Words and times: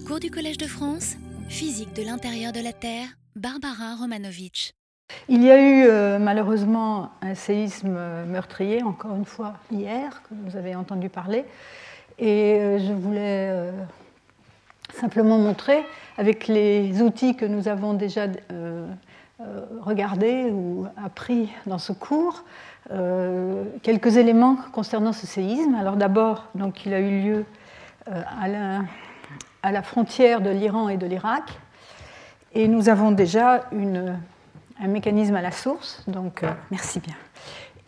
Cours 0.00 0.20
du 0.20 0.30
Collège 0.30 0.56
de 0.56 0.66
France, 0.66 1.16
physique 1.48 1.94
de 1.94 2.02
l'intérieur 2.02 2.52
de 2.52 2.60
la 2.60 2.72
Terre, 2.72 3.08
Barbara 3.36 3.94
Romanovitch. 4.00 4.72
Il 5.28 5.42
y 5.42 5.50
a 5.50 5.60
eu 5.60 5.84
euh, 5.84 6.18
malheureusement 6.18 7.10
un 7.20 7.34
séisme 7.34 7.98
meurtrier, 8.26 8.82
encore 8.82 9.14
une 9.14 9.26
fois 9.26 9.54
hier, 9.70 10.22
que 10.22 10.34
vous 10.46 10.56
avez 10.56 10.74
entendu 10.74 11.10
parler. 11.10 11.44
Et 12.18 12.54
euh, 12.54 12.78
je 12.78 12.92
voulais 12.92 13.50
euh, 13.50 13.70
simplement 14.94 15.38
montrer, 15.38 15.84
avec 16.16 16.48
les 16.48 17.02
outils 17.02 17.36
que 17.36 17.44
nous 17.44 17.68
avons 17.68 17.92
déjà 17.92 18.28
regardés 19.80 20.50
ou 20.50 20.86
appris 20.96 21.50
dans 21.66 21.78
ce 21.78 21.92
cours, 21.92 22.44
quelques 23.82 24.16
éléments 24.16 24.56
concernant 24.72 25.12
ce 25.12 25.26
séisme. 25.26 25.74
Alors 25.74 25.96
d'abord, 25.96 26.48
donc, 26.54 26.86
il 26.86 26.94
a 26.94 27.00
eu 27.00 27.22
lieu 27.22 27.44
à 28.06 28.48
la, 28.48 28.82
à 29.62 29.72
la 29.72 29.82
frontière 29.82 30.40
de 30.40 30.50
l'Iran 30.50 30.88
et 30.88 30.96
de 30.96 31.06
l'Irak. 31.06 31.44
Et 32.54 32.68
nous 32.68 32.88
avons 32.88 33.12
déjà 33.12 33.64
un 33.72 34.88
mécanisme 34.88 35.34
à 35.36 35.42
la 35.42 35.52
source, 35.52 36.02
donc 36.06 36.42
euh, 36.42 36.50
merci 36.70 37.00
bien, 37.00 37.14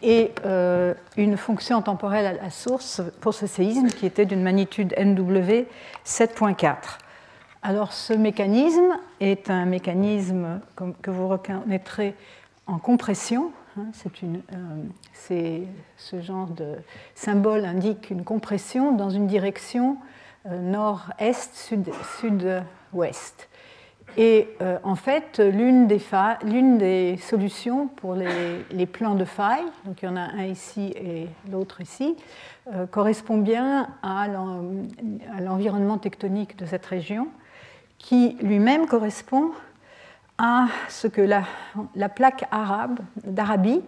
et 0.02 0.32
euh, 0.44 0.94
une 1.16 1.36
fonction 1.36 1.82
temporelle 1.82 2.26
à 2.26 2.32
la 2.32 2.50
source 2.50 3.02
pour 3.20 3.34
ce 3.34 3.46
séisme 3.46 3.88
qui 3.88 4.06
était 4.06 4.26
d'une 4.26 4.42
magnitude 4.42 4.94
NW 4.98 5.66
7.4. 6.06 6.76
Alors 7.62 7.92
ce 7.92 8.12
mécanisme 8.12 8.98
est 9.20 9.50
un 9.50 9.64
mécanisme 9.64 10.60
que 11.02 11.10
vous 11.10 11.28
reconnaîtrez 11.28 12.14
en 12.66 12.78
compression. 12.78 13.52
Hein, 13.78 13.86
euh, 15.30 15.64
ce 15.96 16.20
genre 16.20 16.48
de 16.48 16.77
symbole 17.14 17.64
indique 17.64 18.10
une 18.10 18.22
compression 18.22 18.92
dans 18.92 19.10
une 19.10 19.27
direction 19.27 19.96
nord-est, 20.48 21.72
sud-ouest. 22.20 23.48
Et 24.16 24.48
euh, 24.62 24.78
en 24.84 24.94
fait, 24.94 25.40
l'une 25.40 25.88
des, 25.88 27.16
solutions 27.16 27.88
pour 27.88 28.14
les, 28.14 28.86
plans 28.86 29.16
de 29.16 29.24
faille, 29.24 29.64
donc 29.84 30.02
il 30.02 30.06
y 30.06 30.08
en 30.08 30.16
a 30.16 30.20
un 30.20 30.44
ici 30.44 30.92
et 30.96 31.27
l'autre 31.50 31.80
ici, 31.80 32.16
euh, 32.72 32.86
correspond 32.86 33.38
bien 33.38 33.88
à 34.02 34.28
l'environnement 35.41 35.98
tectonique 35.98 36.56
de 36.56 36.66
cette 36.66 36.86
région, 36.86 37.28
qui 37.98 38.36
lui-même 38.41 38.86
correspond 38.86 39.50
à 40.38 40.66
ce 40.88 41.08
que 41.08 41.20
la, 41.20 41.42
la 41.97 42.08
plaque 42.08 42.44
arabe 42.52 43.00
d'Arabie, 43.24 43.82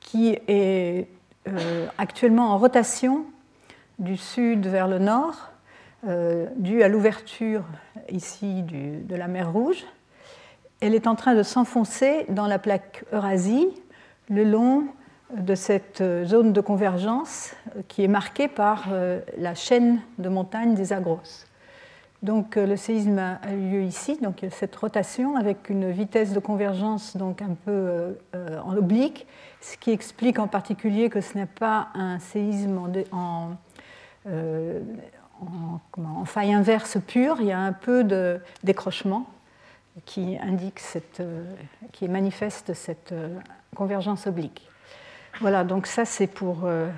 qui 0.00 0.36
est 0.48 1.08
euh, 1.48 1.86
actuellement 1.96 2.50
en 2.50 2.58
rotation 2.58 3.24
du 3.98 4.16
sud 4.16 4.66
vers 4.66 4.88
le 4.88 4.98
nord, 4.98 5.50
euh, 6.06 6.46
due 6.56 6.82
à 6.82 6.88
l'ouverture 6.88 7.62
ici 8.10 8.62
de 8.62 9.16
la 9.16 9.28
mer 9.28 9.52
Rouge. 9.52 9.84
Elle 10.80 10.94
est 10.94 11.06
en 11.06 11.14
train 11.14 11.34
de 11.34 11.42
s'enfoncer 11.42 12.26
dans 12.28 12.46
la 12.46 12.58
plaque 12.58 13.04
Eurasie 13.12 13.68
le 14.28 14.44
long 14.44 14.84
de 15.34 15.54
cette 15.54 16.02
zone 16.24 16.52
de 16.52 16.60
convergence 16.60 17.54
qui 17.88 18.04
est 18.04 18.08
marquée 18.08 18.48
par 18.48 18.86
euh, 18.92 19.20
la 19.38 19.54
chaîne 19.54 20.00
de 20.18 20.28
montagnes 20.28 20.74
des 20.74 20.92
Agros. 20.92 21.46
Donc 22.22 22.56
euh, 22.56 22.66
le 22.66 22.76
séisme 22.76 23.18
a 23.18 23.52
eu 23.52 23.70
lieu 23.70 23.82
ici, 23.82 24.18
donc 24.20 24.44
cette 24.50 24.76
rotation 24.76 25.36
avec 25.36 25.70
une 25.70 25.90
vitesse 25.90 26.32
de 26.32 26.38
convergence 26.38 27.16
donc 27.16 27.40
un 27.40 27.54
peu 27.64 28.18
en 28.62 28.76
oblique, 28.76 29.26
ce 29.62 29.78
qui 29.78 29.90
explique 29.90 30.38
en 30.38 30.48
particulier 30.48 31.08
que 31.08 31.20
ce 31.20 31.38
n'est 31.38 31.46
pas 31.46 31.88
un 31.94 32.18
séisme 32.18 32.78
en, 33.12 33.52
faille 36.26 36.52
inverse 36.52 36.98
pure, 37.06 37.36
il 37.40 37.46
y 37.46 37.52
a 37.52 37.58
un 37.58 37.72
peu 37.72 38.04
de 38.04 38.40
décrochement 38.62 39.26
qui 40.06 40.36
indique 40.38 40.80
cette, 40.80 41.20
euh, 41.20 41.44
qui 41.92 42.08
manifeste 42.08 42.74
cette 42.74 43.12
euh, 43.12 43.28
convergence 43.74 44.26
oblique. 44.26 44.68
Voilà, 45.40 45.64
donc 45.64 45.86
ça 45.86 46.04
c'est 46.04 46.26
pour 46.26 46.64
euh, 46.64 46.88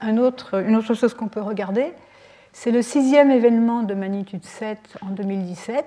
un 0.00 0.16
autre, 0.16 0.62
une 0.62 0.76
autre 0.76 0.94
chose 0.94 1.14
qu'on 1.14 1.28
peut 1.28 1.40
regarder. 1.40 1.92
C'est 2.52 2.70
le 2.70 2.82
sixième 2.82 3.30
événement 3.30 3.82
de 3.82 3.94
magnitude 3.94 4.44
7 4.44 4.98
en 5.02 5.10
2017, 5.10 5.84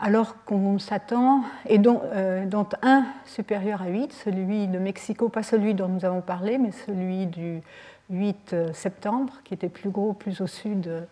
alors 0.00 0.44
qu'on 0.44 0.78
s'attend, 0.78 1.42
et 1.66 1.78
dont, 1.78 2.02
dont, 2.46 2.66
un 2.82 3.04
supérieur 3.26 3.82
à 3.82 3.88
8, 3.88 4.12
celui 4.12 4.66
de 4.66 4.78
Mexico, 4.78 5.28
pas 5.28 5.42
celui 5.42 5.74
dont 5.74 5.88
nous 5.88 6.04
avons 6.04 6.20
parlé, 6.20 6.58
mais 6.58 6.72
celui 6.72 7.26
du 7.26 7.62
8 8.10 8.52
euh, 8.52 8.72
septembre, 8.72 9.34
qui 9.44 9.54
était 9.54 9.68
plus 9.68 9.90
gros, 9.90 10.12
plus 10.12 10.40
au 10.40 10.46
sud 10.46 11.06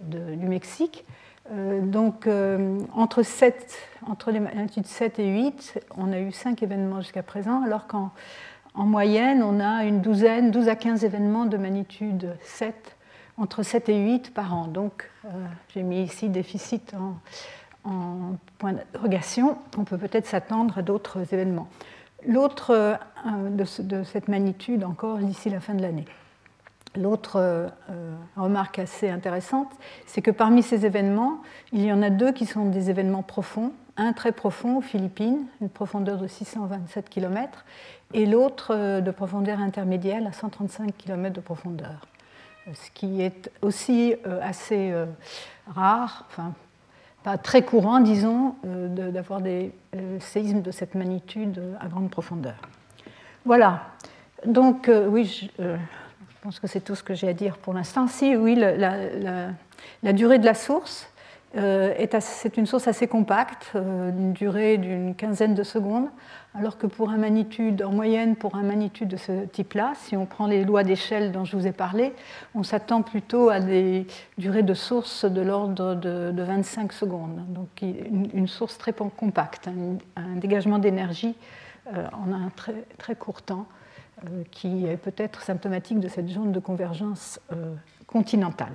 du 0.00 0.46
Mexique. 0.46 1.04
Euh, 1.52 1.80
donc, 1.80 2.26
euh, 2.26 2.78
entre, 2.94 3.22
7, 3.22 3.76
entre 4.06 4.30
les 4.30 4.40
magnitudes 4.40 4.86
7 4.86 5.18
et 5.18 5.28
8, 5.28 5.80
on 5.96 6.12
a 6.12 6.20
eu 6.20 6.32
5 6.32 6.62
événements 6.62 7.00
jusqu'à 7.00 7.22
présent, 7.22 7.62
alors 7.64 7.86
qu'en 7.86 8.12
en 8.74 8.84
moyenne, 8.84 9.42
on 9.42 9.58
a 9.58 9.84
une 9.84 10.00
douzaine, 10.00 10.52
12 10.52 10.68
à 10.68 10.76
15 10.76 11.04
événements 11.04 11.46
de 11.46 11.56
magnitude 11.56 12.36
7, 12.42 12.96
entre 13.36 13.64
7 13.64 13.88
et 13.88 13.98
8 13.98 14.32
par 14.32 14.54
an. 14.54 14.66
Donc, 14.68 15.10
j'ai 15.74 15.82
mis 15.82 16.02
ici 16.02 16.28
déficit 16.28 16.94
en, 16.94 17.90
en 17.90 18.36
point 18.58 18.74
d'interrogation. 18.74 19.58
On 19.76 19.82
peut 19.82 19.98
peut-être 19.98 20.26
s'attendre 20.26 20.78
à 20.78 20.82
d'autres 20.82 21.34
événements. 21.34 21.68
L'autre 22.28 22.96
de 23.50 24.04
cette 24.04 24.28
magnitude 24.28 24.84
encore 24.84 25.18
d'ici 25.18 25.50
la 25.50 25.58
fin 25.58 25.74
de 25.74 25.82
l'année. 25.82 26.04
L'autre 26.96 27.36
euh, 27.36 27.68
remarque 28.36 28.80
assez 28.80 29.08
intéressante, 29.08 29.68
c'est 30.06 30.22
que 30.22 30.32
parmi 30.32 30.62
ces 30.62 30.86
événements, 30.86 31.40
il 31.72 31.84
y 31.84 31.92
en 31.92 32.02
a 32.02 32.10
deux 32.10 32.32
qui 32.32 32.46
sont 32.46 32.64
des 32.64 32.90
événements 32.90 33.22
profonds. 33.22 33.72
Un 33.96 34.12
très 34.12 34.32
profond 34.32 34.78
aux 34.78 34.80
Philippines, 34.80 35.46
une 35.60 35.68
profondeur 35.68 36.18
de 36.18 36.26
627 36.26 37.08
km, 37.08 37.64
et 38.12 38.26
l'autre 38.26 38.74
euh, 38.74 39.00
de 39.00 39.10
profondeur 39.12 39.60
intermédiaire 39.60 40.26
à 40.26 40.32
135 40.32 40.96
km 40.96 41.32
de 41.32 41.40
profondeur. 41.40 42.06
Ce 42.72 42.90
qui 42.90 43.22
est 43.22 43.52
aussi 43.62 44.16
euh, 44.26 44.40
assez 44.42 44.92
rare, 45.68 46.26
enfin 46.28 46.52
pas 47.22 47.38
très 47.38 47.62
courant, 47.62 48.00
disons, 48.00 48.54
d'avoir 48.64 49.42
des 49.42 49.74
séismes 50.20 50.62
de 50.62 50.70
cette 50.70 50.94
magnitude 50.94 51.60
à 51.78 51.86
grande 51.86 52.08
profondeur. 52.08 52.56
Voilà. 53.44 53.82
Donc, 54.46 54.90
oui, 55.10 55.26
je, 55.58 55.76
je 56.40 56.44
pense 56.44 56.58
que 56.58 56.66
c'est 56.66 56.80
tout 56.80 56.94
ce 56.94 57.02
que 57.02 57.12
j'ai 57.12 57.28
à 57.28 57.34
dire 57.34 57.58
pour 57.58 57.74
l'instant. 57.74 58.06
Si, 58.06 58.34
oui, 58.34 58.54
la, 58.54 60.12
durée 60.14 60.38
de 60.38 60.46
la 60.46 60.54
source, 60.54 61.06
euh, 61.54 61.92
c'est 62.20 62.56
une 62.56 62.64
source 62.64 62.88
assez 62.88 63.06
compacte, 63.06 63.72
euh, 63.74 64.08
une 64.08 64.32
durée 64.32 64.78
d'une 64.78 65.14
quinzaine 65.14 65.54
de 65.54 65.62
secondes, 65.62 66.08
alors 66.54 66.78
que 66.78 66.86
pour 66.86 67.10
un 67.10 67.18
magnitude, 67.18 67.82
en 67.82 67.92
moyenne, 67.92 68.36
pour 68.36 68.54
un 68.54 68.62
magnitude 68.62 69.08
de 69.08 69.18
ce 69.18 69.44
type-là, 69.44 69.92
si 69.96 70.16
on 70.16 70.24
prend 70.24 70.46
les 70.46 70.64
lois 70.64 70.82
d'échelle 70.82 71.30
dont 71.30 71.44
je 71.44 71.58
vous 71.58 71.66
ai 71.66 71.72
parlé, 71.72 72.14
on 72.54 72.62
s'attend 72.62 73.02
plutôt 73.02 73.50
à 73.50 73.60
des 73.60 74.06
durées 74.38 74.62
de 74.62 74.72
source 74.72 75.26
de 75.26 75.42
l'ordre 75.42 75.94
de, 75.94 76.42
25 76.42 76.94
secondes. 76.94 77.44
Donc 77.52 77.68
une, 77.82 78.48
source 78.48 78.78
très 78.78 78.94
compacte, 78.94 79.68
un, 80.16 80.36
dégagement 80.36 80.78
d'énergie 80.78 81.34
euh, 81.92 82.06
en 82.14 82.32
un 82.32 82.48
très, 82.56 82.86
très 82.96 83.14
court 83.14 83.42
temps. 83.42 83.66
Euh, 84.26 84.42
qui 84.50 84.86
est 84.86 84.98
peut-être 84.98 85.40
symptomatique 85.40 85.98
de 85.98 86.08
cette 86.08 86.28
zone 86.28 86.52
de 86.52 86.60
convergence 86.60 87.40
euh, 87.52 87.74
continentale. 88.06 88.74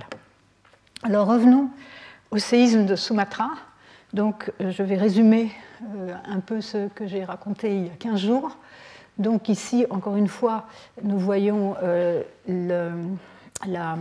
Alors 1.04 1.28
revenons 1.28 1.70
au 2.32 2.40
séisme 2.40 2.88
de 2.88 2.96
Sumatra. 2.96 3.52
Donc 4.14 4.52
euh, 4.60 4.72
je 4.72 4.82
vais 4.82 4.96
résumer 4.96 5.52
un 6.26 6.40
peu 6.40 6.62
ce 6.62 6.88
que 6.88 7.06
j'ai 7.06 7.24
raconté 7.24 7.76
il 7.76 7.84
y 7.84 7.90
a 7.90 7.96
15 8.00 8.20
jours. 8.20 8.58
Donc 9.20 9.50
ici, 9.50 9.86
encore 9.92 10.16
une 10.16 10.30
fois, 10.30 10.66
nous 11.04 11.20
voyons 11.20 11.76
la, 13.68 13.98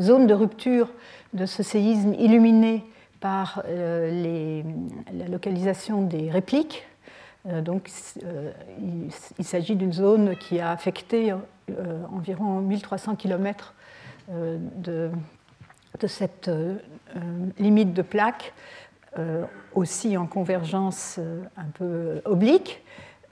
zone 0.00 0.26
de 0.26 0.34
rupture 0.34 0.88
de 1.34 1.46
ce 1.46 1.62
séisme 1.62 2.14
illuminée 2.14 2.84
par 3.20 3.62
la 3.68 5.28
localisation 5.28 6.02
des 6.02 6.30
répliques 6.30 6.84
donc, 7.44 7.90
euh, 8.22 8.52
il, 9.38 9.44
s'agit 9.44 9.76
d'une 9.76 9.92
zone 9.92 10.36
qui 10.36 10.60
a 10.60 10.70
affecté 10.70 11.32
euh, 11.32 12.02
environ 12.10 12.60
1300 12.60 13.16
km 13.16 13.74
de, 14.30 15.10
cette 16.06 16.50
limite 17.58 17.92
de 17.92 18.00
plaque, 18.00 18.54
aussi 19.74 20.16
en 20.16 20.26
convergence 20.26 21.20
un 21.58 21.66
peu 21.74 22.22
oblique, 22.24 22.82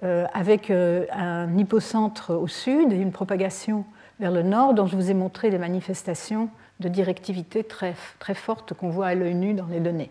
avec 0.02 0.70
un 0.70 1.56
hypocentre 1.56 2.34
au 2.34 2.48
sud 2.48 2.92
et 2.92 2.96
une 2.96 3.10
propagation 3.10 3.86
vers 4.20 4.30
le 4.30 4.42
nord, 4.42 4.74
dont 4.74 4.86
je 4.86 4.96
vous 4.96 5.10
ai 5.10 5.14
montré 5.14 5.48
des 5.48 5.56
manifestations 5.56 6.50
de 6.80 6.88
directivité 6.88 7.64
très, 7.64 7.94
très 8.18 8.34
fortes 8.34 8.74
qu'on 8.74 8.90
voit 8.90 9.06
à 9.06 9.14
l'œil 9.14 9.34
nu 9.34 9.54
dans 9.54 9.66
les 9.66 9.80
données. 9.80 10.10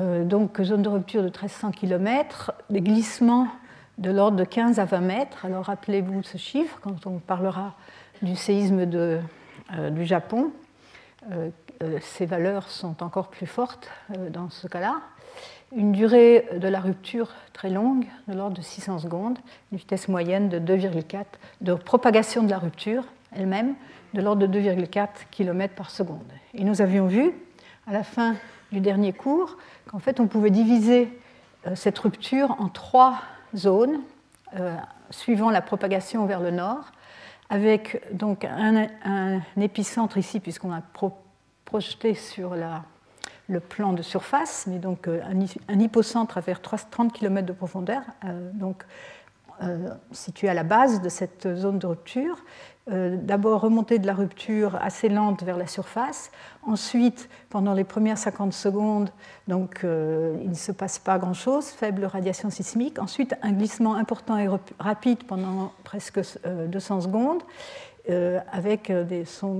Euh, 0.00 0.24
donc 0.24 0.60
zone 0.60 0.82
de 0.82 0.88
rupture 0.88 1.22
de 1.22 1.28
1300 1.28 1.70
km, 1.70 2.52
des 2.70 2.80
glissements 2.80 3.48
de 3.98 4.10
l'ordre 4.10 4.36
de 4.36 4.44
15 4.44 4.78
à 4.78 4.84
20 4.84 5.00
mètres. 5.00 5.44
Alors 5.44 5.64
rappelez-vous 5.64 6.22
ce 6.22 6.36
chiffre 6.36 6.78
quand 6.80 7.06
on 7.06 7.18
parlera 7.18 7.74
du 8.22 8.34
séisme 8.34 8.86
euh, 8.92 9.90
du 9.90 10.04
Japon. 10.04 10.50
ces 12.00 12.26
valeurs 12.26 12.68
sont 12.68 13.02
encore 13.02 13.28
plus 13.28 13.46
fortes 13.46 13.90
dans 14.30 14.50
ce 14.50 14.66
cas-là. 14.66 15.00
Une 15.74 15.92
durée 15.92 16.46
de 16.56 16.68
la 16.68 16.80
rupture 16.80 17.30
très 17.52 17.70
longue, 17.70 18.06
de 18.28 18.34
l'ordre 18.34 18.56
de 18.56 18.62
600 18.62 18.98
secondes, 19.00 19.38
une 19.72 19.78
vitesse 19.78 20.08
moyenne 20.08 20.48
de 20.48 20.58
2,4 20.58 21.24
de 21.62 21.74
propagation 21.74 22.42
de 22.42 22.50
la 22.50 22.58
rupture 22.58 23.04
elle-même, 23.34 23.74
de 24.12 24.20
l'ordre 24.20 24.46
de 24.46 24.60
2,4 24.60 25.08
km 25.30 25.74
par 25.74 25.90
seconde. 25.90 26.32
Et 26.54 26.64
nous 26.64 26.80
avions 26.80 27.06
vu, 27.06 27.32
à 27.86 27.92
la 27.92 28.04
fin 28.04 28.36
du 28.72 28.80
dernier 28.80 29.12
cours, 29.12 29.56
qu'en 29.94 30.00
fait 30.00 30.18
on 30.18 30.26
pouvait 30.26 30.50
diviser 30.50 31.08
cette 31.76 31.96
rupture 32.00 32.56
en 32.58 32.68
trois 32.68 33.20
zones, 33.54 34.00
suivant 35.10 35.50
la 35.50 35.62
propagation 35.62 36.26
vers 36.26 36.40
le 36.40 36.50
nord, 36.50 36.90
avec 37.48 38.02
donc 38.12 38.44
un, 38.44 39.40
épicentre 39.56 40.18
ici, 40.18 40.40
puisqu'on 40.40 40.72
a 40.72 40.82
projeté 41.64 42.14
sur 42.14 42.56
le 43.48 43.60
plan 43.60 43.92
de 43.92 44.02
surface, 44.02 44.66
mais 44.66 44.78
donc 44.78 45.06
euh, 45.06 45.20
un, 45.68 45.78
hypocentre 45.78 46.38
à 46.38 46.40
vers 46.40 46.60
30 46.60 47.12
km 47.12 47.46
de 47.46 47.52
profondeur, 47.52 48.02
euh, 48.24 48.50
donc 48.54 48.84
euh, 49.62 49.90
situé 50.10 50.48
à 50.48 50.54
la 50.54 50.64
base 50.64 51.02
de 51.02 51.08
cette 51.08 51.54
zone 51.54 51.78
de 51.78 51.86
rupture, 51.86 52.38
euh, 52.92 53.16
d'abord 53.16 53.62
remontée 53.62 53.98
de 53.98 54.06
la 54.06 54.12
rupture 54.12 54.76
assez 54.78 55.08
lente 55.08 55.42
vers 55.42 55.56
la 55.56 55.66
surface. 55.66 56.30
Ensuite, 56.66 57.30
pendant 57.48 57.72
les 57.72 57.84
premières 57.84 58.18
50 58.18 58.52
secondes, 58.52 59.08
donc, 59.48 59.80
euh, 59.84 60.36
il 60.42 60.50
ne 60.50 60.54
se 60.54 60.70
passe 60.70 60.98
pas 60.98 61.18
grand-chose, 61.18 61.68
faible 61.68 62.04
radiation 62.04 62.50
sismique. 62.50 62.98
Ensuite, 62.98 63.36
un 63.42 63.52
glissement 63.52 63.94
important 63.94 64.36
et 64.36 64.48
rapide 64.78 65.24
pendant 65.24 65.72
presque 65.82 66.20
200 66.44 66.96
euh, 66.96 67.00
secondes, 67.00 67.42
avec 68.52 68.92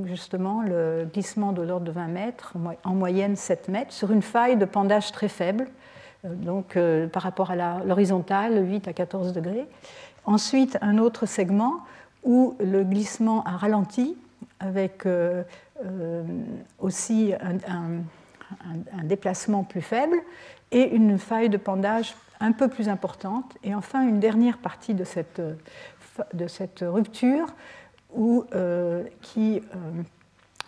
justement 0.05 0.61
le 0.61 1.09
glissement 1.11 1.53
de 1.53 1.62
l'ordre 1.62 1.87
de 1.87 1.93
20 1.93 2.09
mètres, 2.09 2.53
en 2.85 2.94
moyenne 2.94 3.37
7 3.37 3.69
mètres, 3.69 3.93
sur 3.94 4.12
une 4.12 4.21
faille 4.21 4.59
de 4.59 4.67
pendage 4.67 5.12
très 5.12 5.29
faible, 5.29 5.69
donc 6.25 6.79
par 7.11 7.23
rapport 7.23 7.53
à 7.53 7.79
l'horizontale, 7.87 8.62
8 8.69 8.87
à 8.88 8.93
14 8.93 9.32
degrés. 9.32 9.67
Ensuite, 10.26 10.76
un 10.82 10.99
autre 10.99 11.25
segment 11.25 11.81
où 12.25 12.56
le 12.59 12.82
glissement 12.85 13.44
a 13.44 13.56
ralenti 13.56 14.17
avec 14.61 15.06
euh, 15.06 15.43
euh, 15.85 16.23
aussi 16.79 17.32
un, 17.41 18.03
déplacement 19.05 19.65
plus 19.65 19.81
faible 19.81 20.17
et 20.71 20.94
une 20.94 21.19
faille 21.19 21.49
de 21.49 21.56
pendage 21.56 22.15
un 22.41 22.53
peu 22.53 22.69
plus 22.69 22.88
importante. 22.88 23.56
Et 23.65 23.75
enfin, 23.75 24.06
une 24.06 24.21
dernière 24.21 24.59
partie 24.59 24.94
de 24.94 25.05
cette, 25.05 25.41
cette 26.47 26.85
rupture 26.87 27.47
où, 28.15 28.44
euh, 28.55 29.05
qui 29.23 29.62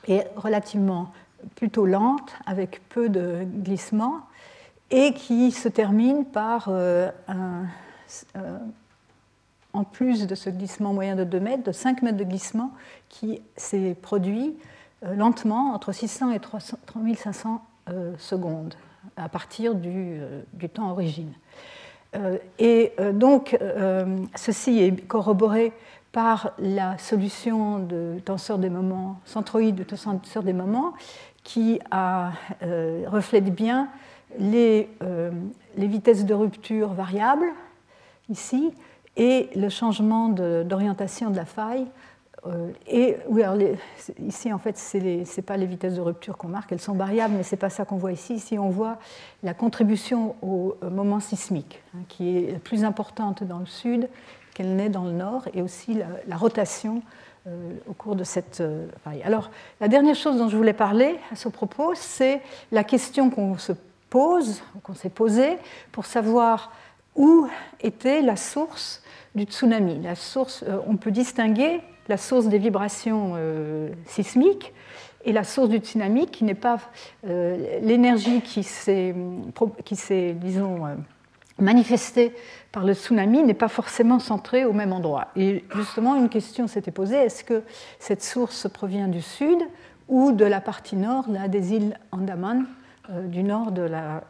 est 0.09 0.27
relativement 0.37 1.13
plutôt 1.55 1.87
lente, 1.87 2.35
avec 2.47 2.81
peu 2.89 3.09
de 3.09 3.45
glissement, 3.45 4.21
et 4.91 5.13
qui 5.13 5.53
se 5.53 5.69
termine 5.69 6.25
par 6.25 6.69
un 6.69 7.67
en 9.77 9.85
plus 9.85 10.27
de 10.27 10.35
ce 10.35 10.51
glissement 10.51 10.93
moyen 10.93 11.17
de 11.17 11.25
2 11.25 11.39
mètres, 11.39 11.63
de 11.65 11.73
5 11.73 12.03
mètres 12.03 12.17
de 12.17 12.25
glissement 12.25 12.73
qui 13.09 13.43
s'est 13.57 13.95
produit 14.01 14.57
euh, 15.05 15.15
lentement 15.15 15.75
entre 15.75 15.93
600 15.93 16.33
et 16.33 16.41
3500 16.41 17.63
euh, 17.91 18.15
secondes 18.19 18.75
à 19.17 19.29
partir 19.29 19.75
du, 19.75 20.19
euh, 20.21 20.43
temps 20.73 20.91
origine. 20.91 21.33
Et 22.59 22.93
donc, 23.13 23.59
ceci 24.37 24.79
est 24.79 25.07
corroboré 25.07 25.75
par 26.13 26.53
la 26.59 26.97
solution 26.97 27.79
de 27.79 28.19
tenseur 28.25 28.57
des 28.57 28.71
moments, 28.71 29.21
centroïde 29.27 29.75
de 29.75 29.85
tenseur 29.85 30.43
des 30.43 30.55
moments, 30.55 30.95
qui 31.45 31.79
reflète 33.07 33.55
bien 33.55 33.89
les 34.39 34.89
vitesses 35.77 36.25
de 36.25 36.33
rupture 36.33 36.95
variables, 36.95 37.53
ici, 38.31 38.73
et 39.17 39.49
le 39.57 39.69
changement 39.69 40.29
d'orientation 40.29 41.31
de, 41.31 41.37
la 41.37 41.45
faille. 41.45 41.87
Euh, 42.47 42.71
et 42.87 43.17
oui, 43.29 43.43
ici, 44.25 44.53
en 44.53 44.59
fait, 44.59 44.79
ce 44.79 44.99
n'est 44.99 45.43
pas 45.43 45.57
les 45.57 45.67
vitesses 45.67 45.95
de 45.95 46.01
rupture 46.01 46.37
qu'on 46.37 46.49
marque, 46.49 46.71
elles 46.73 46.81
sont 46.81 46.95
variables, 46.95 47.35
mais 47.35 47.43
ce 47.43 47.55
n'est 47.55 47.59
pas 47.59 47.71
ça 47.71 47.85
qu'on 47.85 47.97
voit 47.97 48.13
ici. 48.13 48.35
Ici, 48.35 48.59
on 48.59 48.69
voit 48.69 48.99
la 49.43 49.55
contribution 49.55 50.37
au 50.43 50.77
moment 50.83 51.21
sismique, 51.21 51.83
hein, 51.95 52.01
qui 52.09 52.39
est 52.39 52.59
plus 52.59 52.85
importante 52.85 53.43
dans 53.43 53.59
le 53.59 53.67
sud 53.67 54.09
qu'elle 54.55 54.75
n'est 54.77 54.89
dans 54.89 55.05
le 55.05 55.13
nord, 55.13 55.49
et 55.53 55.61
aussi 55.61 56.01
la, 56.27 56.37
rotation 56.37 57.03
euh, 57.47 57.75
au 57.87 57.93
cours 57.93 58.17
de 58.17 58.25
cette 58.25 58.63
euh, 58.63 58.87
faille. 59.05 59.23
Alors, 59.23 59.51
la 59.83 59.89
dernière 59.89 60.15
chose 60.15 60.39
dont 60.39 60.49
je 60.49 60.57
voulais 60.57 60.73
parler 60.73 61.19
à 61.31 61.37
ce 61.37 61.51
propos, 61.51 61.93
c'est 61.95 62.41
la 62.73 62.83
question 62.83 63.29
qu'on 63.29 63.59
se 63.59 63.73
pose, 64.09 64.63
qu'on 64.83 64.95
s'est 64.95 65.11
posée, 65.11 65.59
pour 65.93 66.07
savoir 66.07 66.73
où 67.17 67.47
était 67.81 68.23
la 68.23 68.37
source 68.37 69.03
du 69.37 69.45
tsunami. 69.45 70.01
La 70.03 70.17
source, 70.17 70.65
euh, 70.67 70.79
on 70.89 70.97
peut 70.97 71.13
distinguer 71.13 71.81
la 72.09 72.17
source 72.17 72.47
des 72.47 72.59
vibrations 72.59 73.35
euh, 73.37 73.91
sismiques 74.07 74.73
et 75.25 75.33
la 75.33 75.45
source 75.45 75.69
du 75.69 75.79
tsunami 75.79 76.27
qui 76.27 76.45
n'est 76.45 76.55
pas 76.55 76.79
euh, 77.27 77.79
l'énergie 77.83 78.41
qui 78.41 78.63
s'est, 78.63 79.15
disons, 80.35 80.83
manifestée 81.59 82.33
par 82.73 82.85
le 82.85 82.95
tsunami 82.95 83.43
n'est 83.43 83.55
pas 83.55 83.69
forcément 83.69 84.19
centrée 84.19 84.65
au 84.65 84.73
même 84.73 84.93
endroit. 84.93 85.29
Et 85.37 85.65
justement, 85.75 86.15
une 86.15 86.29
question 86.29 86.67
s'était 86.67 86.91
posée 86.91 87.17
est-ce 87.17 87.45
que 87.45 87.63
cette 87.99 88.23
source 88.23 88.69
provient 88.69 89.09
du 89.09 89.21
sud 89.21 89.59
ou 90.09 90.33
de 90.33 90.45
la 90.45 90.61
partie 90.61 90.97
nord 90.97 91.29
là, 91.29 91.49
des 91.49 91.75
îles 91.75 91.99
Andaman, 92.13 92.67
du 93.25 93.43
nord 93.43 93.73
de 93.73 93.83
la, 93.83 94.23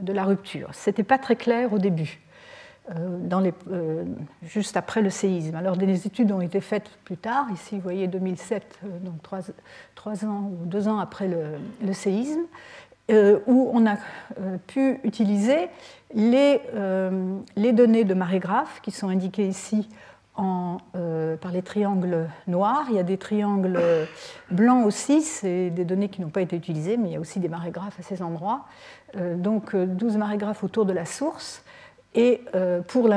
de 0.00 0.12
la 0.12 0.22
rupture? 0.22 0.68
Ce 0.74 0.90
n'était 0.90 1.02
pas 1.02 1.18
très 1.18 1.34
clair 1.34 1.72
au 1.72 1.78
début. 1.78 2.20
Euh, 2.96 3.50
euh, 3.70 4.04
juste 4.42 4.76
après 4.76 5.02
le 5.02 5.10
séisme. 5.10 5.54
Alors 5.56 5.76
des 5.76 6.06
études 6.06 6.32
ont 6.32 6.40
été 6.40 6.60
faites 6.60 6.88
plus 7.04 7.18
tard, 7.18 7.46
ici 7.52 7.76
vous 7.76 7.82
voyez 7.82 8.06
2007, 8.06 8.78
euh, 8.84 8.98
donc 9.00 9.16
trois, 9.94 10.24
ans 10.24 10.50
ou 10.50 10.64
deux 10.64 10.88
ans 10.88 10.98
après 10.98 11.28
le, 11.28 11.92
séisme, 11.92 12.40
où 13.46 13.70
on 13.72 13.86
a 13.86 13.96
pu 14.66 15.00
utiliser 15.04 15.68
les, 16.14 16.60
données 17.56 18.04
de 18.04 18.14
marégraphe 18.14 18.80
qui 18.82 18.90
sont 18.90 19.08
indiquées 19.08 19.46
ici 19.46 19.88
par 20.34 21.52
les 21.52 21.62
triangles 21.62 22.28
noirs. 22.46 22.86
Il 22.90 22.96
y 22.96 22.98
a 22.98 23.02
des 23.02 23.18
triangles 23.18 23.80
blancs 24.50 24.86
aussi, 24.86 25.20
c'est 25.22 25.70
des 25.70 25.84
données 25.84 26.08
qui 26.08 26.22
n'ont 26.22 26.30
pas 26.30 26.42
été 26.42 26.56
utilisées, 26.56 26.96
mais 26.96 27.08
il 27.08 27.12
y 27.12 27.16
a 27.16 27.20
aussi 27.20 27.40
des 27.40 27.48
marégraphes 27.48 27.98
à 27.98 28.02
ces 28.02 28.22
endroits. 28.22 28.64
donc 29.14 29.74
12 29.74 30.16
marégraphes 30.16 30.64
autour 30.64 30.86
de 30.86 30.92
la 30.92 31.04
source 31.04 31.64
et 32.18 32.42
euh, 32.56 32.80
pour 32.80 33.08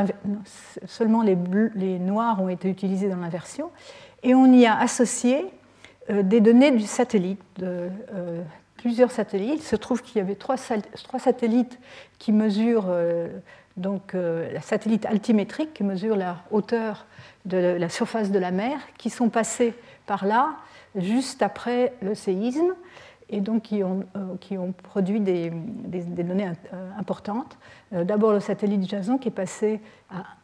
seulement 0.85 1.23
les, 1.23 1.35
noirs 1.99 2.39
ont 2.39 2.49
été 2.49 2.69
utilisés 2.69 3.09
dans 3.09 3.17
l'inversion, 3.17 3.71
et 4.21 4.35
on 4.35 4.53
y 4.53 4.67
a 4.67 4.77
associé 4.77 5.43
euh, 6.11 6.21
des 6.21 6.39
données 6.39 6.69
du 6.69 6.83
satellite, 6.83 7.41
de, 7.57 7.89
euh, 8.13 8.43
plusieurs 8.77 9.11
satellites. 9.11 9.55
Il 9.55 9.63
se 9.63 9.75
trouve 9.75 10.03
qu'il 10.03 10.17
y 10.17 10.21
avait 10.21 10.35
trois, 10.35 10.55
trois, 11.03 11.19
satellites 11.19 11.79
qui 12.19 12.31
mesurent, 12.31 12.95
donc 13.77 14.13
la 14.13 14.61
satellite 14.61 15.05
altimétrique 15.05 15.73
qui 15.73 15.83
mesure 15.83 16.15
la 16.15 16.37
hauteur 16.49 17.05
de 17.45 17.57
la 17.57 17.89
surface 17.89 18.31
de 18.31 18.39
la 18.39 18.49
mer, 18.49 18.79
qui 18.97 19.11
sont 19.11 19.29
passés 19.29 19.75
par 20.07 20.25
là 20.25 20.55
juste 20.95 21.43
après 21.43 21.93
le 22.01 22.15
séisme 22.15 22.73
et 23.31 23.41
donc 23.41 23.63
qui 23.63 23.83
ont, 23.83 24.03
qui 24.39 24.57
ont 24.57 24.71
produit 24.71 25.19
des, 25.19 25.49
données 25.49 26.49
importantes. 26.97 27.57
Euh, 27.93 28.03
d'abord 28.03 28.33
le 28.33 28.39
satellite 28.39 28.87
Jason 28.87 29.17
qui 29.17 29.29
est 29.29 29.31
passé 29.31 29.81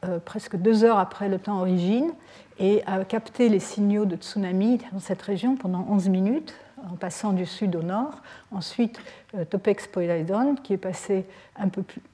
euh, 0.06 0.20
presque 0.20 0.56
deux 0.56 0.84
heures 0.84 0.98
après 0.98 1.30
le 1.30 1.38
temps 1.38 1.60
origine 1.60 2.12
et 2.60 2.84
a 2.86 3.04
capté 3.04 3.50
les 3.50 3.60
signaux 3.60 4.06
de 4.06 4.16
tsunami 4.16 4.80
dans 4.92 5.00
cette 5.00 5.22
région 5.22 5.56
pendant 5.56 5.86
11 5.90 6.10
minutes 6.10 6.56
en 6.92 6.96
passant 6.96 7.34
du 7.34 7.46
sud 7.46 7.76
au 7.76 7.84
nord. 7.84 8.22
Ensuite, 8.52 9.00
euh, 9.36 9.46
Topex 9.46 9.88
Poseidon, 9.88 10.56
qui 10.56 10.74
est 10.74 10.78
passé 10.78 11.26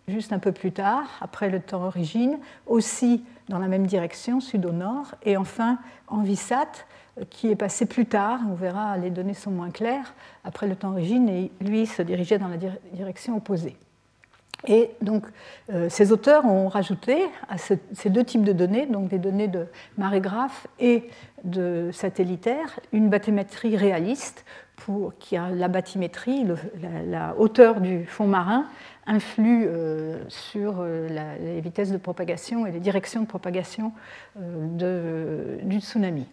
juste 0.07 0.33
un 0.33 0.39
peu 0.39 0.51
plus 0.51 0.71
tard, 0.71 1.03
après 1.21 1.49
le 1.49 1.59
temps 1.59 1.83
origine, 1.83 2.39
aussi 2.65 3.23
dans 3.49 3.59
la 3.59 3.67
même 3.67 3.85
direction, 3.85 4.39
sud 4.39 4.65
au 4.65 4.71
nord. 4.71 5.15
Et 5.23 5.37
enfin, 5.37 5.77
Envisat, 6.07 6.85
qui 7.29 7.49
est 7.51 7.55
passé 7.55 7.85
plus 7.85 8.05
tard, 8.05 8.39
on 8.49 8.55
verra, 8.55 8.97
les 8.97 9.09
données 9.09 9.33
sont 9.33 9.51
moins 9.51 9.69
claires, 9.69 10.13
après 10.43 10.67
le 10.67 10.75
temps 10.75 10.91
origine, 10.91 11.29
et 11.29 11.51
lui 11.61 11.85
se 11.85 12.01
dirigeait 12.01 12.39
dans 12.39 12.47
la 12.47 12.57
direction 12.93 13.37
opposée. 13.37 13.77
Et 14.67 14.91
donc, 15.01 15.25
euh, 15.71 15.89
ces 15.89 16.11
auteurs 16.11 16.45
ont 16.45 16.69
rajouté 16.69 17.17
à 17.49 17.57
ces 17.57 18.09
deux 18.09 18.23
types 18.23 18.45
de 18.45 18.53
données, 18.53 18.85
donc 18.85 19.09
des 19.09 19.17
données 19.17 19.49
de 19.49 19.67
marégraphe 19.97 20.67
et 20.79 21.09
de 21.43 21.89
satellitaire, 21.91 22.79
une 22.93 23.09
bathymétrie 23.09 23.75
réaliste, 23.75 24.45
pour, 24.77 25.13
qui 25.19 25.37
a 25.37 25.49
la 25.49 25.67
bathymétrie, 25.67 26.45
la, 27.07 27.35
hauteur 27.37 27.79
du 27.79 28.05
fond 28.05 28.25
marin, 28.25 28.65
influe 29.05 29.65
euh, 29.67 30.17
sur 30.29 30.77
euh, 30.79 31.37
les 31.39 31.61
vitesses 31.61 31.91
de 31.91 31.97
propagation 31.97 32.65
et 32.65 32.71
les 32.71 32.79
directions 32.79 33.21
de 33.21 33.27
propagation 33.27 33.91
du 34.35 35.79
tsunami. 35.79 36.25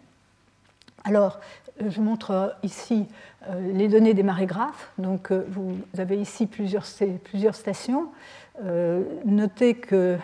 Alors, 1.03 1.39
je 1.85 1.99
montre 2.01 2.55
ici 2.63 3.07
les 3.73 3.87
données 3.87 4.13
des 4.13 4.23
marégraphes. 4.23 4.91
Donc, 4.97 5.31
vous 5.31 5.75
avez 5.97 6.17
ici 6.17 6.45
plusieurs, 6.45 6.85
stations. 6.85 8.09
notez 9.25 9.75
que 9.75 10.17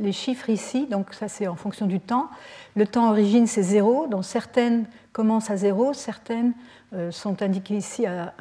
les 0.00 0.12
chiffres 0.12 0.50
ici, 0.50 0.86
donc 0.86 1.14
ça 1.14 1.28
c'est 1.28 1.46
en 1.46 1.54
fonction 1.54 1.86
du 1.86 2.00
temps. 2.00 2.28
Le 2.74 2.84
temps 2.86 3.08
origine 3.10 3.46
c'est 3.46 3.62
0, 3.62 4.08
donc 4.08 4.24
certaines 4.24 4.86
commencent 5.12 5.50
à 5.50 5.56
0, 5.56 5.92
certaines 5.92 6.52
sont 7.10 7.42
indiquées 7.42 7.76
ici 7.76 8.06
à, 8.06 8.34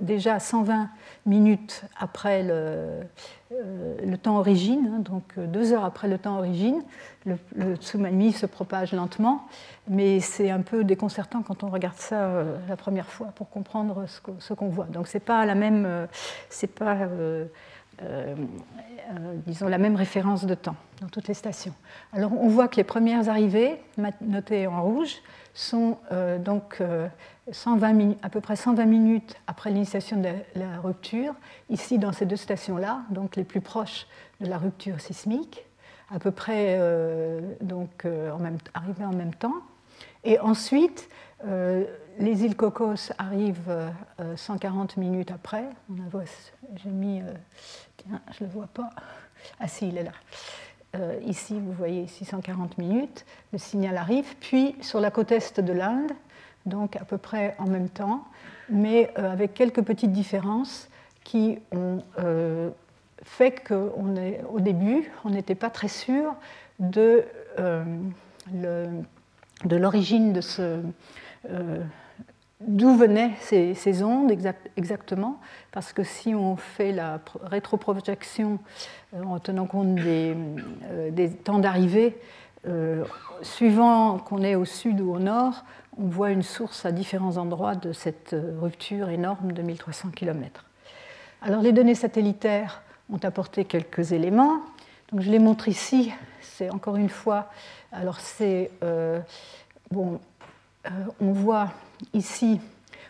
déjà 0.00 0.38
120 0.38 0.88
minutes 1.26 1.82
après 1.98 2.42
le, 2.42 3.00
euh, 3.52 4.16
temps 4.22 4.38
origine, 4.38 4.90
hein, 4.92 4.98
donc 5.00 5.24
euh, 5.38 5.46
deux 5.46 5.72
heures 5.72 5.84
après 5.84 6.08
le 6.08 6.18
temps 6.18 6.38
origine. 6.38 6.82
Le, 7.26 7.36
tsunami 7.76 8.32
se 8.32 8.46
propage 8.46 8.92
lentement, 8.92 9.46
mais 9.88 10.20
c'est 10.20 10.50
un 10.50 10.62
peu 10.62 10.84
déconcertant 10.84 11.42
quand 11.42 11.62
on 11.64 11.68
regarde 11.68 11.98
ça 11.98 12.24
euh, 12.24 12.56
la 12.68 12.76
première 12.76 13.06
fois 13.06 13.28
pour 13.34 13.50
comprendre 13.50 14.06
ce 14.38 14.54
qu'on 14.54 14.68
voit. 14.68 14.86
Donc 14.86 15.06
c'est 15.06 15.20
pas 15.20 15.44
la 15.44 15.54
même, 15.54 16.06
c'est 16.48 16.74
pas 16.74 16.96
disons 19.46 19.68
la 19.68 19.76
même 19.76 19.96
référence 19.96 20.46
de 20.46 20.54
temps 20.54 20.76
dans 21.02 21.08
toutes 21.08 21.28
les 21.28 21.34
stations. 21.34 21.74
Alors 22.14 22.32
on 22.32 22.48
voit 22.48 22.68
que 22.68 22.76
les 22.76 22.84
premières 22.84 23.28
arrivées, 23.28 23.78
notées 24.22 24.66
en 24.66 24.82
rouge, 24.82 25.16
sont 25.52 25.98
donc 26.42 26.80
120 27.52 28.16
à 28.22 28.28
peu 28.28 28.40
près 28.40 28.56
120 28.56 28.84
minutes 28.84 29.36
après 29.46 29.70
l'initiation 29.70 30.20
de 30.20 30.28
la, 30.54 30.80
rupture, 30.80 31.34
ici 31.68 31.98
dans 31.98 32.12
ces 32.12 32.26
deux 32.26 32.36
stations-là, 32.36 33.02
donc 33.10 33.36
les 33.36 33.44
plus 33.44 33.60
proches 33.60 34.06
de 34.40 34.46
la 34.46 34.58
rupture 34.58 35.00
sismique, 35.00 35.64
à 36.12 36.18
peu 36.18 36.30
près 36.30 36.76
euh, 36.78 37.40
donc, 37.60 38.04
euh, 38.04 38.30
en 38.30 38.38
même, 38.38 38.58
en 38.74 39.12
même 39.12 39.34
temps. 39.34 39.62
Et 40.24 40.38
ensuite, 40.38 41.08
euh, 41.46 41.84
les 42.18 42.44
îles 42.44 42.56
Cocos 42.56 43.12
arrivent 43.18 43.92
140 44.36 44.96
minutes 44.96 45.30
après. 45.30 45.64
J'ai 46.76 46.90
mis. 46.90 47.22
je 48.06 48.44
ne 48.44 48.48
le 48.48 48.52
vois 48.52 48.66
pas. 48.66 48.90
Ah 49.58 49.68
si, 49.68 49.88
il 49.88 49.96
est 49.96 50.04
là. 50.04 51.18
ici, 51.24 51.58
vous 51.58 51.72
voyez 51.72 52.06
640 52.06 52.76
minutes, 52.76 53.24
le 53.52 53.58
signal 53.58 53.96
arrive. 53.96 54.36
Puis, 54.40 54.76
sur 54.82 55.00
la 55.00 55.10
côte 55.10 55.32
est 55.32 55.60
de 55.60 55.72
l'Inde, 55.72 56.12
donc 56.70 56.96
à 56.96 57.04
peu 57.04 57.18
près 57.18 57.54
en 57.58 57.66
même 57.66 57.90
temps, 57.90 58.24
mais 58.70 59.10
euh, 59.18 59.30
avec 59.30 59.52
quelques 59.52 59.82
petites 59.82 60.12
différences 60.12 60.88
qui 61.24 61.58
ont 61.72 62.02
euh, 62.18 62.70
fait 63.22 63.62
qu'au 63.66 64.60
début, 64.60 65.10
on 65.24 65.30
n'était 65.30 65.54
pas 65.54 65.68
très 65.68 65.88
sûr 65.88 66.34
de, 66.78 67.24
euh, 67.58 67.84
l'origine 69.68 70.32
de 70.32 70.40
ce... 70.40 70.80
D'où 72.62 72.94
venaient 72.94 73.32
ces, 73.40 74.02
ondes 74.02 74.30
exactement 74.76 75.40
Parce 75.72 75.94
que 75.94 76.04
si 76.04 76.34
on 76.34 76.56
fait 76.56 76.92
la 76.92 77.18
rétroprojection 77.42 78.58
en 79.14 79.38
tenant 79.38 79.64
compte 79.64 79.94
des 79.94 81.30
temps 81.42 81.58
d'arrivée, 81.58 82.18
suivant 83.42 84.18
qu'on 84.18 84.42
est 84.42 84.54
au 84.54 84.64
sud 84.64 85.00
ou 85.00 85.12
au 85.14 85.18
nord, 85.18 85.64
on 85.98 86.06
voit 86.06 86.30
une 86.30 86.42
source 86.42 86.86
à 86.86 86.92
différents 86.92 87.36
endroits 87.36 87.74
de 87.74 87.92
cette 87.92 88.32
euh, 88.32 88.58
rupture 88.60 89.10
énorme 89.10 89.52
de 89.52 89.62
1300 89.62 90.10
km. 90.10 90.64
Alors 91.42 91.62
les 91.62 91.72
données 91.72 91.94
satellitaires 91.94 92.82
ont 93.12 93.18
apporté 93.22 93.64
quelques 93.64 94.12
éléments. 94.12 94.60
Je 95.16 95.30
les 95.30 95.38
montre 95.38 95.68
ici. 95.68 96.12
C'est 96.40 96.70
encore 96.70 96.96
une 96.96 97.08
fois. 97.08 97.50
Alors 97.92 98.20
c'est 98.20 98.70
euh, 98.82 99.20
bon. 99.90 100.20
Euh, 100.86 100.90
on 101.20 101.32
voit 101.32 101.72
ici 102.14 102.60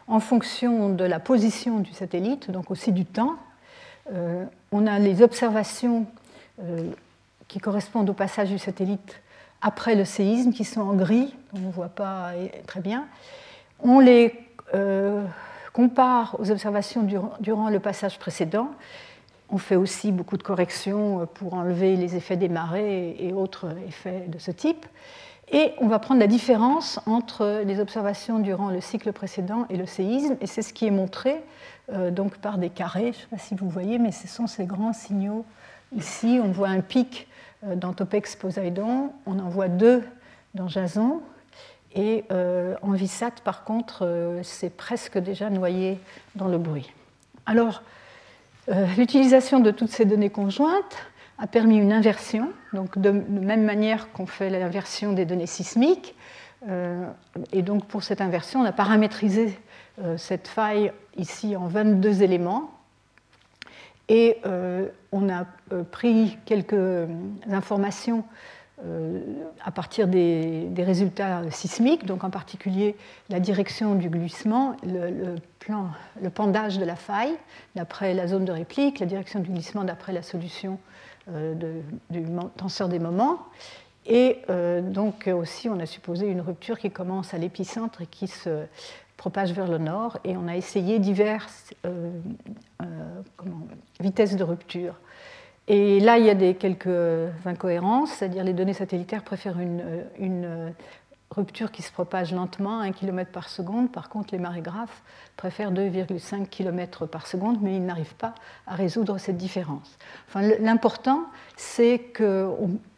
en 0.09 0.19
fonction 0.19 0.89
de 0.89 1.05
la 1.05 1.21
position 1.21 1.79
du 1.79 1.93
satellite, 1.93 2.51
donc 2.51 2.71
aussi 2.73 2.91
du 2.91 3.05
temps. 3.05 3.37
on 4.73 4.87
a 4.89 4.99
les 4.99 5.23
observations 5.23 6.05
qui 7.47 7.61
correspondent 7.61 8.11
au 8.11 8.15
passage 8.15 8.49
du 8.49 8.59
satellite 8.59 9.21
après 9.63 9.95
le 9.95 10.05
séisme, 10.05 10.53
qui 10.53 10.65
sont 10.65 10.81
en 10.81 10.95
gris, 10.95 11.35
on 11.55 11.59
ne 11.59 11.71
voit 11.71 11.89
pas 11.89 12.33
très 12.67 12.81
bien. 12.81 13.07
On 13.83 14.01
les 14.01 14.35
euh, 14.75 15.25
compare 15.73 16.37
aux 16.39 16.51
observations 16.51 17.03
durant, 17.41 17.71
le 17.71 17.81
passage 17.81 18.19
précédent. 18.19 18.71
On 19.51 19.59
fait 19.59 19.77
aussi 19.77 20.13
beaucoup 20.13 20.37
de 20.37 20.43
corrections 20.43 21.27
pour 21.35 21.55
enlever 21.55 21.97
les 21.97 22.17
effets 22.17 22.37
des 22.37 22.49
marées 22.49 23.17
et 23.19 23.33
autres 23.33 23.69
effets 23.87 24.27
de 24.29 24.39
ce 24.39 24.51
type. 24.51 24.87
Et 25.53 25.73
on 25.79 25.89
va 25.89 25.99
prendre 25.99 26.21
la 26.21 26.29
différence 26.29 27.01
entre 27.07 27.63
les 27.65 27.81
observations 27.81 28.39
durant 28.39 28.71
le 28.71 28.81
cycle 28.81 29.13
précédent 29.13 29.67
et 29.69 29.77
le 29.77 29.87
séisme, 29.87 30.37
et 30.41 30.47
c'est 30.47 30.63
ce 30.63 30.73
qui 30.73 30.87
est 30.87 30.93
montré 30.93 31.43
euh, 31.93 32.13
donc 32.13 32.39
par 32.39 32.57
des 32.59 32.71
carrés. 32.71 33.01
Je 33.03 33.09
ne 33.09 33.13
sais 33.15 33.27
pas 33.31 33.39
si 33.39 33.55
vous 33.57 33.69
voyez, 33.69 33.99
mais 33.99 34.13
ce 34.13 34.29
sont 34.29 34.47
ces 34.47 34.65
grands 34.65 34.93
signaux. 34.93 35.45
Ici, 35.97 36.39
on 36.43 36.53
voit 36.53 36.69
un 36.69 36.81
pic 36.81 37.27
euh, 37.27 37.40
dans 37.63 37.93
Topex 37.93 38.37
Poseidon, 38.37 39.13
on 39.27 39.39
en 39.39 39.49
voit 39.49 39.69
deux 39.69 40.03
dans 40.55 40.69
Jason. 40.69 41.21
Et 41.95 42.25
euh, 42.31 42.77
en 42.83 42.93
Vissat, 42.93 43.33
par 43.45 43.65
contre, 43.65 44.07
euh, 44.07 44.41
c'est 44.43 44.71
presque 44.71 45.19
déjà 45.19 45.51
noyé 45.51 45.99
dans 46.37 46.49
le 46.49 46.59
bruit. 46.59 46.93
Alors, 47.47 47.83
l'utilisation 48.97 49.59
de 49.59 49.73
toutes 49.73 49.91
ces 49.91 50.05
données 50.05 50.31
conjointes 50.31 50.97
a 51.39 51.49
permis 51.49 51.77
une 51.79 51.93
inversion, 51.93 52.53
donc 52.73 52.99
de, 52.99 53.11
même 53.11 53.65
manière 53.65 54.13
qu'on 54.13 54.27
fait 54.27 54.49
l'inversion 54.49 55.13
des 55.13 55.25
données 55.25 55.47
sismiques. 55.47 56.15
et 57.53 57.63
donc, 57.63 57.87
pour 57.87 58.05
cette 58.05 58.21
inversion, 58.21 58.61
on 58.61 58.65
a 58.65 58.71
paramétrisé 58.71 59.59
cette 60.17 60.47
faille 60.47 60.93
ici 61.17 61.57
en 61.57 61.67
22 61.67 62.23
éléments 62.23 62.80
et 64.11 64.39
euh, 64.45 64.89
on 65.13 65.31
a 65.31 65.47
euh, 65.73 65.85
pris 65.85 66.37
quelques 66.45 67.09
informations 67.49 68.25
euh, 68.85 69.21
à 69.65 69.71
partir 69.71 70.09
des, 70.09 70.69
résultats 70.79 71.43
sismiques, 71.51 72.07
donc 72.07 72.25
en 72.25 72.31
particulier 72.31 72.97
la 73.29 73.39
direction 73.39 73.95
du 73.95 74.11
glissement, 74.11 74.77
le, 74.83 75.37
plan, 75.61 75.91
le 76.21 76.29
pendage 76.29 76.79
de 76.79 76.85
la 76.85 76.97
faille 76.97 77.35
d'après 77.77 78.13
la 78.13 78.27
zone 78.27 78.45
de 78.45 78.53
réplique, 78.53 78.99
la 78.99 79.07
direction 79.07 79.39
du 79.39 79.51
glissement 79.51 79.85
d'après 79.85 80.13
la 80.13 80.23
solution 80.23 80.79
du 81.29 82.25
tenseur 82.57 82.89
des 82.89 82.99
moments. 82.99 83.39
Et 84.07 84.39
donc 84.83 85.29
aussi, 85.29 85.69
on 85.69 85.79
a 85.79 85.87
supposé 85.87 86.27
une 86.27 86.41
rupture 86.41 86.79
qui 86.79 86.91
commence 86.91 87.35
à 87.35 87.39
l'épicentre 87.39 88.01
et 88.01 88.07
qui 88.07 88.27
se 88.27 88.65
propage 89.21 89.53
vers 89.53 89.69
le 89.69 89.77
nord 89.77 90.17
et 90.25 90.35
on 90.39 90.49
a 90.49 90.57
essayé 90.57 90.99
diverses 90.99 91.75
euh, 91.85 92.11
euh, 92.81 92.87
vitesses 94.01 94.35
de 94.35 94.43
rupture. 94.43 94.95
Et 95.69 96.01
là, 96.01 96.17
il 96.17 96.25
y 96.25 96.31
a 96.31 96.35
des, 96.35 96.55
quelques 96.55 97.29
incohérences, 97.45 98.13
c'est-à-dire 98.13 98.45
les 98.45 98.55
données 98.55 98.73
satellitaires 98.73 99.23
préfèrent 99.23 99.61
une, 99.61 100.07
une, 100.19 100.73
rupture 101.31 101.71
qui 101.71 101.83
se 101.83 101.93
propage 101.93 102.33
lentement, 102.33 102.81
1 102.81 102.91
km 102.91 103.31
par 103.31 103.49
seconde. 103.51 103.93
Par 103.93 104.09
contre, 104.09 104.31
les 104.33 104.41
marégraphes 104.41 105.03
préfèrent 105.37 105.71
2,5 105.71 106.49
km 106.49 107.07
par 107.07 107.27
seconde, 107.27 107.59
mais 107.63 107.77
ils 107.77 107.85
n'arrivent 107.85 108.17
pas 108.17 108.35
à 108.67 108.75
résoudre 108.75 109.19
cette 109.19 109.37
différence. 109.37 109.97
L'important, 110.35 111.27
c'est 111.57 111.99
que 112.01 112.49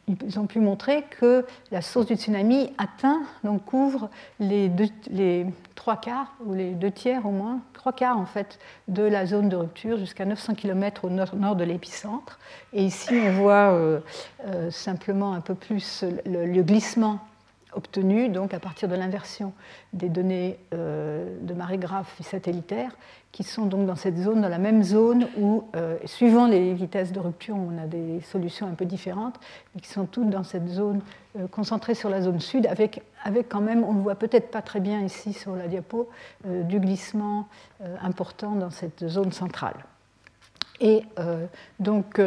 ils 0.09 0.39
ont 0.39 0.47
pu 0.47 0.59
montrer 0.59 1.05
que 1.21 1.45
la 1.71 1.81
source 1.81 2.07
du 2.07 2.17
tsunami 2.17 2.73
atteint, 2.79 3.23
donc 3.45 3.65
couvre 3.65 4.11
les, 4.41 4.71
trois 5.75 5.97
quarts, 5.97 6.35
ou 6.45 6.55
les 6.55 6.73
deux 6.73 6.91
tiers 6.91 7.25
au 7.25 7.31
moins, 7.31 7.61
trois 7.73 7.93
quarts 7.93 8.19
en 8.19 8.27
fait, 8.27 8.59
de 8.89 9.03
la 9.03 9.27
zone 9.27 9.49
de 9.49 9.57
rupture 9.57 9.99
jusqu'à 9.99 10.25
900 10.25 10.55
km 10.55 11.05
au 11.05 11.11
nord, 11.11 11.57
de 11.57 11.65
l'épicentre. 11.65 12.39
Et 12.73 12.85
ici, 12.85 13.15
on 13.15 13.33
voit 13.33 13.73
euh, 13.73 14.01
euh, 14.47 14.71
simplement 14.71 15.35
un 15.35 15.41
peu 15.41 15.55
plus 15.55 16.05
le 16.27 16.63
glissement 16.63 17.21
obtenus 17.75 18.31
donc 18.31 18.55
à 18.55 18.61
partir 18.61 18.89
de 18.89 18.95
l'inversion 18.95 19.53
des 19.93 20.09
données 20.09 20.59
euh, 20.75 21.37
de 21.41 21.55
marégraphes 21.55 22.21
satellitaires 22.21 22.93
qui 23.31 23.45
sont 23.45 23.65
donc 23.65 23.87
dans 23.87 23.97
cette 23.97 24.19
zone, 24.19 24.43
dans 24.43 24.49
la 24.49 24.59
même 24.59 24.83
zone 24.83 25.27
où, 25.39 25.65
euh, 25.75 25.97
suivant 26.05 26.47
les 26.47 26.75
vitesses 26.75 27.13
de 27.13 27.21
rupture, 27.21 27.57
on 27.57 27.83
a 27.83 27.87
des 27.87 28.21
solutions 28.21 28.67
un 28.67 28.75
peu 28.75 28.85
différentes, 28.85 29.41
mais 29.75 29.81
qui 29.81 29.89
sont 29.89 30.05
toutes 30.05 30.29
dans 30.29 30.45
cette 30.45 30.69
zone 30.69 31.01
euh, 31.39 31.47
concentrée 31.49 31.95
sur 31.95 32.11
la 32.11 32.21
zone 32.21 32.41
sud, 32.41 32.67
avec, 32.67 33.03
avec 33.25 33.49
quand 33.49 33.63
même, 33.63 33.85
on 33.85 33.95
ne 33.95 34.03
voit 34.03 34.17
peut-être 34.17 34.51
pas 34.51 34.61
très 34.61 34.81
bien 34.81 35.01
ici 35.01 35.33
sur 35.33 35.57
la 35.57 35.67
diapo, 35.67 36.11
du 36.45 36.79
glissement 36.79 37.49
important 38.03 38.53
dans 38.53 38.71
cette 38.71 39.09
zone 39.09 39.33
centrale. 39.33 39.87
Et 40.81 41.05
donc, 41.79 42.21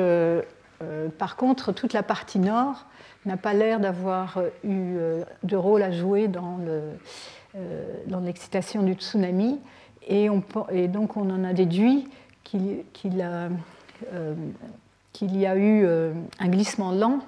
par 1.17 1.35
contre, 1.35 1.71
toute 1.71 1.93
la 1.93 2.03
partie 2.03 2.39
nord, 2.39 2.85
n'a 3.25 3.37
pas 3.37 3.53
l'air 3.53 3.79
d'avoir 3.79 4.37
euh, 4.37 4.49
eu 4.63 4.97
euh, 4.97 5.23
de 5.43 5.55
rôle 5.55 5.83
à 5.83 5.91
jouer 5.91 6.27
dans 6.27 6.59
euh, 6.67 6.93
l'excitation 8.23 8.83
du 8.83 8.93
tsunami. 8.93 9.59
Et, 10.07 10.29
donc 10.87 11.17
on 11.17 11.29
en 11.31 11.43
a 11.43 11.53
déduit 11.53 12.07
qu'il 12.43 12.83
y 13.03 13.21
a 13.23 13.49
eu 15.57 15.87
un 15.87 16.47
glissement 16.47 16.91
lent 16.91 17.21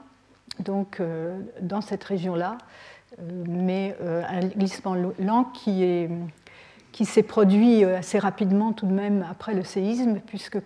donc, 0.59 1.01
dans 1.59 1.81
cette 1.81 2.03
région-là 2.03 2.59
mais 3.47 3.95
un 4.01 4.41
glissement 4.41 4.95
lent 5.17 5.45
qui 5.45 5.83
est 5.83 6.07
qui 6.91 7.05
s'est 7.05 7.23
produit 7.23 7.83
assez 7.83 8.19
rapidement 8.19 8.73
tout 8.73 8.85
de 8.85 8.93
même 8.93 9.25
après 9.27 9.55
le 9.55 9.63
séisme, 9.63 10.19
puisque 10.27 10.59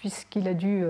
puisqu'il 0.00 0.48
a 0.48 0.54
dû 0.54 0.84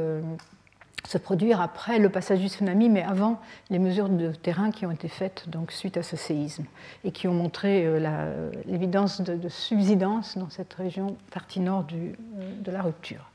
se 1.06 1.18
produire 1.18 1.60
après 1.60 1.98
le 1.98 2.08
passage 2.08 2.40
du 2.40 2.48
tsunami, 2.48 2.88
mais 2.88 3.02
avant 3.02 3.40
les 3.70 3.78
mesures 3.78 4.08
de 4.08 4.32
terrain 4.32 4.70
qui 4.70 4.86
ont 4.86 4.90
été 4.90 5.08
faites 5.08 5.48
donc, 5.48 5.70
suite 5.70 5.96
à 5.96 6.02
ce 6.02 6.16
séisme 6.16 6.64
et 7.04 7.12
qui 7.12 7.28
ont 7.28 7.34
montré 7.34 7.84
euh, 7.86 8.50
l'évidence 8.66 9.20
de, 9.20 9.48
subsidence 9.48 10.36
dans 10.36 10.50
cette 10.50 10.74
région 10.74 11.16
partie 11.30 11.60
nord 11.60 11.84
du, 11.84 11.96
euh, 11.96 12.50
de 12.60 12.70
la 12.72 12.82
rupture. 12.82 13.30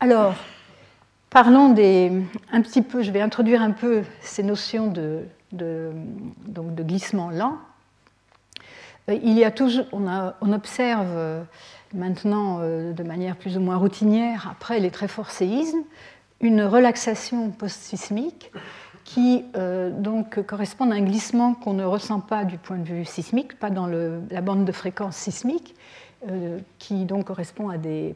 Alors, 0.00 0.34
parlons 1.28 1.68
des, 1.68 2.10
un 2.50 2.62
petit 2.62 2.82
peu, 2.82 3.02
je 3.02 3.10
vais 3.10 3.20
introduire 3.20 3.60
un 3.60 3.72
peu 3.72 4.02
ces 4.20 4.42
notions 4.42 4.86
de, 4.86 5.24
de, 5.52 5.90
donc 6.46 6.74
de 6.74 6.82
glissement 6.82 7.30
lent. 7.30 7.58
Euh, 9.10 9.18
il 9.22 9.38
y 9.38 9.44
a 9.44 9.52
on, 9.92 10.08
a, 10.08 10.36
on 10.40 10.52
observe 10.52 11.44
maintenant 11.92 12.60
de 12.60 13.02
manière 13.02 13.36
plus 13.36 13.58
ou 13.58 13.60
moins 13.60 13.76
routinière, 13.76 14.48
après 14.50 14.80
les 14.80 14.90
très 14.90 15.08
forts 15.08 15.30
séismes, 15.30 15.82
une 16.42 16.62
relaxation 16.62 17.50
post-sismique 17.50 18.52
qui 19.04 19.44
euh, 19.56 19.90
donc 19.90 20.44
correspond 20.46 20.90
à 20.90 20.94
un 20.94 21.02
glissement 21.02 21.54
qu'on 21.54 21.72
ne 21.72 21.84
ressent 21.84 22.20
pas 22.20 22.44
du 22.44 22.58
point 22.58 22.78
de 22.78 22.84
vue 22.84 23.04
sismique, 23.04 23.58
pas 23.58 23.70
dans 23.70 23.86
la 23.86 24.40
bande 24.40 24.64
de 24.64 24.72
fréquence 24.72 25.16
sismique, 25.16 25.74
euh, 26.28 26.58
qui 26.78 27.04
donc 27.04 27.26
correspond 27.26 27.68
à 27.68 27.78
des, 27.78 28.14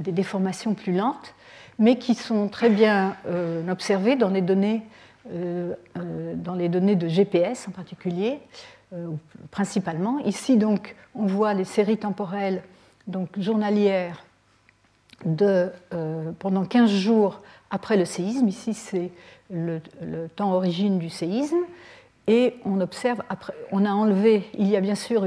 déformations 0.00 0.74
plus 0.74 0.92
lentes, 0.92 1.34
mais 1.78 1.96
qui 1.96 2.14
sont 2.14 2.48
très 2.48 2.70
bien 2.70 3.16
euh, 3.26 3.70
observées 3.70 4.16
dans 4.16 4.30
les, 4.30 4.42
données, 4.42 4.82
dans 5.26 6.54
les 6.54 6.68
données 6.68 6.96
de 6.96 7.08
GPS 7.08 7.68
en 7.68 7.70
particulier, 7.70 8.40
principalement. 9.50 10.18
Ici, 10.20 10.56
donc, 10.56 10.96
on 11.14 11.26
voit 11.26 11.54
les 11.54 11.64
séries 11.64 11.98
temporelles 11.98 12.62
donc, 13.06 13.38
journalières 13.38 14.24
euh, 15.26 16.32
pendant 16.38 16.64
15 16.64 16.90
jours 16.90 17.40
après 17.70 17.96
le 17.96 18.04
séisme. 18.04 18.48
Ici, 18.48 18.74
c'est 18.74 19.10
le, 19.50 19.80
temps 20.36 20.52
origine 20.52 20.98
du 20.98 21.10
séisme. 21.10 21.58
Et 22.26 22.56
on 22.64 22.80
observe, 22.80 23.22
après, 23.28 23.54
on 23.72 23.84
a 23.84 23.90
enlevé, 23.90 24.44
il 24.58 24.68
y 24.68 24.76
a 24.76 24.80
bien 24.80 24.94
sûr 24.94 25.24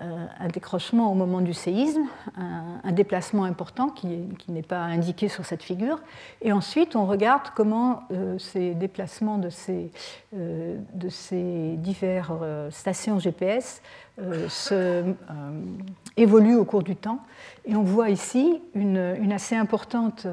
euh, 0.00 0.26
un 0.38 0.46
décrochement 0.46 1.10
au 1.10 1.16
moment 1.16 1.40
du 1.40 1.52
séisme, 1.52 2.04
un, 2.36 2.92
déplacement 2.92 3.42
important 3.42 3.88
qui, 3.88 4.28
n'est 4.46 4.62
pas 4.62 4.82
indiqué 4.82 5.28
sur 5.28 5.44
cette 5.44 5.62
figure. 5.62 5.98
Et 6.40 6.52
ensuite, 6.52 6.94
on 6.94 7.04
regarde 7.04 7.48
comment 7.56 8.02
euh, 8.12 8.38
ces 8.38 8.74
déplacements 8.74 9.38
de 9.38 9.50
ces, 9.50 9.90
euh, 10.36 10.78
de 10.94 11.08
ces 11.08 11.74
diverses 11.78 12.30
stations 12.70 13.18
GPS 13.18 13.82
se, 14.48 15.02
évoluent 16.20 16.56
au 16.56 16.64
cours 16.64 16.82
du 16.82 16.96
temps. 16.96 17.20
Et 17.64 17.74
on 17.74 17.82
voit 17.82 18.10
ici 18.10 18.60
une, 18.74 19.32
assez 19.32 19.56
importante 19.56 20.26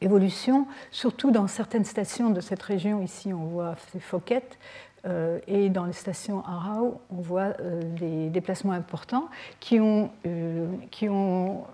évolution, 0.00 0.66
surtout 0.90 1.30
dans 1.30 1.46
certaines 1.46 1.84
stations 1.84 2.30
de 2.30 2.40
cette 2.40 2.62
région. 2.62 3.02
Ici, 3.02 3.32
on 3.32 3.44
voit 3.44 3.76
ces 3.92 4.00
Fouquettes, 4.00 4.58
euh, 5.06 5.38
et 5.46 5.68
dans 5.68 5.84
les 5.84 5.92
stations 5.92 6.44
Arau, 6.44 7.00
on 7.10 7.20
voit 7.20 7.52
euh, 7.60 7.80
des 7.82 8.28
déplacements 8.28 8.72
importants 8.72 9.28
euh, 9.72 10.66
qui 10.90 11.06
vont 11.06 11.66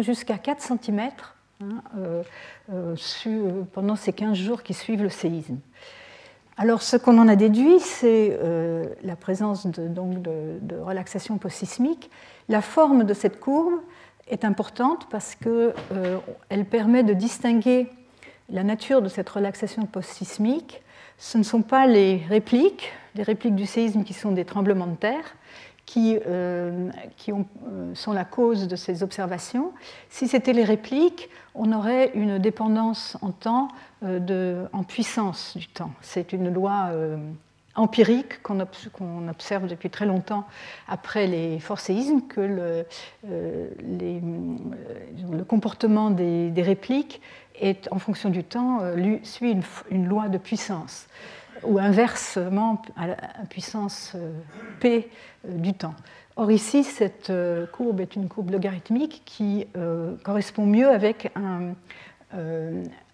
jusqu'à 0.00 0.38
4 0.38 0.60
cm 0.60 1.10
hein, 1.60 1.82
pendant 3.72 3.96
ces 3.96 4.12
15 4.12 4.36
jours 4.36 4.62
qui 4.62 4.74
suivent 4.74 5.02
le 5.02 5.08
séisme. 5.08 5.58
Alors, 6.56 6.82
ce 6.82 6.96
qu'on 6.96 7.18
en 7.18 7.28
a 7.28 7.36
déduit, 7.36 7.80
c'est 7.80 8.38
la 9.02 9.16
présence 9.16 9.66
de, 9.66 10.78
relaxation 10.80 11.38
post-sismique. 11.38 12.10
La 12.48 12.60
forme 12.60 13.04
de 13.04 13.14
cette 13.14 13.40
courbe 13.40 13.80
est 14.28 14.44
importante 14.44 15.08
parce 15.10 15.34
qu'elle 15.34 16.64
permet 16.66 17.02
de 17.02 17.14
distinguer 17.14 17.88
la 18.50 18.64
nature 18.64 19.00
de 19.00 19.08
cette 19.08 19.28
relaxation 19.30 19.86
post-sismique 19.86 20.82
ce 21.22 21.38
ne 21.38 21.44
sont 21.44 21.62
pas 21.62 21.86
les 21.86 22.16
répliques, 22.28 22.92
les 23.14 23.22
répliques 23.22 23.54
du 23.54 23.64
séisme 23.64 24.02
qui 24.02 24.12
sont 24.12 24.32
des 24.32 24.44
tremblements 24.44 24.88
de 24.88 24.96
terre, 24.96 25.36
qui, 25.86 26.18
euh, 26.26 26.90
euh, 27.28 27.94
sont 27.94 28.12
la 28.12 28.24
cause 28.24 28.68
de 28.68 28.76
ces 28.76 29.02
observations. 29.02 29.72
Si 30.08 30.28
c'était 30.28 30.52
les 30.52 30.64
répliques, 30.64 31.28
on 31.54 31.72
aurait 31.72 32.10
une 32.14 32.38
dépendance 32.38 33.16
en 33.20 33.30
temps, 33.30 33.68
euh, 34.02 34.18
de, 34.18 34.64
en 34.72 34.84
puissance 34.84 35.56
du 35.56 35.68
temps. 35.68 35.90
C'est 36.00 36.32
une 36.32 36.52
loi 36.52 36.90
empirique 37.74 38.42
qu'on 38.42 39.28
observe 39.28 39.66
depuis 39.66 39.90
très 39.90 40.06
longtemps 40.06 40.44
après 40.88 41.26
les 41.26 41.58
forts 41.58 41.80
séismes, 41.80 42.22
que 42.22 42.40
le, 42.40 42.86
le 43.24 45.44
comportement 45.44 46.10
des, 46.10 46.62
répliques 46.62 47.20
est, 47.58 47.88
en 47.90 47.98
fonction 47.98 48.28
du 48.28 48.44
temps, 48.44 48.80
suit 49.22 49.56
une, 49.90 50.06
loi 50.06 50.28
de 50.28 50.38
puissance, 50.38 51.06
ou 51.64 51.78
inversement 51.78 52.82
à 52.96 53.06
la 53.08 53.16
puissance 53.48 54.12
euh, 54.14 54.32
P 54.80 55.08
euh, 55.46 55.56
du 55.56 55.74
temps. 55.74 55.94
Or 56.36 56.50
ici, 56.50 56.82
cette 56.82 57.30
courbe 57.72 58.00
est 58.00 58.16
une 58.16 58.26
courbe 58.26 58.52
logarithmique 58.52 59.20
qui 59.26 59.66
correspond 60.22 60.64
mieux 60.64 60.88
avec 60.88 61.30
un, 61.36 61.74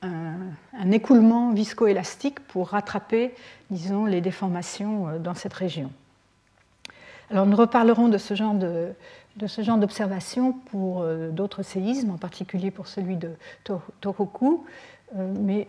un, 0.02 0.92
écoulement 0.92 1.50
viscoélastique 1.50 2.38
pour 2.38 2.68
rattraper, 2.68 3.34
disons, 3.70 4.04
les 4.04 4.20
déformations 4.20 5.18
dans 5.18 5.34
cette 5.34 5.54
région. 5.54 5.90
Alors 7.32 7.44
nous 7.44 7.56
reparlerons 7.56 8.06
de 8.06 8.18
ce 8.18 8.34
genre 8.34 8.54
de, 8.54 8.92
de 9.38 9.46
ce 9.46 9.62
genre 9.62 9.78
d'observation 9.78 10.52
pour 10.52 11.02
euh, 11.02 11.30
d'autres 11.30 11.62
séismes, 11.62 12.10
en 12.10 12.18
particulier 12.18 12.70
pour 12.70 12.88
celui 12.88 13.16
de 13.16 13.30
Tohoku. 14.00 14.64
Euh, 15.16 15.34
mais 15.40 15.68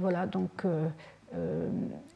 voilà, 0.00 0.26
donc, 0.26 0.64
euh, 0.64 0.86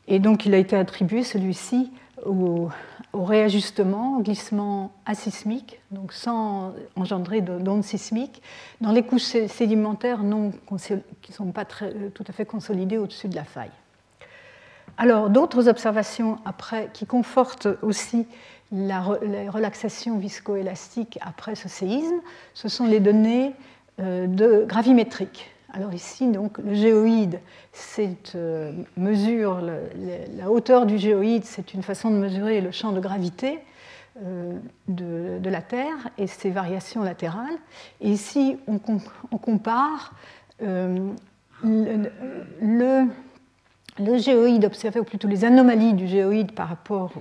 et 0.08 0.18
donc 0.18 0.46
il 0.46 0.54
a 0.54 0.58
été 0.58 0.76
attribué 0.76 1.22
celui-ci 1.22 1.90
au, 2.26 2.68
réajustement, 3.14 4.18
au 4.18 4.22
glissement 4.22 4.92
asismique, 5.06 5.80
donc 5.90 6.12
sans 6.12 6.74
engendrer 6.96 7.40
d'ondes 7.40 7.84
sismiques, 7.84 8.42
dans 8.80 8.92
les 8.92 9.02
couches 9.02 9.46
sédimentaires 9.46 10.22
non, 10.22 10.52
qui 10.78 11.30
ne 11.30 11.34
sont 11.34 11.52
pas 11.52 11.64
très, 11.64 11.92
tout 12.14 12.24
à 12.28 12.32
fait 12.32 12.44
consolidées 12.44 12.98
au-dessus 12.98 13.28
de 13.28 13.36
la 13.36 13.44
faille. 13.44 13.70
Alors, 14.98 15.30
d'autres 15.30 15.68
observations 15.68 16.38
après 16.44 16.90
qui 16.92 17.06
confortent 17.06 17.68
aussi 17.82 18.26
la, 18.72 19.00
relaxation 19.00 20.18
viscoélastique 20.18 21.18
après 21.22 21.54
ce 21.54 21.68
séisme, 21.68 22.20
ce 22.54 22.68
sont 22.68 22.86
les 22.86 23.00
données 23.00 23.52
euh, 23.98 24.66
gravimétriques. 24.66 25.49
Alors 25.72 25.94
ici, 25.94 26.26
donc, 26.28 26.58
le 26.58 26.74
géoïde, 26.74 27.40
c'est 27.72 28.34
euh, 28.34 28.72
mesure 28.96 29.60
la 29.60 30.50
hauteur 30.50 30.86
du 30.86 30.98
géoïde, 30.98 31.44
c'est 31.44 31.74
une 31.74 31.82
façon 31.82 32.10
de 32.10 32.16
mesurer 32.16 32.60
le 32.60 32.70
champ 32.72 32.92
de 32.92 33.00
gravité 33.00 33.60
euh, 34.24 34.58
de, 34.88 35.48
la 35.48 35.62
Terre 35.62 36.08
et 36.18 36.26
ses 36.26 36.50
variations 36.50 37.02
latérales. 37.02 37.56
Et 38.00 38.10
ici, 38.10 38.58
on, 38.66 38.78
compare 39.38 40.14
le 40.60 41.14
le 43.98 44.18
géoïde 44.18 44.64
observé, 44.64 45.00
ou 45.00 45.04
plutôt 45.04 45.28
les 45.28 45.44
anomalies 45.44 45.94
du 45.94 46.06
géoïde 46.06 46.52
par 46.52 46.68
rapport 46.68 47.12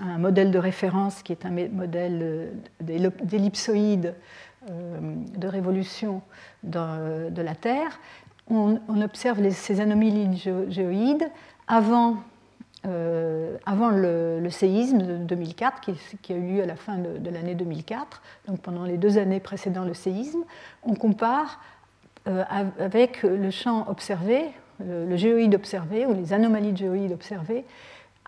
à 0.00 0.04
un 0.04 0.18
modèle 0.18 0.50
de 0.50 0.58
référence 0.58 1.22
qui 1.22 1.32
est 1.32 1.44
un 1.44 1.50
modèle 1.50 2.20
euh, 2.22 3.10
d'ellipsoïde 3.22 4.14
euh, 4.70 4.98
de 5.36 5.48
révolution 5.48 6.22
de 6.62 7.42
la 7.42 7.54
Terre, 7.54 7.98
on, 8.50 8.78
observe 9.02 9.48
ces 9.50 9.80
anomalies 9.80 10.26
du 10.26 10.50
géoïde 10.70 11.30
avant, 11.66 12.16
euh, 12.86 13.56
avant 13.66 13.90
le, 13.90 14.48
séisme 14.50 14.98
de 14.98 15.16
2004, 15.18 15.80
qui, 15.80 16.32
a 16.32 16.36
eu 16.36 16.54
lieu 16.54 16.62
à 16.62 16.66
la 16.66 16.76
fin 16.76 16.96
de, 16.96 17.30
l'année 17.30 17.54
2004, 17.54 18.22
donc 18.46 18.60
pendant 18.60 18.84
les 18.84 18.96
deux 18.96 19.18
années 19.18 19.40
précédant 19.40 19.84
le 19.84 19.94
séisme. 19.94 20.44
On 20.82 20.94
compare 20.94 21.60
avec 22.78 23.22
le 23.22 23.50
champ 23.50 23.88
observé, 23.88 24.50
le, 24.84 25.16
géoïde 25.16 25.54
observé 25.54 26.04
ou 26.04 26.14
les 26.14 26.32
anomalies 26.32 26.72
de 26.72 26.78
géoïde 26.78 27.12
observées 27.12 27.64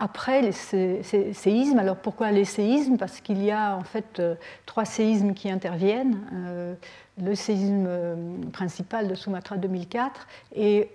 après 0.01 0.41
les 0.41 0.53
séismes. 0.53 1.79
Alors 1.79 1.97
pourquoi 1.97 2.33
les 2.33 2.47
séismes? 2.47 2.97
Parce 2.97 3.21
qu'il 3.21 3.43
y 3.43 3.51
a 3.51 3.77
en 3.77 3.85
fait 3.85 4.19
euh, 4.19 4.35
trois 4.65 4.87
séismes 4.87 5.35
qui 5.35 5.51
interviennent. 5.51 6.19
Euh, 6.33 6.75
le 7.23 7.35
séisme 7.35 7.85
euh, 7.87 8.17
principal 8.51 9.09
de 9.09 9.15
Sumatra 9.15 9.59
2004 9.59 10.27
et 10.57 10.91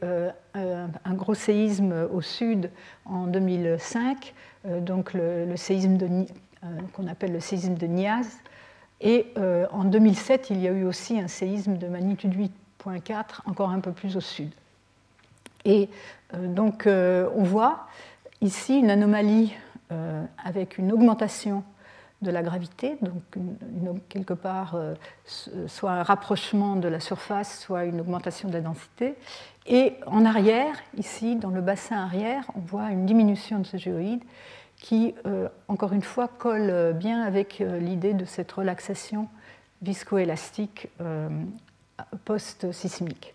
un 0.55 1.13
gros 1.13 1.35
séisme 1.35 2.07
au 2.11 2.21
sud 2.21 2.71
en 3.05 3.27
2005, 3.27 4.33
donc 4.81 5.13
le, 5.13 5.55
séisme 5.55 5.97
qu'on 6.93 7.07
appelle 7.07 7.33
le 7.33 7.39
séisme 7.39 7.75
de 7.75 7.85
Niaz. 7.85 8.39
Et 9.01 9.27
en 9.71 9.83
2007, 9.83 10.49
il 10.49 10.61
y 10.61 10.67
a 10.67 10.71
eu 10.71 10.85
aussi 10.85 11.19
un 11.19 11.27
séisme 11.27 11.77
de 11.77 11.87
magnitude 11.87 12.33
8.4, 12.33 13.41
encore 13.45 13.69
un 13.69 13.81
peu 13.81 13.91
plus 13.91 14.17
au 14.17 14.21
sud. 14.21 14.51
Et 15.65 15.89
donc 16.33 16.87
on 16.87 17.43
voit 17.43 17.87
ici 18.45 18.79
une 18.79 18.89
anomalie 18.89 19.53
avec 20.43 20.77
une 20.77 20.91
augmentation 20.91 21.63
de 22.21 22.31
la 22.31 22.41
gravité, 22.41 22.97
donc 23.01 23.99
quelque 24.09 24.33
part 24.33 24.77
soit 25.67 25.91
un 25.91 26.03
rapprochement 26.03 26.75
de 26.75 26.87
la 26.87 26.99
surface, 26.99 27.59
soit 27.59 27.85
une 27.85 28.01
augmentation 28.01 28.47
de 28.47 28.53
la 28.53 28.61
densité. 28.61 29.15
Et 29.67 29.93
en 30.05 30.25
arrière, 30.25 30.75
ici, 30.97 31.35
dans 31.35 31.49
le 31.49 31.61
bassin 31.61 31.97
arrière, 31.97 32.43
on 32.55 32.59
voit 32.59 32.91
une 32.91 33.05
diminution 33.05 33.59
de 33.59 33.65
ce 33.65 33.77
géoïde 33.77 34.23
qui, 34.77 35.15
euh, 35.25 35.47
encore 35.67 35.93
une 35.93 36.03
fois, 36.03 36.27
colle 36.27 36.93
bien 36.93 37.23
avec 37.23 37.61
euh, 37.61 37.79
l'idée 37.79 38.13
de 38.13 38.25
cette 38.25 38.51
relaxation 38.51 39.27
viscoélastique 39.81 40.89
euh, 41.01 41.29
post-sismique. 42.25 43.33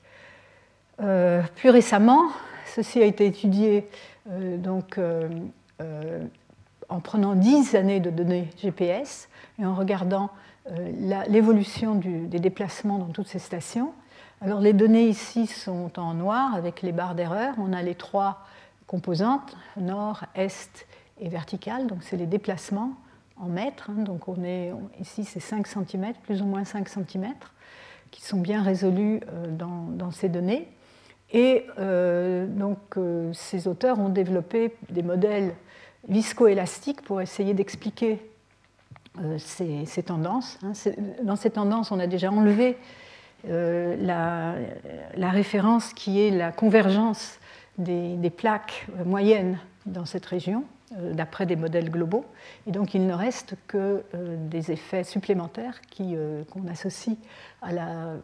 plus 1.56 1.70
récemment, 1.70 2.28
ceci 2.66 3.02
a 3.02 3.06
été 3.06 3.26
étudié 3.26 3.88
donc, 4.26 4.98
en 6.88 7.00
prenant 7.00 7.34
10 7.34 7.74
années 7.74 8.00
de 8.00 8.10
données 8.10 8.48
GPS 8.58 9.28
et 9.58 9.64
en 9.64 9.74
regardant 9.74 10.30
l'évolution 11.28 11.94
des 11.94 12.38
déplacements 12.38 12.98
dans 12.98 13.08
toutes 13.08 13.28
ces 13.28 13.38
stations. 13.38 13.92
Alors 14.42 14.60
les 14.60 14.72
données 14.72 15.08
ici 15.08 15.46
sont 15.46 15.98
en 15.98 16.14
noir 16.14 16.54
avec 16.54 16.82
les 16.82 16.92
barres 16.92 17.14
d'erreur. 17.14 17.54
On 17.58 17.72
a 17.72 17.82
les 17.82 17.94
trois 17.94 18.44
composantes, 18.86 19.56
nord, 19.76 20.24
est 20.34 20.86
et 21.20 21.28
verticale, 21.28 21.86
donc 21.86 22.02
c'est 22.02 22.16
les 22.16 22.26
déplacements 22.26 22.94
en 23.36 23.46
mètres. 23.46 23.90
Hein. 23.90 24.02
donc 24.02 24.28
on 24.28 24.42
est, 24.42 24.72
ici 25.00 25.24
c'est 25.24 25.40
5 25.40 25.66
cm, 25.66 26.14
plus 26.22 26.42
ou 26.42 26.46
moins 26.46 26.64
5 26.64 26.88
cm, 26.88 27.34
qui 28.10 28.22
sont 28.22 28.40
bien 28.40 28.62
résolus 28.62 29.20
euh, 29.28 29.46
dans, 29.50 30.10
ces 30.10 30.28
données. 30.28 30.68
Et 31.32 31.66
euh, 31.78 32.46
donc 32.46 32.78
euh, 32.96 33.32
ces 33.32 33.68
auteurs 33.68 33.98
ont 33.98 34.08
développé 34.08 34.74
des 34.90 35.02
modèles 35.02 35.54
viscoélastiques 36.08 37.02
pour 37.02 37.20
essayer 37.20 37.54
d'expliquer 37.54 38.18
ces, 39.38 40.02
tendances. 40.02 40.58
Hein. 40.62 40.72
Dans 41.22 41.36
ces 41.36 41.50
tendances, 41.50 41.92
on 41.92 41.98
a 41.98 42.06
déjà 42.06 42.30
enlevé 42.30 42.78
la, 43.44 44.54
référence 45.18 45.92
qui 45.92 46.22
est 46.22 46.30
la 46.30 46.52
convergence 46.52 47.38
des 47.76 48.30
plaques 48.30 48.86
moyennes 49.04 49.58
dans 49.84 50.06
cette 50.06 50.24
région. 50.24 50.64
Euh, 50.98 51.12
d'après 51.12 51.46
des 51.46 51.54
modèles 51.54 51.88
globaux. 51.88 52.24
Et 52.66 52.72
donc 52.72 52.94
il 52.94 53.06
ne 53.06 53.12
reste 53.14 53.54
que 53.68 54.02
euh, 54.12 54.36
des 54.48 54.72
effets 54.72 55.04
supplémentaires 55.04 55.80
euh, 56.00 56.42
qu'on 56.50 56.66
associe 56.66 57.16
à 57.62 57.70
la 57.70 58.14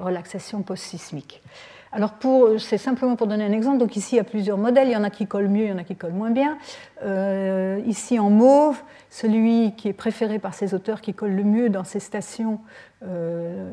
relaxation 0.00 0.62
post-sismique. 0.62 1.42
Alors 1.92 2.14
c'est 2.58 2.78
simplement 2.78 3.16
pour 3.16 3.26
donner 3.26 3.44
un 3.44 3.52
exemple. 3.52 3.78
Donc 3.78 3.96
ici 3.96 4.16
il 4.16 4.18
y 4.18 4.20
a 4.20 4.24
plusieurs 4.24 4.58
modèles. 4.58 4.88
Il 4.88 4.92
y 4.92 4.96
en 4.96 5.04
a 5.04 5.10
qui 5.10 5.26
collent 5.26 5.48
mieux, 5.48 5.64
il 5.64 5.70
y 5.70 5.72
en 5.72 5.78
a 5.78 5.84
qui 5.84 5.96
collent 5.96 6.12
moins 6.12 6.30
bien. 6.30 6.58
Euh, 7.04 7.80
ici 7.86 8.18
en 8.18 8.30
mauve, 8.30 8.82
celui 9.10 9.74
qui 9.76 9.88
est 9.88 9.94
préféré 9.94 10.38
par 10.38 10.54
ces 10.54 10.74
auteurs, 10.74 11.00
qui 11.00 11.14
colle 11.14 11.32
le 11.32 11.44
mieux 11.44 11.70
dans 11.70 11.84
ces 11.84 12.00
stations, 12.00 12.60
euh, 13.04 13.70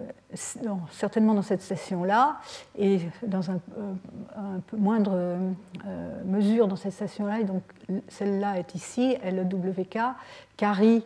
certainement 0.92 1.34
dans 1.34 1.42
cette 1.42 1.62
station-là, 1.62 2.38
et 2.78 3.00
dans 3.26 3.52
un, 3.52 3.60
euh, 3.78 4.58
peu 4.68 4.78
moindre 4.78 5.38
mesure 6.26 6.68
dans 6.68 6.76
cette 6.76 6.94
station-là. 6.94 7.42
Et 7.42 7.44
donc 7.44 7.64
celle-là 8.08 8.60
est 8.60 8.76
ici, 8.76 9.18
LWK. 9.24 10.00
Cari 10.58 11.04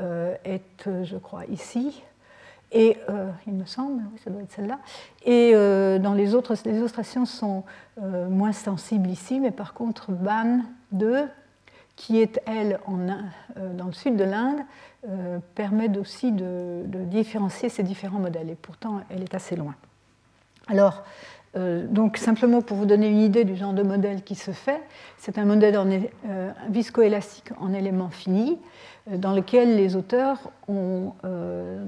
est, 0.00 0.88
je 1.02 1.16
crois, 1.16 1.44
ici 1.46 2.02
et 2.72 2.96
euh, 3.10 3.30
il 3.46 3.52
me 3.52 3.66
semble, 3.66 4.02
oui, 4.12 4.20
ça 4.24 4.30
doit 4.30 4.42
être 4.42 4.52
celle-là. 4.52 4.78
Et 5.24 5.52
euh, 5.54 5.98
dans 5.98 6.14
les 6.14 6.34
autres, 6.34 6.54
les 6.64 6.78
illustrations 6.78 7.26
sont 7.26 7.64
euh, 8.02 8.28
moins 8.28 8.52
sensibles 8.52 9.10
ici, 9.10 9.40
mais 9.40 9.50
par 9.50 9.74
contre, 9.74 10.10
BAN 10.10 10.60
2, 10.92 11.28
qui 11.96 12.20
est, 12.20 12.40
elle, 12.46 12.80
dans 13.76 13.86
le 13.86 13.92
sud 13.92 14.16
de 14.16 14.24
l'Inde, 14.24 14.60
permet 15.54 15.96
aussi 15.98 16.32
de, 16.32 16.84
différencier 16.86 17.68
ces 17.68 17.82
différents 17.82 18.18
modèles. 18.18 18.48
Et 18.48 18.54
pourtant, 18.54 19.02
elle 19.10 19.22
est 19.22 19.34
assez 19.34 19.56
loin. 19.56 19.74
Alors, 20.68 21.04
donc 21.54 22.16
simplement 22.16 22.62
pour 22.62 22.78
vous 22.78 22.86
donner 22.86 23.08
une 23.08 23.20
idée 23.20 23.44
du 23.44 23.56
genre 23.56 23.74
de 23.74 23.82
modèle 23.82 24.22
qui 24.22 24.34
se 24.34 24.52
fait, 24.52 24.80
c'est 25.18 25.36
un 25.36 25.44
modèle 25.44 25.78
viscoélastique 26.70 27.50
en 27.60 27.74
éléments 27.74 28.10
finis 28.10 28.58
dans 29.10 29.32
lequel 29.32 29.76
les 29.76 29.96
auteurs 29.96 30.50
ont, 30.68 31.12
euh, 31.24 31.84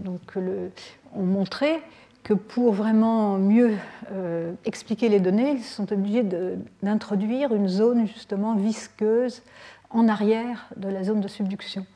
ont 1.15 1.23
montré 1.23 1.81
que 2.25 2.33
pour 2.33 2.73
vraiment 2.73 3.39
mieux 3.39 3.77
euh, 4.13 4.55
expliquer 4.65 5.09
les 5.09 5.21
données, 5.21 5.53
ils 5.53 5.63
sont 5.63 5.93
obligés 5.93 6.25
d'introduire 6.83 7.55
une 7.55 7.69
zone 7.69 8.07
justement 8.07 8.55
visqueuse 8.55 9.43
en 9.91 10.09
arrière 10.09 10.67
de 10.77 10.89
la 10.89 11.05
zone 11.05 11.21
de 11.21 11.29
subduction. 11.29 11.87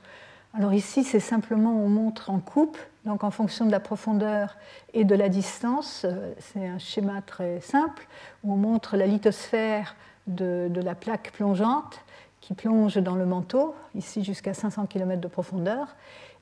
Alors 0.54 0.74
ici, 0.74 1.02
c'est 1.02 1.20
simplement, 1.20 1.72
on 1.72 1.88
montre 1.88 2.30
en 2.30 2.40
coupe, 2.40 2.78
donc 3.06 3.24
en 3.24 3.30
fonction 3.30 3.64
de 3.64 3.70
la 3.70 3.80
profondeur 3.80 4.56
et 4.92 5.04
de 5.04 5.14
la 5.14 5.28
distance, 5.28 6.02
euh, 6.04 6.32
c'est 6.38 6.66
un 6.66 6.78
schéma 6.78 7.22
très 7.22 7.60
simple, 7.60 8.06
où 8.44 8.52
on 8.52 8.56
montre 8.56 8.96
la 8.96 9.06
lithosphère 9.06 9.96
de 10.26 10.80
la 10.82 10.94
plaque 10.94 11.32
plongeante 11.32 12.00
qui 12.48 12.54
plonge 12.54 12.96
dans 12.96 13.14
le 13.14 13.26
manteau, 13.26 13.74
ici 13.94 14.24
jusqu'à 14.24 14.54
500 14.54 14.86
km 14.86 15.20
de 15.20 15.28
profondeur, 15.28 15.96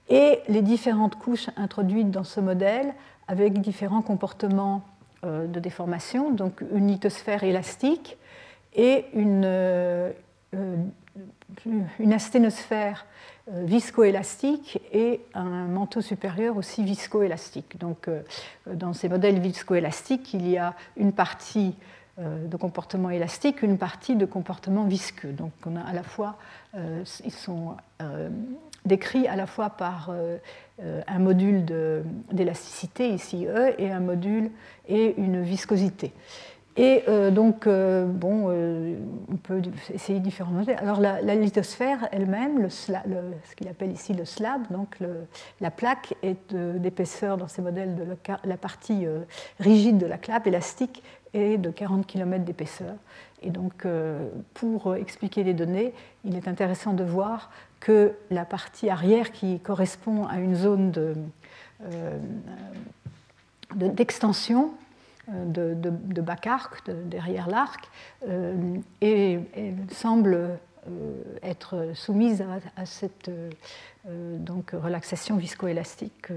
et 0.08 0.38
les 0.46 0.62
différentes 0.62 1.16
couches 1.16 1.50
introduites 1.56 2.12
dans 2.12 2.22
ce 2.22 2.38
modèle 2.38 2.94
avec 3.26 3.60
différents 3.60 4.02
comportements 4.02 4.84
euh, 5.24 5.48
de 5.48 5.58
déformation, 5.58 6.30
donc 6.30 6.62
une 6.72 6.86
lithosphère 6.86 7.42
élastique 7.42 8.18
et 8.76 9.06
une, 9.14 9.42
euh, 9.44 10.12
euh, 10.54 10.76
une 11.98 12.12
asténosphère 12.12 13.04
viscoélastique 13.48 14.80
et 14.92 15.20
un 15.34 15.66
manteau 15.66 16.02
supérieur 16.02 16.56
aussi 16.56 16.84
viscoélastique. 16.84 17.78
Donc, 17.78 18.10
dans 18.66 18.92
ces 18.92 19.08
modèles 19.08 19.38
viscoélastiques, 19.38 20.34
il 20.34 20.48
y 20.48 20.58
a 20.58 20.74
une 20.96 21.12
partie 21.12 21.76
euh, 21.76 21.95
de 22.18 22.56
comportement 22.56 23.10
élastique, 23.10 23.60
une 23.60 23.76
partie 23.76 24.16
de 24.16 24.24
comportement 24.24 24.84
visqueux. 24.84 25.32
Donc 25.32 25.52
on 25.66 25.76
a 25.76 25.82
à 25.82 25.92
la 25.92 26.02
fois, 26.02 26.36
euh, 26.74 27.04
ils 27.26 27.32
sont 27.32 27.76
euh, 28.00 28.30
décrits 28.86 29.28
à 29.28 29.36
la 29.36 29.46
fois 29.46 29.68
par 29.68 30.10
un 30.78 31.18
module 31.18 31.64
d'élasticité, 32.32 33.10
ici 33.10 33.46
E, 33.46 33.74
et 33.78 33.90
un 33.90 34.00
module 34.00 34.50
et 34.88 35.14
une 35.18 35.42
viscosité. 35.42 36.12
Et 36.78 37.04
donc, 37.32 37.66
bon, 37.66 38.50
on 38.50 39.36
peut 39.36 39.62
essayer 39.92 40.20
différents 40.20 40.52
modèles. 40.52 40.76
Alors, 40.78 41.00
la, 41.00 41.34
lithosphère 41.34 42.06
elle-même, 42.12 42.60
le, 42.60 42.68
ce 42.68 43.56
qu'il 43.56 43.66
appelle 43.68 43.92
ici 43.92 44.12
le 44.12 44.26
slab, 44.26 44.70
donc 44.70 44.98
la 45.62 45.70
plaque 45.70 46.14
est 46.22 46.54
d'épaisseur 46.54 47.38
dans 47.38 47.48
ces 47.48 47.62
modèles 47.62 47.96
de 47.96 48.04
la, 48.44 48.56
partie 48.58 49.06
rigide 49.58 49.96
de 49.96 50.06
la 50.06 50.18
clap, 50.18 50.46
élastique, 50.46 51.02
de 51.36 51.70
40 51.70 52.06
km 52.06 52.44
d'épaisseur. 52.44 52.94
Et 53.42 53.50
donc, 53.50 53.84
euh, 53.84 54.28
pour 54.54 54.94
expliquer 54.96 55.44
les 55.44 55.54
données, 55.54 55.92
il 56.24 56.36
est 56.36 56.48
intéressant 56.48 56.94
de 56.94 57.04
voir 57.04 57.50
que 57.80 58.14
la 58.30 58.44
partie 58.44 58.88
arrière 58.88 59.32
qui 59.32 59.60
correspond 59.60 60.26
à 60.26 60.38
une 60.38 60.54
zone 60.54 60.92
euh, 61.82 62.18
d'extension 63.74 64.72
de, 65.28 65.74
de, 65.74 65.90
de, 65.90 66.20
bac 66.20 66.46
arc, 66.46 66.88
derrière 66.88 67.48
l'arc, 67.48 67.90
euh, 68.28 68.78
semble 69.90 70.58
être 71.42 71.90
soumise 71.94 72.44
à, 72.76 72.86
cette 72.86 73.28
donc, 74.06 74.70
relaxation 74.70 75.36
viscoélastique 75.36 76.28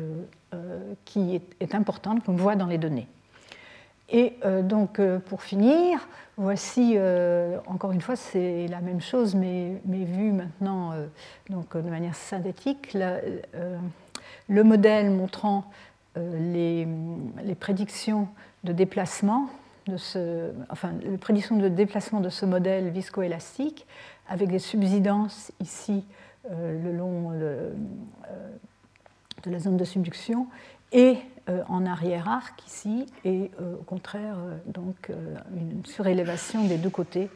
qui 1.05 1.35
est, 1.35 1.55
est 1.59 1.75
importante, 1.75 2.23
qu'on 2.23 2.35
voit 2.35 2.55
dans 2.55 2.65
les 2.65 2.79
données. 2.79 3.07
Et 4.12 4.34
euh, 4.43 4.62
donc, 4.63 5.00
euh, 5.00 5.19
pour 5.19 5.43
finir, 5.43 6.08
voici, 6.38 6.93
euh, 6.95 7.60
encore 7.67 7.91
une 7.91 8.02
fois, 8.02 8.15
c'est 8.15 8.67
la 8.67 8.82
même 8.82 9.02
chose, 9.02 9.36
mais, 9.36 9.82
mais 9.86 10.04
vu 10.04 10.32
maintenant 10.32 10.93
donc, 11.50 11.78
de 11.78 11.89
manière 11.89 12.15
synthétique, 12.15 12.98
le 14.48 14.63
modèle 14.63 15.12
montrant 15.12 15.65
les, 16.15 16.88
les, 17.43 17.56
prédictions 17.56 18.28
de 18.63 18.74
déplacement 18.74 19.48
de 19.88 19.98
ce, 19.98 20.52
enfin, 20.69 20.93
les 21.04 21.17
prédictions 21.17 21.58
de 21.58 21.67
déplacement 21.67 22.19
de 22.19 22.30
ce 22.30 22.45
modèle 22.45 22.89
viscoélastique 22.89 23.86
avec 24.28 24.50
des 24.50 24.60
subsidences 24.60 25.52
ici 25.60 26.04
le 26.50 26.91
long 26.91 27.32
de 27.32 27.72
la 29.45 29.60
zone 29.60 29.78
de 29.78 29.86
subduction 29.86 30.48
et 30.91 31.17
en 31.67 31.85
arrière-arc 31.85 32.63
ici, 32.67 33.05
et 33.25 33.51
euh, 33.62 33.75
au 33.75 33.83
contraire, 33.83 34.35
euh, 34.38 34.57
donc, 34.67 35.12
une 35.55 35.85
surélévation 35.85 36.65
des 36.65 36.77
deux 36.77 36.89
côtés, 36.89 37.29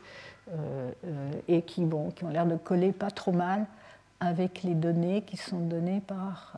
et 1.47 1.61
qui, 1.61 1.85
bon, 1.85 2.11
qui 2.11 2.25
ont 2.25 2.29
l'air 2.29 2.45
de 2.45 2.57
coller 2.57 2.91
pas 2.91 3.09
trop 3.09 3.31
mal 3.31 3.65
avec 4.19 4.61
les 4.63 4.75
données 4.75 5.21
qui 5.21 5.37
sont 5.37 5.59
données 5.59 6.01
par 6.05 6.57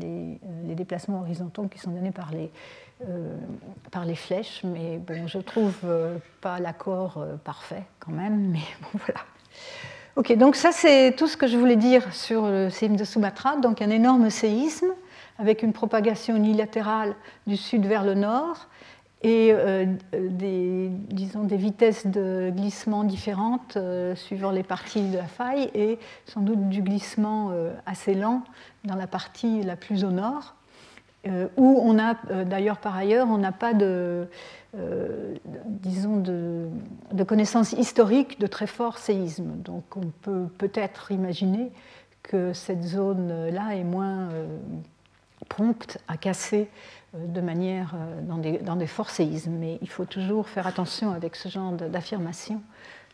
les, 0.00 0.38
les, 0.64 0.74
déplacements 0.76 1.20
horizontaux 1.20 1.64
qui 1.64 1.80
sont 1.80 1.90
donnés 1.90 2.12
par 2.12 2.30
les, 2.30 2.48
par 3.90 4.04
les 4.04 4.14
flèches. 4.14 4.62
Mais 4.62 4.98
bon, 4.98 5.26
je 5.26 5.38
trouve 5.38 5.74
pas 6.40 6.60
l'accord 6.60 7.26
parfait 7.42 7.82
quand 7.98 8.12
même, 8.12 8.50
mais 8.52 8.62
bon, 8.82 9.00
voilà. 9.04 9.20
Ok, 10.16 10.32
donc 10.36 10.54
ça 10.54 10.70
c'est 10.70 11.16
tout 11.16 11.26
ce 11.26 11.36
que 11.36 11.48
je 11.48 11.56
voulais 11.56 11.76
dire 11.76 12.14
sur 12.14 12.46
le 12.46 12.70
séisme 12.70 12.94
de 12.94 13.04
Sumatra. 13.04 13.56
Donc 13.56 13.82
un 13.82 13.90
énorme 13.90 14.30
séisme 14.30 14.92
avec 15.38 15.62
une 15.62 15.72
propagation 15.72 16.36
unilatérale 16.36 17.14
du 17.46 17.56
sud 17.56 17.86
vers 17.86 18.04
le 18.04 18.14
nord 18.14 18.68
et 19.24 19.52
euh, 19.52 19.86
des, 20.12 20.90
disons, 20.90 21.44
des 21.44 21.56
vitesses 21.56 22.06
de 22.06 22.52
glissement 22.54 23.04
différentes 23.04 23.78
euh, 23.78 24.14
suivant 24.14 24.50
les 24.50 24.62
parties 24.62 25.08
de 25.08 25.16
la 25.16 25.24
faille 25.24 25.70
et 25.74 25.98
sans 26.26 26.42
doute 26.42 26.68
du 26.68 26.82
glissement 26.82 27.48
euh, 27.50 27.72
assez 27.86 28.14
lent 28.14 28.42
dans 28.84 28.96
la 28.96 29.06
partie 29.06 29.62
la 29.62 29.76
plus 29.76 30.04
au 30.04 30.10
nord, 30.10 30.54
où 31.56 31.80
on 31.82 31.98
a 31.98 32.16
d'ailleurs 32.44 32.76
par 32.76 32.94
ailleurs 32.94 33.28
on 33.30 33.38
n'a 33.38 33.50
pas 33.50 33.72
de, 33.72 34.28
disons 35.66 36.18
de, 36.18 36.68
de, 37.12 37.24
connaissances 37.24 37.72
historiques 37.72 38.38
de 38.38 38.46
très 38.46 38.66
forts 38.66 38.98
séismes. 38.98 39.56
Donc 39.62 39.84
on 39.96 40.12
peut 40.20 40.48
peut-être 40.58 41.12
imaginer 41.12 41.72
que 42.22 42.52
cette 42.52 42.82
zone-là 42.82 43.74
est 43.74 43.84
moins 43.84 44.28
prompte 45.44 45.98
à 46.08 46.16
casser 46.16 46.68
euh, 47.14 47.26
de 47.26 47.40
manière 47.40 47.92
euh, 47.94 48.20
dans 48.22 48.38
des, 48.38 48.58
dans 48.58 48.76
des 48.76 48.86
forts 48.86 49.10
séismes. 49.10 49.52
Mais 49.52 49.78
il 49.82 49.88
faut 49.88 50.04
toujours 50.04 50.48
faire 50.48 50.66
attention 50.66 51.12
avec 51.12 51.36
ce 51.36 51.48
genre 51.48 51.72
d'affirmation, 51.72 52.60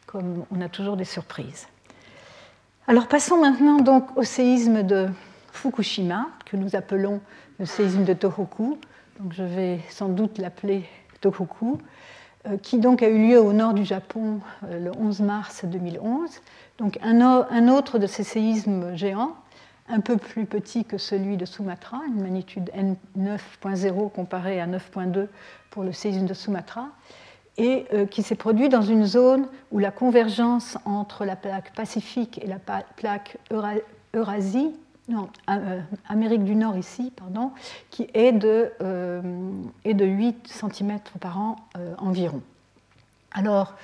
comme 0.07 0.45
on 0.51 0.61
a 0.61 0.69
toujours 0.69 0.97
des 0.97 1.05
surprises. 1.05 1.67
Alors 2.87 3.07
passons 3.07 3.41
maintenant 3.41 3.79
donc 3.79 4.17
au 4.17 4.23
séisme 4.23 4.83
de 4.83 5.09
Fukushima, 5.53 6.29
que 6.47 6.57
nous 6.57 6.75
appelons 6.75 7.21
le 7.59 7.67
séisme 7.67 8.05
de 8.05 8.15
Tohoku. 8.15 8.79
Donc 9.21 9.33
je 9.33 9.43
vais 9.43 9.81
sans 9.91 10.09
doute 10.09 10.39
l'appeler 10.39 10.85
Tohoku, 11.21 11.79
euh, 12.47 12.57
qui 12.57 12.79
donc 12.79 13.03
a 13.03 13.09
eu 13.09 13.29
lieu 13.29 13.41
au 13.41 13.53
nord 13.53 13.75
du 13.75 13.85
Japon 13.85 14.41
le 14.63 14.91
11 14.99 15.21
mars 15.21 15.65
2011. 15.65 16.31
Donc 16.79 16.99
un 17.03 17.69
autre 17.69 17.99
de 17.99 18.07
ces 18.07 18.25
séismes 18.25 18.97
géants 18.97 19.37
un 19.91 20.01
peu 20.01 20.17
plus 20.17 20.47
petit 20.47 20.85
que 20.85 20.99
celui 20.99 21.37
de 21.37 21.45
Sumatra, 21.45 22.01
une 22.07 22.23
magnitude 22.23 22.71
N9.0 23.17 24.11
comparée 24.11 24.61
à 24.61 24.67
9.2 24.67 25.27
pour 25.71 25.83
le 25.83 25.93
séisme 25.93 26.27
de 26.27 26.35
Sumatra, 26.35 26.89
et 27.59 27.87
euh, 27.93 28.07
qui 28.07 28.23
s'est 28.23 28.37
produit 28.37 28.69
dans 28.69 28.83
une 28.83 29.05
zone 29.05 29.49
où 29.71 29.79
la 29.79 29.91
convergence 29.91 30.79
entre 30.85 31.25
la 31.25 31.37
plaque 31.37 31.75
Pacifique 31.75 32.41
et 32.43 32.47
la 32.47 32.59
plaque 32.97 33.37
Eurasie, 34.15 34.71
non, 35.09 35.29
euh, 35.51 35.81
Amérique 36.09 36.45
du 36.45 36.55
Nord 36.55 36.77
ici, 36.77 37.13
pardon, 37.15 37.51
qui 37.91 38.09
est 38.15 38.33
de, 38.33 38.71
euh, 38.81 39.21
est 39.85 39.95
de 39.95 40.07
8 40.07 40.47
cm 40.47 41.01
par 41.19 41.39
an 41.39 41.57
environ. 41.99 42.43
Alors, 43.33 43.75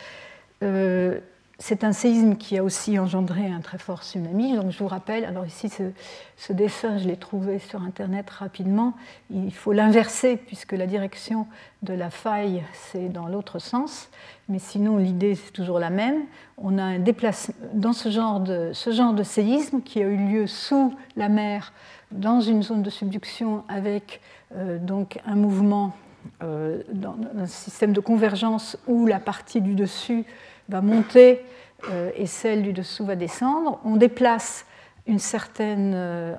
c'est 1.59 1.85
un 1.85 1.93
séisme 1.93 2.37
qui 2.37 2.59
a 2.59 2.63
aussi 2.63 2.99
engendré 2.99 3.47
un 3.47 3.61
très 3.61 3.79
fort 3.79 4.03
tsunami. 4.03 4.55
Donc 4.57 4.71
je 4.71 4.79
vous 4.79 4.89
rappelle, 4.89 5.25
alors 5.25 5.47
ici 5.47 5.71
ce, 5.71 6.53
dessin, 6.53 6.99
je 6.99 7.09
l'ai 7.09 7.17
trouvé 7.17 7.59
sur 7.59 7.83
Internet 7.83 8.29
rapidement. 8.29 8.93
Il 9.31 9.55
faut 9.55 9.73
l'inverser 9.73 10.37
puisque 10.37 10.73
la 10.73 10.87
direction 10.87 11.47
de 11.83 11.95
la 11.95 12.11
faille, 12.11 12.63
c'est 12.73 13.09
dans 13.09 13.27
l'autre 13.27 13.59
sens. 13.59 14.11
Mais 14.51 14.59
sinon, 14.59 14.99
l'idée, 14.99 15.35
c'est 15.35 15.51
toujours 15.51 15.79
la 15.79 15.89
même. 15.89 16.25
On 16.59 16.77
a 16.77 16.83
un 16.83 16.99
déplacement 16.99 17.55
dans 17.73 17.95
ce 17.95 18.11
genre, 18.11 18.41
de, 18.41 18.71
ce 18.75 18.91
genre 18.91 19.15
de 19.15 19.23
séisme 19.23 19.81
qui 19.81 20.03
a 20.03 20.07
eu 20.07 20.17
lieu 20.17 20.47
sous 20.47 20.95
la 21.17 21.31
mer, 21.31 21.73
dans 22.13 22.41
une 22.41 22.63
zone 22.63 22.83
de 22.83 22.91
subduction 22.91 23.65
avec 23.69 24.21
euh, 24.55 24.79
donc 24.79 25.19
un 25.27 25.35
mouvement 25.35 25.95
euh, 26.43 26.83
dans 26.93 27.17
un 27.39 27.47
système 27.47 27.93
de 27.93 28.01
convergence 28.01 28.77
où 28.87 29.07
la 29.07 29.19
partie 29.19 29.61
du 29.61 29.75
dessus 29.75 30.25
va 30.69 30.81
monter 30.81 31.45
euh, 31.91 32.11
et 32.17 32.27
celle 32.27 32.63
du 32.63 32.73
dessous 32.73 33.05
va 33.05 33.17
descendre. 33.17 33.81
On 33.85 33.97
déplace 33.97 34.67
euh, 35.09 36.35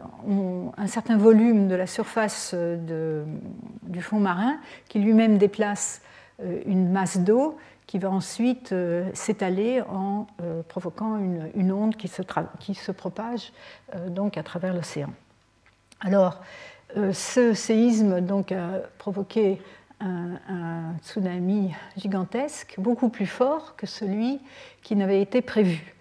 un 0.77 0.87
certain 0.87 1.17
volume 1.17 1.67
de 1.67 1.75
la 1.75 1.87
surface 1.87 2.51
euh, 2.53 3.23
du 3.83 4.01
fond 4.01 4.19
marin 4.19 4.57
qui 4.89 4.99
lui-même 4.99 5.37
déplace 5.37 6.01
une 6.67 6.91
masse 6.91 7.17
d'eau 7.17 7.57
qui 7.87 7.97
va 7.97 8.11
ensuite 8.11 8.75
s'étaler 9.13 9.81
en 9.81 10.27
provoquant 10.67 11.17
une, 11.17 11.71
onde 11.71 11.95
qui 11.95 12.07
se, 12.07 12.21
qui 12.59 12.75
se 12.75 12.91
propage 12.91 13.51
donc 14.09 14.37
à 14.37 14.43
travers 14.43 14.75
l'océan. 14.75 15.09
Alors, 16.01 16.41
ce 17.11 17.53
séisme 17.55 18.21
donc, 18.21 18.51
a 18.51 18.81
provoqué 18.99 19.59
un, 19.99 20.95
tsunami 21.03 21.73
gigantesque, 21.95 22.75
beaucoup 22.77 23.09
plus 23.09 23.25
fort 23.25 23.75
que 23.75 23.85
celui 23.85 24.39
qui 24.81 24.95
n'avait 24.95 25.21
été 25.21 25.41
prévu 25.41 25.95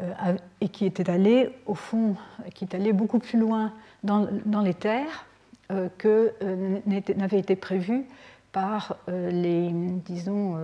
euh, 0.00 0.36
et 0.60 0.68
qui 0.68 0.86
était 0.86 1.10
allé 1.10 1.50
au 1.66 1.74
fond, 1.74 2.16
qui 2.54 2.64
est 2.64 2.74
allé 2.74 2.92
beaucoup 2.92 3.18
plus 3.18 3.38
loin 3.38 3.72
dans, 4.04 4.28
les 4.62 4.74
terres 4.74 5.26
euh, 5.70 5.88
que 5.98 6.32
euh, 6.42 6.78
n'avait 6.86 7.38
été 7.38 7.56
prévu 7.56 8.04
par 8.52 8.96
les, 9.08 9.70
disons, 9.72 10.56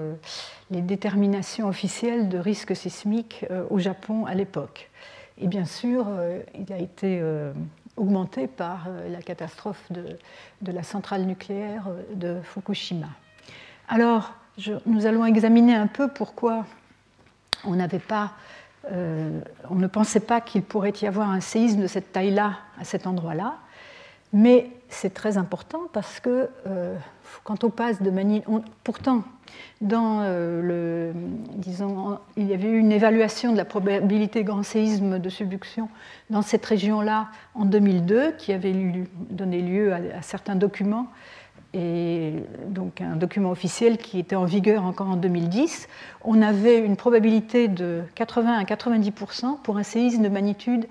les 0.71 0.81
déterminations 0.81 1.69
officielles 1.69 2.31
de 2.31 2.39
risque 2.39 2.75
sismique 2.75 3.45
au 3.69 3.79
Japon 3.79 4.25
à 4.25 4.35
l'époque. 4.35 4.91
Et 5.39 5.47
bien 5.47 5.67
sûr, 5.67 6.07
il 6.59 6.73
a 6.73 6.79
été 6.79 7.23
augmenté 7.97 8.47
par 8.47 8.87
euh, 8.89 9.09
la 9.09 9.23
catastrophe 9.23 9.83
de, 9.91 10.19
la 10.71 10.83
centrale 10.83 11.23
nucléaire 11.23 11.85
euh, 11.89 12.03
de 12.15 12.43
Fukushima. 12.43 13.09
Alors, 13.89 14.33
nous 14.87 15.07
allons 15.07 15.25
examiner 15.27 15.75
un 15.75 15.87
peu 15.87 16.09
pourquoi 16.09 16.65
on 17.65 17.77
pas, 18.09 18.33
euh, 18.91 19.41
on 19.69 19.75
ne 19.75 19.87
pensait 19.87 20.21
pas 20.21 20.41
qu'il 20.41 20.63
pourrait 20.63 20.93
y 21.03 21.07
avoir 21.07 21.31
un 21.31 21.41
séisme 21.41 21.83
de 21.83 21.87
cette 21.87 22.13
taille-là 22.13 22.59
à 22.79 22.85
cet 22.85 23.07
endroit-là. 23.07 23.57
Mais 24.33 24.71
c'est 24.89 25.13
très 25.13 25.39
important 25.39 25.83
parce 25.93 26.21
que 26.21 26.49
quand 27.43 27.65
on 27.65 27.71
passe 27.71 28.03
de 28.03 28.11
manière... 28.11 28.43
Pourtant, 28.85 29.23
dans 29.81 30.23
le, 30.23 31.13
disons, 31.57 32.19
il 32.37 32.47
y 32.47 32.55
avait 32.55 32.69
eu 32.69 32.79
une 32.79 32.93
évaluation 32.93 33.53
de 33.53 33.57
la 33.57 33.65
probabilité 33.65 34.45
grand 34.45 34.63
séisme 34.63 35.19
de 35.19 35.29
subduction 35.29 35.89
dans 36.31 36.43
cette 36.43 36.65
région-là 36.65 37.29
en 37.55 37.65
2002, 37.65 38.33
qui 38.39 38.53
avait 38.53 38.75
donné 39.31 39.61
lieu 39.61 39.93
à, 39.93 40.23
certains 40.23 40.57
documents, 40.57 41.09
et 41.75 42.35
donc 42.69 43.01
un 43.01 43.17
document 43.17 43.51
officiel 43.51 43.99
qui 43.99 44.21
était 44.21 44.37
en 44.37 44.45
vigueur 44.45 44.85
encore 44.85 45.09
en 45.09 45.17
2010. 45.17 45.89
On 46.23 46.41
avait 46.41 46.79
une 46.79 46.97
probabilité 46.97 47.67
de 47.67 48.03
80 48.15 48.59
à 48.59 48.63
90% 48.63 49.61
pour 49.63 49.77
un 49.77 49.83
séisme 49.83 50.23
de 50.23 50.29
magnitude 50.29 50.87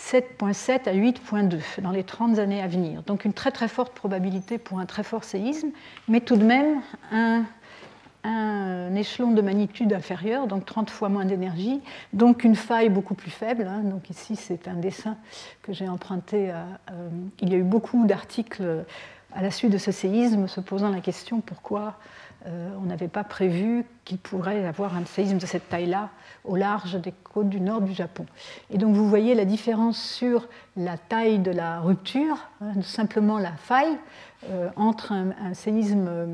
7.7 0.00 0.88
à 0.88 0.94
8.2 0.94 1.80
dans 1.82 1.90
les 1.90 2.04
30 2.04 2.38
années 2.38 2.62
à 2.62 2.66
venir. 2.66 3.02
Donc 3.02 3.24
une 3.24 3.32
très 3.32 3.50
très 3.50 3.68
forte 3.68 3.92
probabilité 3.92 4.58
pour 4.58 4.78
un 4.78 4.86
très 4.86 5.02
fort 5.02 5.24
séisme, 5.24 5.68
mais 6.08 6.20
tout 6.20 6.36
de 6.36 6.44
même 6.44 6.80
un 7.12 8.94
échelon 8.94 9.30
de 9.30 9.40
magnitude 9.40 9.92
inférieur, 9.92 10.46
donc 10.46 10.66
30 10.66 10.90
fois 10.90 11.08
moins 11.08 11.24
d'énergie, 11.24 11.80
donc 12.12 12.44
une 12.44 12.56
faille 12.56 12.88
beaucoup 12.88 13.14
plus 13.14 13.30
faible. 13.30 13.66
Hein. 13.68 13.80
Donc 13.84 14.10
ici, 14.10 14.36
c'est 14.36 14.68
un 14.68 14.74
dessin 14.74 15.16
que 15.62 15.72
j'ai 15.72 15.88
emprunté. 15.88 16.50
À, 16.50 16.66
euh, 16.90 17.08
il 17.40 17.50
y 17.50 17.54
a 17.54 17.58
eu 17.58 17.62
beaucoup 17.62 18.06
d'articles 18.06 18.84
à 19.32 19.42
la 19.42 19.50
suite 19.50 19.70
de 19.70 19.78
ce 19.78 19.92
séisme 19.92 20.48
se 20.48 20.60
posant 20.60 20.90
la 20.90 21.00
question 21.00 21.40
pourquoi 21.40 21.96
euh, 22.46 22.70
on 22.80 22.86
n'avait 22.86 23.08
pas 23.08 23.22
prévu 23.22 23.84
qu'il 24.04 24.16
pourrait 24.16 24.64
avoir 24.64 24.96
un 24.96 25.04
séisme 25.04 25.36
de 25.36 25.44
cette 25.44 25.68
taille-là 25.68 26.08
au 26.44 26.56
large 26.56 26.98
des 26.98 27.12
côtes 27.12 27.50
du 27.50 27.60
nord 27.60 27.82
du 27.82 27.92
Japon. 27.92 28.24
Et 28.70 28.78
donc 28.78 28.94
vous 28.94 29.06
voyez 29.06 29.34
la 29.34 29.44
différence 29.44 30.00
sur 30.00 30.48
la 30.76 30.96
taille 30.96 31.38
de 31.38 31.50
la 31.50 31.80
rupture, 31.80 32.48
hein, 32.62 32.80
simplement 32.82 33.38
la 33.38 33.52
faille, 33.52 33.98
euh, 34.48 34.70
entre 34.76 35.12
un, 35.12 35.52
séisme 35.52 36.06
euh, 36.08 36.26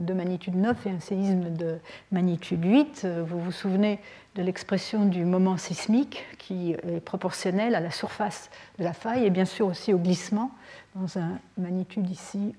de 0.00 0.12
magnitude 0.12 0.54
9 0.54 0.86
et 0.86 0.90
un 0.90 1.00
séisme 1.00 1.50
de 1.52 1.78
magnitude 2.12 2.64
8. 2.64 3.08
Vous 3.26 3.40
vous 3.40 3.52
souvenez 3.52 3.98
de 4.36 4.42
l'expression 4.42 5.04
du 5.04 5.24
moment 5.24 5.56
sismique 5.56 6.24
qui 6.38 6.72
est 6.72 7.00
proportionnel 7.00 7.74
à 7.74 7.80
la 7.80 7.90
surface 7.90 8.50
de 8.78 8.84
la 8.84 8.92
faille 8.92 9.26
et 9.26 9.30
bien 9.30 9.44
sûr 9.44 9.66
aussi 9.66 9.92
au 9.92 9.98
glissement 9.98 10.52
dans 10.94 11.18
un 11.18 11.40
magnitude 11.58 12.08
ici 12.08 12.54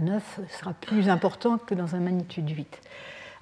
9 0.00 0.40
sera 0.48 0.72
plus 0.72 1.08
important 1.08 1.58
que 1.58 1.74
dans 1.74 1.94
un 1.94 2.00
magnitude 2.00 2.48
8. 2.48 2.80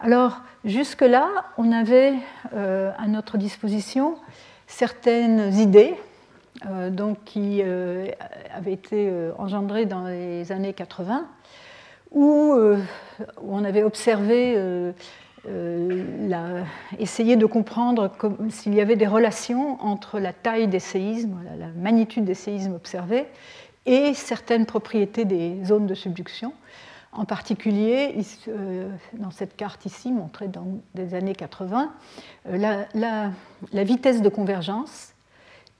Alors, 0.00 0.40
jusque-là, 0.64 1.28
on 1.56 1.72
avait 1.72 2.14
euh, 2.54 2.92
à 2.96 3.08
notre 3.08 3.36
disposition 3.36 4.16
certaines 4.68 5.52
idées 5.54 5.94
euh, 6.66 6.90
donc, 6.90 7.24
qui 7.24 7.62
euh, 7.62 8.06
avaient 8.54 8.74
été 8.74 9.12
engendrées 9.38 9.86
dans 9.86 10.06
les 10.06 10.52
années 10.52 10.72
80, 10.72 11.26
où, 12.12 12.54
où 12.54 13.56
on 13.56 13.64
avait 13.64 13.82
observé 13.82 14.56
essayer 16.98 17.36
de 17.36 17.46
comprendre 17.46 18.10
s'il 18.50 18.74
y 18.74 18.80
avait 18.80 18.96
des 18.96 19.06
relations 19.06 19.82
entre 19.82 20.18
la 20.20 20.32
taille 20.32 20.68
des 20.68 20.78
séismes, 20.78 21.38
la 21.58 21.68
magnitude 21.76 22.24
des 22.24 22.34
séismes 22.34 22.74
observés, 22.74 23.26
et 23.88 24.14
certaines 24.14 24.66
propriétés 24.66 25.24
des 25.24 25.64
zones 25.64 25.86
de 25.86 25.94
subduction. 25.94 26.52
En 27.12 27.24
particulier, 27.24 28.14
dans 29.14 29.30
cette 29.30 29.56
carte 29.56 29.86
ici, 29.86 30.12
montrée 30.12 30.46
dans 30.46 30.66
les 30.94 31.14
années 31.14 31.34
80, 31.34 31.90
la, 32.50 32.86
la 32.94 33.84
vitesse 33.84 34.20
de 34.20 34.28
convergence 34.28 35.14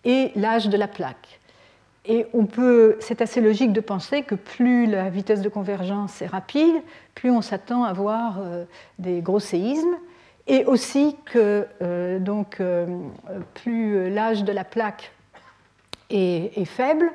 et 0.05 0.33
l'âge 0.35 0.69
de 0.69 0.77
la 0.77 0.89
plaque. 0.89 1.39
Et 2.09 2.27
on 2.33 2.47
peut, 2.47 2.97
c'est 3.01 3.21
assez 3.21 3.43
logique 3.43 3.75
de 3.75 3.83
penser 3.83 4.23
que 4.23 4.35
plus 4.35 4.87
la 4.87 5.11
vitesse 5.11 5.43
de 5.43 5.51
convergence 5.51 6.23
est 6.23 6.27
rapide, 6.27 6.75
plus 7.15 7.31
on 7.31 7.43
s'attend 7.43 7.85
à 7.85 7.93
voir 7.93 8.39
euh, 8.41 8.65
des 8.99 9.21
gros 9.21 9.41
séismes, 9.41 9.97
et 10.47 10.65
aussi 10.65 11.17
que 11.27 11.67
euh, 11.83 12.19
donc, 12.19 12.61
euh, 12.61 12.87
plus 13.53 14.09
l'âge 14.09 14.45
de 14.45 14.53
la 14.53 14.65
plaque 14.65 15.13
est, 16.09 16.65
faible, 16.65 17.13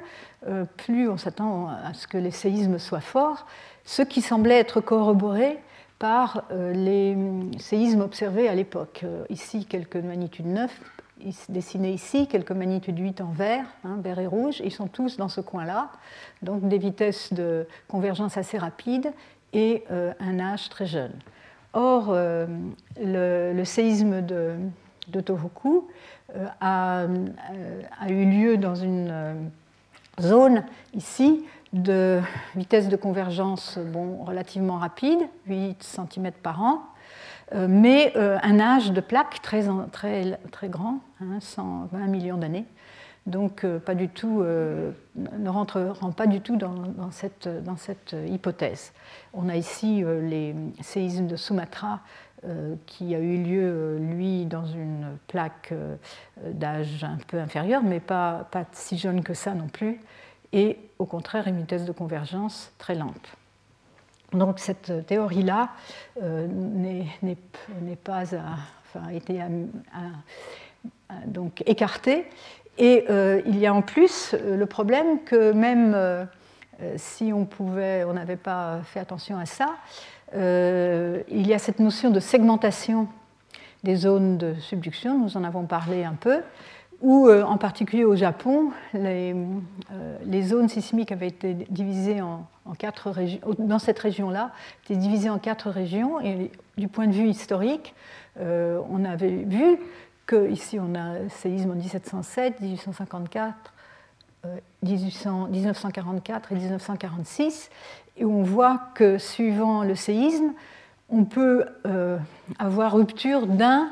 plus 0.77 1.10
on 1.10 1.17
s'attend 1.17 1.67
à 1.67 1.93
ce 1.93 2.08
que 2.08 2.17
les 2.17 2.32
séismes 2.32 2.79
soient 2.79 2.99
forts, 2.99 3.47
ce 3.86 4.01
qui 4.01 4.21
semblait 4.21 4.60
être 4.60 4.82
corroboré 4.82 5.60
par 5.99 6.43
les 6.51 7.15
séismes 7.60 8.01
observés 8.01 8.49
à 8.49 8.56
l'époque. 8.56 9.06
Ici, 9.29 9.65
quelques 9.65 9.95
magnitudes 9.95 10.47
9, 10.47 10.71
dessinés 11.49 11.91
ici, 11.91 12.27
quelques 12.27 12.51
magnitudes 12.51 12.99
8 12.99 13.21
en 13.21 13.32
vert, 13.32 13.65
hein, 13.84 13.97
vert 14.01 14.19
et 14.19 14.27
rouge, 14.27 14.62
ils 14.63 14.71
sont 14.71 14.88
tous 14.88 15.17
dans 15.17 15.29
ce 15.29 15.41
coin-là, 15.41 15.89
donc 16.41 16.67
des 16.67 16.77
vitesses 16.77 17.34
de 17.34 17.67
convergence 17.88 18.38
assez 18.38 18.58
rapides 18.58 19.12
et 19.53 19.84
euh, 19.91 20.13
un 20.19 20.39
âge 20.39 20.69
très 20.69 20.86
jeune. 20.86 21.13
Or, 21.73 22.08
euh, 22.10 22.45
le, 22.99 23.63
séisme 23.63 24.21
de, 24.21 24.56
Tohoku 25.21 25.88
euh, 26.36 26.45
a, 26.62 27.06
eu 28.08 28.25
lieu 28.25 28.58
dans 28.58 28.75
une 28.75 29.49
zone 30.21 30.63
ici 30.93 31.45
de 31.73 32.21
vitesse 32.56 32.88
de 32.88 32.95
convergence 32.95 33.80
bon, 33.80 34.23
relativement 34.23 34.78
rapide, 34.78 35.19
8 35.47 35.82
cm 35.82 36.32
par 36.32 36.62
an, 36.62 36.82
euh, 37.54 37.67
mais 37.69 38.13
euh, 38.15 38.38
un 38.41 38.60
âge 38.60 38.91
de 38.91 39.02
plaque 39.02 39.41
très, 39.41 39.65
très, 39.91 40.39
très 40.52 40.69
grand, 40.69 40.99
120 41.39 41.97
hein, 41.97 42.08
millions 42.08 42.38
d'années. 42.38 42.65
Donc, 43.26 43.63
euh, 43.63 43.80
pas 43.80 43.95
du 43.95 44.10
tout, 44.10 44.43
ne 44.43 45.49
rentre 45.49 45.95
pas 46.15 46.28
du 46.28 46.41
tout 46.41 46.58
dans, 46.58 46.76
cette, 47.12 47.47
dans, 47.63 47.78
cette, 47.78 48.15
hypothèse. 48.28 48.91
On 49.34 49.49
a 49.49 49.56
ici 49.56 50.04
les 50.06 50.56
séismes 50.82 51.28
de 51.28 51.38
Sumatra 51.38 52.02
qui 52.86 53.15
a 53.15 53.19
eu 53.19 53.41
lieu, 53.41 53.97
lui, 53.97 54.45
dans 54.45 54.65
une 54.65 55.17
plaque 55.27 55.73
d'âge 56.45 57.03
un 57.03 57.17
peu 57.27 57.39
inférieur, 57.39 57.84
mais 57.84 57.99
pas, 57.99 58.47
pas 58.51 58.65
si 58.73 58.97
jeune 58.97 59.23
que 59.23 59.34
ça 59.34 59.53
non 59.53 59.67
plus, 59.67 59.99
et 60.51 60.77
au 60.99 61.06
contraire 61.06 61.47
une 61.47 61.58
vitesse 61.58 61.86
de 61.86 61.91
convergence 61.91 62.71
très 62.77 62.95
lente. 62.95 63.38
Donc 64.34 64.60
cette 64.60 65.06
théorie-là 65.06 65.69
euh, 66.21 66.47
n'est 66.47 67.95
pas 67.95 68.23
enfin, 68.23 69.10
été 69.10 69.41
donc 71.27 71.63
écartée. 71.65 72.25
Et 72.79 73.06
euh, 73.10 73.41
il 73.45 73.60
y 73.60 73.67
a 73.67 73.73
en 73.73 73.84
plus 73.84 74.34
euh, 74.34 74.58
le 74.58 74.65
problème 74.65 75.23
que 75.23 75.51
même 75.51 76.27
si 76.97 77.32
on 77.32 77.45
pouvait, 77.45 78.03
on 78.03 78.13
n'avait 78.13 78.36
pas 78.36 78.82
fait 78.84 78.99
attention 78.99 79.38
à 79.38 79.45
ça, 79.45 79.75
il 80.36 81.48
y 81.48 81.54
a 81.54 81.60
cette 81.60 81.80
notion 81.80 82.10
de 82.10 82.19
segmentation 82.19 83.08
des 83.84 83.96
zones 83.96 84.38
de 84.38 84.56
subduction, 84.56 85.19
nous 85.19 85.38
en 85.38 85.43
avons 85.43 85.65
parlé 85.65 86.04
un 86.04 86.13
peu, 86.13 86.41
où 87.02 87.30
en 87.30 87.58
particulier 87.58 88.06
au 88.06 88.15
Japon, 88.15 88.72
les, 88.93 89.36
les 90.26 90.41
zones 90.41 90.69
sismiques 90.69 91.12
avaient 91.12 91.28
été 91.28 91.54
divisées 91.69 92.22
en, 92.22 92.48
quatre 92.78 93.12
régions, 93.12 93.41
dans 93.60 93.80
cette 93.80 94.00
région-là, 94.00 94.52
était 94.86 94.96
divisée 94.96 95.30
en 95.30 95.38
quatre 95.38 95.69
régions. 95.69 96.22
Et 96.22 96.52
du 96.78 96.88
point 96.88 97.08
de 97.08 97.13
vue 97.13 97.28
historique, 97.28 97.93
euh, 98.39 98.80
on 98.89 99.06
avait 99.06 99.43
vu 99.43 99.78
que 100.26 100.50
ici 100.50 100.80
on 100.80 100.96
a 100.96 101.30
séisme 101.30 101.72
en 101.72 101.76
1707, 101.76 102.62
1854, 102.62 103.74
1944 104.82 106.52
et 106.52 106.56
1946, 106.56 107.69
et 108.17 108.26
on 108.26 108.43
voit 108.43 108.89
que 108.95 109.17
suivant 109.17 109.84
le 109.84 109.95
séisme, 109.95 110.54
on 111.10 111.26
peut 111.26 111.65
euh, 111.86 112.17
avoir 112.60 112.95
rupture 112.95 113.47
d'un, 113.47 113.89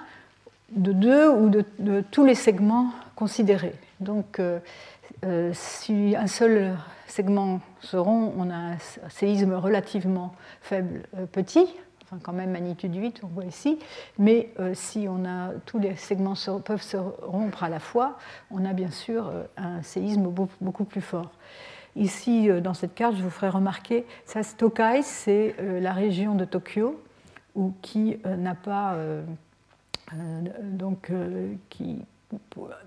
de 0.71 0.91
deux 0.91 1.29
ou 1.29 1.49
de, 1.49 2.03
tous 2.11 2.25
les 2.25 2.35
segments 2.35 2.91
considérés. 3.15 3.75
Donc, 3.99 4.39
euh, 4.39 4.59
si 5.53 6.15
un 6.17 6.27
seul 6.27 6.75
segments 7.11 7.59
seront, 7.81 8.33
on 8.37 8.49
a 8.49 8.55
un 8.55 8.77
séisme 9.09 9.53
relativement 9.53 10.33
faible, 10.61 11.03
euh, 11.17 11.25
petit, 11.25 11.67
enfin 12.03 12.19
quand 12.23 12.33
même 12.33 12.51
magnitude 12.51 12.95
8, 12.95 13.21
on 13.23 13.27
voit 13.27 13.45
ici, 13.45 13.77
mais 14.17 14.49
euh, 14.59 14.73
si 14.73 15.07
on 15.09 15.25
a, 15.25 15.51
tous 15.65 15.79
les 15.79 15.95
segments 15.95 16.33
peuvent 16.63 16.81
se 16.81 16.97
rompre 16.97 17.63
à 17.63 17.69
la 17.69 17.79
fois, 17.79 18.17
on 18.49 18.65
a 18.65 18.73
bien 18.73 18.91
sûr 18.91 19.27
euh, 19.27 19.43
un 19.57 19.83
séisme 19.83 20.27
beaucoup, 20.61 20.85
plus 20.85 21.01
fort. 21.01 21.31
Ici, 21.95 22.49
dans 22.61 22.73
cette 22.73 22.95
carte, 22.95 23.15
je 23.15 23.23
vous 23.23 23.29
ferai 23.29 23.49
remarquer, 23.49 24.05
ça, 24.25 24.41
Tokai, 24.43 25.01
c'est 25.01 25.55
la 25.59 25.91
région 25.91 26.35
de 26.35 26.45
Tokyo, 26.45 27.01
qui 27.81 28.17
n'a 28.25 28.55
pas, 28.55 28.97
donc, 30.61 31.11
qui, 31.69 31.99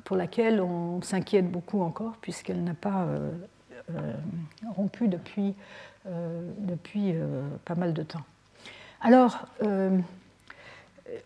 pour 0.05 0.17
laquelle 0.17 0.63
on 0.63 1.03
s'inquiète 1.03 1.51
beaucoup 1.51 1.83
encore, 1.83 2.15
puisqu'elle 2.23 2.65
n'a 2.65 2.75
pas 2.75 3.07
euh, 3.91 4.15
rompu 4.75 5.09
depuis, 5.09 5.55
euh, 6.07 6.51
depuis 6.61 7.13
euh, 7.13 7.43
pas 7.67 7.75
mal 7.75 7.93
de 7.93 8.03
temps. 8.03 8.23
Alors, 9.03 9.45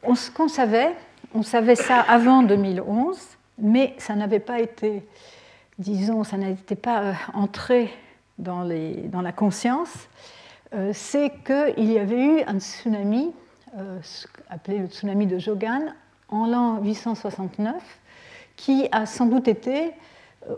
on, 0.03 0.17
ce 0.17 0.29
qu'on 0.33 0.49
savait, 0.49 0.93
on 1.35 1.45
savait 1.45 1.77
ça 1.77 2.01
avant 2.01 2.43
2011, 2.43 3.17
mais 3.59 3.95
ça 3.99 4.17
n'avait 4.17 4.41
pas 4.41 4.59
été, 4.59 5.05
disons, 5.79 6.25
ça 6.25 6.37
n'était 6.37 6.77
pas 6.77 7.15
entré 7.35 7.91
dans, 8.39 8.63
la 8.63 9.33
conscience, 9.33 10.09
c'est 10.93 11.33
qu'il 11.45 11.91
y 11.91 11.99
avait 11.99 12.25
eu 12.25 12.41
un 12.47 12.61
tsunami, 12.61 13.33
appelé 14.49 14.79
le 14.79 14.87
tsunami 14.87 15.27
de 15.27 15.39
Jogan, 15.39 15.95
en 16.29 16.47
l'an 16.47 16.81
869, 16.83 17.75
qui 18.57 18.89
a 18.93 19.07
sans 19.07 19.27
doute 19.27 19.49
été 19.49 19.93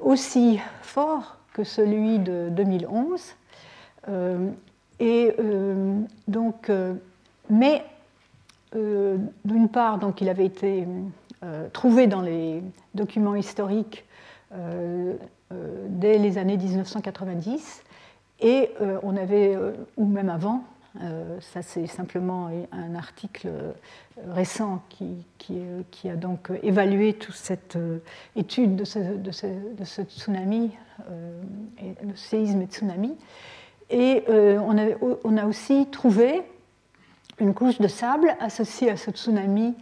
aussi 0.03 0.61
fort 0.83 1.37
que 1.53 1.65
celui 1.65 2.19
de 2.19 2.49
2011. 2.51 3.35
Euh, 4.09 4.51
et 4.99 5.35
euh, 5.39 6.01
donc, 6.29 6.71
euh, 6.71 6.95
mais 7.49 7.85
d'une 8.73 9.69
part, 9.69 9.99
donc, 9.99 10.21
il 10.21 10.29
avait 10.29 10.47
été 10.47 10.87
trouvé 11.73 12.07
dans 12.07 12.21
les 12.21 12.63
documents 12.95 13.35
historiques 13.35 14.05
dès 14.51 16.19
les 16.19 16.39
années 16.39 16.57
1990, 16.57 17.83
et 18.41 18.71
on 19.03 19.17
avait, 19.17 19.57
ou 19.97 20.07
même 20.07 20.29
avant, 20.29 20.65
ça 21.41 21.63
c'est 21.63 21.87
simplement 21.87 22.51
un 22.73 22.95
article 22.95 23.49
récent 24.29 24.83
qui, 24.89 25.25
qui, 25.39 26.09
a 26.11 26.17
donc 26.17 26.51
évalué 26.63 27.13
toute 27.13 27.37
cette 27.37 27.79
étude 28.35 28.77
de 28.77 28.85
ce, 28.85 28.99
de 28.99 29.85
ce, 29.85 30.03
tsunami 30.03 30.73
euh, 31.09 31.43
le 32.03 32.17
séisme 32.17 32.63
et 32.63 32.67
tsunami. 32.67 33.17
Et 33.91 34.25
euh, 34.29 34.59
on 34.59 34.77
on, 35.25 35.37
a, 35.37 35.47
aussi 35.47 35.87
trouvé 35.87 36.43
une 37.39 37.55
couche 37.55 37.79
de 37.79 37.89
sable 37.89 38.37
associée 38.41 38.91
à 38.91 38.97
ce 38.97 39.11
tsunami 39.11 39.75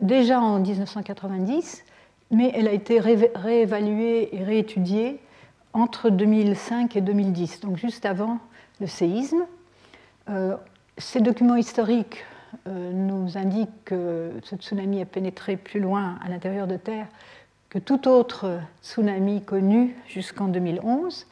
déjà 0.00 0.40
en 0.40 0.60
1990, 0.60 1.84
mais 2.32 2.50
elle 2.54 2.66
a 2.66 2.72
été 2.72 2.98
réévaluée 2.98 4.34
et 4.34 4.42
réétudiée 4.42 5.20
entre 5.72 6.10
2005 6.10 6.96
et 6.96 7.00
2010, 7.00 7.60
donc 7.60 7.76
juste 7.76 8.04
avant 8.04 8.38
le 8.80 8.86
séisme. 8.86 9.44
Euh, 10.28 10.56
ces 10.98 11.20
documents 11.20 11.56
historiques 11.56 12.24
nous 12.66 13.38
indiquent 13.38 13.84
que 13.86 14.30
ce 14.42 14.56
tsunami 14.56 15.00
a 15.00 15.06
pénétré 15.06 15.56
plus 15.56 15.80
loin 15.80 16.18
à 16.22 16.28
l'intérieur 16.28 16.66
de 16.66 16.76
Terre 16.76 17.06
que 17.72 17.78
tout 17.78 18.06
autre 18.06 18.60
tsunami 18.82 19.40
connu 19.40 19.96
jusqu'en 20.06 20.48
2011. 20.48 21.26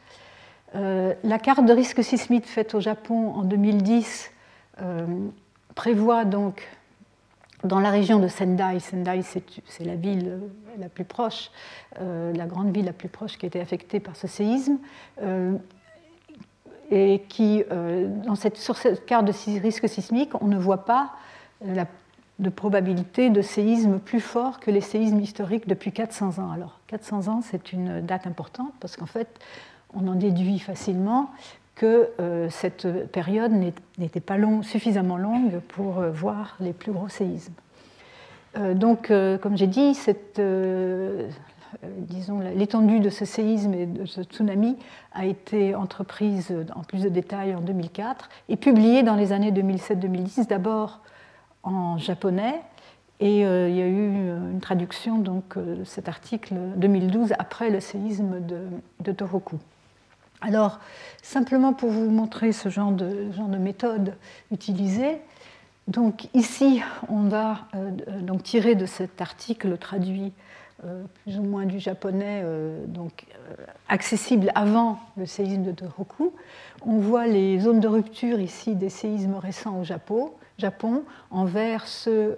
Euh, 0.73 1.13
la 1.23 1.37
carte 1.37 1.65
de 1.65 1.71
risque 1.71 2.03
sismique 2.03 2.47
faite 2.47 2.73
au 2.73 2.79
Japon 2.79 3.33
en 3.35 3.43
2010 3.43 4.31
euh, 4.81 5.05
prévoit 5.75 6.25
donc 6.25 6.67
dans 7.63 7.79
la 7.79 7.89
région 7.89 8.19
de 8.19 8.27
Sendai, 8.27 8.79
Sendai 8.79 9.21
c'est 9.23 9.85
la 9.85 9.95
ville 9.95 10.39
la 10.79 10.89
plus 10.89 11.05
proche, 11.05 11.51
euh, 11.99 12.33
la 12.33 12.45
grande 12.45 12.73
ville 12.73 12.85
la 12.85 12.93
plus 12.93 13.09
proche 13.09 13.37
qui 13.37 13.45
a 13.45 13.47
été 13.47 13.61
affectée 13.61 13.99
par 13.99 14.15
ce 14.15 14.27
séisme, 14.27 14.77
et 16.93 17.23
qui, 17.29 17.63
dans 18.25 18.35
cette, 18.35 18.57
sur 18.57 18.75
cette 18.75 19.05
carte 19.05 19.25
de 19.25 19.61
risque 19.61 19.87
sismique, 19.87 20.31
on 20.41 20.47
ne 20.47 20.57
voit 20.57 20.83
pas 20.83 21.11
de 22.41 22.49
probabilité 22.49 23.29
de 23.29 23.41
séismes 23.41 23.99
plus 23.99 24.19
forts 24.19 24.59
que 24.59 24.71
les 24.71 24.81
séismes 24.81 25.19
historiques 25.19 25.67
depuis 25.67 25.91
400 25.91 26.39
ans. 26.39 26.51
Alors 26.51 26.79
400 26.87 27.27
ans, 27.27 27.41
c'est 27.41 27.71
une 27.71 28.01
date 28.01 28.25
importante 28.25 28.73
parce 28.79 28.97
qu'en 28.97 29.05
fait, 29.05 29.39
on 29.93 30.07
en 30.07 30.15
déduit 30.15 30.59
facilement 30.59 31.29
que 31.75 32.09
euh, 32.19 32.49
cette 32.49 33.11
période 33.11 33.51
n'était 33.97 34.19
pas 34.19 34.37
suffisamment 34.61 35.17
longue 35.17 35.59
pour 35.69 35.99
euh, 35.99 36.11
voir 36.11 36.55
les 36.59 36.73
plus 36.73 36.91
gros 36.91 37.09
séismes. 37.09 37.53
Euh, 38.57 38.73
donc, 38.73 39.11
comme 39.41 39.57
j'ai 39.57 39.67
dit, 39.67 39.97
l'étendue 42.55 42.99
de 42.99 43.09
ce 43.09 43.23
séisme 43.23 43.73
et 43.73 43.85
de 43.85 44.05
ce 44.05 44.21
tsunami 44.21 44.77
a 45.13 45.25
été 45.25 45.73
entreprise 45.73 46.53
en 46.75 46.81
plus 46.81 47.03
de 47.03 47.09
détails 47.09 47.55
en 47.55 47.61
2004 47.61 48.29
et 48.49 48.57
publiée 48.57 49.03
dans 49.03 49.15
les 49.15 49.31
années 49.31 49.51
2007-2010, 49.51 50.47
d'abord 50.47 50.99
en 51.63 51.97
japonais, 51.97 52.61
et 53.21 53.41
il 53.41 53.75
y 53.75 53.81
a 53.81 53.87
eu 53.87 54.07
une 54.51 54.59
traduction 54.59 55.19
donc, 55.19 55.57
de 55.57 55.83
cet 55.85 56.09
article 56.09 56.55
2012 56.75 57.33
après 57.39 57.69
le 57.69 57.79
séisme 57.79 58.41
de, 58.45 58.65
de 58.99 59.11
Tohoku. 59.11 59.59
Alors, 60.41 60.79
simplement 61.21 61.71
pour 61.73 61.91
vous 61.91 62.09
montrer 62.09 62.51
ce 62.51 62.69
genre 62.69 62.91
de, 62.91 63.29
méthode 63.59 64.15
utilisée, 64.51 65.19
donc 65.87 66.27
ici, 66.33 66.81
on 67.09 67.23
va 67.23 67.67
euh, 67.75 67.91
donc 68.21 68.43
tirer 68.43 68.75
de 68.75 68.85
cet 68.85 69.21
article 69.21 69.77
traduit 69.77 70.33
euh, 70.83 71.03
plus 71.23 71.37
ou 71.37 71.43
moins 71.43 71.65
du 71.65 71.79
japonais, 71.79 72.41
euh, 72.43 72.83
donc 72.87 73.25
accessible 73.87 74.51
avant 74.55 74.99
le 75.15 75.27
séisme 75.27 75.63
de 75.63 75.71
Tohoku. 75.71 76.33
On 76.85 76.97
voit 76.97 77.27
les 77.27 77.59
zones 77.59 77.79
de 77.79 77.87
rupture 77.87 78.39
ici 78.39 78.75
des 78.75 78.89
séismes 78.89 79.35
récents 79.35 79.79
au 79.79 79.83
Japon, 79.83 80.31
Japon 80.61 81.03
en 81.31 81.45
vert 81.45 81.87
ceux 81.87 82.37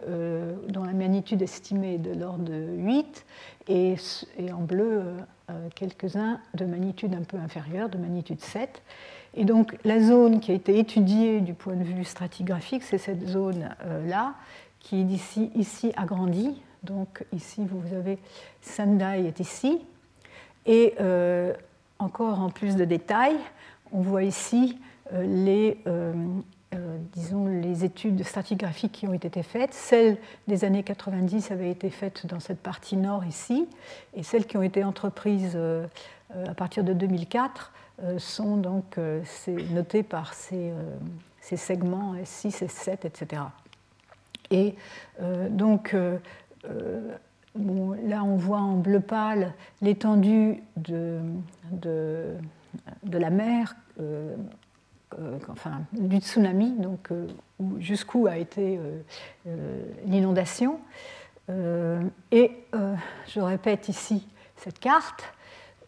dont 0.70 0.84
la 0.84 0.94
magnitude 0.94 1.42
estimée 1.42 1.96
est 1.96 1.98
de 1.98 2.18
l'ordre 2.18 2.46
de 2.46 2.76
8 2.78 3.26
et, 3.68 3.96
en 4.52 4.62
bleu 4.62 5.04
euh, 5.50 5.68
quelques-uns 5.76 6.40
de 6.54 6.66
magnitude 6.66 7.14
un 7.14 7.24
peu 7.24 7.38
inférieure, 7.38 7.90
de 7.90 7.98
magnitude 7.98 8.40
7. 8.40 8.82
Et 9.36 9.46
donc 9.46 9.76
la 9.84 10.00
zone 10.00 10.40
qui 10.40 10.52
a 10.52 10.54
été 10.54 10.78
étudiée 10.80 11.42
du 11.42 11.54
point 11.54 11.76
de 11.76 11.84
vue 11.84 12.06
stratigraphique, 12.06 12.84
c'est 12.84 12.98
cette 12.98 13.28
zone-là, 13.28 14.36
qui 14.80 15.02
est 15.02 15.06
ici, 15.06 15.52
ici 15.56 15.92
agrandie. 15.96 16.62
Donc 16.84 17.26
ici, 17.34 17.66
vous 17.66 17.96
avez 17.96 18.20
Sendai 18.62 19.26
est 19.26 19.40
ici. 19.40 19.82
Et 20.66 20.94
euh, 21.00 21.54
encore 22.00 22.40
en 22.40 22.50
plus 22.50 22.76
de 22.76 22.86
détails, 22.86 23.40
on 23.92 24.02
voit 24.02 24.24
ici 24.24 24.78
euh, 25.14 25.24
les, 25.24 25.82
euh, 25.88 26.14
disons, 27.14 27.48
les 27.48 27.86
études 27.86 28.24
stratigraphiques 28.24 28.92
qui 28.92 29.08
ont 29.08 29.14
été 29.14 29.44
faites. 29.44 29.74
Celles 29.74 30.18
des 30.48 30.66
années 30.66 30.84
90 30.84 31.52
avaient 31.52 31.72
été 31.72 31.90
faites 31.90 32.26
dans 32.26 32.40
cette 32.40 32.60
partie 32.60 32.98
nord 32.98 33.26
ici, 33.26 33.68
et 34.14 34.24
celles 34.24 34.46
qui 34.46 34.58
ont 34.58 34.64
été 34.64 34.84
entreprises 34.84 35.54
euh, 35.56 35.86
euh, 36.36 36.46
à 36.48 36.54
partir 36.54 36.84
de 36.84 36.94
2004 36.94 37.72
sont 38.18 38.58
donc 38.58 38.98
notées 39.72 40.02
par 40.02 40.34
ces, 40.34 40.74
segments 41.42 42.16
S6, 42.16 42.66
S7, 42.66 43.06
etc. 43.06 43.44
Et 44.50 44.76
donc, 45.52 45.96
là, 47.56 48.24
on 48.24 48.36
voit 48.36 48.60
en 48.60 48.78
bleu 48.78 49.00
pâle 49.00 49.54
l'étendue 49.82 50.64
de, 50.78 51.20
de, 51.72 52.38
la 53.12 53.30
mer 53.30 53.76
euh, 54.00 54.36
enfin, 55.50 55.82
du 55.92 56.18
tsunami, 56.18 56.72
donc 56.72 57.12
euh, 57.12 57.28
jusqu'où 57.80 58.28
a 58.28 58.38
été 58.38 58.80
euh, 59.48 59.84
l'inondation. 60.06 60.80
et 62.32 62.52
je 63.28 63.40
répète 63.40 63.90
ici 63.90 64.28
cette 64.56 64.80
carte, 64.80 65.24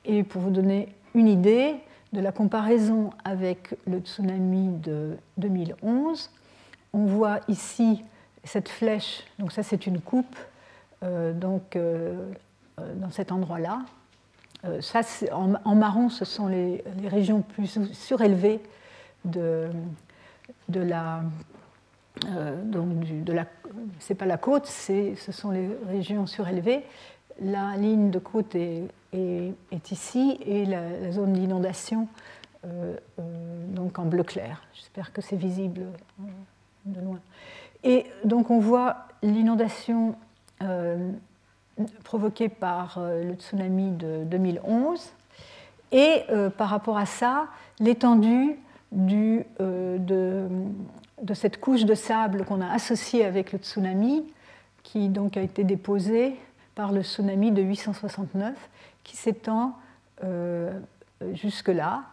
et 0.03 0.23
pour 0.23 0.41
vous 0.41 0.49
donner 0.49 0.93
une 1.13 1.27
idée 1.27 1.75
de 2.11 2.19
la 2.19 2.31
comparaison 2.31 3.11
avec 3.23 3.73
le 3.87 3.99
tsunami 3.99 4.67
de 4.79 5.17
2011, 5.37 6.29
on 6.93 7.05
voit 7.05 7.39
ici 7.47 8.03
cette 8.43 8.67
flèche, 8.69 9.23
donc 9.39 9.53
ça 9.53 9.63
c'est 9.63 9.87
une 9.87 10.01
coupe, 10.01 10.37
donc 11.01 11.77
dans 12.77 13.11
cet 13.11 13.31
endroit-là. 13.31 13.79
en, 15.31 15.75
marron, 15.75 16.09
ce 16.09 16.25
sont 16.25 16.47
les 16.47 16.83
régions 17.07 17.41
plus 17.41 17.79
surélevées 17.93 18.59
de, 19.25 19.69
la. 20.69 21.23
Euh, 22.27 22.63
donc 22.63 22.99
de 22.99 23.33
la 23.33 23.45
c'est 23.99 24.15
pas 24.15 24.25
la 24.25 24.37
côte, 24.37 24.67
ce 24.67 25.31
sont 25.31 25.51
les 25.51 25.69
régions 25.87 26.27
surélevées. 26.27 26.83
La 27.41 27.75
ligne 27.75 28.11
de 28.11 28.19
côte 28.19 28.55
est, 28.55 28.87
ici 29.91 30.37
et 30.45 30.65
la, 30.65 31.11
zone 31.11 31.33
d'inondation 31.33 32.07
euh, 32.65 32.95
euh, 33.19 33.65
donc 33.67 33.99
en 33.99 34.05
bleu 34.05 34.23
clair. 34.23 34.63
J'espère 34.73 35.11
que 35.11 35.21
c'est 35.21 35.35
visible 35.35 35.83
de 36.85 37.01
loin. 37.01 37.19
Et 37.83 38.05
donc 38.23 38.49
on 38.49 38.59
voit 38.59 39.07
l'inondation 39.21 40.15
provoquée 42.05 42.47
par 42.47 42.99
le 42.99 43.33
tsunami 43.33 43.91
de 43.91 44.23
2011 44.23 45.11
et 45.91 46.23
par 46.57 46.69
rapport 46.69 46.97
à 46.97 47.05
ça, 47.05 47.47
l'étendue 47.79 48.57
euh, 48.93 49.97
de, 49.97 51.33
cette 51.33 51.59
couche 51.59 51.85
de 51.85 51.95
sable 51.95 52.45
qu'on 52.45 52.61
a 52.61 52.71
associée 52.71 53.25
avec 53.25 53.51
le 53.51 53.59
tsunami, 53.59 54.25
qui 54.83 55.09
donc 55.09 55.37
a 55.37 55.41
été 55.41 55.63
déposée 55.63 56.35
par 56.75 56.91
le 56.91 57.01
tsunami 57.01 57.51
de 57.51 57.61
869, 57.61 58.53
qui 59.03 59.17
s'étend 59.17 59.75
euh, 60.23 60.79
jusque-là. 61.33 62.03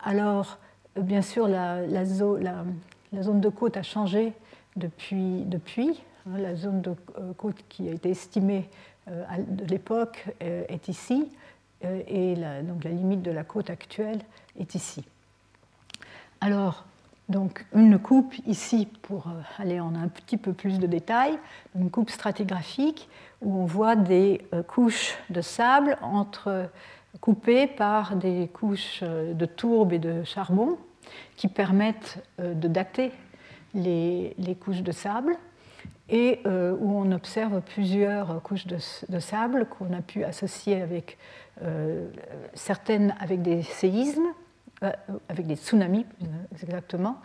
Alors, 0.00 0.58
bien 0.96 1.22
sûr, 1.22 1.48
la, 1.48 2.04
zone 2.04 3.40
de 3.40 3.48
côte 3.48 3.76
a 3.76 3.82
changé 3.82 4.32
depuis. 4.76 5.42
depuis. 5.44 6.02
Hein, 6.26 6.38
la 6.38 6.54
zone 6.54 6.80
de 6.80 6.94
euh, 7.18 7.32
côte 7.36 7.56
qui 7.68 7.88
a 7.88 7.92
été 7.92 8.10
estimée 8.10 8.68
de 9.08 9.64
l'époque 9.64 10.26
est 10.38 10.86
ici, 10.86 11.28
et 11.82 12.36
donc 12.62 12.84
la 12.84 12.90
limite 12.90 13.20
de 13.20 13.32
la 13.32 13.42
côte 13.42 13.68
actuelle 13.68 14.20
est 14.56 14.76
ici. 14.76 15.04
Alors, 16.44 16.84
donc 17.28 17.64
une 17.72 18.00
coupe 18.00 18.34
ici, 18.48 18.88
pour 19.02 19.28
euh, 19.28 19.62
aller 19.62 19.78
en 19.78 19.94
un 19.94 20.08
petit 20.08 20.36
peu 20.36 20.52
plus 20.52 20.80
de 20.80 20.88
détails, 20.88 21.38
une 21.76 21.88
coupe 21.88 22.10
stratigraphique 22.10 23.08
où 23.42 23.60
on 23.60 23.64
voit 23.64 23.94
des 23.94 24.40
euh, 24.52 24.64
couches 24.64 25.16
de 25.30 25.40
sable 25.40 25.96
entre, 26.02 26.68
coupées 27.20 27.68
par 27.68 28.16
des 28.16 28.50
couches 28.52 29.04
euh, 29.04 29.34
de 29.34 29.46
tourbe 29.46 29.92
et 29.92 30.00
de 30.00 30.24
charbon 30.24 30.78
qui 31.36 31.46
permettent 31.46 32.18
de 32.38 32.66
dater 32.66 33.12
les, 33.72 34.34
couches 34.60 34.82
de 34.82 34.90
sable 34.90 35.36
et 36.08 36.40
où 36.46 36.98
on 36.98 37.12
observe 37.12 37.60
plusieurs 37.60 38.42
couches 38.42 38.66
de, 38.66 39.18
sable 39.18 39.66
qu'on 39.66 39.92
a 39.92 40.00
pu 40.00 40.24
associer 40.24 40.80
avec 40.80 41.18
certaines 42.54 43.14
avec 43.20 43.42
des 43.42 43.62
séismes 43.62 44.32
avec 45.28 45.46
des 45.46 45.56
tsunamis 45.56 46.06
exactement, 46.52 47.18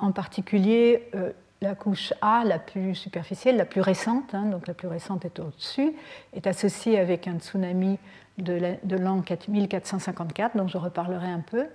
en 0.00 0.12
particulier 0.12 1.08
euh, 1.14 1.32
la 1.60 1.74
couche 1.74 2.14
A, 2.22 2.42
la 2.44 2.58
plus 2.58 2.94
superficielle, 2.94 3.56
la 3.56 3.66
plus 3.66 3.82
récente, 3.82 4.34
hein, 4.34 4.46
donc 4.46 4.66
la 4.66 4.74
plus 4.74 4.88
récente 4.88 5.24
est 5.24 5.38
au-dessus, 5.38 5.92
est 6.32 6.46
associée 6.46 6.98
avec 6.98 7.28
un 7.28 7.38
tsunami 7.38 7.98
de 8.38 8.96
l'an 8.96 9.22
1454, 9.48 10.56
dont 10.56 10.66
je 10.66 10.78
reparlerai 10.78 11.28
un 11.28 11.40
peu. 11.40 11.66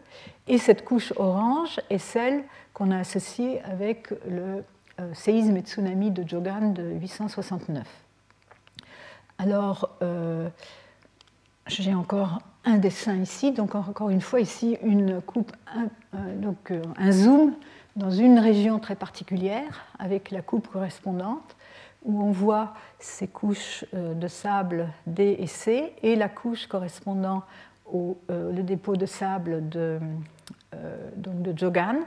Et 0.47 0.57
cette 0.57 0.83
couche 0.83 1.13
orange 1.17 1.79
est 1.91 1.99
celle 1.99 2.43
qu'on 2.73 2.89
a 2.89 2.97
associée 2.97 3.61
avec 3.61 4.09
le 4.27 4.63
euh, 4.99 5.13
séisme 5.13 5.55
et 5.57 5.61
tsunami 5.61 6.09
de 6.09 6.27
Jogan 6.27 6.73
de 6.73 6.93
869. 6.93 7.85
Alors, 9.37 9.97
j'ai 11.67 11.93
encore 11.93 12.39
un 12.63 12.77
dessin 12.77 13.15
ici, 13.15 13.51
donc 13.51 13.75
encore 13.75 14.09
une 14.09 14.21
fois 14.21 14.39
ici 14.39 14.77
une 14.83 15.21
coupe, 15.21 15.51
un, 15.73 15.87
euh, 16.15 16.35
donc 16.37 16.71
euh, 16.71 16.81
un 16.97 17.11
zoom 17.11 17.53
dans 17.95 18.11
une 18.11 18.39
région 18.39 18.79
très 18.79 18.95
particulière 18.95 19.85
avec 19.99 20.31
la 20.31 20.41
coupe 20.41 20.67
correspondante 20.67 21.55
où 22.03 22.21
on 22.21 22.31
voit 22.31 22.73
ces 22.99 23.27
couches 23.27 23.85
euh, 23.93 24.13
de 24.13 24.27
sable 24.27 24.89
D 25.07 25.37
et 25.39 25.47
C 25.47 25.93
et 26.03 26.15
la 26.15 26.29
couche 26.29 26.67
correspondant 26.67 27.43
au 27.91 28.17
le 28.29 28.63
dépôt 28.63 28.95
de 28.95 29.05
sable 29.05 29.69
de, 29.69 29.99
donc 31.17 31.43
de 31.43 31.55
Jogan. 31.55 31.97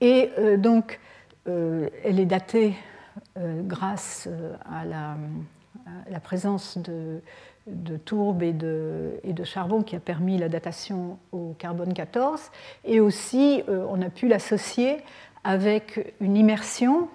Et 0.00 0.30
donc 0.56 0.98
elle 1.44 2.18
est 2.18 2.24
datée 2.24 2.74
grâce 3.36 4.30
à 4.64 4.86
la, 4.86 5.10
à 6.06 6.10
la 6.10 6.18
présence 6.18 6.78
de, 6.78 7.20
de 7.66 7.96
tourbe 7.96 8.42
et 8.42 8.52
de, 8.52 9.44
charbon 9.44 9.82
qui 9.82 9.96
a 9.96 10.00
permis 10.00 10.38
la 10.38 10.48
datation 10.48 11.18
au 11.32 11.54
carbone 11.58 11.94
14. 11.94 12.40
Et 12.84 13.00
aussi, 13.00 13.62
euh, 13.68 13.84
on 13.88 14.02
a 14.02 14.10
pu 14.10 14.28
l'associer 14.28 14.98
avec 15.44 16.14
une 16.20 16.36
immersion 16.36 17.08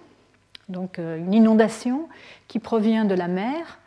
donc 0.70 0.98
une 0.98 1.34
inondation 1.34 2.10
qui 2.50 2.60
provient 2.60 3.06
de 3.06 3.16
la 3.16 3.28
mer 3.28 3.80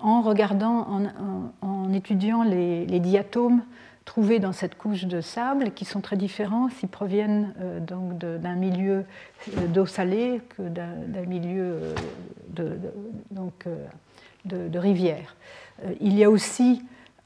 en 0.00 0.22
regardant, 0.22 0.88
en, 1.62 1.92
étudiant 1.92 2.42
les, 2.42 2.98
diatomes 2.98 3.62
trouvés 4.04 4.40
dans 4.40 4.52
cette 4.52 4.76
couche 4.76 5.04
de 5.04 5.20
sable, 5.20 5.72
qui 5.72 5.84
sont 5.84 6.00
très 6.00 6.16
différents 6.16 6.68
s'ils 6.68 6.88
proviennent 6.88 7.54
donc 7.86 8.18
d'un 8.18 8.56
milieu 8.56 9.04
d'eau 9.68 9.86
salée 9.86 10.40
que 10.56 10.62
d'un 10.62 11.26
milieu 11.26 11.94
de, 12.48 12.78
rivière. 14.78 15.36
Il 16.00 16.18
y 16.18 16.24
a 16.24 16.30
aussi 16.30 16.82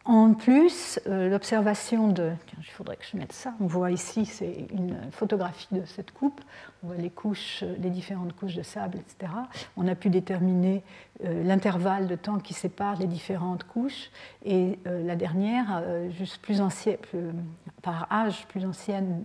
en 0.06 0.34
plus, 0.34 1.00
euh, 1.06 1.30
l'observation 1.30 2.08
de. 2.08 2.32
Tiens, 2.46 2.58
il 2.58 2.70
faudrait 2.70 2.96
que 2.96 3.06
je 3.10 3.16
mette 3.16 3.32
ça. 3.32 3.54
On 3.58 3.66
voit 3.66 3.90
ici, 3.90 4.26
c'est 4.26 4.66
une 4.70 4.98
photographie 5.10 5.68
de 5.70 5.82
cette 5.86 6.10
coupe. 6.10 6.42
On 6.82 6.88
voit 6.88 6.96
les 6.96 7.08
couches, 7.08 7.64
les 7.78 7.88
différentes 7.88 8.34
couches 8.34 8.54
de 8.54 8.62
sable, 8.62 8.98
etc. 8.98 9.32
On 9.78 9.88
a 9.88 9.94
pu 9.94 10.10
déterminer 10.10 10.82
euh, 11.24 11.42
l'intervalle 11.42 12.06
de 12.06 12.16
temps 12.16 12.38
qui 12.38 12.52
sépare 12.52 12.98
les 12.98 13.06
différentes 13.06 13.64
couches. 13.64 14.10
Et 14.44 14.78
euh, 14.86 15.02
la 15.02 15.16
dernière, 15.16 15.82
juste 16.10 16.42
plus 16.42 16.60
ancienne, 16.60 16.98
par 17.80 18.06
âge 18.12 18.46
plus 18.48 18.66
ancienne 18.66 19.24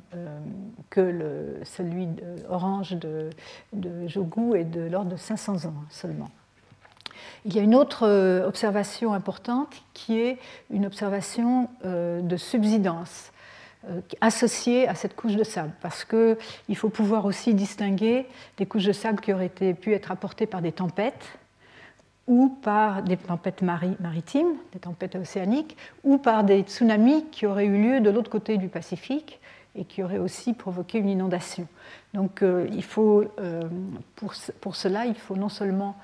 que 0.90 1.60
celui 1.64 2.08
orange 2.48 2.92
de, 2.92 3.30
de 3.74 4.08
Jogou 4.08 4.56
et 4.56 4.64
de 4.64 4.82
l'ordre 4.82 5.12
de 5.12 5.18
500 5.18 5.66
ans 5.66 5.74
seulement. 5.90 6.30
Il 7.46 7.56
y 7.56 7.60
a 7.60 7.62
une 7.62 7.76
autre 7.76 8.06
euh, 8.06 8.48
observation 8.48 9.14
importante 9.14 9.82
qui 9.94 10.20
est 10.20 10.38
une 10.72 10.86
observation 10.86 11.70
euh, 11.86 12.22
de 12.22 12.38
subsidence 12.38 13.32
euh, 13.90 14.02
associée 14.20 14.88
à 14.88 14.96
cette 14.96 15.16
couche 15.16 15.36
de 15.36 15.44
sable, 15.44 15.72
parce 15.82 16.04
qu'il 16.04 16.76
faut 16.76 16.90
pouvoir 16.90 17.26
aussi 17.26 17.54
distinguer 17.54 18.28
des 18.58 18.66
couches 18.66 18.86
de 18.86 18.92
sable 18.92 19.22
qui 19.22 19.32
auraient 19.32 19.50
pu 19.50 19.94
être 19.94 20.12
apportées 20.12 20.48
par 20.48 20.62
des 20.62 20.74
tempêtes 20.74 21.26
ou 22.28 22.50
par 22.62 23.02
des 23.02 23.18
tempêtes 23.18 23.64
maritimes, 23.64 24.54
des 24.74 24.80
tempêtes 24.80 25.16
océaniques, 25.16 25.76
ou 26.04 26.20
par 26.20 26.44
des 26.44 26.62
tsunamis 26.62 27.26
qui 27.32 27.48
auraient 27.48 27.66
eu 27.66 27.82
lieu 27.82 28.02
de 28.02 28.10
l'autre 28.12 28.30
côté 28.30 28.58
du 28.58 28.68
Pacifique 28.68 29.40
et 29.76 29.84
qui 29.84 30.04
auraient 30.04 30.20
aussi 30.20 30.54
provoqué 30.54 31.00
une 31.00 31.10
inondation. 31.10 31.68
Donc 32.14 32.44
il 32.44 32.84
faut, 32.84 33.24
pour, 34.62 34.76
cela, 34.76 35.06
il 35.08 35.16
faut 35.16 35.38
non 35.38 35.50
seulement 35.50 35.96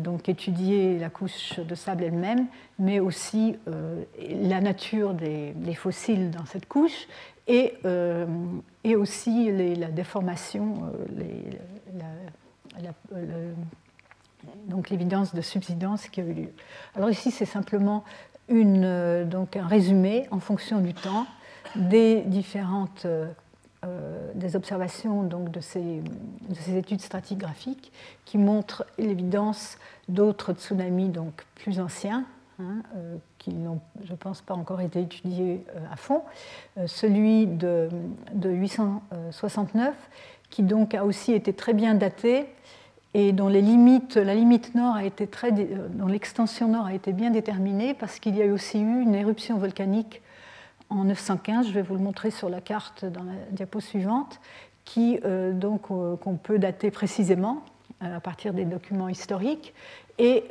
donc 0.00 0.28
étudier 0.28 0.98
la 0.98 1.10
couche 1.10 1.58
de 1.58 1.74
sable 1.74 2.04
elle-même, 2.04 2.46
mais 2.78 3.00
aussi 3.00 3.56
euh, 3.66 4.04
la 4.42 4.60
nature 4.60 5.14
des, 5.14 5.54
fossiles 5.74 6.30
dans 6.30 6.46
cette 6.46 6.66
couche 6.66 7.08
et, 7.46 7.74
euh, 7.84 8.26
et 8.84 8.94
aussi 8.94 9.50
la 9.76 9.88
déformation, 9.88 10.92
donc 14.66 14.90
l'évidence 14.90 15.34
de 15.34 15.40
subsidence 15.40 16.08
qui 16.08 16.20
a 16.20 16.24
eu 16.24 16.32
lieu. 16.32 16.52
Alors 16.94 17.10
ici, 17.10 17.30
c'est 17.30 17.46
simplement 17.46 18.04
une, 18.48 19.24
donc 19.24 19.56
un 19.56 19.66
résumé 19.66 20.26
en 20.30 20.40
fonction 20.40 20.80
du 20.80 20.94
temps 20.94 21.26
des 21.74 22.22
différentes 22.22 23.06
euh, 23.84 24.32
des 24.34 24.56
observations 24.56 25.22
donc, 25.22 25.52
de, 25.52 25.60
ces, 25.60 26.00
de, 26.00 26.54
ces, 26.54 26.76
études 26.76 27.00
stratigraphiques 27.00 27.92
qui 28.24 28.36
montrent 28.36 28.84
l'évidence 28.98 29.78
d'autres 30.08 30.52
tsunamis 30.52 31.10
donc, 31.10 31.46
plus 31.54 31.78
anciens, 31.78 32.24
hein, 32.58 32.82
euh, 32.96 33.16
qui 33.38 33.52
n'ont, 33.52 33.78
je 34.02 34.14
pense, 34.14 34.40
pas 34.40 34.54
encore 34.54 34.80
été 34.80 35.02
étudiés 35.02 35.64
euh, 35.76 35.92
à 35.92 35.96
fond. 35.96 36.22
celui 36.86 37.46
de, 37.46 37.88
de, 38.34 38.50
869, 38.50 39.94
qui 40.50 40.64
donc 40.64 40.94
a 40.94 41.04
aussi 41.04 41.32
été 41.32 41.52
très 41.52 41.72
bien 41.72 41.94
daté 41.94 42.46
et 43.14 43.30
dont 43.30 43.48
les 43.48 43.62
limites, 43.62 44.16
la 44.16 44.34
limite 44.34 44.74
nord 44.74 44.96
a 44.96 45.04
été 45.04 45.28
très, 45.28 45.52
dont 45.52 46.08
l'extension 46.08 46.66
nord 46.66 46.86
a 46.86 46.94
été 46.94 47.12
bien 47.12 47.30
déterminée 47.30 47.94
parce 47.94 48.18
qu'il 48.18 48.36
y 48.36 48.42
a 48.42 48.52
aussi 48.52 48.80
eu 48.80 49.02
une 49.02 49.14
éruption 49.14 49.56
volcanique 49.56 50.20
en 50.90 51.04
915, 51.04 51.68
je 51.68 51.72
vais 51.72 51.82
vous 51.82 51.94
le 51.94 52.00
montrer 52.00 52.30
sur 52.30 52.48
la 52.48 52.60
carte 52.60 53.04
dans 53.04 53.22
la 53.22 53.32
diapo 53.50 53.80
suivante, 53.80 54.40
qui 54.84 55.20
euh, 55.24 55.52
donc 55.52 55.90
euh, 55.90 56.16
qu'on 56.16 56.36
peut 56.36 56.58
dater 56.58 56.90
précisément 56.90 57.62
euh, 58.02 58.16
à 58.16 58.20
partir 58.20 58.54
des 58.54 58.64
documents 58.64 59.08
historiques 59.08 59.74
et, 60.18 60.44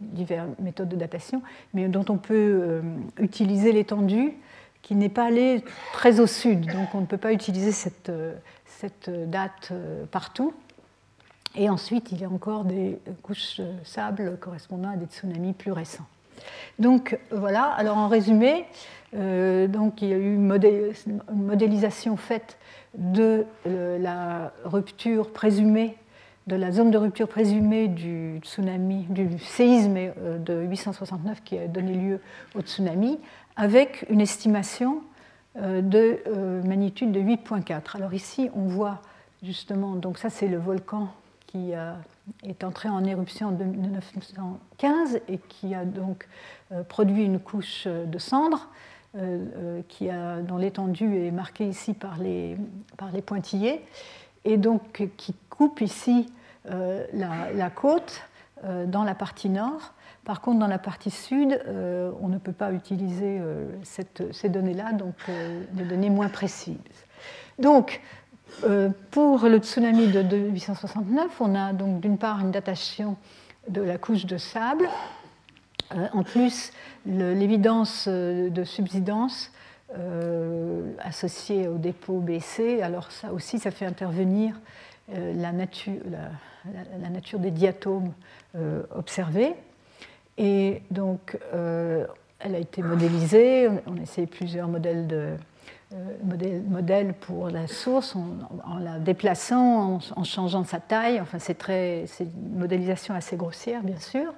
diverses 0.00 0.48
méthodes 0.60 0.88
de 0.88 0.96
datation, 0.96 1.42
mais 1.74 1.88
dont 1.88 2.04
on 2.08 2.16
peut 2.16 2.80
utiliser 3.18 3.72
l'étendue 3.72 4.34
qui 4.82 4.94
n'est 4.94 5.08
pas 5.08 5.26
allée 5.26 5.64
très 5.92 6.20
au 6.20 6.28
sud, 6.28 6.66
donc 6.72 6.94
on 6.94 7.00
ne 7.00 7.06
peut 7.06 7.18
pas 7.18 7.32
utiliser 7.32 7.72
cette, 7.72 8.12
cette 8.66 9.10
date 9.28 9.72
partout. 10.12 10.54
Et 11.56 11.68
ensuite, 11.68 12.12
il 12.12 12.20
y 12.20 12.24
a 12.24 12.30
encore 12.30 12.64
des 12.64 13.00
couches 13.24 13.60
sable 13.82 14.38
correspondant 14.38 14.90
à 14.90 14.96
des 14.96 15.06
tsunamis 15.06 15.52
plus 15.52 15.72
récents. 15.72 16.06
Donc 16.78 17.18
voilà, 17.30 17.64
alors 17.64 17.98
en 17.98 18.08
résumé, 18.08 18.66
euh, 19.14 19.66
donc, 19.66 20.02
il 20.02 20.08
y 20.08 20.12
a 20.12 20.16
eu 20.16 20.34
une 20.34 20.46
modélisation 21.32 22.16
faite 22.16 22.58
de 22.96 23.44
euh, 23.66 23.98
la 23.98 24.52
rupture 24.64 25.32
présumée, 25.32 25.96
de 26.46 26.56
la 26.56 26.72
zone 26.72 26.90
de 26.90 26.98
rupture 26.98 27.28
présumée 27.28 27.88
du 27.88 28.38
tsunami, 28.42 29.06
du 29.08 29.38
séisme 29.38 29.96
euh, 29.96 30.38
de 30.38 30.62
869 30.62 31.42
qui 31.44 31.58
a 31.58 31.66
donné 31.66 31.94
lieu 31.94 32.20
au 32.54 32.60
tsunami, 32.60 33.18
avec 33.56 34.06
une 34.08 34.20
estimation 34.20 35.02
de 35.56 36.20
magnitude 36.64 37.10
de 37.10 37.20
8.4. 37.20 37.96
Alors 37.96 38.14
ici, 38.14 38.50
on 38.54 38.68
voit 38.68 39.02
justement, 39.42 39.96
donc 39.96 40.16
ça 40.16 40.30
c'est 40.30 40.46
le 40.46 40.58
volcan 40.58 41.08
qui 41.48 41.72
est 42.42 42.64
entré 42.64 42.88
en 42.88 43.04
éruption 43.04 43.48
en 43.48 43.52
1915 43.52 45.20
et 45.28 45.38
qui 45.48 45.74
a 45.74 45.84
donc 45.84 46.28
euh, 46.72 46.82
produit 46.82 47.24
une 47.24 47.38
couche 47.38 47.86
de 47.86 48.18
cendres 48.18 48.68
euh, 49.16 49.44
euh, 49.56 49.82
qui 49.88 50.08
dont 50.46 50.56
l'étendue 50.56 51.16
est 51.16 51.30
marquée 51.30 51.66
ici 51.68 51.94
par 51.94 52.18
les, 52.18 52.56
par 52.96 53.10
les 53.10 53.22
pointillés 53.22 53.84
et 54.44 54.56
donc 54.56 55.08
qui 55.16 55.34
coupe 55.48 55.80
ici 55.80 56.32
la, 56.64 57.70
côte 57.70 58.22
dans 58.86 59.04
la 59.04 59.14
partie 59.14 59.48
nord. 59.48 59.92
Par 60.24 60.40
contre, 60.40 60.58
dans 60.58 60.66
la 60.66 60.78
partie 60.78 61.10
sud, 61.10 61.60
on 62.22 62.28
ne 62.28 62.38
peut 62.38 62.52
pas 62.52 62.72
utiliser 62.72 63.40
cette, 63.82 64.32
ces 64.32 64.48
données-là, 64.48 64.92
donc 64.92 65.14
des 65.72 65.84
données 65.84 66.10
moins 66.10 66.28
précises. 66.28 66.78
Donc, 67.58 68.00
pour 69.10 69.46
le 69.46 69.58
tsunami 69.58 70.08
de 70.08 70.22
1869, 70.22 71.40
on 71.40 71.54
a 71.54 71.72
donc 71.72 72.00
d'une 72.00 72.18
part 72.18 72.40
une 72.40 72.50
datation 72.50 73.16
de 73.68 73.82
la 73.82 73.98
couche 73.98 74.26
de 74.26 74.36
sable 74.38 74.88
euh, 75.94 76.06
en 76.12 76.22
plus, 76.22 76.72
l'évidence 77.06 78.06
euh, 78.08 78.48
de 78.50 78.64
subsidence 78.64 79.50
euh, 79.98 80.92
associée 81.00 81.66
au 81.66 81.78
dépôt 81.78 82.20
BC, 82.20 82.80
alors 82.82 83.10
ça 83.10 83.32
aussi, 83.32 83.58
ça 83.58 83.70
fait 83.70 83.86
intervenir 83.86 84.60
la 85.12 85.50
nature, 85.50 86.00
la, 87.02 87.08
nature, 87.08 87.40
des 87.40 87.50
diatomes 87.50 88.12
observés. 88.94 89.56
Et 90.38 90.82
donc, 90.92 91.36
elle 91.52 92.54
a 92.54 92.58
été 92.58 92.80
modélisée. 92.80 93.68
On 93.88 93.98
a 93.98 94.02
essayé 94.02 94.28
plusieurs 94.28 94.68
modèles, 94.68 95.08
de, 95.08 95.34
modèles, 96.22 97.14
pour 97.14 97.50
la 97.50 97.66
source 97.66 98.14
en, 98.14 98.78
la 98.78 98.98
déplaçant, 98.98 99.98
en, 100.16 100.24
changeant 100.24 100.64
sa 100.64 100.80
taille. 100.80 101.20
Enfin, 101.20 101.38
c'est 101.38 101.66
une 101.68 102.58
modélisation 102.58 103.14
assez 103.14 103.36
grossière, 103.36 103.82
bien 103.82 103.98
sûr. 103.98 104.32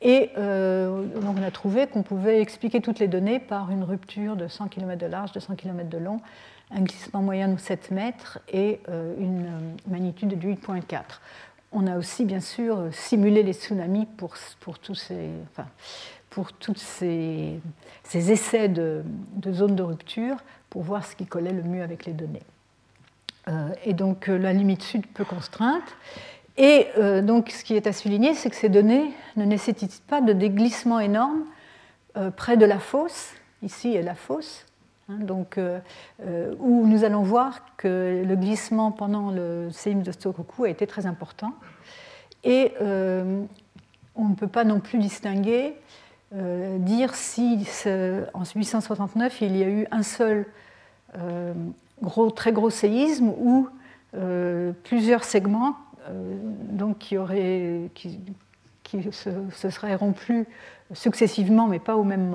Et 0.00 0.30
euh, 0.36 1.06
on 1.22 1.42
a 1.42 1.50
trouvé 1.50 1.86
qu'on 1.86 2.02
pouvait 2.02 2.40
expliquer 2.40 2.80
toutes 2.80 2.98
les 2.98 3.08
données 3.08 3.38
par 3.38 3.70
une 3.70 3.82
rupture 3.82 4.36
de 4.36 4.48
100 4.48 4.68
km 4.68 5.00
de 5.00 5.06
large, 5.06 5.32
de 5.32 5.40
100 5.40 5.56
km 5.56 5.88
de 5.88 5.98
long, 5.98 6.20
un 6.70 6.82
glissement 6.82 7.22
moyen 7.22 7.48
de 7.48 7.58
7 7.58 7.90
mètres 7.90 8.38
et 8.52 8.80
euh, 8.88 9.14
une 9.18 9.76
magnitude 9.88 10.28
de 10.28 10.36
8,4. 10.36 11.00
On 11.72 11.86
a 11.86 11.96
aussi, 11.96 12.24
bien 12.24 12.40
sûr, 12.40 12.88
simulé 12.92 13.42
les 13.42 13.54
tsunamis 13.54 14.06
pour, 14.06 14.34
pour 14.60 14.78
tous 14.78 14.94
ces, 14.94 15.30
enfin, 15.50 15.68
pour 16.30 16.50
ces, 16.76 17.60
ces 18.02 18.30
essais 18.30 18.68
de, 18.68 19.02
de 19.36 19.52
zones 19.52 19.74
de 19.74 19.82
rupture 19.82 20.36
pour 20.74 20.82
voir 20.82 21.06
ce 21.06 21.14
qui 21.14 21.24
collait 21.24 21.52
le 21.52 21.62
mieux 21.62 21.84
avec 21.84 22.04
les 22.04 22.12
données. 22.12 22.42
Euh, 23.46 23.68
et 23.84 23.94
donc 23.94 24.26
la 24.26 24.52
limite 24.52 24.82
sud 24.82 25.06
peu 25.06 25.24
contrainte. 25.24 25.96
Et 26.56 26.88
euh, 26.98 27.22
donc, 27.22 27.50
ce 27.50 27.62
qui 27.62 27.76
est 27.76 27.86
à 27.86 27.92
souligner, 27.92 28.34
c'est 28.34 28.50
que 28.50 28.56
ces 28.56 28.68
données 28.68 29.12
ne 29.36 29.44
nécessitent 29.44 30.02
pas 30.08 30.20
de 30.20 30.32
déglissement 30.32 30.98
énorme 30.98 31.44
euh, 32.16 32.32
près 32.32 32.56
de 32.56 32.66
la 32.66 32.80
fosse. 32.80 33.30
Ici 33.62 33.94
est 33.94 34.02
la 34.02 34.16
fosse, 34.16 34.66
hein, 35.08 35.18
donc, 35.20 35.58
euh, 35.58 35.78
où 36.58 36.88
nous 36.88 37.04
allons 37.04 37.22
voir 37.22 37.60
que 37.76 38.24
le 38.26 38.34
glissement 38.34 38.90
pendant 38.90 39.30
le 39.30 39.68
séisme 39.70 40.02
de 40.02 40.10
Stokoku 40.10 40.64
a 40.64 40.70
été 40.70 40.88
très 40.88 41.06
important. 41.06 41.52
Et 42.42 42.74
on 44.16 44.28
ne 44.28 44.34
peut 44.34 44.48
pas 44.48 44.64
non 44.64 44.80
plus 44.80 44.98
distinguer, 44.98 45.76
dire 46.30 47.14
si 47.14 47.66
en 48.34 48.44
869 48.44 49.40
il 49.40 49.56
y 49.56 49.62
a 49.62 49.68
eu 49.68 49.86
un 49.90 50.02
seul 50.02 50.44
gros, 52.02 52.30
très 52.30 52.52
gros 52.52 52.70
séisme 52.70 53.28
ou 53.28 53.68
plusieurs 54.82 55.24
segments 55.24 55.76
donc 56.70 56.98
qui, 56.98 57.16
se, 59.10 59.70
seraient 59.70 59.94
rompus 59.94 60.46
successivement, 60.92 61.66
mais 61.66 61.78
pas 61.78 61.96
au 61.96 62.04
même, 62.04 62.30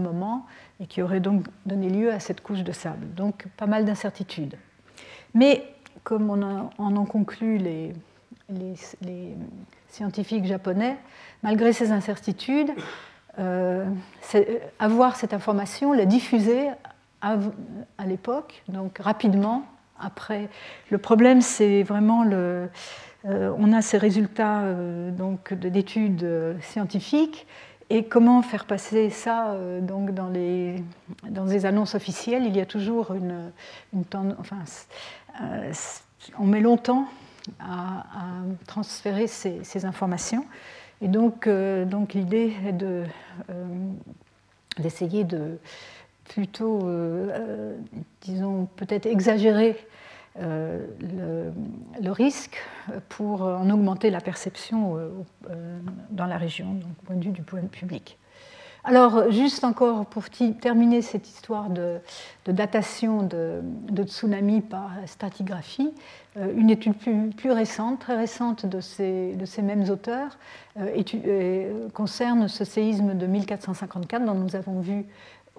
moment, 0.00 0.46
et 0.80 0.86
qui 0.86 1.02
auraient 1.02 1.20
donc 1.20 1.44
donné 1.66 1.90
lieu 1.90 2.12
à 2.12 2.20
cette 2.20 2.40
couche 2.40 2.62
de 2.62 2.72
sable. 2.72 3.12
Donc 3.14 3.46
pas 3.56 3.66
mal 3.66 3.84
d'incertitudes. 3.84 4.56
Mais 5.34 5.62
comme 6.02 6.30
on, 6.30 6.42
en 6.78 6.96
ont 6.96 7.04
conclu 7.04 7.58
les, 7.58 7.92
scientifiques 9.88 10.44
japonais, 10.44 10.96
malgré 11.42 11.72
ces 11.72 11.92
incertitudes, 11.92 12.70
euh, 13.38 13.86
avoir 14.78 15.16
cette 15.16 15.34
information, 15.34 15.92
la 15.92 16.04
diffuser 16.04 16.68
à, 17.20 17.36
l'époque, 18.06 18.62
donc 18.68 18.98
rapidement 18.98 19.64
après. 19.98 20.48
Le 20.90 20.98
problème, 20.98 21.40
c'est 21.40 21.82
vraiment 21.82 22.24
le. 22.24 22.68
Euh, 23.26 23.54
on 23.58 23.72
a 23.74 23.82
ces 23.82 23.98
résultats 23.98 24.62
euh, 24.62 25.10
donc 25.10 25.52
d'études 25.52 26.56
scientifiques 26.62 27.46
et 27.90 28.04
comment 28.04 28.40
faire 28.40 28.64
passer 28.64 29.10
ça 29.10 29.54
donc 29.82 30.12
dans 30.14 30.28
les 30.28 30.76
dans 31.28 31.44
des 31.44 31.66
annonces 31.66 31.94
officielles? 31.94 32.44
Il 32.46 32.56
y 32.56 32.60
a 32.60 32.66
toujours 32.66 33.12
une, 33.12 33.50
une 33.92 34.04
enfin, 34.38 34.62
on 36.38 36.46
met 36.46 36.60
longtemps 36.60 37.06
à, 37.58 38.04
transférer 38.66 39.26
ces, 39.26 39.84
informations. 39.84 40.44
Et 41.00 41.08
donc, 41.08 41.46
euh, 41.46 41.84
donc 41.84 42.14
l'idée 42.14 42.52
est 42.66 42.72
de, 42.72 43.04
euh, 43.50 43.64
d'essayer 44.78 45.24
de 45.24 45.58
plutôt, 46.30 46.80
euh, 46.84 47.76
disons, 48.22 48.68
peut-être 48.76 49.06
exagérer 49.06 49.76
le, 50.38 51.52
le, 52.00 52.12
risque 52.12 52.56
pour 53.08 53.42
en 53.42 53.68
augmenter 53.68 54.10
la 54.10 54.20
perception 54.20 54.96
dans 56.10 56.26
la 56.26 56.38
région, 56.38 56.72
donc, 56.72 56.92
au 57.02 57.06
point 57.06 57.16
de 57.16 57.24
vue 57.24 57.32
du 57.32 57.42
point 57.42 57.60
public. 57.62 58.16
Alors, 58.82 59.30
juste 59.30 59.64
encore 59.64 60.06
pour 60.06 60.24
terminer 60.60 61.02
cette 61.02 61.28
histoire 61.28 61.68
de, 61.68 62.00
datation 62.46 63.22
de, 63.22 64.02
tsunami 64.04 64.62
par 64.62 64.92
stratigraphie, 65.04 65.92
euh, 66.38 66.52
une 66.56 66.70
étude 66.70 66.94
plus, 66.96 67.50
récente, 67.50 68.00
très 68.00 68.16
récente 68.16 68.64
de 68.64 68.80
ces, 68.80 69.36
mêmes 69.62 69.90
auteurs, 69.90 70.38
euh, 70.78 71.02
euh, 71.26 71.88
concerne 71.90 72.48
ce 72.48 72.64
séisme 72.64 73.14
de 73.14 73.26
1454 73.26 74.24
dont 74.24 74.34
nous 74.34 74.56
avons 74.56 74.80
vu 74.80 75.04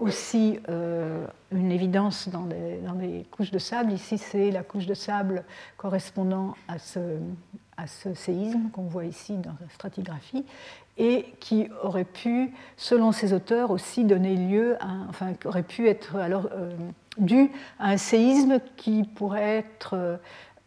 aussi 0.01 0.59
une 1.51 1.71
évidence 1.71 2.27
dans 2.27 2.45
les, 2.99 3.25
couches 3.31 3.51
de 3.51 3.59
sable. 3.59 3.93
Ici, 3.93 4.17
c'est 4.17 4.51
la 4.51 4.63
couche 4.63 4.85
de 4.87 4.93
sable 4.93 5.43
correspondant 5.77 6.55
à 6.67 6.77
ce 6.79 8.13
séisme 8.13 8.69
qu'on 8.73 8.83
voit 8.83 9.05
ici 9.05 9.37
dans 9.37 9.55
la 9.61 9.69
stratigraphie 9.69 10.43
et 10.97 11.25
qui 11.39 11.67
aurait 11.83 12.03
pu, 12.03 12.51
selon 12.77 13.11
ces 13.11 13.33
auteurs, 13.33 13.71
aussi 13.71 14.03
donner 14.03 14.35
lieu 14.35 14.77
à, 14.79 14.87
enfin, 15.09 15.33
aurait 15.45 15.63
pu 15.63 15.87
être 15.87 16.15
alors 16.17 16.49
euh, 16.51 16.71
dû 17.17 17.49
à 17.79 17.89
un 17.89 17.97
séisme 17.97 18.59
qui 18.77 19.03
pourrait 19.03 19.57
être 19.57 20.19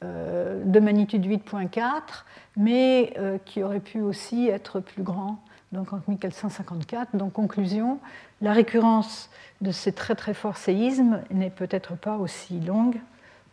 euh, 0.03 0.65
de 0.65 0.81
magnitude 0.81 1.25
8.4, 1.25 2.25
mais 2.57 3.15
euh, 3.19 3.39
qui 3.45 3.63
aurait 3.63 3.81
pu 3.81 4.01
aussi 4.01 4.49
être 4.49 4.81
plus 4.81 5.03
grand, 5.03 5.39
donc 5.75 5.93
en 5.93 6.01
1454. 6.09 7.15
Donc, 7.17 7.35
conclusion, 7.35 7.99
la 8.41 8.53
récurrence 8.53 9.29
de 9.61 9.71
ces 9.71 9.93
très 9.93 10.15
très 10.15 10.33
forts 10.33 10.57
séismes 10.57 11.21
n'est 11.31 11.51
peut-être 11.51 11.97
pas 11.97 12.17
aussi 12.17 12.61
longue, 12.61 12.97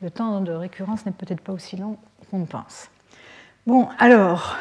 le 0.02 0.10
temps 0.10 0.40
de 0.40 0.52
récurrence 0.52 1.06
n'est 1.06 1.12
peut-être 1.12 1.42
pas 1.42 1.54
aussi 1.54 1.76
long 1.76 1.98
qu'on 2.32 2.46
pense. 2.46 2.90
Bon, 3.68 3.90
alors, 4.00 4.58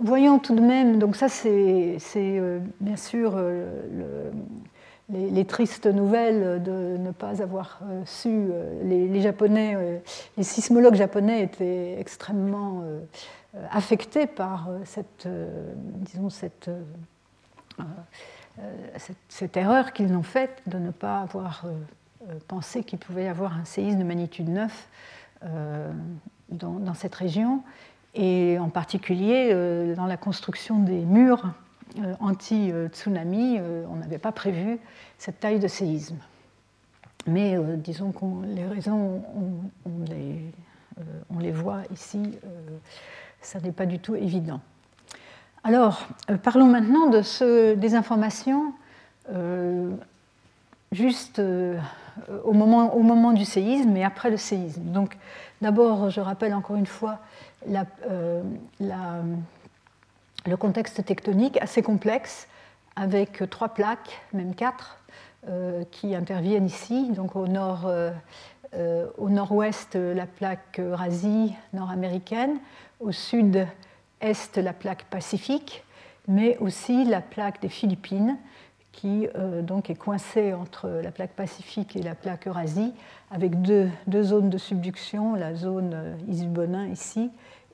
Voyons 0.00 0.38
tout 0.38 0.54
de 0.54 0.60
même, 0.60 1.00
donc 1.00 1.16
ça 1.16 1.28
c'est 1.28 1.98
euh, 2.16 2.60
bien 2.80 2.96
sûr 2.96 3.32
euh, 3.34 4.30
les, 5.10 5.44
tristes 5.44 5.86
nouvelles 5.86 6.62
de 6.62 6.96
ne 6.96 7.10
pas 7.10 7.42
avoir 7.42 7.80
euh, 7.82 8.02
su, 8.04 8.30
les, 8.84 9.20
Japonais, 9.20 10.00
les 10.36 10.44
sismologues 10.44 10.94
japonais 10.94 11.42
étaient 11.42 11.96
extrêmement 11.98 12.84
affectés 13.70 14.26
par 14.26 14.68
cette, 14.84 15.28
disons, 15.76 16.30
cette, 16.30 16.70
cette, 19.28 19.56
erreur 19.56 19.92
qu'ils 19.92 20.14
ont 20.14 20.22
faite 20.22 20.62
de 20.66 20.78
ne 20.78 20.90
pas 20.90 21.20
avoir 21.20 21.64
pensé 22.46 22.84
qu'il 22.84 22.98
pouvait 22.98 23.24
y 23.24 23.28
avoir 23.28 23.56
un 23.56 23.64
séisme 23.64 23.98
de 23.98 24.04
magnitude 24.04 24.48
9 24.48 24.88
dans, 26.50 26.94
cette 26.94 27.14
région 27.14 27.62
et 28.14 28.58
en 28.58 28.68
particulier 28.68 29.50
euh, 29.52 29.94
dans 29.94 30.06
la 30.06 30.16
construction 30.16 30.80
des 30.80 31.04
murs 31.04 31.52
euh, 31.98 32.14
anti-tsunami, 32.20 33.58
euh, 33.58 33.84
on 33.90 33.96
n'avait 33.96 34.18
pas 34.18 34.32
prévu 34.32 34.78
cette 35.18 35.40
taille 35.40 35.60
de 35.60 35.68
séisme. 35.68 36.16
Mais 37.26 37.58
disons 37.76 38.10
que 38.10 38.24
les 38.46 38.64
raisons, 38.64 39.22
on, 39.84 40.04
les, 40.08 40.50
on, 41.28 41.38
les, 41.40 41.52
voit 41.52 41.82
ici, 41.92 42.38
ça 43.40 43.60
n'est 43.60 43.72
pas 43.72 43.86
du 43.86 43.98
tout 43.98 44.14
évident. 44.14 44.60
Alors, 45.64 46.06
parlons 46.42 46.66
maintenant 46.66 47.08
de 47.08 47.22
ce, 47.22 47.74
des 47.74 47.94
informations 47.94 48.72
juste 50.92 51.42
au, 52.44 52.52
moment, 52.52 52.94
au 52.94 53.02
moment 53.02 53.32
du 53.32 53.44
séisme 53.44 53.94
et 53.96 54.04
après 54.04 54.30
le 54.30 54.38
séisme. 54.38 54.84
Donc, 54.84 55.18
d'abord, 55.60 56.08
je 56.08 56.20
rappelle 56.20 56.54
encore 56.54 56.76
une 56.76 56.86
fois 56.86 57.18
euh, 58.10 58.42
le 60.46 60.56
contexte 60.56 61.04
tectonique 61.04 61.58
assez 61.60 61.82
complexe, 61.82 62.48
avec 62.96 63.42
trois 63.50 63.68
plaques, 63.70 64.20
même 64.32 64.54
quatre, 64.54 64.98
euh, 65.48 65.84
qui 65.90 66.14
interviennent 66.14 66.66
ici. 66.66 67.10
Donc 67.10 67.36
au 67.36 67.46
nord, 67.46 67.86
euh, 67.86 69.06
au 69.18 69.28
nord-ouest, 69.28 69.96
la 69.96 70.26
plaque 70.26 70.78
Eurasie 70.78 71.54
nord-américaine, 71.72 72.58
au 73.00 73.12
sud-est, 73.12 74.56
la 74.56 74.72
plaque 74.72 75.04
Pacifique, 75.04 75.84
mais 76.26 76.56
aussi 76.58 77.04
la 77.04 77.20
plaque 77.20 77.62
des 77.62 77.68
Philippines, 77.68 78.36
qui 78.92 79.28
donc 79.62 79.90
est 79.90 79.94
coincée 79.94 80.52
entre 80.52 80.88
la 80.88 81.12
plaque 81.12 81.30
Pacifique 81.32 81.94
et 81.94 82.02
la 82.02 82.16
plaque 82.16 82.48
Eurasie, 82.48 82.92
avec 83.30 83.62
deux, 83.62 83.88
deux 84.08 84.24
zones 84.24 84.50
de 84.50 84.58
subduction, 84.58 85.36
la 85.36 85.54
zone 85.54 86.16
Isubonin 86.26 86.88
ici 86.88 87.30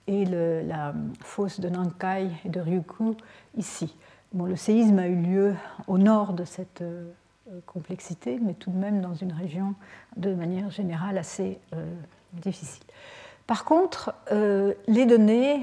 et 0.06 0.24
la 0.26 0.94
fosse 1.20 1.60
de 1.60 1.68
Nankai 1.68 2.28
et 2.44 2.48
de 2.48 2.60
Ryukyu 2.60 3.14
ici. 3.56 3.96
Bon, 4.32 4.46
le 4.46 4.56
séisme 4.56 4.98
a 4.98 5.06
eu 5.06 5.16
lieu 5.16 5.54
au 5.86 5.96
nord 5.96 6.32
de 6.32 6.44
cette 6.44 6.82
euh, 6.82 7.10
complexité, 7.66 8.38
mais 8.42 8.54
tout 8.54 8.70
de 8.70 8.76
même 8.76 9.00
dans 9.00 9.14
une 9.14 9.32
région 9.32 9.74
de 10.16 10.34
manière 10.34 10.70
générale 10.70 11.18
assez 11.18 11.60
euh, 11.72 11.84
difficile. 12.32 12.82
Par 13.46 13.64
contre, 13.64 14.14
euh, 14.32 14.72
les 14.86 15.06
données 15.06 15.60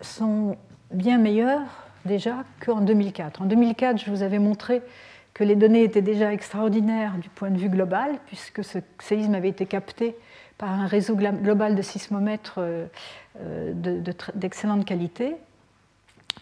sont 0.00 0.56
bien 0.90 1.18
meilleures 1.18 1.86
déjà 2.04 2.44
qu'en 2.64 2.80
2004. 2.80 3.42
En 3.42 3.44
2004, 3.44 3.98
je 3.98 4.10
vous 4.10 4.22
avais 4.22 4.38
montré 4.38 4.82
que 5.34 5.44
les 5.44 5.56
données 5.56 5.82
étaient 5.82 6.02
déjà 6.02 6.32
extraordinaires 6.32 7.16
du 7.18 7.28
point 7.28 7.50
de 7.50 7.58
vue 7.58 7.68
global, 7.68 8.18
puisque 8.26 8.62
ce 8.62 8.78
séisme 9.00 9.34
avait 9.34 9.48
été 9.48 9.66
capté 9.66 10.16
par 10.58 10.70
un 10.70 10.86
réseau 10.86 11.16
global 11.16 11.74
de 11.74 11.82
sismomètres 11.82 12.56
euh, 12.58 12.86
euh, 13.40 13.72
d'excellente 14.34 14.84
qualité 14.84 15.34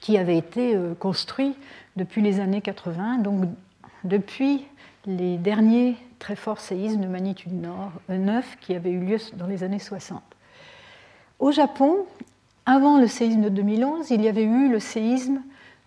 qui 0.01 0.19
avait 0.19 0.37
été 0.37 0.75
euh, 0.75 0.95
construit 0.95 1.55
depuis 1.97 2.21
les 2.21 2.41
années 2.41 2.61
80, 2.61 3.19
donc 3.19 3.49
depuis 4.05 4.67
les 5.07 5.37
derniers 5.37 5.97
très 6.21 6.37
forts 6.37 6.61
séismes 6.61 7.01
de 7.01 7.09
magnitude 7.09 7.53
9 8.09 8.57
qui 8.61 8.77
avaient 8.77 8.93
eu 8.93 9.01
lieu 9.01 9.17
dans 9.35 9.49
les 9.49 9.65
années 9.65 9.81
60. 9.81 10.23
Au 11.41 11.51
Japon, 11.51 12.07
avant 12.67 13.01
le 13.01 13.09
séisme 13.09 13.41
de 13.41 13.49
2011, 13.49 14.11
il 14.11 14.23
y 14.23 14.29
avait 14.29 14.45
eu 14.45 14.71
le 14.71 14.79
séisme 14.79 15.41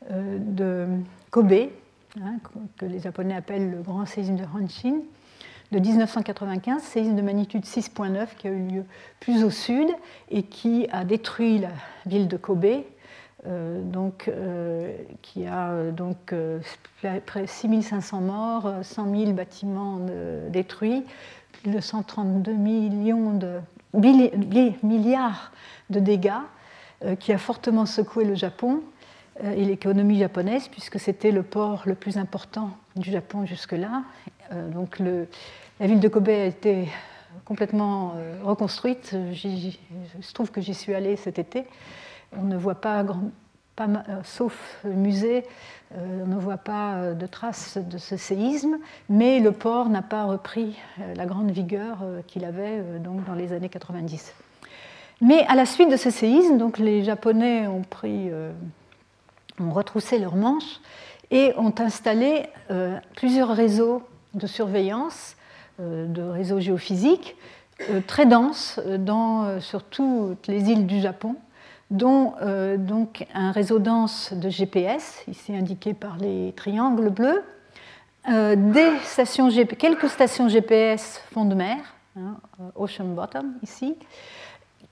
de 0.09 0.87
Kobe, 1.31 1.69
hein, 2.19 2.35
que 2.75 2.85
les 2.85 2.99
Japonais 2.99 3.35
appellent 3.35 3.71
le 3.71 3.81
grand 3.81 4.05
séisme 4.05 4.35
de 4.35 4.43
Hanshin, 4.43 4.95
de 5.73 5.79
1995, 5.79 6.81
séisme 6.81 7.15
de 7.15 7.21
magnitude 7.21 7.63
6.9 7.63 8.35
qui 8.37 8.47
a 8.47 8.51
eu 8.51 8.67
lieu 8.67 8.85
plus 9.19 9.43
au 9.43 9.49
sud 9.49 9.87
et 10.29 10.43
qui 10.43 10.87
a 10.91 11.03
détruit 11.03 11.59
la 11.59 11.71
ville 12.05 12.27
de 12.27 12.37
Kobe, 12.37 12.65
euh, 12.65 12.81
donc, 13.45 14.29
euh, 14.29 14.95
qui 15.21 15.45
a 15.45 15.71
euh, 15.71 15.91
donc 15.91 16.33
près 17.25 17.47
6500 17.47 18.21
morts, 18.21 18.71
100 18.81 19.15
000 19.15 19.31
bâtiments 19.33 19.99
détruits, 20.49 21.03
plus 21.51 21.71
de 21.71 21.79
132 21.79 22.53
millions 22.53 23.33
de, 23.33 23.59
milliards 24.83 25.51
de 25.89 25.99
dégâts, 25.99 26.31
qui 27.19 27.33
a 27.33 27.37
fortement 27.37 27.85
secoué 27.85 28.23
le 28.23 28.33
Japon 28.33 28.81
et 29.43 29.65
l'économie 29.65 30.17
japonaise, 30.17 30.69
puisque 30.69 30.99
c'était 31.01 31.31
le 31.31 31.43
port 31.43 31.83
le 31.85 31.95
plus 31.95 32.17
important 32.17 32.69
du 32.95 33.11
Japon 33.11 33.45
jusque-là. 33.45 34.03
donc 34.71 34.99
la 34.99 35.87
ville 35.87 35.99
de 35.99 36.07
Kobe 36.07 36.29
a 36.29 36.45
été 36.45 36.87
complètement 37.43 38.13
reconstruite. 38.43 39.13
il 39.43 39.73
se 40.21 40.33
trouve 40.33 40.49
que 40.49 40.61
j'y 40.61 40.73
suis 40.73 40.93
allée 40.93 41.17
cet 41.17 41.39
été. 41.39 41.65
On 42.39 42.43
ne 42.43 42.57
voit 42.57 42.75
pas, 42.75 43.03
pas 43.75 43.87
sauf 44.23 44.79
le 44.83 44.93
musée, 44.93 45.45
on 45.95 46.27
ne 46.27 46.35
voit 46.35 46.57
pas 46.57 47.13
de 47.13 47.25
traces 47.27 47.77
de 47.77 47.97
ce 47.97 48.17
séisme, 48.17 48.77
mais 49.09 49.39
le 49.39 49.51
port 49.51 49.89
n'a 49.89 50.01
pas 50.01 50.25
repris 50.25 50.77
la 51.15 51.25
grande 51.25 51.51
vigueur 51.51 51.99
qu'il 52.27 52.45
avait 52.45 52.81
donc 52.99 53.25
dans 53.25 53.35
les 53.35 53.53
années 53.53 53.69
90. 53.69 54.33
Mais 55.21 55.45
à 55.47 55.55
la 55.55 55.65
suite 55.65 55.91
de 55.91 55.97
ce 55.97 56.09
séisme, 56.09 56.57
donc 56.57 56.79
les 56.79 57.03
Japonais 57.03 57.67
ont, 57.67 57.83
pris, 57.83 58.31
ont 59.59 59.71
retroussé 59.71 60.17
leurs 60.17 60.35
manches 60.35 60.79
et 61.29 61.53
ont 61.57 61.73
installé 61.79 62.47
plusieurs 63.15 63.49
réseaux 63.49 64.01
de 64.33 64.47
surveillance, 64.47 65.35
euh, 65.79 66.05
de 66.07 66.21
réseaux 66.21 66.59
géophysiques, 66.59 67.35
euh, 67.89 68.01
très 68.05 68.25
denses 68.25 68.79
euh, 68.85 68.97
dans, 68.97 69.59
sur 69.59 69.83
toutes 69.83 70.47
les 70.47 70.69
îles 70.69 70.85
du 70.85 70.99
Japon, 70.99 71.35
dont 71.91 72.33
donc 72.77 73.27
un 73.33 73.51
réseau 73.51 73.79
dense 73.79 74.33
de 74.33 74.49
GPS, 74.49 75.23
ici 75.27 75.55
indiqué 75.55 75.93
par 75.93 76.17
les 76.17 76.53
triangles 76.55 77.09
bleus, 77.09 77.43
stations 79.03 79.49
quelques 79.77 80.09
stations 80.09 80.49
GPS 80.49 81.21
fond 81.31 81.45
de 81.45 81.55
mer, 81.55 81.77
hein, 82.17 82.37
Ocean 82.75 83.05
Bottom 83.05 83.53
ici, 83.61 83.95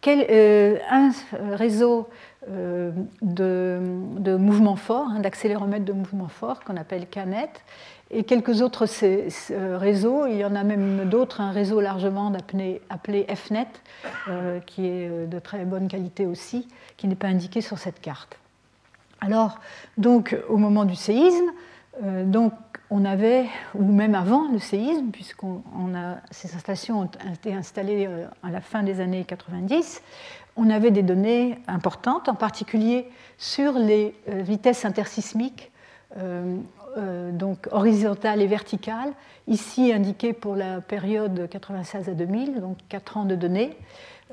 un 0.08 1.12
réseau 1.54 2.08
de, 2.48 2.92
de 3.22 4.36
mouvements 4.36 4.76
forts, 4.76 5.08
hein, 5.10 5.20
d'accéléromètres 5.22 5.86
de 5.86 5.94
mouvements 5.94 6.28
forts 6.28 6.64
qu'on 6.64 6.78
appelle 6.78 7.08
CANET, 7.08 7.52
et 8.12 8.24
quelques 8.24 8.62
autres 8.62 8.86
réseaux. 9.78 10.28
Il 10.28 10.36
y 10.36 10.45
en 10.45 10.55
a 10.55 10.64
même 10.64 11.09
d'autres, 11.09 11.41
un 11.41 11.51
réseau 11.51 11.82
largement 11.82 12.32
appelé, 12.89 13.26
FNET, 13.36 13.68
euh, 14.28 14.59
qui 14.59 14.88
est 14.88 15.09
euh, 15.09 15.26
de 15.26 15.39
très 15.39 15.66
bonne 15.66 15.88
qualité 15.88 16.26
aussi, 16.26 16.68
qui 16.97 17.07
n'est 17.07 17.16
pas 17.16 17.28
indiqué 17.28 17.62
sur 17.62 17.78
cette 17.78 18.01
carte. 18.01 18.38
Alors, 19.22 19.59
donc, 19.97 20.38
au 20.49 20.57
moment 20.57 20.86
du 20.86 20.95
séisme, 20.95 21.51
euh, 22.03 22.26
donc, 22.26 22.53
on 22.89 23.05
avait, 23.05 23.45
ou 23.76 23.86
même 23.86 24.16
avant 24.16 24.49
le 24.51 24.59
séisme, 24.59 25.12
puisqu'on 25.12 25.62
a, 25.95 26.18
ces 26.30 26.53
installations 26.55 27.01
ont 27.01 27.09
été 27.34 27.53
installées 27.53 28.09
à 28.43 28.51
la 28.51 28.59
fin 28.59 28.84
des 28.84 28.99
années 28.99 29.24
90, 29.24 30.01
on 30.57 30.70
avait 30.70 30.91
des 30.91 31.03
données 31.03 31.59
importantes, 31.68 32.28
en 32.28 32.36
particulier 32.36 33.09
sur 33.38 33.74
les 33.74 34.14
vitesses 34.28 34.84
intersismiques 34.84 35.72
euh, 36.18 36.57
donc 37.32 37.68
horizontale 37.72 38.42
et 38.42 38.48
verticale, 38.48 39.14
ici 39.48 39.92
indiquée 39.94 40.34
pour 40.34 40.56
la 40.56 40.82
période 40.82 41.48
96 41.50 42.10
à 42.10 42.14
2000, 42.14 42.62
donc 42.62 42.78
4 42.89 43.18
ans 43.18 43.26
de 43.26 43.36
données 43.36 43.78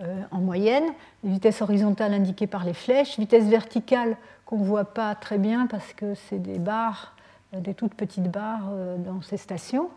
euh, 0.03 0.23
en 0.31 0.39
moyenne. 0.39 0.85
Vitesse 1.25 1.61
horizontale 1.61 2.15
indiquée 2.15 2.47
par 2.47 2.65
les 2.65 2.75
flèches, 2.75 3.19
vitesse 3.19 3.47
verticale 3.47 4.17
qu'on 4.45 4.59
ne 4.59 4.65
voit 4.65 4.85
pas 4.85 5.15
très 5.17 5.39
bien 5.39 5.67
parce 5.67 5.93
que 5.93 6.15
c'est 6.15 6.41
des 6.41 6.59
barres, 6.59 7.17
euh, 7.53 7.61
des 7.61 7.75
toutes 7.75 7.95
petites 7.95 8.31
barres 8.31 8.71
dans 8.99 9.21
ces 9.23 9.37
stations. 9.37 9.91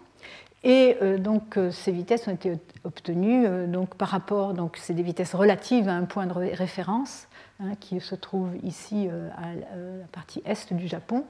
Et 0.64 0.95
donc 1.18 1.57
ces 1.72 1.91
vitesses 1.91 2.28
ont 2.28 2.34
été 2.34 2.53
obtenues 2.84 3.47
donc, 3.68 3.95
par 3.95 4.09
rapport, 4.09 4.53
donc 4.53 4.78
c'est 4.78 4.93
des 4.93 5.01
vitesses 5.01 5.34
relatives 5.34 5.89
à 5.89 5.93
un 5.93 6.03
point 6.03 6.28
de 6.28 6.34
référence 6.34 7.28
hein, 7.59 7.72
qui 7.80 7.99
se 7.99 8.14
trouve 8.14 8.49
ici 8.62 9.09
à 9.09 9.55
la 9.55 10.05
partie 10.12 10.43
est 10.45 10.72
du 10.72 10.88
Japon 10.88 11.26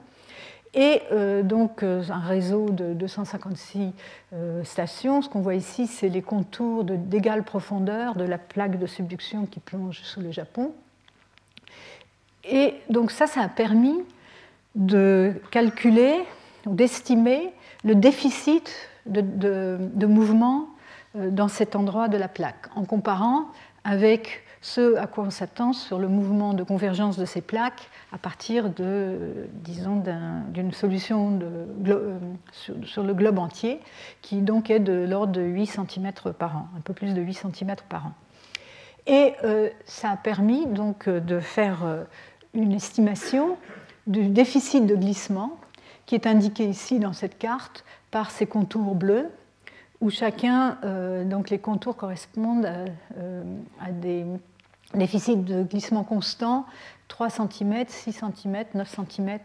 et 0.74 1.02
euh, 1.12 1.42
donc 1.42 1.82
euh, 1.82 2.02
un 2.08 2.20
réseau 2.20 2.70
de 2.70 2.94
256 2.94 3.92
euh, 4.32 4.64
stations. 4.64 5.20
Ce 5.20 5.28
qu'on 5.28 5.40
voit 5.40 5.54
ici, 5.54 5.86
c'est 5.86 6.08
les 6.08 6.22
contours 6.22 6.84
d'égale 6.84 7.42
profondeur 7.42 8.14
de 8.14 8.24
la 8.24 8.38
plaque 8.38 8.78
de 8.78 8.86
subduction 8.86 9.46
qui 9.46 9.60
plonge 9.60 10.00
sous 10.02 10.20
le 10.20 10.30
Japon. 10.30 10.72
Et 12.44 12.74
donc 12.88 13.10
ça, 13.10 13.26
ça 13.26 13.42
a 13.42 13.48
permis 13.48 13.98
de 14.74 15.34
calculer, 15.50 16.14
d'estimer 16.66 17.52
le 17.84 17.94
déficit 17.94 18.74
de, 19.06 19.20
de, 19.20 20.06
mouvement 20.06 20.68
dans 21.14 21.48
cet 21.48 21.76
endroit 21.76 22.08
de 22.08 22.16
la 22.16 22.28
plaque, 22.28 22.68
en 22.74 22.84
comparant 22.84 23.46
avec 23.84 24.41
ce 24.62 24.96
à 24.96 25.08
quoi 25.08 25.24
on 25.24 25.30
s'attend 25.30 25.72
sur 25.72 25.98
le 25.98 26.08
mouvement 26.08 26.54
de 26.54 26.62
convergence 26.62 27.18
de 27.18 27.24
ces 27.24 27.40
plaques 27.40 27.90
à 28.12 28.18
partir 28.18 28.70
de, 28.70 29.48
disons, 29.52 30.02
d'une 30.48 30.72
solution 30.72 31.40
euh, 31.86 32.18
sur, 32.84 33.02
le 33.02 33.12
globe 33.12 33.38
entier, 33.38 33.80
qui 34.22 34.40
donc 34.40 34.70
est 34.70 34.78
de 34.78 35.04
l'ordre 35.04 35.32
de 35.32 35.42
8 35.42 35.66
cm 35.66 36.12
par 36.38 36.56
an, 36.56 36.68
un 36.78 36.80
peu 36.80 36.94
plus 36.94 37.12
de 37.12 37.20
8 37.20 37.34
cm 37.34 37.74
par 37.88 38.06
an. 38.06 38.12
Et 39.08 39.32
euh, 39.42 39.68
ça 39.84 40.10
a 40.10 40.16
permis 40.16 40.66
donc 40.66 41.08
euh, 41.08 41.18
de 41.18 41.40
faire 41.40 41.78
une 42.54 42.72
estimation 42.72 43.56
du 44.06 44.28
déficit 44.28 44.86
de 44.86 44.94
glissement, 44.94 45.58
qui 46.06 46.14
est 46.14 46.26
indiqué 46.26 46.64
ici 46.64 47.00
dans 47.00 47.12
cette 47.12 47.36
carte 47.36 47.84
par 48.12 48.30
ces 48.30 48.46
contours 48.46 48.94
bleus, 48.94 49.28
où 50.00 50.10
chacun, 50.10 50.78
donc 51.26 51.48
les 51.48 51.60
contours 51.60 51.96
correspondent 51.96 52.66
à 52.66 53.92
des 53.92 54.26
déficits 54.94 55.36
de 55.36 55.62
glissement 55.62 56.04
constant 56.04 56.66
3 57.08 57.30
cm, 57.30 57.84
6 57.88 58.12
cm, 58.12 58.64
9 58.74 58.96
cm 59.08 59.38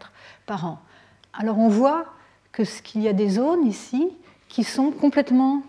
par 0.46 0.66
an. 0.66 0.78
Alors 1.32 1.58
on 1.58 1.68
voit 1.68 2.06
qu'il 2.82 3.02
y 3.02 3.08
a 3.08 3.12
des 3.12 3.28
zones 3.28 3.66
ici 3.66 4.08
qui 4.48 4.64
sont 4.64 4.90
complètement, 4.90 5.62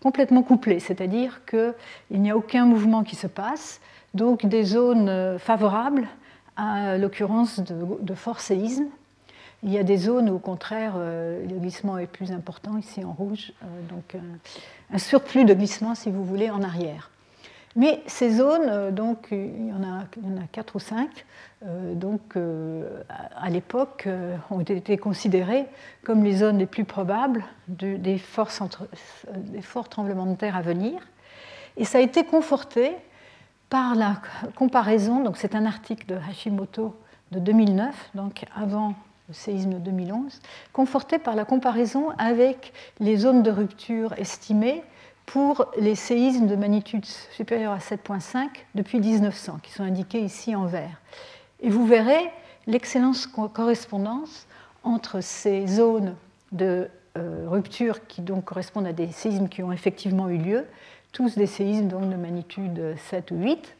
complètement 0.00 0.42
couplées, 0.42 0.80
c'est-à-dire 0.80 1.42
qu'il 1.44 1.74
n'y 2.10 2.30
a 2.30 2.36
aucun 2.36 2.64
mouvement 2.64 3.04
qui 3.04 3.16
se 3.16 3.26
passe, 3.26 3.80
donc 4.14 4.46
des 4.46 4.64
zones 4.64 5.08
euh, 5.08 5.38
favorables 5.38 6.08
à 6.56 6.96
l'occurrence 6.96 7.60
de, 7.60 7.74
de 8.00 8.14
forts 8.14 8.40
séismes. 8.40 8.86
Il 9.62 9.72
y 9.72 9.78
a 9.78 9.82
des 9.82 9.96
zones 9.96 10.30
où, 10.30 10.36
au 10.36 10.38
contraire, 10.38 10.94
euh, 10.96 11.44
le 11.46 11.58
glissement 11.58 11.98
est 11.98 12.06
plus 12.06 12.32
important, 12.32 12.78
ici 12.78 13.04
en 13.04 13.12
rouge, 13.12 13.52
euh, 13.62 13.66
donc 13.90 14.16
un 14.92 14.98
surplus 14.98 15.44
de 15.44 15.54
glissement, 15.54 15.94
si 15.94 16.10
vous 16.10 16.24
voulez, 16.24 16.50
en 16.50 16.62
arrière. 16.62 17.10
Mais 17.76 18.02
ces 18.06 18.30
zones, 18.30 18.68
euh, 18.70 18.90
donc, 18.90 19.28
il 19.30 19.68
y 19.68 19.72
en 19.72 19.82
a, 19.82 20.46
quatre 20.50 20.76
ou 20.76 20.78
cinq, 20.78 21.26
euh, 21.62 21.94
donc, 21.94 22.20
euh, 22.36 23.02
à 23.36 23.50
l'époque, 23.50 24.08
ont 24.50 24.60
été 24.60 24.96
considérées 24.96 25.66
comme 26.02 26.24
les 26.24 26.38
zones 26.38 26.58
les 26.58 26.66
plus 26.66 26.84
probables 26.84 27.44
des, 27.68 28.18
forts 28.18 28.50
tremblements 29.90 30.26
de 30.26 30.34
terre 30.34 30.56
à 30.56 30.62
venir. 30.62 31.00
Et 31.76 31.84
ça 31.84 31.98
a 31.98 32.00
été 32.00 32.24
conforté 32.24 32.92
par 33.68 33.94
la 33.94 34.22
comparaison, 34.54 35.22
donc 35.22 35.36
c'est 35.36 35.54
un 35.54 35.66
article 35.66 36.06
de 36.06 36.14
Hashimoto 36.30 36.96
de 37.32 37.40
2009, 37.40 38.10
donc 38.14 38.44
avant 38.54 38.94
le 39.28 39.34
séisme 39.34 39.74
de 39.74 39.78
2011, 39.78 40.40
conforté 40.72 41.18
par 41.18 41.34
la 41.34 41.44
comparaison 41.44 42.10
avec 42.16 42.72
les 43.00 43.16
zones 43.16 43.42
de 43.42 43.50
rupture 43.50 44.14
estimées 44.16 44.82
pour 45.26 45.66
les 45.76 45.96
séismes 45.96 46.46
de 46.46 46.56
magnitude 46.56 47.04
supérieure 47.04 47.72
à 47.72 47.78
7.5 47.78 48.48
depuis 48.74 49.00
1900, 49.00 49.58
qui 49.62 49.72
sont 49.72 49.82
indiqués 49.82 50.20
ici 50.20 50.54
en 50.54 50.66
vert. 50.66 51.00
Et 51.60 51.68
vous 51.68 51.86
verrez 51.86 52.30
l'excellente 52.66 53.26
correspondance 53.52 54.46
entre 54.84 55.20
ces 55.20 55.66
zones 55.66 56.14
de 56.52 56.88
euh, 57.18 57.46
rupture 57.48 58.06
qui 58.06 58.22
donc 58.22 58.44
correspondent 58.44 58.86
à 58.86 58.92
des 58.92 59.10
séismes 59.10 59.48
qui 59.48 59.62
ont 59.62 59.72
effectivement 59.72 60.28
eu 60.28 60.38
lieu, 60.38 60.64
tous 61.12 61.34
des 61.36 61.46
séismes 61.46 61.88
de 61.88 62.16
magnitude 62.16 62.94
7 63.10 63.30
ou 63.32 63.36
8, 63.36 63.76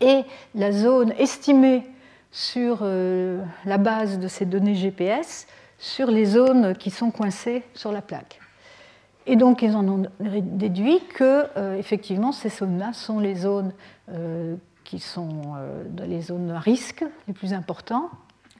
et 0.00 0.24
la 0.54 0.72
zone 0.72 1.12
estimée 1.18 1.84
sur 2.32 2.80
euh, 2.82 3.42
la 3.64 3.78
base 3.78 4.18
de 4.18 4.28
ces 4.28 4.44
données 4.44 4.74
GPS 4.74 5.46
sur 5.78 6.10
les 6.10 6.24
zones 6.24 6.74
qui 6.76 6.90
sont 6.90 7.10
coincées 7.10 7.62
sur 7.74 7.92
la 7.92 8.02
plaque. 8.02 8.40
Et 9.26 9.36
donc, 9.36 9.62
ils 9.62 9.74
en 9.74 9.86
ont 9.88 10.06
déduit 10.20 11.00
que, 11.14 11.46
euh, 11.56 11.76
effectivement, 11.76 12.32
ces 12.32 12.48
zones-là 12.48 12.92
sont 12.92 13.18
les 13.18 13.34
zones 13.34 13.72
euh, 14.08 14.54
qui 14.84 15.00
sont 15.00 15.56
euh, 15.56 15.82
les 16.06 16.22
zones 16.22 16.50
à 16.52 16.60
risque 16.60 17.04
les 17.26 17.34
plus 17.34 17.52
importants, 17.52 18.08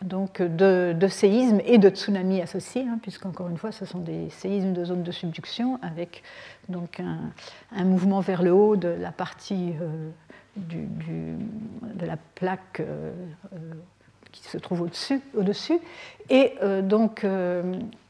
donc 0.03 0.43
de, 0.43 0.95
séismes 1.09 1.61
et 1.65 1.79
de 1.79 1.89
tsunamis 1.89 2.43
associés, 2.43 2.85
hein, 2.89 2.99
puisqu'encore 3.01 3.49
une 3.49 3.59
fois, 3.59 3.71
ce 3.71 3.85
sont 3.85 4.01
des 4.01 4.29
séismes 4.31 4.73
de 4.73 4.85
zones 4.85 5.05
de 5.05 5.13
subduction 5.13 5.79
avec 5.83 6.25
donc 6.69 7.01
un, 7.01 7.85
mouvement 7.85 8.21
vers 8.21 8.43
le 8.43 8.53
haut 8.53 8.75
de 8.75 8.89
la 8.89 9.13
partie 9.13 9.73
de 10.57 12.07
la 12.07 12.17
plaque 12.35 12.83
qui 14.41 14.49
se 14.49 14.59
trouve 14.59 14.83
au-dessus. 14.83 15.21
Au 15.37 15.43
-dessus. 15.43 15.81
Et 16.31 16.55
euh, 16.63 16.83
donc, 16.83 17.25
euh, 17.25 17.63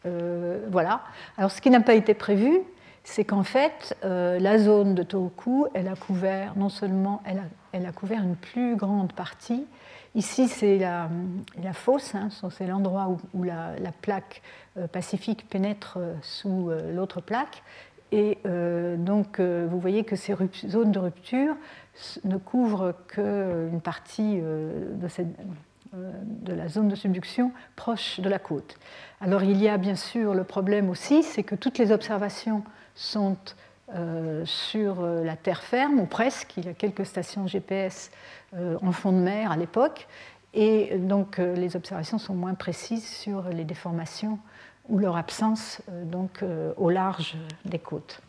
euh, 0.07 0.67
voilà. 0.71 1.03
Alors, 1.37 1.51
ce 1.51 1.61
qui 1.61 1.71
n'a 1.71 1.81
pas 1.81 1.95
été 1.95 2.15
prévu, 2.15 2.61
c'est 3.05 3.25
qu'en 3.25 3.45
fait, 3.45 3.97
la 4.03 4.59
zone 4.59 4.97
de 4.97 5.05
Tohoku, 5.05 5.69
elle 5.75 5.87
a 5.87 5.95
couvert, 5.95 6.55
non 6.57 6.69
seulement, 6.69 7.23
elle 7.25 7.39
a, 7.39 7.45
elle 7.71 7.87
a 7.87 7.93
couvert 7.93 8.21
une 8.21 8.35
plus 8.35 8.75
grande 8.75 9.13
partie. 9.13 9.65
Ici, 10.17 10.49
c'est 10.49 10.79
la, 10.79 11.09
la, 11.63 11.73
fosse, 11.73 12.17
hein, 12.17 12.31
c'est 12.51 12.67
l'endroit 12.67 13.17
où, 13.33 13.45
la, 13.45 13.79
la, 13.79 13.93
plaque 13.93 14.43
pacifique 14.91 15.49
pénètre 15.49 15.99
sous 16.21 16.73
l'autre 16.93 17.21
plaque. 17.21 17.63
Et 18.11 18.39
donc, 18.99 19.39
vous 19.41 19.79
voyez 19.79 20.03
que 20.03 20.17
ces 20.17 20.35
zones 20.67 20.91
de 20.91 20.99
rupture 20.99 21.55
ne 22.25 22.39
couvrent 22.39 22.93
qu'une 23.07 23.81
partie 23.81 24.41
de, 24.41 25.07
cette, 25.07 25.29
de, 26.25 26.53
la 26.53 26.69
zone 26.69 26.89
de 26.89 26.95
subduction 26.95 27.53
proche 27.75 28.21
de 28.21 28.29
la 28.29 28.39
côte. 28.39 28.77
Alors, 29.21 29.43
il 29.43 29.61
y 29.61 29.69
a 29.69 29.77
bien 29.77 29.97
sûr 29.97 30.35
le 30.35 30.45
problème 30.45 30.91
aussi, 30.91 31.23
c'est 31.23 31.43
que 31.43 31.55
toutes 31.55 31.79
les 31.79 31.93
observations 31.93 32.63
sont 32.95 33.37
sur 34.45 35.01
la 35.01 35.37
terre 35.37 35.63
ferme, 35.63 36.01
ou 36.01 36.07
presque. 36.07 36.57
Il 36.57 36.67
y 36.67 36.69
a 36.69 36.75
quelques 36.75 37.07
stations 37.07 37.47
GPS 37.47 38.11
en 38.53 38.91
fond 38.91 39.13
de 39.13 39.19
mer 39.19 39.53
à 39.53 39.57
l'époque, 39.57 40.09
et 40.57 40.97
donc 40.97 41.39
euh, 41.39 41.55
les 41.55 41.77
observations 41.77 42.19
sont 42.19 42.35
moins 42.35 42.55
précises 42.55 43.07
sur 43.07 43.43
les 43.51 43.65
déformations 43.65 44.39
ou 44.89 44.99
leur 44.99 45.17
absence 45.17 45.83
euh, 45.91 46.05
donc, 46.05 46.43
euh, 46.43 46.73
au 46.79 46.89
large 46.89 47.37
des 47.67 47.79
côtes. 47.79 48.21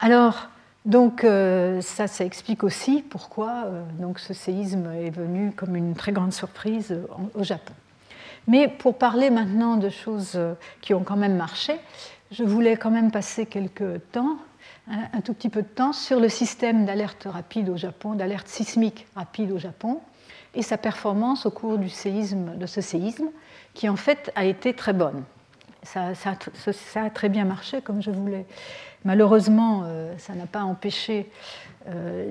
Alors, 0.00 0.48
donc, 0.84 1.20
ça, 1.22 2.06
ça 2.06 2.24
explique 2.24 2.64
aussi 2.64 3.02
pourquoi 3.02 3.66
donc, 3.98 4.18
ce 4.18 4.32
séisme 4.32 4.90
est 4.92 5.10
venu 5.10 5.52
comme 5.52 5.76
une 5.76 5.94
très 5.94 6.12
grande 6.12 6.32
surprise 6.32 6.96
au 7.34 7.42
Japon. 7.42 7.74
Mais 8.46 8.68
pour 8.68 8.96
parler 8.96 9.30
maintenant 9.30 9.76
de 9.76 9.90
choses 9.90 10.38
qui 10.80 10.94
ont 10.94 11.04
quand 11.04 11.16
même 11.16 11.36
marché, 11.36 11.74
je 12.30 12.44
voulais 12.44 12.76
quand 12.76 12.90
même 12.90 13.10
passer 13.10 13.44
quelques 13.44 14.00
temps, 14.12 14.36
un 14.88 15.20
tout 15.20 15.34
petit 15.34 15.50
peu 15.50 15.62
de 15.62 15.68
temps, 15.68 15.92
sur 15.92 16.18
le 16.18 16.28
système 16.28 16.86
d'alerte 16.86 17.26
rapide 17.30 17.68
au 17.68 17.76
Japon, 17.76 18.14
d'alerte 18.14 18.48
sismique 18.48 19.06
rapide 19.14 19.52
au 19.52 19.58
Japon, 19.58 20.00
et 20.54 20.62
sa 20.62 20.78
performance 20.78 21.46
au 21.46 21.50
cours 21.50 21.78
du 21.78 21.88
séisme, 21.88 22.56
de 22.56 22.66
ce 22.66 22.80
séisme, 22.80 23.28
qui 23.74 23.88
en 23.88 23.96
fait 23.96 24.32
a 24.34 24.44
été 24.44 24.74
très 24.74 24.92
bonne. 24.92 25.22
Ça, 25.82 26.12
a 26.96 27.10
très 27.10 27.28
bien 27.28 27.44
marché 27.44 27.80
comme 27.80 28.02
je 28.02 28.10
voulais. 28.10 28.46
Malheureusement, 29.04 29.82
euh, 29.84 30.12
ça 30.18 30.34
n'a 30.34 30.46
pas 30.46 30.62
empêché 30.62 31.30
euh, 31.88 32.30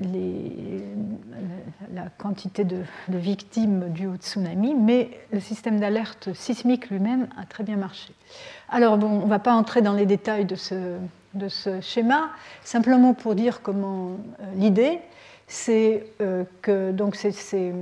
la 1.91 2.04
quantité 2.20 2.64
de, 2.64 2.84
victimes 3.08 3.89
dues 3.89 4.06
au 4.06 4.16
tsunami, 4.16 4.76
mais 4.76 5.10
le 5.34 5.39
système 5.39 5.80
d'alerte 5.80 6.34
sismique 6.36 6.91
lui-même 6.91 7.28
a 7.41 7.45
très 7.45 7.64
bien 7.64 7.76
marché. 7.76 8.14
Alors 8.70 8.97
bon, 8.97 9.08
on 9.08 9.26
ne 9.26 9.30
va 9.30 9.39
pas 9.39 9.54
entrer 9.54 9.82
dans 9.82 9.93
les 9.93 10.06
détails 10.06 10.45
de 10.45 10.56
ce, 10.56 11.82
schéma, 11.82 12.30
simplement 12.64 13.16
pour 13.16 13.34
dire 13.34 13.64
comment 13.64 14.12
euh, 14.12 14.43
l'idée, 14.56 15.00
c'est 15.50 16.06
euh, 16.22 16.43
que 16.62 16.91
donc 16.91 17.16
c'est, 17.16 17.34
euh, 17.56 17.74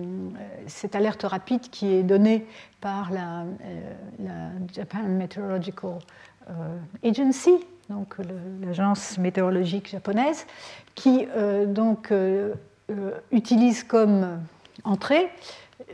cette 0.68 0.95
alerte 0.95 1.24
rapide 1.24 1.70
qui 1.70 1.93
est 1.93 2.01
donnée 2.01 2.47
par 2.80 3.11
la, 3.11 3.41
euh, 3.41 4.49
Japan 4.74 5.03
Meteorological 5.03 5.99
Agency, 7.03 7.55
donc 7.89 8.15
l'agence 8.61 9.18
météorologique 9.18 9.89
japonaise, 9.89 10.45
qui 10.95 11.28
donc 11.68 12.13
utilise 13.34 13.84
comme 13.84 14.39
entrée 14.86 15.28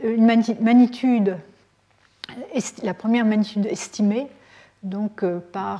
une 0.04 0.24
magnitude, 0.60 1.36
la 2.84 2.94
première 2.94 3.24
magnitude 3.24 3.66
estimée 3.66 4.28
donc 4.84 5.24
en, 5.24 5.78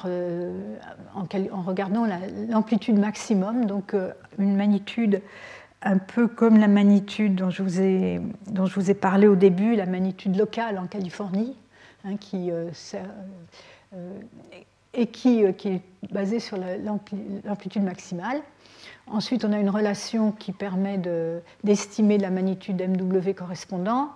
regardant 1.62 2.04
l'amplitude 2.48 2.98
maximum, 2.98 3.66
donc 3.66 3.94
une 4.40 4.56
magnitude 4.56 5.22
un 5.84 5.98
peu 5.98 6.26
comme 6.26 6.58
la 6.58 6.68
magnitude 6.68 7.36
dont 7.36 7.50
je 7.50 7.62
vous 7.62 7.80
ai, 7.80 8.20
dont 8.46 8.66
je 8.66 8.74
vous 8.74 8.90
ai 8.90 8.94
parlé 8.94 9.26
au 9.26 9.36
début, 9.36 9.76
la 9.76 9.86
magnitude 9.86 10.36
locale 10.36 10.78
en 10.78 10.86
Californie, 10.86 11.54
hein, 12.04 12.16
qui, 12.16 12.50
euh, 12.50 12.70
euh, 13.94 14.18
et 14.94 15.06
qui, 15.06 15.44
euh, 15.44 15.52
qui, 15.52 15.68
est 15.68 15.82
basée 16.10 16.40
sur 16.40 16.56
l'amplitude 17.44 17.82
maximale. 17.82 18.40
Ensuite, 19.06 19.44
on 19.44 19.52
a 19.52 19.58
une 19.58 19.70
relation 19.70 20.32
qui 20.32 20.52
permet 20.52 20.98
d'estimer 21.62 22.16
la 22.16 22.30
magnitude 22.30 22.80
MW 22.80 23.34
correspondant 23.34 24.10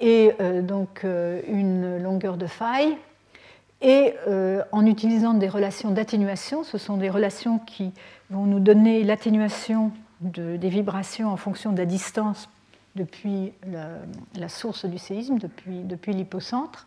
et 0.00 0.32
donc 0.62 1.04
une 1.04 2.02
longueur 2.02 2.36
de 2.36 2.46
faille. 2.48 2.96
Et 3.80 4.12
en 4.72 4.86
utilisant 4.86 5.34
des 5.34 5.48
relations 5.48 5.92
d'atténuation, 5.92 6.64
ce 6.64 6.78
sont 6.78 6.96
des 6.96 7.10
relations 7.10 7.60
qui 7.60 7.92
vont 8.28 8.44
nous 8.44 8.58
donner 8.58 9.04
l'atténuation 9.04 9.92
des 10.24 10.68
vibrations 10.68 11.30
en 11.30 11.36
fonction 11.36 11.72
de 11.72 11.78
la 11.78 11.86
distance 11.86 12.48
depuis 12.96 13.52
la, 14.36 14.48
source 14.48 14.84
du 14.84 14.98
séisme, 14.98 15.38
depuis, 15.38 15.80
depuis 15.80 16.12
l'hypocentre, 16.12 16.86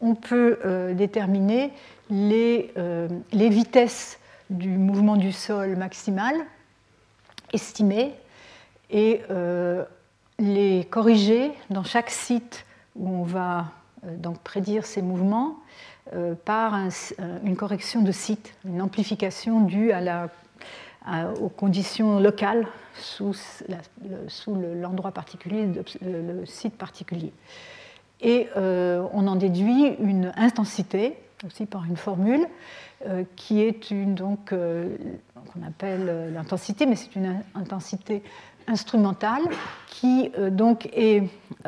on 0.00 0.14
peut 0.14 0.58
euh, 0.64 0.94
déterminer 0.94 1.72
les, 2.10 2.72
euh, 2.76 3.08
les, 3.32 3.48
vitesses 3.48 4.18
du 4.50 4.70
mouvement 4.70 5.16
du 5.16 5.32
sol 5.32 5.76
maximal 5.76 6.34
estimées 7.52 8.14
et 8.90 9.22
euh, 9.30 9.84
les 10.38 10.84
corriger 10.90 11.52
dans 11.70 11.84
chaque 11.84 12.10
site 12.10 12.64
où 12.96 13.08
on 13.08 13.22
va 13.22 13.66
donc 14.16 14.40
prédire 14.40 14.84
ces 14.84 15.00
mouvements 15.00 15.58
par 16.44 16.76
une 17.44 17.56
correction 17.56 18.02
de 18.02 18.10
site, 18.10 18.52
une 18.64 18.82
amplification 18.82 19.60
due 19.60 19.92
à 19.92 20.00
la 20.00 20.28
aux 21.40 21.48
conditions 21.48 22.20
locales 22.20 22.66
sous, 22.94 23.34
l'endroit 24.80 25.12
particulier, 25.12 25.68
le 26.00 26.46
site 26.46 26.76
particulier. 26.76 27.32
Et 28.22 28.48
euh, 28.56 29.04
on 29.12 29.26
en 29.26 29.36
déduit 29.36 29.96
une 29.98 30.32
intensité, 30.36 31.16
aussi 31.44 31.66
par 31.66 31.84
une 31.84 31.96
formule, 31.96 32.46
euh, 33.06 33.24
qui 33.34 33.60
est 33.60 33.90
une, 33.90 34.14
donc, 34.14 34.52
euh, 34.52 34.96
qu'on 35.52 35.66
appelle 35.66 36.32
l'intensité, 36.32 36.86
mais 36.86 36.94
c'est 36.94 37.16
une 37.16 37.42
intensité 37.54 38.22
instrumentale 38.68 39.42
qui 39.88 40.30
donc 40.52 40.88
est 40.92 41.24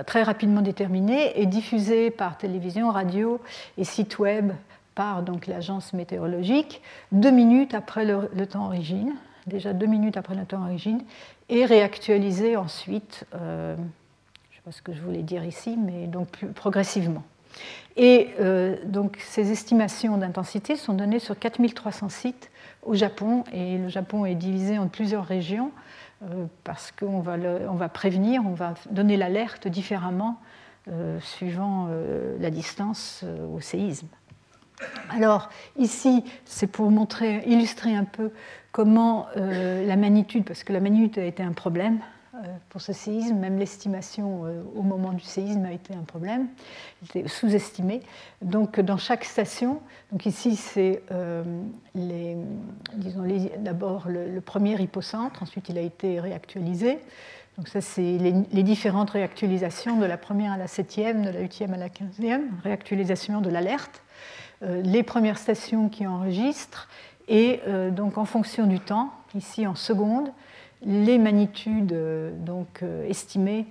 très 0.06 0.22
rapidement 0.22 0.62
déterminée 0.62 1.40
et 1.40 1.44
diffusée 1.44 2.12
par 2.12 2.38
télévision, 2.38 2.88
radio 2.90 3.40
et 3.76 3.82
site 3.82 4.20
web 4.20 4.52
par 4.94 5.22
donc 5.22 5.46
l'agence 5.46 5.92
météorologique 5.92 6.82
deux 7.12 7.30
minutes 7.30 7.74
après 7.74 8.04
le, 8.04 8.46
temps 8.46 8.66
origine, 8.66 9.14
déjà 9.46 9.72
deux 9.72 9.86
minutes 9.86 10.16
après 10.16 10.34
le 10.34 10.44
temps 10.44 10.62
origine, 10.62 11.02
et 11.48 11.64
réactualisé 11.64 12.56
ensuite, 12.56 13.26
euh, 13.34 13.76
je 13.76 13.80
ne 13.80 14.56
sais 14.56 14.62
pas 14.64 14.72
ce 14.72 14.82
que 14.82 14.92
je 14.92 15.00
voulais 15.00 15.22
dire 15.22 15.44
ici, 15.44 15.76
mais 15.76 16.06
donc 16.06 16.44
progressivement. 16.54 17.22
Et 17.96 18.30
euh, 18.40 18.76
donc 18.84 19.18
ces 19.20 19.52
estimations 19.52 20.16
d'intensité 20.16 20.74
sont 20.76 20.94
données 20.94 21.20
sur 21.20 21.38
4300 21.38 22.08
sites 22.08 22.50
au 22.82 22.94
Japon, 22.94 23.44
et 23.52 23.78
le 23.78 23.88
Japon 23.88 24.24
est 24.24 24.34
divisé 24.34 24.78
en 24.78 24.88
plusieurs 24.88 25.24
régions 25.24 25.70
euh, 26.22 26.46
parce 26.64 26.92
qu'on 26.92 27.20
va, 27.20 27.36
va 27.36 27.88
prévenir, 27.88 28.42
on 28.44 28.54
va 28.54 28.74
donner 28.90 29.16
l'alerte 29.16 29.68
différemment 29.68 30.40
suivant 31.18 31.88
la 32.40 32.50
distance 32.50 33.24
au 33.54 33.58
séisme. 33.58 34.06
Alors 35.10 35.50
ici, 35.78 36.24
c'est 36.44 36.66
pour 36.66 36.90
montrer, 36.90 37.42
illustrer 37.46 37.94
un 37.94 38.04
peu 38.04 38.30
comment 38.72 39.28
euh, 39.36 39.86
la 39.86 39.96
magnitude, 39.96 40.44
parce 40.44 40.64
que 40.64 40.72
la 40.72 40.80
magnitude 40.80 41.22
a 41.22 41.26
été 41.26 41.42
un 41.42 41.52
problème 41.52 42.00
euh, 42.34 42.38
pour 42.70 42.80
ce 42.80 42.92
séisme, 42.92 43.36
même 43.36 43.56
l'estimation 43.56 44.44
euh, 44.44 44.62
au 44.74 44.82
moment 44.82 45.12
du 45.12 45.22
séisme 45.22 45.64
a 45.64 45.72
été 45.72 45.94
un 45.94 46.02
problème, 46.02 46.48
était 47.04 47.28
sous-estimé. 47.28 48.00
Donc 48.42 48.80
dans 48.80 48.96
chaque 48.96 49.24
station, 49.24 49.80
donc 50.10 50.26
ici 50.26 50.56
c'est 50.56 51.02
d'abord 53.58 54.08
le, 54.08 54.40
premier 54.40 54.80
hypocentre, 54.82 55.44
ensuite 55.44 55.68
il 55.68 55.78
a 55.78 55.82
été 55.82 56.18
réactualisé. 56.18 56.98
Donc 57.56 57.68
ça 57.68 57.80
c'est 57.80 58.18
les, 58.18 58.62
différentes 58.64 59.10
réactualisations 59.10 60.00
de 60.00 60.06
la 60.06 60.16
première 60.16 60.50
à 60.50 60.56
la 60.56 60.66
septième, 60.66 61.22
de 61.22 61.30
la 61.30 61.38
huitième 61.38 61.72
à 61.74 61.76
la 61.76 61.88
quinzième, 61.88 62.50
réactualisation 62.64 63.40
de 63.40 63.50
l'alerte. 63.50 64.02
Euh, 64.64 64.80
les 64.82 65.02
premières 65.02 65.38
stations 65.38 65.88
qui 65.88 66.06
enregistrent 66.06 66.88
et 67.28 67.60
euh, 67.66 67.90
donc 67.90 68.18
en 68.18 68.24
fonction 68.24 68.66
du 68.66 68.80
temps, 68.80 69.12
ici 69.34 69.66
en 69.66 69.74
secondes, 69.74 70.30
les 70.82 71.18
magnitudes 71.18 71.92
euh, 71.92 72.30
donc, 72.38 72.82
estimées 73.08 73.66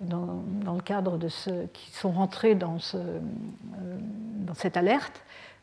dans, 0.00 0.42
le 0.74 0.80
cadre 0.80 1.18
de 1.18 1.28
ceux 1.28 1.68
qui 1.72 1.90
sont 1.90 2.12
rentrés 2.12 2.54
dans, 2.54 2.78
ce, 2.78 2.96
dans, 4.46 4.54
cette 4.54 4.76
alerte 4.76 5.22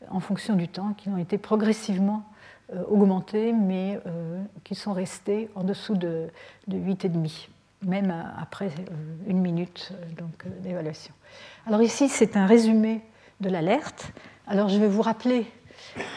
en 0.09 0.19
fonction 0.19 0.55
du 0.55 0.67
temps, 0.67 0.93
qui 0.93 1.07
ont 1.09 1.17
été 1.17 1.37
progressivement 1.37 2.23
augmentées, 2.89 3.53
mais 3.53 3.97
qui 4.65 4.75
sont 4.75 4.91
restés 4.91 5.49
en 5.55 5.63
dessous 5.63 5.95
de, 5.95 6.27
de 6.67 6.77
8,5, 6.77 7.47
même 7.83 8.13
après 8.37 8.71
une 9.25 9.39
minute 9.39 9.93
d'évaluation. 10.59 11.13
Alors 11.65 11.81
ici, 11.81 12.09
c'est 12.09 12.35
un 12.35 12.45
résumé 12.45 13.01
de 13.39 13.49
l'alerte. 13.49 14.11
Alors 14.47 14.69
je 14.69 14.77
vais 14.77 14.87
vous 14.87 15.01
rappeler 15.01 15.47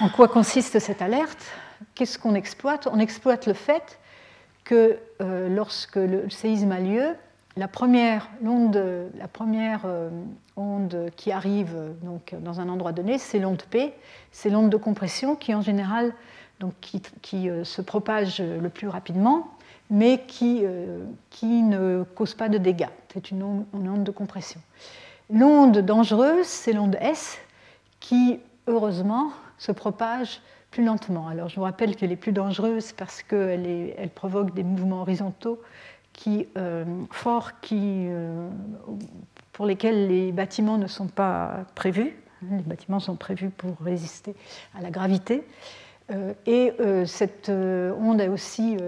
en 0.00 0.10
quoi 0.10 0.28
consiste 0.28 0.78
cette 0.80 1.00
alerte. 1.00 1.46
Qu'est-ce 1.94 2.18
qu'on 2.18 2.34
exploite? 2.34 2.86
On 2.92 2.98
exploite 2.98 3.46
le 3.46 3.54
fait 3.54 3.98
que 4.64 4.98
euh, 5.22 5.48
lorsque 5.48 5.96
le 5.96 6.28
séisme 6.28 6.70
a 6.72 6.78
lieu, 6.78 7.14
la 7.56 7.68
première, 7.68 8.28
onde, 8.44 8.76
euh, 8.76 9.08
qui 11.16 11.32
arrive 11.32 11.74
donc, 12.02 12.34
dans 12.40 12.60
un 12.60 12.68
endroit 12.68 12.92
donné, 12.92 13.16
c'est 13.16 13.38
l'onde 13.38 13.62
P, 13.62 13.94
c'est 14.30 14.50
l'onde 14.50 14.68
de 14.68 14.76
compression 14.76 15.34
qui 15.34 15.54
en 15.54 15.62
général 15.62 16.12
qui, 16.82 17.48
se 17.62 17.80
propage 17.80 18.40
le 18.40 18.68
plus 18.68 18.88
rapidement, 18.88 19.48
mais 19.90 20.24
qui 20.26 20.64
ne 21.42 22.02
cause 22.14 22.34
pas 22.34 22.50
de 22.50 22.58
dégâts. 22.58 22.90
C'est 23.14 23.30
une 23.30 23.64
onde 23.72 24.04
de 24.04 24.10
compression. 24.10 24.60
L'onde 25.30 25.78
dangereuse, 25.78 26.46
c'est 26.46 26.72
l'onde 26.72 26.96
S, 27.00 27.38
qui, 28.08 28.40
heureusement, 28.66 29.32
se 29.58 29.70
propage 29.70 30.40
plus 30.70 30.82
lentement. 30.82 31.28
Alors 31.28 31.50
je 31.50 31.56
vous 31.56 31.62
rappelle 31.62 31.94
qu'elle 31.94 32.10
est 32.10 32.16
plus 32.16 32.32
dangereuse 32.32 32.92
parce 32.92 33.22
qu'elle 33.22 33.66
elle 33.98 34.08
provoque 34.08 34.54
des 34.54 34.62
mouvements 34.62 35.02
horizontaux 35.02 35.60
euh, 36.56 36.84
forts 37.10 37.52
euh, 37.70 38.48
pour 39.52 39.66
lesquels 39.66 40.08
les 40.08 40.32
bâtiments 40.32 40.78
ne 40.78 40.86
sont 40.86 41.06
pas 41.06 41.66
prévus. 41.74 42.16
Les 42.50 42.62
bâtiments 42.62 43.00
sont 43.00 43.14
prévus 43.14 43.50
pour 43.50 43.76
résister 43.84 44.34
à 44.74 44.80
la 44.80 44.90
gravité. 44.90 45.44
Euh, 46.10 46.32
et 46.46 46.72
euh, 46.80 47.04
cette 47.04 47.50
euh, 47.50 47.92
onde 48.00 48.20
a 48.22 48.30
aussi 48.30 48.78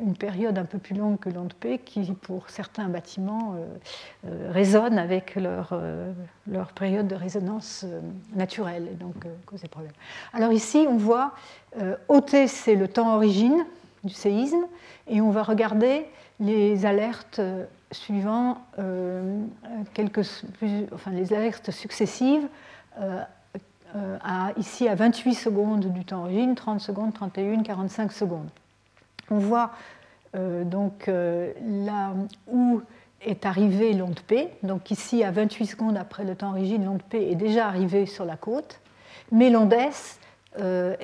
une 0.00 0.16
période 0.16 0.58
un 0.58 0.64
peu 0.64 0.78
plus 0.78 0.96
longue 0.96 1.18
que 1.18 1.28
l'onde 1.28 1.54
P 1.54 1.78
qui, 1.78 2.12
pour 2.20 2.50
certains 2.50 2.88
bâtiments, 2.88 3.56
résonne 4.50 4.98
avec 4.98 5.36
leur, 5.36 5.78
leur, 6.46 6.72
période 6.72 7.06
de 7.06 7.14
résonance 7.14 7.84
naturelle 8.34 8.88
et 8.92 8.94
donc 8.94 9.14
cause 9.46 9.60
des 9.62 9.68
problèmes. 9.68 9.92
Alors 10.32 10.52
ici, 10.52 10.86
on 10.88 10.96
voit 10.96 11.32
OT, 12.08 12.46
c'est 12.46 12.74
le 12.74 12.88
temps 12.88 13.14
origine 13.14 13.64
du 14.04 14.12
séisme, 14.12 14.64
et 15.08 15.20
on 15.20 15.30
va 15.30 15.42
regarder 15.42 16.06
les 16.40 16.86
alertes 16.86 17.40
suivant 17.90 18.58
quelques, 19.94 20.26
enfin, 20.92 21.10
les 21.10 21.32
alertes 21.32 21.70
successives 21.70 22.48
euh, 23.96 24.18
ici 24.56 24.86
à 24.86 24.94
28 24.94 25.34
secondes 25.34 25.86
du 25.86 26.04
temps 26.04 26.24
origine, 26.24 26.54
30 26.54 26.80
secondes, 26.80 27.14
31, 27.14 27.62
45 27.62 28.12
secondes. 28.12 28.48
On 29.30 29.38
voit 29.38 29.70
euh, 30.36 30.64
donc 30.64 31.08
euh, 31.08 31.52
là 31.62 32.12
où 32.48 32.82
est 33.22 33.46
arrivée 33.46 33.94
l'onde 33.94 34.20
P. 34.20 34.48
Donc 34.62 34.90
ici, 34.90 35.24
à 35.24 35.30
28 35.30 35.66
secondes 35.66 35.96
après 35.96 36.24
le 36.24 36.34
temps 36.34 36.50
origine, 36.50 36.84
l'onde 36.84 37.02
P 37.02 37.30
est 37.30 37.34
déjà 37.34 37.66
arrivée 37.66 38.04
sur 38.04 38.24
la 38.24 38.36
côte, 38.36 38.80
mais 39.32 39.48
l'onde 39.50 39.72
S 39.72 40.18
n'a 40.58 40.96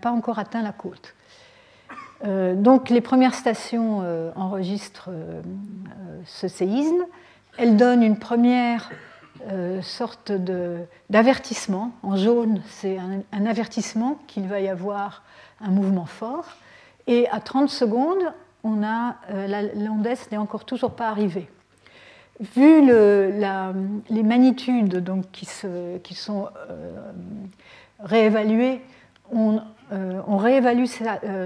pas 0.00 0.10
encore 0.10 0.38
atteint 0.38 0.62
la 0.62 0.72
côte. 0.72 1.14
donc 2.24 2.88
les 2.88 3.00
premières 3.00 3.34
stations 3.34 4.04
enregistrent 4.36 5.10
ce 6.24 6.46
séisme. 6.46 7.04
Elles 7.58 7.76
donnent 7.76 8.02
une 8.02 8.18
première 8.18 8.90
euh, 9.48 9.80
sorte 9.80 10.32
d'avertissement. 11.08 11.92
En 12.02 12.16
jaune, 12.16 12.60
c'est 12.66 12.98
un, 12.98 13.46
avertissement 13.46 14.18
qu'il 14.26 14.46
va 14.46 14.60
y 14.60 14.68
avoir 14.68 15.22
un 15.60 15.70
mouvement 15.70 16.04
fort. 16.04 16.44
Et 17.06 17.26
à 17.30 17.40
30 17.40 17.70
secondes, 17.70 18.32
on 18.64 18.82
a 18.82 19.16
euh, 19.30 19.70
l'onde 19.76 20.06
n'est 20.30 20.36
encore 20.36 20.64
toujours 20.64 20.92
pas 20.92 21.08
arrivée. 21.08 21.48
Vu 22.54 22.86
les 22.86 24.22
magnitudes 24.22 24.96
donc, 24.96 25.30
qui, 25.30 25.48
qui 26.02 26.14
sont 26.14 26.48
euh, 26.68 27.12
réévaluées, 27.98 28.82
on 29.32 29.62
réévalue 30.36 30.86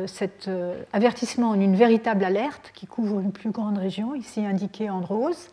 cet 0.07 0.51
avertissement 0.93 1.51
en 1.51 1.61
une 1.61 1.77
véritable 1.77 2.25
alerte 2.25 2.71
qui 2.75 2.87
couvre 2.87 3.21
une 3.21 3.33
plus 3.33 3.51
grande 3.51 3.79
région, 3.79 4.15
ici 4.15 4.45
indiquée 4.45 4.89
en 4.89 5.01
rose. 5.01 5.49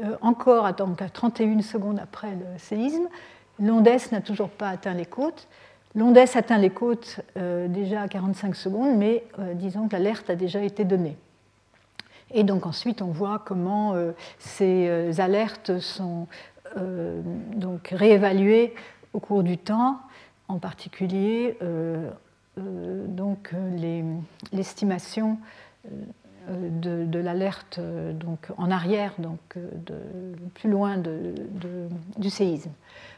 Euh, 0.00 0.16
encore 0.20 0.64
à 0.64 0.72
31 0.72 1.60
secondes 1.62 1.98
après 1.98 2.30
le 2.30 2.58
séisme. 2.58 3.08
L'onde 3.58 3.88
n'a 4.12 4.20
toujours 4.20 4.50
pas 4.50 4.68
atteint 4.68 4.94
les 4.94 5.06
côtes. 5.06 5.48
L'onde 5.96 6.16
atteint 6.16 6.58
les 6.58 6.70
côtes 6.70 7.20
euh, 7.36 7.66
déjà 7.66 8.02
à 8.02 8.08
45 8.08 8.54
secondes, 8.54 8.96
mais 8.96 9.24
euh, 9.40 9.54
disons 9.54 9.88
que 9.88 9.94
l'alerte 9.94 10.30
a 10.30 10.36
déjà 10.36 10.62
été 10.62 10.84
donnée. 10.84 11.16
Et 12.30 12.44
donc 12.44 12.66
ensuite, 12.66 13.02
on 13.02 13.08
voit 13.08 13.42
comment 13.44 13.94
ces 14.38 15.18
alertes 15.18 15.78
sont 15.78 16.26
donc 16.76 17.88
réévaluées 17.88 18.74
au 19.14 19.18
cours 19.18 19.42
du 19.42 19.56
temps, 19.56 19.98
en 20.48 20.58
particulier 20.58 21.56
donc 22.58 23.52
l'estimation 24.52 25.38
de, 26.48 27.18
l'alerte 27.18 27.78
euh, 27.78 28.12
donc 28.12 28.48
en 28.56 28.70
arrière, 28.70 29.12
donc 29.18 29.38
euh, 29.56 30.32
plus 30.54 30.70
loin 30.70 30.96
du 32.16 32.30
séisme. 32.30 32.70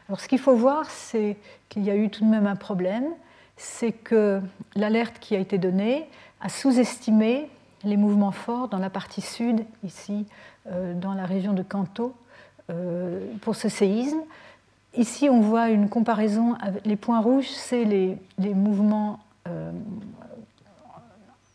Alors 0.07 0.19
ce 0.19 0.27
qu'il 0.27 0.39
faut 0.39 0.55
voir, 0.55 0.89
c'est 0.89 1.37
qu'il 1.69 1.83
y 1.83 1.89
a 1.89 1.95
eu 1.95 2.09
tout 2.09 2.25
de 2.25 2.29
même 2.29 2.47
un 2.47 2.55
problème, 2.55 3.05
c'est 3.57 3.91
que 3.91 4.41
l'alerte 4.75 5.17
qui 5.19 5.35
a 5.35 5.39
été 5.39 5.57
donnée 5.57 6.07
a 6.41 6.49
sous-estimé 6.49 7.47
les 7.83 7.97
mouvements 7.97 8.31
forts 8.31 8.67
dans 8.67 8.79
la 8.79 8.89
partie 8.89 9.21
sud, 9.21 9.63
ici 9.83 10.25
dans 10.95 11.13
la 11.13 11.25
région 11.25 11.53
de 11.53 11.63
Kanto, 11.63 12.13
pour 13.41 13.55
ce 13.55 13.69
séisme. 13.69 14.19
Ici, 14.95 15.29
on 15.29 15.41
voit 15.41 15.69
une 15.69 15.89
comparaison. 15.89 16.55
Avec 16.61 16.85
les 16.85 16.95
points 16.95 17.19
rouges, 17.19 17.49
c'est 17.49 17.83
les, 17.85 18.17
mouvements 18.39 19.19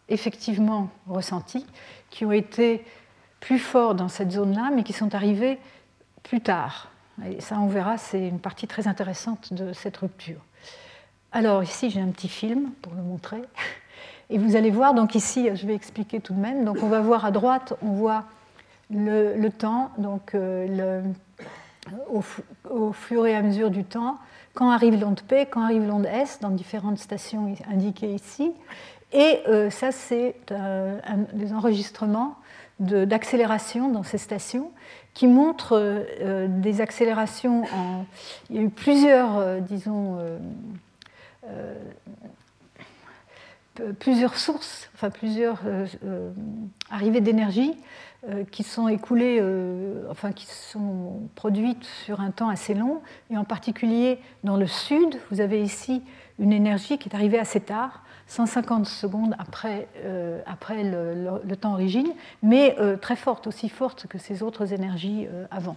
effectivement 0.08 0.88
ressentis, 1.08 1.66
qui 2.10 2.24
ont 2.24 2.32
été 2.32 2.84
plus 3.40 3.58
forts 3.58 3.94
dans 3.94 4.08
cette 4.08 4.32
zone-là, 4.32 4.70
mais 4.74 4.82
qui 4.82 4.92
sont 4.92 5.14
arrivés 5.14 5.58
plus 6.22 6.40
tard. 6.40 6.90
Et 7.24 7.40
ça, 7.40 7.58
on 7.58 7.66
verra, 7.66 7.96
c'est 7.98 8.28
une 8.28 8.40
partie 8.40 8.66
très 8.66 8.88
intéressante 8.88 9.52
de 9.52 9.72
cette 9.72 9.96
rupture. 9.96 10.40
Alors 11.32 11.62
ici, 11.62 11.90
j'ai 11.90 12.00
un 12.00 12.08
petit 12.08 12.28
film 12.28 12.70
pour 12.82 12.94
le 12.94 13.02
montrer. 13.02 13.42
Et 14.30 14.38
vous 14.38 14.56
allez 14.56 14.70
voir, 14.70 14.94
donc 14.94 15.14
ici, 15.14 15.50
je 15.54 15.66
vais 15.66 15.74
expliquer 15.74 16.20
tout 16.20 16.34
de 16.34 16.40
même. 16.40 16.64
Donc 16.64 16.78
on 16.82 16.88
va 16.88 17.00
voir 17.00 17.24
à 17.24 17.30
droite, 17.30 17.74
on 17.80 17.92
voit 17.92 18.24
le, 18.90 19.48
temps, 19.48 19.90
donc 19.98 20.34
euh, 20.34 21.02
au, 22.08 22.92
fur 22.92 23.26
et 23.26 23.36
à 23.36 23.42
mesure 23.42 23.70
du 23.70 23.84
temps, 23.84 24.18
quand 24.54 24.70
arrive 24.70 24.98
l'onde 25.00 25.20
P, 25.20 25.46
quand 25.46 25.62
arrive 25.62 25.86
l'onde 25.86 26.06
S, 26.06 26.38
dans 26.40 26.50
différentes 26.50 26.98
stations 26.98 27.54
indiquées 27.70 28.14
ici. 28.14 28.52
Et 29.16 29.40
euh, 29.48 29.70
ça, 29.70 29.92
c'est 29.92 30.34
euh, 30.52 31.00
des 31.32 31.54
enregistrements 31.54 32.36
d'accélération 32.78 33.88
dans 33.90 34.02
ces 34.02 34.18
stations 34.18 34.70
qui 35.14 35.26
montrent 35.26 35.78
euh, 35.80 36.46
des 36.46 36.82
accélérations 36.82 37.62
en. 37.74 38.04
Il 38.50 38.56
y 38.56 38.58
a 38.58 38.62
eu 38.62 38.68
plusieurs, 38.68 39.62
disons, 39.62 40.18
plusieurs 43.98 44.36
sources, 44.36 44.90
enfin 44.94 45.10
plusieurs 45.10 45.60
arrivées 46.90 47.20
d'énergie 47.20 47.74
qui 48.50 48.62
sont 48.62 48.88
écoulées, 48.88 49.42
enfin 50.10 50.32
qui 50.32 50.46
sont 50.46 51.28
produites 51.34 51.84
sur 51.84 52.20
un 52.20 52.30
temps 52.30 52.48
assez 52.48 52.74
long, 52.74 53.00
et 53.30 53.36
en 53.36 53.44
particulier 53.44 54.18
dans 54.44 54.56
le 54.56 54.66
sud, 54.66 55.18
vous 55.30 55.40
avez 55.40 55.62
ici 55.62 56.02
une 56.38 56.52
énergie 56.52 56.98
qui 56.98 57.08
est 57.08 57.14
arrivée 57.14 57.38
assez 57.38 57.60
tard, 57.60 58.02
150 58.26 58.86
secondes 58.86 59.34
après, 59.38 59.88
euh, 60.04 60.40
après 60.46 60.82
le, 60.82 61.56
temps 61.56 61.74
origine, 61.74 62.12
mais 62.42 62.76
euh, 62.80 62.96
très 62.96 63.16
forte, 63.16 63.46
aussi 63.46 63.68
forte 63.68 64.06
que 64.08 64.18
ces 64.18 64.42
autres 64.42 64.72
énergies 64.72 65.26
euh, 65.30 65.46
avant. 65.50 65.76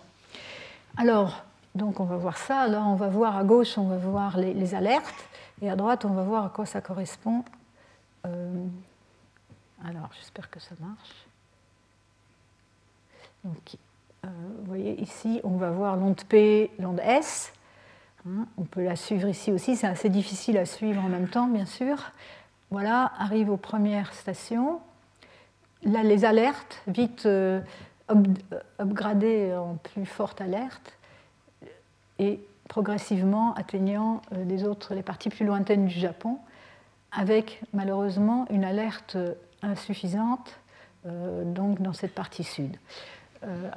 Alors, 0.97 1.43
donc 1.76 2.00
on 2.00 2.06
va 2.06 2.18
voir 2.18 2.38
ça. 2.38 2.68
Là, 2.68 2.84
on 2.86 2.95
va 2.95 3.08
voir 3.08 3.38
à 3.38 3.43
gauche, 3.43 3.78
on 3.78 3.88
va 3.88 3.97
voir 3.97 4.38
les, 4.38 4.76
alertes, 4.76 5.14
et 5.62 5.70
à 5.70 5.76
droite, 5.76 6.06
on 6.06 6.14
va 6.14 6.24
voir 6.24 6.45
à 6.45 6.50
quoi 6.50 6.66
ça 6.66 6.82
correspond. 6.82 7.43
Alors, 8.24 10.10
j'espère 10.18 10.50
que 10.50 10.60
ça 10.60 10.76
marche. 10.80 11.28
Donc, 13.44 13.76
vous 14.24 14.66
voyez 14.66 15.00
ici, 15.02 15.40
on 15.44 15.58
va 15.58 15.72
voir 15.72 15.96
l'onde 15.96 16.24
P, 16.26 16.72
l'onde 16.80 17.00
S. 17.04 17.54
Hein, 18.28 18.48
on 18.58 18.64
peut 18.64 18.84
la 18.84 18.96
suivre 18.96 19.30
ici 19.30 19.52
aussi, 19.52 19.78
c'est 19.78 19.88
assez 19.88 20.10
difficile 20.10 20.58
à 20.58 20.66
suivre 20.66 21.02
en 21.04 21.08
même 21.08 21.30
temps, 21.30 21.48
bien 21.48 21.66
sûr. 21.66 22.12
Voilà, 22.70 23.14
arrive 23.18 23.50
aux 23.50 23.58
premières 23.58 24.14
stations. 24.14 24.82
Là, 25.84 26.04
les 26.04 26.26
alertes, 26.26 26.82
vite 26.88 27.26
euh, 27.26 27.62
upgradées 28.80 29.56
en 29.56 29.76
plus 29.76 30.06
forte 30.06 30.42
alerte, 30.42 30.98
et 32.20 32.42
progressivement 32.68 33.54
atteignant 33.56 34.22
euh, 34.34 34.44
les 34.44 34.66
autres, 34.66 34.94
les 34.94 35.04
parties 35.04 35.30
plus 35.30 35.46
lointaines 35.46 35.86
du 35.86 35.98
Japon, 35.98 36.38
avec 37.12 37.62
malheureusement 37.74 38.45
une 38.49 38.64
alerte 38.64 39.18
insuffisante 39.62 40.60
euh, 41.05 41.43
donc 41.43 41.82
dans 41.82 41.93
cette 41.93 42.14
partie 42.14 42.43
sud. 42.43 42.76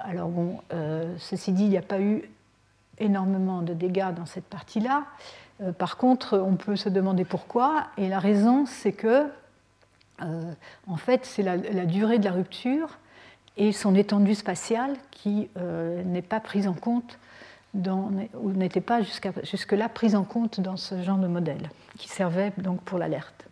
alors 0.00 0.28
bon, 0.28 0.58
ceci 1.18 1.52
dit, 1.52 1.64
il 1.64 1.70
n'y 1.70 1.78
a 1.78 1.82
pas 1.82 2.00
eu 2.00 2.28
énormément 2.98 3.62
de 3.62 3.74
dégâts 3.74 4.12
dans 4.14 4.26
cette 4.26 4.46
partie-là. 4.46 5.04
Euh, 5.60 5.72
par 5.72 5.96
contre, 5.96 6.38
on 6.38 6.56
peut 6.56 6.76
se 6.76 6.88
demander 6.88 7.24
pourquoi, 7.24 7.86
et 7.96 8.08
la 8.08 8.18
raison, 8.18 8.66
c'est 8.66 8.92
que, 8.92 9.26
euh, 10.22 10.52
en 10.86 10.96
fait, 10.96 11.24
c'est 11.24 11.42
la, 11.42 11.56
durée 11.56 12.18
de 12.18 12.24
la 12.24 12.32
rupture 12.32 12.98
et 13.56 13.72
son 13.72 13.94
étendue 13.94 14.34
spatiale 14.34 14.96
qui 15.10 15.50
euh, 15.56 16.02
n'est 16.04 16.22
pas 16.22 16.40
prise 16.40 16.66
en 16.66 16.74
compte 16.74 17.18
ou 17.74 18.52
n'étaient 18.52 18.80
pas 18.80 19.00
jusque-là 19.02 19.88
prises 19.88 20.14
en 20.14 20.24
compte 20.24 20.60
dans 20.60 20.76
ce 20.76 21.02
genre 21.02 21.18
de 21.18 21.26
modèle, 21.26 21.70
qui 21.98 22.08
servait 22.08 22.52
donc 22.58 22.80
pour 22.82 22.98
l'alerte. 22.98 23.46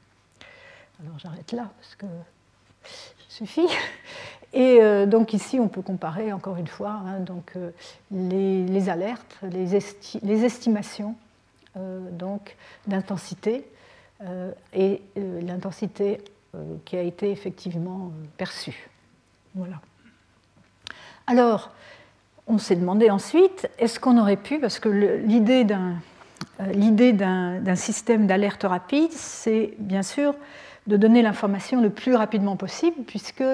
Alors 1.02 1.18
j'arrête 1.18 1.52
là 1.52 1.70
parce 1.78 1.96
que 1.96 2.06
ça 2.84 3.24
suffit. 3.28 3.66
Et 4.52 4.78
euh, 4.80 5.06
donc 5.06 5.32
ici, 5.32 5.60
on 5.60 5.68
peut 5.68 5.82
comparer 5.82 6.32
encore 6.32 6.56
une 6.56 6.66
fois 6.66 7.02
hein, 7.06 7.20
donc, 7.20 7.52
euh, 7.56 7.70
les, 8.10 8.88
alertes, 8.88 9.38
les, 9.42 10.44
estimations 10.44 11.14
euh, 11.76 12.00
d'intensité 12.86 13.64
et 14.74 15.00
l'intensité 15.16 16.22
qui 16.84 16.96
a 16.96 17.00
été 17.00 17.30
effectivement 17.30 18.12
perçue. 18.36 18.90
Voilà. 19.54 19.80
Alors, 21.26 21.72
on 22.50 22.58
s'est 22.58 22.74
demandé 22.74 23.10
ensuite, 23.10 23.70
est-ce 23.78 24.00
qu'on 24.00 24.18
aurait 24.18 24.36
pu, 24.36 24.58
parce 24.58 24.80
que 24.80 24.88
l'idée 24.88 25.64
d'un 25.64 27.76
système 27.76 28.26
d'alerte 28.26 28.64
rapide, 28.64 29.12
c'est 29.12 29.74
bien 29.78 30.02
sûr 30.02 30.34
de 30.88 30.96
donner 30.96 31.22
l'information 31.22 31.80
le 31.80 31.90
plus 31.90 32.16
rapidement 32.16 32.56
possible, 32.56 32.96
puisque 33.06 33.44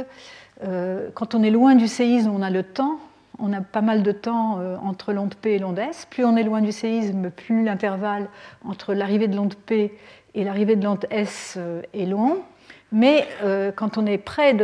euh, 0.65 1.11
quand 1.13 1.35
on 1.35 1.43
est 1.43 1.51
loin 1.51 1.75
du 1.75 1.89
séisme, 1.89 2.33
on 2.35 2.41
a 2.41 2.49
le 2.49 2.63
temps, 2.63 2.99
on 3.39 3.53
a 3.53 3.61
pas 3.61 3.83
mal 3.83 4.03
de 4.03 4.13
temps 4.13 4.61
euh, 4.61 4.77
entre 4.83 5.13
l'onde 5.13 5.35
P 5.35 5.57
et 5.57 5.59
l'onde 5.59 5.79
S. 5.79 6.07
Plus 6.09 6.25
on 6.25 6.35
est 6.37 6.43
loin 6.43 6.63
du 6.63 6.73
séisme, 6.73 7.31
plus 7.31 7.65
l'intervalle 7.65 8.29
entre 8.65 8.95
l'arrivée 8.95 9.29
de 9.29 9.37
l'onde 9.37 9.55
P 9.55 9.93
et 10.35 10.45
l'arrivée 10.45 10.77
de 10.77 10.85
l'onde 10.85 11.05
S 11.11 11.57
euh, 11.59 11.83
est 11.93 12.07
long. 12.07 12.39
Mais 12.93 13.27
quand 13.75 13.99
on 13.99 14.07
est 14.07 14.17
près 14.17 14.55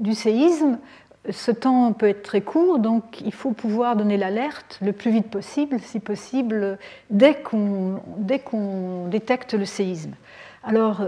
du 0.00 0.12
séisme, 0.12 0.78
ce 1.30 1.50
temps 1.50 1.92
peut 1.92 2.08
être 2.08 2.22
très 2.22 2.40
court, 2.40 2.78
donc 2.78 3.20
il 3.20 3.32
faut 3.32 3.52
pouvoir 3.52 3.96
donner 3.96 4.16
l'alerte 4.16 4.78
le 4.82 4.92
plus 4.92 5.10
vite 5.10 5.30
possible, 5.30 5.78
si 5.80 6.00
possible, 6.00 6.78
dès 7.10 7.34
qu'on 7.34 9.06
détecte 9.08 9.54
le 9.54 9.64
séisme. 9.64 10.12
Alors, 10.64 11.02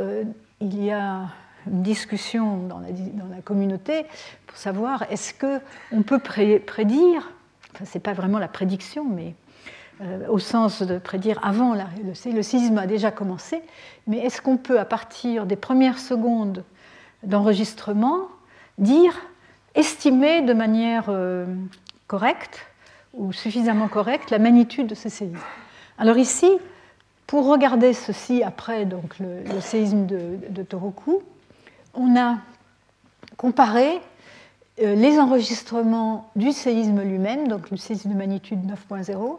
il 0.61 0.85
y 0.85 0.91
a 0.91 1.23
une 1.67 1.83
discussion 1.83 2.59
dans 2.69 2.79
la, 2.79 2.91
dans 2.91 3.35
la 3.35 3.43
communauté 3.43 4.05
pour 4.47 4.57
savoir 4.57 5.05
est-ce 5.11 5.35
qu'on 5.35 6.03
peut 6.03 6.19
prédire, 6.19 7.31
enfin, 7.75 7.85
ce 7.85 7.99
n'est 7.99 8.03
pas 8.03 8.13
vraiment 8.13 8.39
la 8.39 8.49
prédiction, 8.49 9.05
mais 9.05 9.35
euh, 10.03 10.27
au 10.29 10.39
sens 10.39 10.83
de 10.83 10.99
prédire 10.99 11.39
avant 11.43 11.75
la, 11.75 11.87
le, 12.03 12.33
le 12.33 12.43
séisme 12.43 12.79
a 12.79 12.87
déjà 12.87 13.11
commencé, 13.11 13.63
mais 14.07 14.19
est-ce 14.19 14.41
qu'on 14.41 14.57
peut, 14.57 14.79
à 14.79 14.85
partir 14.85 15.47
des 15.47 15.57
premières 15.57 15.99
secondes 15.99 16.65
d'enregistrement, 17.23 18.29
dire, 18.79 19.15
estimer 19.75 20.43
de 20.43 20.53
manière 20.53 21.07
euh, 21.09 21.47
correcte 22.07 22.67
ou 23.15 23.33
suffisamment 23.33 23.89
correcte 23.89 24.31
la 24.31 24.39
magnitude 24.39 24.87
de 24.87 24.95
ce 24.95 25.09
séisme. 25.09 25.39
Alors 25.99 26.19
ici, 26.19 26.51
pour 27.27 27.47
regarder 27.47 27.93
ceci 27.93 28.43
après 28.43 28.85
donc, 28.85 29.19
le, 29.19 29.61
séisme 29.61 30.07
de, 30.07 30.63
Toroku, 30.63 31.23
on 31.95 32.17
a 32.17 32.39
comparé 33.37 34.01
euh, 34.83 34.95
les 34.95 35.19
enregistrements 35.19 36.31
du 36.37 36.53
séisme 36.53 37.03
lui-même, 37.03 37.49
donc 37.49 37.71
le 37.71 37.77
séisme 37.77 38.11
de 38.11 38.17
magnitude 38.17 38.61
9.0, 38.91 39.39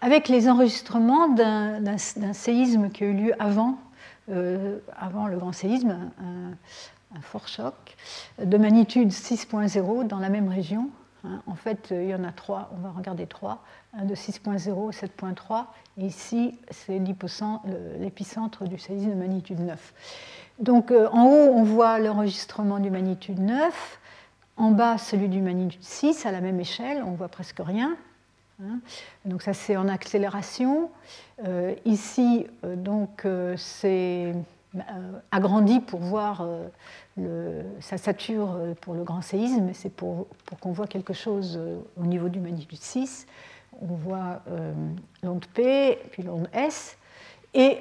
avec 0.00 0.28
les 0.28 0.48
enregistrements 0.48 1.28
d'un 1.28 1.98
séisme 1.98 2.90
qui 2.90 3.04
a 3.04 3.06
eu 3.06 3.14
lieu 3.14 3.32
avant, 3.38 3.78
euh, 4.30 4.78
le 5.28 5.36
grand 5.36 5.52
séisme, 5.52 6.10
fort 7.22 7.48
choc, 7.48 7.96
de 8.42 8.56
magnitude 8.56 9.10
6.0 9.10 10.06
dans 10.06 10.18
la 10.18 10.28
même 10.28 10.48
région. 10.48 10.90
Hein. 11.24 11.42
En 11.46 11.54
fait, 11.54 11.88
il 11.90 12.08
y 12.08 12.14
en 12.14 12.24
a 12.24 12.32
trois, 12.32 12.70
on 12.76 12.80
va 12.80 12.90
regarder 12.90 13.26
trois, 13.26 13.62
un 13.92 14.04
de 14.04 14.14
6.0 14.14 14.58
et 14.58 15.06
7.3, 15.06 15.66
et 15.98 16.06
ici, 16.06 16.58
c'est 16.70 16.98
l'épicentre 16.98 18.64
du 18.64 18.78
séisme 18.78 19.10
de 19.10 19.14
magnitude 19.14 19.60
9. 19.60 19.94
Donc 20.58 20.90
euh, 20.90 21.08
en 21.10 21.24
haut, 21.26 21.52
on 21.52 21.64
voit 21.64 21.98
l'enregistrement 21.98 22.78
du 22.78 22.90
magnitude 22.90 23.40
9, 23.40 24.00
en 24.56 24.70
bas 24.70 24.98
celui 24.98 25.28
du 25.28 25.40
magnitude 25.40 25.82
6 25.82 26.26
à 26.26 26.32
la 26.32 26.40
même 26.40 26.60
échelle, 26.60 27.02
on 27.04 27.12
voit 27.12 27.28
presque 27.28 27.58
rien. 27.58 27.96
Hein. 28.62 28.78
Donc 29.24 29.42
ça 29.42 29.52
c'est 29.52 29.76
en 29.76 29.88
accélération. 29.88 30.90
Euh, 31.44 31.74
ici, 31.84 32.46
euh, 32.64 32.76
donc 32.76 33.26
c'est 33.56 34.34
agrandi 35.30 35.80
pour 35.80 36.00
voir 36.00 36.46
sa 37.80 37.96
sature 37.96 38.58
pour 38.80 38.94
le 38.94 39.04
grand 39.04 39.22
séisme, 39.22 39.70
c'est 39.72 39.92
pour, 39.92 40.26
qu'on 40.60 40.72
voit 40.72 40.86
quelque 40.86 41.12
chose 41.12 41.60
au 41.96 42.04
niveau 42.04 42.28
du 42.28 42.40
magnitude 42.40 42.80
6. 42.80 43.26
On 43.80 43.94
voit 43.94 44.42
l'onde 45.22 45.46
P, 45.54 45.98
puis 46.10 46.24
l'onde 46.24 46.48
S. 46.52 46.96
Et 47.54 47.78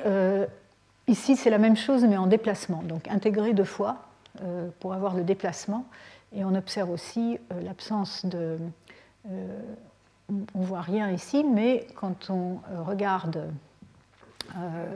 Ici, 1.08 1.36
c'est 1.36 1.50
la 1.50 1.58
même 1.58 1.76
chose, 1.76 2.06
mais 2.06 2.16
en 2.16 2.28
déplacement, 2.28 2.82
donc 2.82 3.10
intégré 3.10 3.54
deux 3.54 3.66
fois 3.66 3.98
euh, 4.42 4.70
pour 4.80 4.94
avoir 4.94 5.16
le 5.16 5.24
déplacement. 5.24 5.86
Et 6.34 6.46
on 6.46 6.56
observe 6.56 6.90
aussi 6.90 7.38
euh, 7.52 7.62
l'absence 7.62 8.26
de... 8.26 8.58
Euh, 9.30 9.60
on 10.56 10.60
ne 10.60 10.66
voit 10.66 10.82
rien 10.82 11.12
ici, 11.12 11.44
mais 11.44 11.86
quand 11.96 12.30
on 12.30 12.60
regarde 12.86 13.50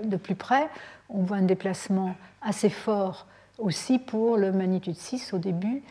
de 0.03 0.15
plus 0.15 0.35
près, 0.35 0.69
on 1.09 1.21
voit 1.21 1.37
un 1.37 1.43
déplacement 1.43 2.15
assez 2.41 2.69
fort 2.69 3.27
aussi 3.57 3.99
pour 3.99 4.37
le 4.37 4.51
magnitude 4.51 4.95
6 4.95 5.33
au 5.33 5.37
début, 5.37 5.81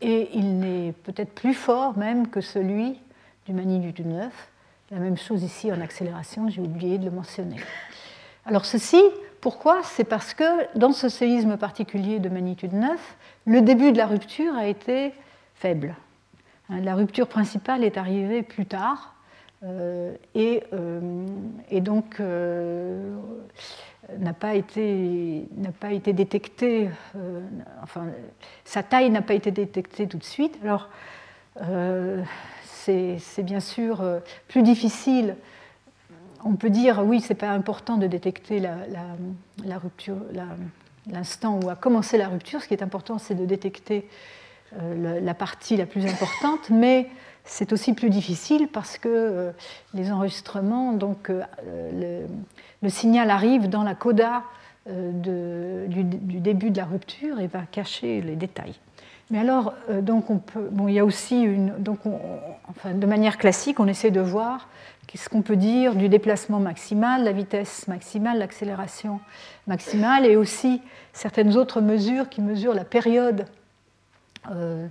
et 0.00 0.30
il 0.34 0.58
n'est 0.58 0.92
peut-être 0.92 1.34
plus 1.34 1.54
fort 1.54 1.96
même 1.96 2.28
que 2.28 2.40
celui 2.40 3.00
du 3.46 3.52
magnitude 3.52 4.06
9. 4.06 4.50
La 4.90 4.98
même 4.98 5.16
chose 5.16 5.42
ici 5.42 5.72
en 5.72 5.80
accélération, 5.80 6.48
j'ai 6.48 6.60
oublié 6.60 6.98
de 6.98 7.06
le 7.06 7.10
mentionner. 7.10 7.56
Alors 8.46 8.66
ceci, 8.66 9.02
pourquoi? 9.40 9.82
C'est 9.82 10.04
parce 10.04 10.34
que 10.34 10.44
dans 10.78 10.92
ce 10.92 11.08
séisme 11.08 11.56
particulier 11.56 12.18
de 12.18 12.28
magnitude 12.28 12.72
9, 12.72 13.16
le 13.46 13.60
début 13.62 13.92
de 13.92 13.98
la 13.98 14.06
rupture 14.06 14.54
a 14.54 14.66
été 14.66 15.12
faible. 15.54 15.94
Hein, 16.68 16.80
la 16.80 16.94
rupture 16.94 17.28
principale 17.28 17.84
est 17.84 17.96
arrivée 17.96 18.42
plus 18.42 18.66
tard 18.66 19.13
euh, 19.64 20.14
euh, 20.36 21.26
et, 21.70 21.80
donc 21.80 22.20
euh, 22.20 23.16
n'a 24.18 24.34
pas, 24.34 24.54
été, 24.54 25.46
pas 25.80 25.92
été 25.92 26.12
détectée, 26.12 26.90
enfin 27.82 28.06
sa 28.64 28.82
taille 28.82 29.08
n'a 29.10 29.22
pas 29.22 29.34
été 29.34 29.50
détectée 29.50 30.06
tout 30.06 30.18
de 30.18 30.24
suite. 30.24 30.58
Alors 30.62 30.90
c'est 32.72 33.42
bien 33.42 33.60
sûr 33.60 34.04
plus 34.48 34.62
difficile 34.62 35.36
on 36.46 36.56
peut 36.56 36.68
dire, 36.68 37.02
oui, 37.02 37.22
ce 37.22 37.30
n'est 37.30 37.38
pas 37.38 37.52
important 37.52 37.96
de 37.96 38.06
détecter 38.06 38.60
l'instant 41.06 41.58
où 41.64 41.70
a 41.70 41.74
commencé 41.74 42.18
la 42.18 42.28
rupture. 42.28 42.60
Ce 42.60 42.68
qui 42.68 42.74
est 42.74 42.82
important, 42.82 43.16
c'est 43.16 43.34
de 43.34 43.46
détecter 43.46 44.06
la 44.76 45.32
partie 45.32 45.78
la 45.78 45.86
plus 45.86 46.04
importante, 46.04 46.68
mais 46.68 47.08
c'est 47.44 47.72
aussi 47.72 47.92
plus 47.92 48.10
difficile 48.10 48.68
parce 48.68 48.98
que 48.98 49.08
euh, 49.08 49.50
les 49.92 50.10
enregistrements, 50.10 50.92
donc 50.92 51.30
euh, 51.30 52.26
le, 52.82 52.88
signal 52.88 53.30
arrive 53.30 53.68
dans 53.68 53.82
la 53.82 53.94
coda 53.94 54.42
du, 54.86 56.04
début 56.04 56.70
de 56.70 56.76
la 56.76 56.84
rupture 56.84 57.40
et 57.40 57.46
va 57.46 57.62
cacher 57.62 58.20
les 58.20 58.36
détails. 58.36 58.74
Mais 59.30 59.38
alors, 59.38 59.72
donc 60.02 60.28
on 60.28 60.36
peut, 60.36 60.68
bon, 60.70 60.88
il 60.88 60.94
y 60.94 60.98
a 60.98 61.04
aussi 61.06 61.40
une, 61.40 61.72
donc 61.78 62.00
de 62.84 63.06
manière 63.06 63.38
classique, 63.38 63.80
on 63.80 63.86
essaie 63.86 64.10
de 64.10 64.20
voir 64.20 64.68
Qu'est-ce 65.06 65.28
qu'on 65.28 65.42
peut 65.42 65.56
dire 65.56 65.94
du 65.94 66.08
déplacement 66.08 66.60
maximal, 66.60 67.24
la 67.24 67.32
vitesse 67.32 67.88
maximale, 67.88 68.38
l'accélération 68.38 69.20
maximale, 69.66 70.24
et 70.26 70.36
aussi 70.36 70.80
certaines 71.12 71.56
autres 71.56 71.80
mesures 71.80 72.28
qui 72.28 72.40
mesurent 72.40 72.74
la 72.74 72.84
période 72.84 73.46
euh, 74.50 74.86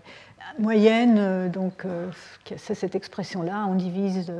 moyenne. 0.60 1.18
Euh, 1.18 1.50
donc, 1.50 1.86
euh, 1.86 2.10
c'est 2.58 2.76
cette 2.76 2.96
expression-là. 2.96 3.66
On 3.70 3.76
divise 3.76 4.32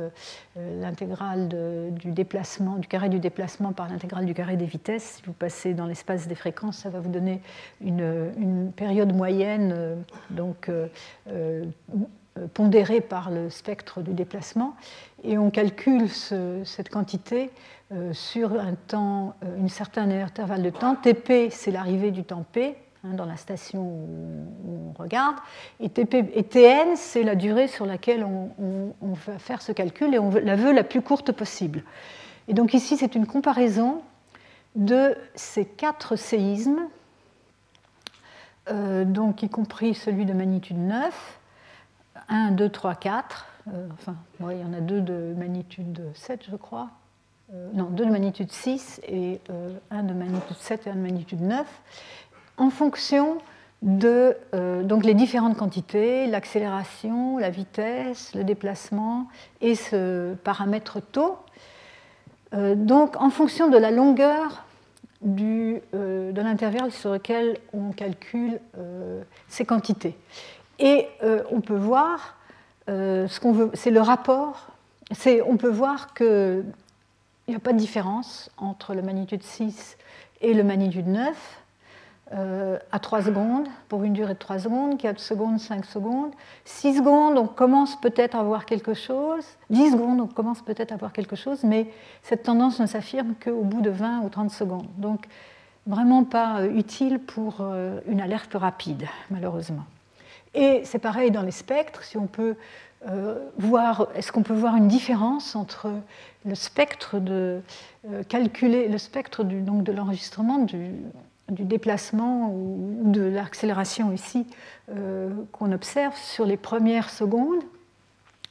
l'intégrale 0.56 1.48
du 1.48 2.88
carré 2.88 3.08
du 3.08 3.18
déplacement 3.18 3.72
par 3.72 3.88
l'intégrale 3.88 4.26
du 4.26 4.34
carré 4.34 4.56
des 4.56 4.66
vitesses. 4.66 5.16
Si 5.16 5.22
vous 5.26 5.32
passez 5.32 5.74
dans 5.74 5.86
l'espace 5.86 6.28
des 6.28 6.34
fréquences, 6.34 6.78
ça 6.78 6.90
va 6.90 7.00
vous 7.00 7.10
donner 7.10 7.40
une, 7.80 8.32
une 8.38 8.72
période 8.72 9.14
moyenne. 9.14 9.96
donc 10.30 10.70
euh, 12.38 12.46
pondéré 12.52 13.00
par 13.00 13.30
le 13.30 13.48
spectre 13.48 14.02
du 14.02 14.12
déplacement, 14.12 14.74
et 15.22 15.38
on 15.38 15.50
calcule 15.50 16.08
cette 16.08 16.88
quantité 16.88 17.52
euh, 17.92 18.12
sur 18.12 18.58
un 18.58 18.74
temps, 18.74 19.36
euh, 19.44 19.56
une 19.56 19.68
certain 19.68 20.10
intervalle 20.10 20.62
de 20.62 20.70
temps. 20.70 20.96
TP, 20.96 21.48
c'est 21.50 21.70
l'arrivée 21.70 22.10
du 22.10 22.24
temps 22.24 22.44
P 22.52 22.76
hein, 23.04 23.14
dans 23.14 23.26
la 23.26 23.36
station 23.36 23.82
où 23.82 24.90
on 24.90 25.02
regarde, 25.02 25.36
et, 25.80 25.88
TN, 25.88 26.96
c'est 26.96 27.22
la 27.22 27.34
durée 27.34 27.68
sur 27.68 27.86
laquelle 27.86 28.24
on, 28.24 29.14
va 29.26 29.38
faire 29.38 29.62
ce 29.62 29.72
calcul, 29.72 30.14
et 30.14 30.18
on 30.18 30.30
la 30.30 30.56
veut 30.56 30.72
la 30.72 30.84
plus 30.84 31.02
courte 31.02 31.32
possible. 31.32 31.84
Et 32.48 32.54
donc 32.54 32.74
ici, 32.74 32.96
c'est 32.96 33.14
une 33.14 33.26
comparaison 33.26 34.02
de 34.74 35.16
ces 35.34 35.64
quatre 35.64 36.16
séismes, 36.16 36.88
donc 38.70 39.42
y 39.42 39.48
compris 39.48 39.94
celui 39.94 40.24
de 40.24 40.32
magnitude 40.32 40.78
9, 40.78 41.38
1, 42.28 42.50
2, 42.52 42.68
3, 42.68 42.94
4. 42.94 43.46
enfin, 43.92 44.16
il 44.40 44.58
y 44.58 44.64
en 44.64 44.72
a 44.72 44.80
deux 44.80 45.00
de 45.00 45.34
magnitude 45.36 46.02
7, 46.14 46.44
je 46.50 46.56
crois. 46.56 46.90
non, 47.74 47.84
deux 47.84 48.06
de 48.06 48.10
magnitude 48.10 48.50
6 48.50 49.00
et 49.06 49.40
un 49.90 50.02
de 50.02 50.14
magnitude 50.14 50.56
7 50.56 50.86
et 50.86 50.90
un 50.90 50.96
de 50.96 51.00
magnitude 51.00 51.40
9, 51.40 51.66
en 52.56 52.70
fonction 52.70 53.38
de 53.82 54.36
donc 54.82 55.04
les 55.04 55.12
différentes 55.12 55.58
quantités, 55.58 56.26
l'accélération, 56.26 57.36
la 57.36 57.50
vitesse, 57.50 58.34
le 58.34 58.42
déplacement 58.42 59.26
et 59.60 59.74
ce 59.74 60.34
paramètre 60.36 61.02
taux. 61.02 61.36
donc 62.52 63.20
en 63.20 63.28
fonction 63.28 63.68
de 63.68 63.76
la 63.76 63.90
longueur 63.90 64.64
du, 65.24 65.80
euh, 65.94 66.32
de 66.32 66.40
l'intervalle 66.40 66.92
sur 66.92 67.10
lequel 67.10 67.58
on 67.72 67.90
calcule 67.92 68.60
euh, 68.78 69.22
ces 69.48 69.64
quantités. 69.64 70.16
Et 70.78 71.08
euh, 71.22 71.42
on 71.50 71.60
peut 71.60 71.76
voir, 71.76 72.36
ce 72.86 73.40
qu'on 73.40 73.52
veut, 73.52 73.70
c'est 73.72 73.90
le 73.90 74.00
rapport, 74.00 74.68
on 75.46 75.56
peut 75.56 75.70
voir 75.70 76.12
qu'il 76.14 76.64
n'y 77.48 77.54
a 77.54 77.58
pas 77.58 77.72
de 77.72 77.78
différence 77.78 78.50
entre 78.58 78.94
le 78.94 79.02
magnitude 79.02 79.42
6 79.42 79.96
et 80.42 80.52
le 80.52 80.62
magnitude 80.62 81.06
9 81.06 81.63
euh, 82.32 82.78
à 82.90 82.98
3 82.98 83.22
secondes, 83.22 83.68
pour 83.88 84.02
une 84.02 84.14
durée 84.14 84.32
de 84.32 84.38
3 84.38 84.60
secondes, 84.60 84.98
4 84.98 85.20
secondes, 85.20 85.60
5 85.60 85.84
secondes. 85.84 86.32
6 86.64 86.96
secondes, 86.96 87.36
on 87.36 87.46
commence 87.46 88.00
peut-être 88.00 88.34
à 88.34 88.42
voir 88.42 88.64
quelque 88.64 88.94
chose. 88.94 89.44
10 89.68 89.92
secondes, 89.92 90.20
on 90.20 90.26
commence 90.26 90.62
peut-être 90.62 90.92
à 90.92 90.96
voir 90.96 91.12
quelque 91.12 91.36
chose, 91.36 91.64
mais 91.64 91.90
cette 92.22 92.42
tendance 92.44 92.80
ne 92.80 92.86
s'affirme 92.86 93.34
qu'au 93.34 93.62
bout 93.62 93.82
de 93.82 93.90
20 93.90 94.22
ou 94.22 94.30
30 94.30 94.50
secondes. 94.50 94.86
Donc, 94.96 95.26
vraiment 95.86 96.24
pas 96.24 96.60
euh, 96.60 96.74
utile 96.74 97.18
pour 97.18 97.58
euh, 97.60 98.00
une 98.06 98.22
alerte 98.22 98.54
rapide, 98.54 99.04
malheureusement. 99.30 99.84
Et 100.54 100.80
c'est 100.84 100.98
pareil 100.98 101.30
dans 101.30 101.42
les 101.42 101.50
spectres, 101.50 102.04
si 102.04 102.16
on 102.16 102.26
peut 102.26 102.56
voir, 103.58 104.08
est-ce 104.14 104.32
qu'on 104.32 104.42
peut 104.42 104.54
voir 104.54 104.76
une 104.76 104.88
différence 104.88 105.56
entre 105.56 105.90
le 106.46 106.54
spectre 106.54 107.18
de 107.18 107.60
calculer, 108.30 108.88
le 108.88 108.96
spectre 108.96 109.44
donc 109.44 109.82
de 109.82 109.92
l'enregistrement 109.92 110.56
du, 110.56 110.90
du 111.50 111.64
déplacement 111.64 112.50
ou 112.50 113.02
de 113.04 113.22
l'accélération 113.22 114.12
ici 114.12 114.46
euh, 114.90 115.30
qu'on 115.52 115.72
observe 115.72 116.16
sur 116.16 116.46
les 116.46 116.56
premières 116.56 117.10
secondes 117.10 117.62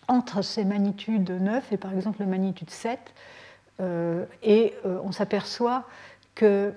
entre 0.08 0.42
ces 0.42 0.64
magnitudes 0.66 1.32
9 1.32 1.72
et 1.72 1.78
par 1.78 1.94
exemple 1.94 2.20
la 2.20 2.28
magnitude 2.28 2.70
7. 2.70 3.00
Euh, 3.80 4.26
et 4.44 4.74
euh, 4.86 5.00
on 5.04 5.12
s'aperçoit 5.12 5.86
qu'on 6.38 6.74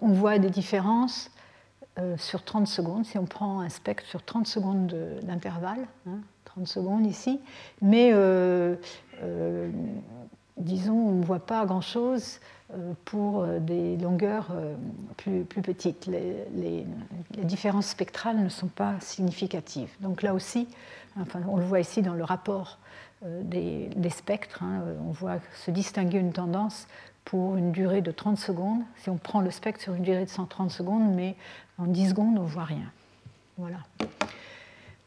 voit 0.00 0.38
des 0.38 0.50
différences 0.50 1.30
sur 2.16 2.42
30 2.42 2.66
secondes, 2.66 3.04
si 3.04 3.18
on 3.18 3.26
prend 3.26 3.60
un 3.60 3.68
spectre 3.68 4.06
sur 4.06 4.22
30 4.22 4.46
secondes 4.46 4.96
d'intervalle, 5.22 5.86
30 6.46 6.62
hein, 6.62 6.64
secondes 6.64 7.04
ici, 7.04 7.40
mais 7.82 8.14
disons, 10.56 10.94
on 10.94 11.12
ne 11.12 11.24
voit 11.24 11.44
pas 11.44 11.66
grand-chose 11.66 12.40
pour 13.04 13.42
euh, 13.42 13.58
des 13.58 13.96
longueurs 13.96 14.48
euh, 14.52 14.74
plus, 15.16 15.44
petites. 15.44 16.06
Les, 16.06 16.86
différences 17.42 17.86
spectrales 17.86 18.38
ne 18.38 18.48
sont 18.48 18.68
pas 18.68 18.94
significatives. 19.00 19.90
Donc 20.00 20.22
là 20.22 20.34
aussi, 20.34 20.68
enfin, 21.20 21.40
on 21.48 21.56
le 21.56 21.64
voit 21.64 21.80
ici 21.80 22.02
dans 22.02 22.14
le 22.14 22.24
rapport 22.24 22.78
des, 23.22 23.90
spectres, 24.10 24.62
hein, 24.62 24.82
on 25.06 25.10
voit 25.10 25.38
se 25.54 25.70
distinguer 25.70 26.18
une 26.18 26.32
tendance 26.32 26.86
pour 27.24 27.56
une 27.56 27.72
durée 27.72 28.02
de 28.02 28.10
30 28.10 28.38
secondes. 28.38 28.80
Si 28.96 29.10
on 29.10 29.16
prend 29.16 29.40
le 29.40 29.50
spectre 29.50 29.82
sur 29.82 29.94
une 29.94 30.02
durée 30.02 30.24
de 30.24 30.30
130 30.30 30.70
secondes, 30.70 31.14
mais 31.14 31.34
en 31.78 31.86
10 31.86 32.10
secondes, 32.10 32.38
on 32.38 32.42
ne 32.42 32.48
voit 32.48 32.64
rien. 32.64 32.90
Voilà. 33.58 33.78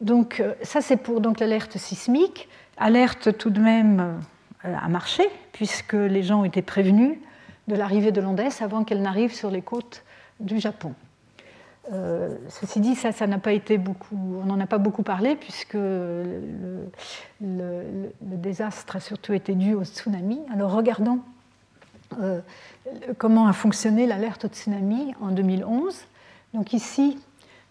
Donc 0.00 0.42
ça, 0.62 0.80
c'est 0.80 0.96
pour 0.96 1.20
l'alerte 1.40 1.76
sismique. 1.78 2.48
Alerte 2.76 3.36
tout 3.36 3.50
de 3.50 3.60
même 3.60 4.20
à 4.62 4.88
marcher, 4.88 5.24
puisque 5.52 5.94
les 5.94 6.22
gens 6.22 6.42
ont 6.42 6.44
été 6.44 6.62
prévenus 6.62 7.18
de 7.68 7.74
l'arrivée 7.74 8.12
de 8.12 8.20
l'Andes 8.20 8.40
avant 8.60 8.84
qu'elle 8.84 9.02
n'arrive 9.02 9.32
sur 9.32 9.50
les 9.50 9.62
côtes 9.62 10.04
du 10.40 10.58
Japon. 10.60 10.94
Euh, 11.92 12.34
ceci 12.48 12.80
dit, 12.80 12.94
ça, 12.94 13.12
ça 13.12 13.26
n'a 13.26 13.38
pas 13.38 13.52
été 13.52 13.76
beaucoup, 13.76 14.40
on 14.42 14.46
n'en 14.46 14.58
a 14.58 14.66
pas 14.66 14.78
beaucoup 14.78 15.02
parlé 15.02 15.36
puisque 15.36 15.74
le, 15.74 16.88
désastre 18.20 18.96
a 18.96 19.00
surtout 19.00 19.34
été 19.34 19.54
dû 19.54 19.74
au 19.74 19.84
tsunami. 19.84 20.40
Alors 20.52 20.72
regardons 20.72 21.20
euh, 22.22 22.40
comment 23.18 23.46
a 23.46 23.52
fonctionné 23.52 24.06
l'alerte 24.06 24.46
au 24.46 24.48
tsunami 24.48 25.14
en 25.20 25.28
2011. 25.28 26.06
Donc 26.54 26.72
ici, 26.72 27.18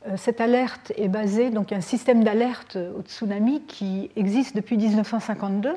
euh, 0.08 0.16
cette 0.16 0.42
alerte 0.42 0.94
est 0.96 1.08
basée, 1.08 1.50
donc 1.50 1.72
un 1.72 1.82
système 1.82 2.24
d'alerte 2.24 2.76
au 2.76 3.02
tsunami 3.02 3.62
qui 3.64 4.12
existe 4.16 4.56
depuis 4.56 4.78
1952 4.78 5.76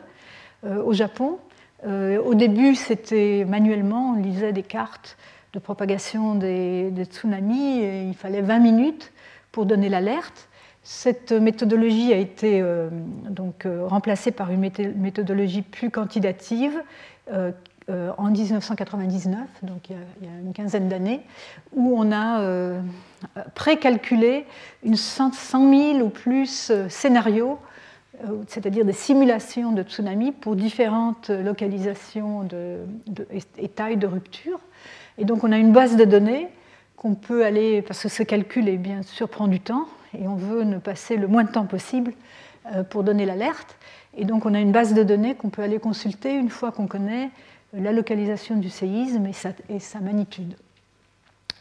au 0.84 0.92
Japon 0.94 1.38
au 1.84 2.34
début, 2.34 2.74
c'était 2.74 3.44
manuellement, 3.46 4.14
on 4.16 4.22
lisait 4.22 4.52
des 4.52 4.62
cartes 4.62 5.16
de 5.56 5.58
propagation 5.58 6.34
des, 6.34 6.92
tsunamis 7.04 7.80
et 7.80 8.02
il 8.02 8.14
fallait 8.14 8.42
20 8.42 8.58
minutes 8.58 9.12
pour 9.52 9.64
donner 9.64 9.88
l'alerte. 9.88 10.48
Cette 10.82 11.32
méthodologie 11.32 12.12
a 12.12 12.16
été 12.16 12.60
euh, 12.60 12.90
donc, 13.30 13.64
euh, 13.64 13.86
remplacée 13.86 14.32
par 14.32 14.50
une 14.50 14.60
méthodologie 14.60 15.62
plus 15.62 15.90
quantitative 15.90 16.80
en 18.18 18.30
1999, 18.30 19.40
donc 19.62 19.90
il 19.90 19.96
y 19.96 20.28
a, 20.28 20.40
une 20.40 20.52
quinzaine 20.52 20.88
d'années, 20.88 21.22
où 21.72 21.94
on 21.96 22.12
a 22.12 22.40
précalculé 23.54 24.44
une 24.84 24.96
100 24.96 25.32
000 25.32 26.00
ou 26.00 26.08
plus 26.08 26.72
scénarios 26.88 27.52
euh, 27.52 27.65
c'est-à-dire 28.46 28.84
des 28.84 28.92
simulations 28.92 29.72
de 29.72 29.82
tsunami 29.82 30.32
pour 30.32 30.56
différentes 30.56 31.30
localisations 31.30 32.48
et 33.58 33.68
tailles 33.68 33.96
de 33.96 34.06
rupture. 34.06 34.60
Et 35.18 35.24
donc 35.24 35.44
on 35.44 35.52
a 35.52 35.58
une 35.58 35.72
base 35.72 35.96
de 35.96 36.04
données 36.04 36.48
qu'on 36.96 37.14
peut 37.14 37.44
aller, 37.44 37.82
parce 37.82 38.02
que 38.02 38.08
ce 38.08 38.22
calcul 38.22 38.68
est 38.68 38.78
bien 38.78 39.02
sûr 39.02 39.28
prend 39.28 39.48
du 39.48 39.60
temps, 39.60 39.86
et 40.18 40.26
on 40.26 40.34
veut 40.34 40.64
ne 40.64 40.78
passer 40.78 41.16
le 41.16 41.28
moins 41.28 41.44
de 41.44 41.50
temps 41.50 41.66
possible 41.66 42.12
euh, 42.74 42.82
pour 42.82 43.04
donner 43.04 43.26
l'alerte. 43.26 43.76
Et 44.16 44.24
donc 44.24 44.46
on 44.46 44.54
a 44.54 44.60
une 44.60 44.72
base 44.72 44.94
de 44.94 45.02
données 45.02 45.34
qu'on 45.34 45.50
peut 45.50 45.62
aller 45.62 45.78
consulter 45.78 46.34
une 46.34 46.48
fois 46.48 46.72
qu'on 46.72 46.86
connaît 46.86 47.30
la 47.74 47.92
localisation 47.92 48.56
du 48.56 48.70
séisme 48.70 49.26
et 49.68 49.78
sa 49.78 50.00
magnitude. 50.00 50.56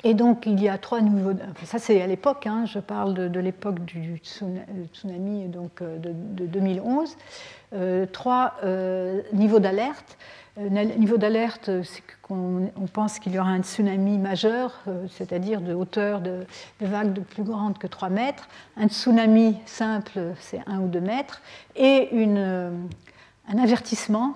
Et 0.05 0.13
donc, 0.13 0.45
il 0.45 0.61
y 0.61 0.69
a 0.69 0.77
trois 0.77 1.01
niveaux. 1.01 1.33
ça, 1.63 1.79
c'est 1.79 1.99
à 1.99 2.05
l'époque, 2.05 2.45
hein, 2.45 2.65
je 2.67 2.77
parle 2.77 3.15
de, 3.15 3.39
l'époque 3.39 3.83
du 3.85 4.17
tsunami 4.17 5.47
donc, 5.47 5.81
euh, 5.81 5.97
de, 5.97 6.45
2011. 6.45 7.17
Euh, 7.73 8.05
trois 8.05 8.53
euh, 8.63 9.23
niveaux 9.33 9.57
d'alerte. 9.57 10.19
niveau 10.59 11.17
d'alerte, 11.17 11.71
c'est 11.81 12.03
qu'on 12.21 12.71
on 12.79 12.85
pense 12.85 13.17
qu'il 13.17 13.33
y 13.33 13.39
aura 13.39 13.49
un 13.49 13.63
tsunami 13.63 14.19
majeur, 14.19 14.79
c'est-à-dire 15.09 15.59
de 15.59 15.73
hauteur 15.73 16.21
de, 16.21 16.45
vagues 16.81 17.13
de 17.13 17.21
plus 17.21 17.43
grandes 17.43 17.79
que 17.79 17.87
3 17.87 18.09
mètres. 18.09 18.47
Un 18.77 18.89
tsunami 18.89 19.57
simple, 19.65 20.33
c'est 20.39 20.61
1 20.67 20.81
ou 20.81 20.87
2 20.87 21.01
mètres. 21.01 21.41
Et 21.75 22.09
un 23.47 23.57
avertissement 23.57 24.35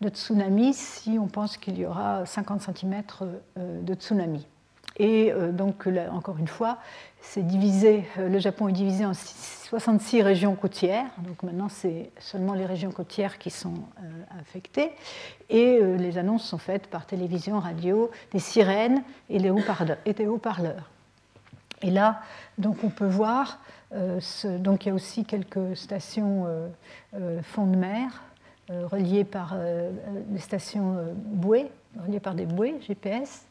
de 0.00 0.08
tsunami 0.08 0.72
si 0.72 1.18
on 1.18 1.26
pense 1.26 1.58
qu'il 1.58 1.78
y 1.78 1.84
aura 1.84 2.24
50 2.24 2.62
cm 2.62 3.02
de 3.56 3.94
tsunami. 3.94 4.46
Et 4.96 5.32
euh, 5.32 5.52
donc, 5.52 5.88
encore 6.10 6.38
une 6.38 6.48
fois, 6.48 6.78
divisé, 7.36 8.04
euh, 8.18 8.28
le 8.28 8.38
Japon 8.38 8.68
est 8.68 8.72
divisé 8.72 9.04
en 9.04 9.14
66 9.14 10.22
régions 10.22 10.54
côtières. 10.54 11.06
Donc 11.18 11.42
maintenant, 11.42 11.68
c'est 11.68 12.10
seulement 12.18 12.54
les 12.54 12.66
régions 12.66 12.90
côtières 12.90 13.38
qui 13.38 13.50
sont 13.50 13.74
euh, 13.74 14.40
affectées. 14.40 14.90
Et 15.48 15.80
les 15.98 16.16
annonces 16.18 16.44
sont 16.44 16.58
faites 16.58 16.86
par 16.86 17.06
télévision, 17.06 17.58
radio, 17.58 18.10
des 18.32 18.38
sirènes 18.38 19.02
et 19.28 19.38
des 19.40 19.50
haut-parleurs. 19.50 20.90
Et 21.82 21.90
là, 21.90 22.20
donc, 22.58 22.84
on 22.84 22.88
peut 22.88 23.08
voir, 23.08 23.58
donc 24.44 24.84
il 24.84 24.88
y 24.88 24.92
a 24.92 24.94
aussi 24.94 25.24
quelques 25.24 25.76
stations 25.76 26.46
fond 27.42 27.66
de 27.66 27.76
mer 27.76 28.22
reliées 28.68 29.24
par 29.24 29.56
des 30.28 30.38
stations 30.38 30.98
bouées, 31.16 31.72
reliées 31.98 32.20
par 32.20 32.34
des 32.34 32.46
bouées 32.46 32.76
GPS 32.86 33.44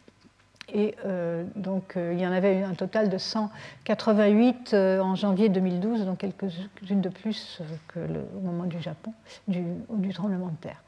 et 0.73 0.95
euh, 1.05 1.43
donc, 1.55 1.95
euh, 1.95 2.13
il 2.13 2.19
y 2.19 2.27
en 2.27 2.31
avait 2.31 2.63
un 2.63 2.73
total 2.73 3.09
de 3.09 3.17
188 3.17 4.73
euh, 4.73 4.99
en 4.99 5.15
janvier 5.15 5.49
2012, 5.49 6.05
donc 6.05 6.19
quelques-unes 6.19 7.01
de 7.01 7.09
plus 7.09 7.61
que 7.87 7.99
le, 7.99 8.21
au 8.37 8.41
moment 8.41 8.65
du 8.65 8.81
Japon, 8.81 9.13
du, 9.47 9.63
du, 9.89 10.13
tremblement 10.13 10.47
de 10.47 10.57
terre. 10.57 10.81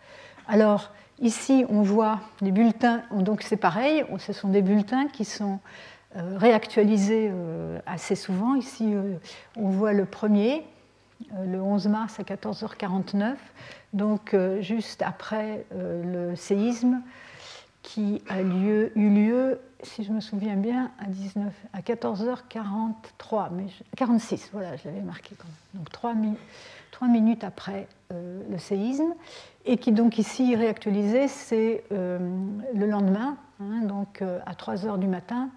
Alors, 0.48 0.92
ici, 1.20 1.66
on 1.70 1.82
voit 1.82 2.20
des 2.42 2.52
bulletins, 2.52 3.04
donc 3.12 3.44
c'est 3.44 3.58
pareil, 3.58 4.04
ce 4.18 4.34
sont 4.34 4.50
des 4.50 4.62
bulletins 4.62 5.08
qui 5.08 5.26
sont 5.26 5.60
réactualisés 6.14 7.32
assez 7.86 8.16
souvent. 8.16 8.56
Ici, 8.56 8.94
on 9.56 9.70
voit 9.70 9.94
le 9.94 10.04
premier, 10.04 10.66
le 11.46 11.62
11 11.62 11.88
mars 11.88 12.20
à 12.20 12.24
14h49, 12.24 13.36
donc 13.94 14.36
juste 14.60 15.04
après 15.04 15.66
le 15.74 16.36
séisme 16.36 17.02
qui 17.84 18.22
a 18.30 18.42
lieu, 18.42 18.92
eu 18.96 19.10
lieu, 19.10 19.60
si 19.84 20.04
je 20.04 20.12
me 20.12 20.20
souviens 20.20 20.56
bien, 20.56 20.92
à, 21.00 21.06
19, 21.06 21.54
à 21.74 21.82
14h43, 21.82 23.50
mais 23.52 23.66
46, 23.98 24.50
voilà, 24.54 24.76
je 24.76 24.88
l'avais 24.88 25.02
marqué 25.02 25.36
quand 25.38 25.48
même. 25.48 25.84
Donc 25.84 25.90
3, 26.92 27.08
minutes 27.08 27.44
après 27.44 27.88
euh, 28.14 28.44
le 28.50 28.58
séisme, 28.60 29.16
et 29.66 29.78
qui 29.78 29.92
donc 29.92 30.20
ici 30.20 30.56
réactualisé, 30.56 31.28
c'est 31.28 31.84
euh, 31.92 32.20
le 32.76 32.86
lendemain, 32.86 33.38
hein, 33.60 33.82
donc 33.82 34.22
euh, 34.22 34.40
à 34.46 34.54
3 34.54 34.76
h 34.76 35.00
du 35.00 35.08
matin, 35.08 35.50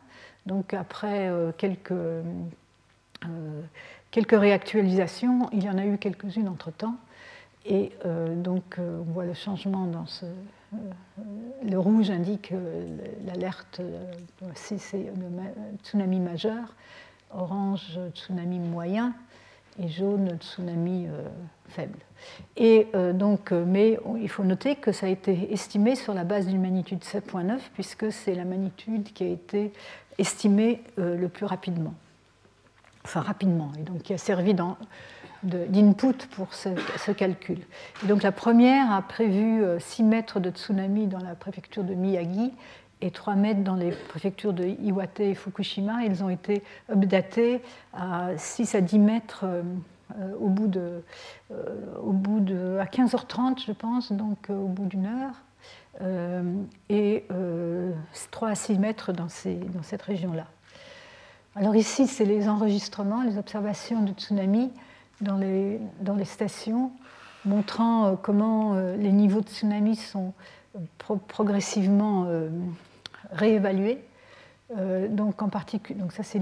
donc 0.47 0.73
après 0.75 1.31
quelques, 1.57 1.95
quelques 4.11 4.39
réactualisations, 4.39 5.49
il 5.53 5.65
y 5.65 5.71
en 5.71 5.79
a 5.79 5.87
eu 5.87 5.97
quelques-unes 5.97 6.49
entre-temps, 6.49 6.97
et 7.65 7.93
donc 8.37 8.77
on 8.79 9.11
voit 9.13 9.25
le 9.25 9.33
changement 9.33 9.87
dans 9.87 10.05
ce, 10.05 10.27
le 11.63 11.79
rouge 11.79 12.11
indique 12.11 12.53
euh, 12.53 12.97
l'alerte 13.27 13.81
si 14.55 14.79
c'est 14.79 14.99
le 15.17 15.83
tsunami 15.83 16.21
majeur, 16.21 16.75
orange 17.33 17.99
tsunami 18.15 18.59
moyen 18.59 19.15
et 19.79 19.89
jaune 19.89 20.37
tsunami 20.39 21.07
euh, 21.07 21.29
faible. 21.69 21.99
Et 22.57 22.89
donc, 23.13 23.51
mais 23.53 23.99
il 24.19 24.31
faut 24.31 24.45
noter 24.45 24.77
que 24.77 24.93
ça 24.93 25.07
a 25.07 25.09
été 25.11 25.53
estimé 25.53 25.95
sur 25.95 26.15
la 26.15 26.25
base 26.25 26.47
d'une 26.47 26.63
magnitude 26.63 27.01
7.9 27.01 27.59
puisque 27.75 28.11
c'est 28.11 28.35
la 28.35 28.47
magnitude 28.47 29.13
qui 29.13 29.25
a 29.25 29.29
été 29.29 29.73
estimée 30.17 30.83
le 30.97 31.27
plus 31.27 31.45
rapidement. 31.45 31.93
Enfin 33.05 33.21
rapidement, 33.21 33.73
et 33.79 33.83
donc 33.83 34.03
qui 34.03 34.15
a 34.15 34.19
servi 34.19 34.55
dans, 34.55 34.79
d'input 35.45 36.27
pour 36.33 36.55
ce, 36.55 37.11
calcul. 37.13 37.59
Donc 38.05 38.23
la 38.23 38.33
première 38.33 38.93
a 38.93 39.03
prévu 39.03 39.63
6 39.79 40.03
euh, 40.03 40.07
mètres 40.07 40.41
de 40.41 40.51
tsunami 40.51 41.07
dans 41.07 41.19
la 41.19 41.35
préfecture 41.35 41.85
de 41.85 41.95
Miyagi 41.95 42.53
et 43.01 43.11
3 43.11 43.35
mètres 43.35 43.63
dans 43.63 43.75
les 43.75 43.91
préfectures 43.91 44.53
de 44.53 44.65
Iwate 44.65 45.21
et 45.21 45.35
Fukushima. 45.35 46.05
Ils 46.05 46.25
ont 46.25 46.31
été 46.31 46.63
updatés 46.91 47.63
à 47.93 48.31
6 48.37 48.75
à 48.75 48.81
10 48.81 48.99
mètres 48.99 49.45
euh, 49.45 49.63
euh, 50.19 50.35
au 50.41 50.49
bout 50.49 50.69
de, 50.69 51.03
au 52.03 52.13
bout 52.13 52.41
de, 52.41 52.79
à 52.79 52.85
15h30, 52.85 53.65
je 53.67 53.73
pense, 53.73 54.13
donc 54.13 54.49
au 54.51 54.69
bout 54.69 54.87
d'une 54.87 55.07
heure, 55.07 55.43
et 56.91 57.25
3 58.31 58.49
à 58.49 58.55
6 58.55 58.79
mètres 58.79 59.13
dans 59.13 59.29
cette 59.29 60.03
région-là. 60.03 60.47
Alors 61.57 61.77
ici, 61.77 62.09
c'est 62.09 62.25
les 62.25 62.49
enregistrements, 62.49 63.23
les 63.23 63.39
observations 63.39 64.03
de 64.03 64.13
tsunami 64.13 64.73
dans 65.21 65.37
les, 65.37 65.81
dans 66.01 66.15
les 66.15 66.25
stations, 66.25 66.93
montrant 67.45 68.07
euh, 68.07 68.15
comment 68.21 68.75
euh, 68.75 68.97
les 68.97 69.13
niveaux 69.13 69.41
de 69.41 69.49
tsunami 69.49 69.97
sont 69.97 70.33
euh, 70.77 71.17
progressivement 71.29 72.27
réévalués. 73.31 74.03
donc, 75.09 75.43
en 75.43 75.49
particulier, 75.49 76.01
ça 76.11 76.23
c'est 76.23 76.39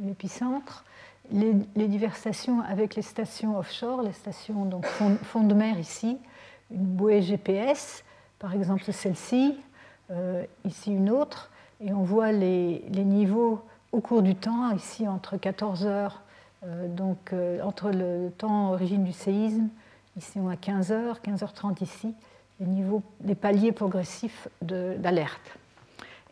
l'épicentre. 0.00 0.84
Les, 1.30 1.52
les, 1.76 1.88
diverses 1.88 2.18
stations 2.18 2.62
avec 2.62 2.94
les 2.94 3.02
stations 3.02 3.58
offshore, 3.58 4.02
les 4.02 4.12
stations 4.12 4.64
donc 4.64 4.86
fond, 4.86 5.44
de 5.44 5.54
mer 5.54 5.78
ici, 5.78 6.16
une 6.70 6.84
bouée 6.84 7.20
GPS, 7.20 8.02
par 8.38 8.54
exemple 8.54 8.90
celle-ci, 8.90 9.56
ici 10.64 10.90
une 10.92 11.10
autre, 11.10 11.50
et 11.80 11.92
on 11.92 12.02
voit 12.02 12.32
les, 12.32 12.82
les, 12.88 13.04
niveaux 13.04 13.62
au 13.92 14.00
cours 14.00 14.22
du 14.22 14.34
temps, 14.34 14.70
ici 14.74 15.06
entre 15.06 15.36
14 15.36 15.86
heures 15.86 16.22
donc 16.64 17.32
euh, 17.32 17.62
entre 17.62 17.90
le 17.90 18.30
temps 18.36 18.72
origine 18.72 19.04
du 19.04 19.12
séisme, 19.12 19.68
ici 20.16 20.38
on 20.38 20.48
a 20.48 20.54
15h, 20.54 21.20
15h30 21.24 21.82
ici, 21.82 22.14
les, 22.60 22.66
niveaux, 22.66 23.02
les 23.24 23.34
paliers 23.34 23.72
progressifs 23.72 24.48
d'alerte. 24.62 25.56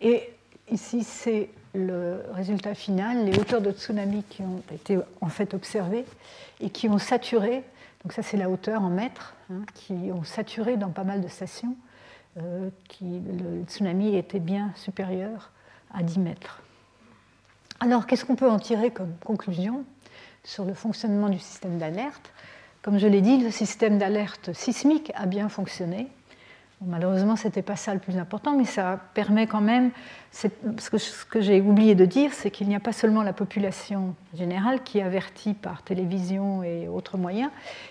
Et 0.01 0.31
ici 0.71 1.05
c'est 1.05 1.51
le 1.75 2.23
résultat 2.33 2.75
final, 2.75 3.25
les 3.25 3.39
hauteurs 3.39 3.61
de 3.61 3.71
tsunami 3.71 4.25
qui 4.29 4.43
ont 4.43 4.63
été 4.73 4.99
en 5.21 5.29
fait 5.29 5.55
observées 5.55 6.05
et 6.61 6.71
qui 6.71 6.89
ont 6.89 6.99
saturé, 6.99 7.63
donc 8.03 8.13
ça 8.13 8.23
c'est 8.23 8.37
la 8.37 8.51
hauteur 8.51 8.83
en 8.83 8.91
mètres, 8.91 9.35
hein, 9.51 9.63
qui 9.75 9.93
ont 10.13 10.25
saturé 10.25 10.77
dans 10.77 10.91
pas 10.91 11.05
mal 11.05 11.21
de 11.21 11.29
stations, 11.29 11.77
euh, 12.39 12.71
qui, 12.89 13.05
le 13.05 13.63
tsunami 13.65 14.17
était 14.17 14.41
bien 14.41 14.73
supérieur 14.75 15.53
à 15.95 16.03
10 16.03 16.19
mètres. 16.19 16.63
Alors 17.79 18.07
qu'est-ce 18.07 18.25
qu'on 18.25 18.37
peut 18.37 18.51
en 18.51 18.59
tirer 18.59 18.91
comme 18.91 19.15
conclusion? 19.25 19.85
Sur 20.47 20.65
le 20.65 20.75
fonctionnement 20.75 21.29
du 21.29 21.41
système 21.41 21.77
d'alerte. 21.77 22.33
Comme 22.81 22.99
je 22.99 23.09
l'ai 23.09 23.21
dit, 23.21 23.43
le 23.43 23.51
système 23.51 23.99
d'alerte 23.99 24.53
sismique 24.53 25.13
a 25.17 25.27
bien 25.27 25.49
fonctionné. 25.49 26.07
malheureusement, 26.81 27.35
ce 27.35 27.49
n'était 27.49 27.63
pas 27.63 27.75
ça 27.75 27.93
le 27.93 27.99
plus 27.99 28.17
important, 28.17 28.57
mais 28.57 28.65
ça 28.65 29.01
permet 29.13 29.49
quand 29.49 29.61
même. 29.61 29.91
Ce 30.31 30.47
que, 31.29 31.41
j'ai 31.41 31.61
oublié 31.61 31.97
de 31.97 32.05
dire, 32.05 32.33
c'est 32.33 32.53
qu'il 32.53 32.69
n'y 32.69 32.77
a 32.77 32.81
pas 32.81 32.93
seulement 32.93 33.25
la 33.25 33.33
population 33.33 34.15
générale 34.35 34.85
qui 34.85 34.99
est 34.99 35.03
avertie 35.03 35.53
par 35.53 35.83
télévision 35.83 36.63
et 36.63 36.87
autres 36.87 37.19
moyens, 37.19 37.51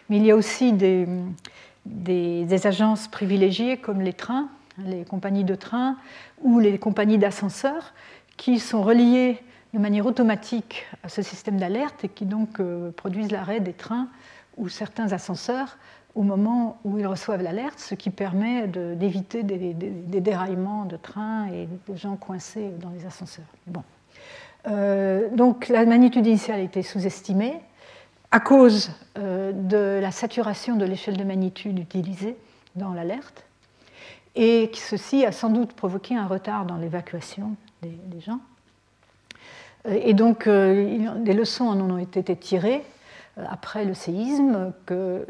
mais 0.09 0.17
il 0.17 0.25
y 0.25 0.31
a 0.31 0.35
aussi 0.35 0.71
des 0.71 2.65
agences 2.65 3.09
privilégiées 3.09 3.75
comme 3.77 3.99
les 3.99 4.13
trains, 4.13 4.47
les 4.77 5.03
compagnies 5.03 5.43
de 5.43 5.55
trains 5.55 5.97
ou 6.41 6.59
les 6.59 6.77
compagnies 6.77 7.17
d'ascenseurs 7.17 7.93
qui 8.37 8.59
sont 8.59 8.81
reliées 8.81 9.41
de 9.75 9.79
manière 9.79 10.05
automatique 10.05 10.85
à 11.03 11.09
ce 11.09 11.21
système 11.21 11.57
d'alerte 11.57 12.05
et 12.05 12.09
qui 12.09 12.25
donc 12.25 12.59
euh, 12.59 12.91
produisent 12.91 13.31
l'arrêt 13.31 13.59
des 13.59 13.73
trains 13.73 14.07
ou 14.55 14.69
certains 14.69 15.11
ascenseurs 15.11 15.77
au 16.15 16.23
moment 16.23 16.79
où 16.85 16.97
ils 16.97 17.05
reçoivent 17.05 17.41
l'alerte, 17.41 17.77
ce 17.77 17.93
qui 17.93 18.09
permet 18.09 18.67
d'éviter 18.67 19.43
des, 19.43 19.73
déraillements 20.21 20.85
de 20.85 20.95
trains 20.95 21.47
et 21.47 21.67
de 21.89 21.95
gens 21.97 22.15
coincés 22.15 22.71
dans 22.79 22.89
les 22.91 23.05
ascenseurs. 23.05 23.45
Bon. 23.67 23.83
Euh, 24.67 25.27
donc 25.35 25.67
la 25.67 25.85
magnitude 25.85 26.25
initiale 26.25 26.61
a 26.61 26.63
été 26.63 26.81
sous-estimée 26.81 27.59
à 28.31 28.39
cause 28.39 28.91
euh, 29.17 29.51
de 29.51 29.99
la 30.01 30.11
saturation 30.11 30.77
de 30.77 30.85
l'échelle 30.85 31.17
de 31.17 31.25
magnitude 31.25 31.77
utilisée 31.77 32.37
dans 32.77 32.93
l'alerte, 32.93 33.43
et 34.35 34.71
ceci 34.73 35.25
a 35.25 35.33
sans 35.33 35.49
doute 35.49 35.73
provoqué 35.73 36.15
un 36.15 36.27
retard 36.27 36.65
dans 36.65 36.77
l'évacuation 36.77 37.55
des 37.81 38.21
gens. 38.21 38.39
Et 39.87 40.13
donc, 40.13 40.47
euh, 40.47 41.09
des 41.19 41.33
leçons 41.33 41.65
en 41.65 41.79
ont 41.79 41.97
été 41.97 42.35
tirées 42.35 42.83
euh, 43.37 43.43
après 43.49 43.85
le 43.85 43.93
séisme, 43.93 44.73
que 44.85 44.93
euh, 44.93 45.25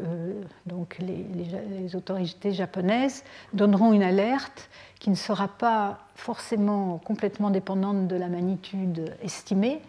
donc 0.66 0.96
les, 0.98 1.94
autorités 1.94 2.52
japonaises 2.52 3.22
donneront 3.52 3.92
une 3.92 4.02
alerte 4.02 4.70
qui 4.98 5.10
ne 5.10 5.14
sera 5.14 5.48
pas 5.48 5.98
forcément 6.14 6.98
complètement 6.98 7.50
dépendante 7.50 8.08
de 8.08 8.16
la 8.16 8.28
magnitude 8.28 9.14
estimée, 9.22 9.80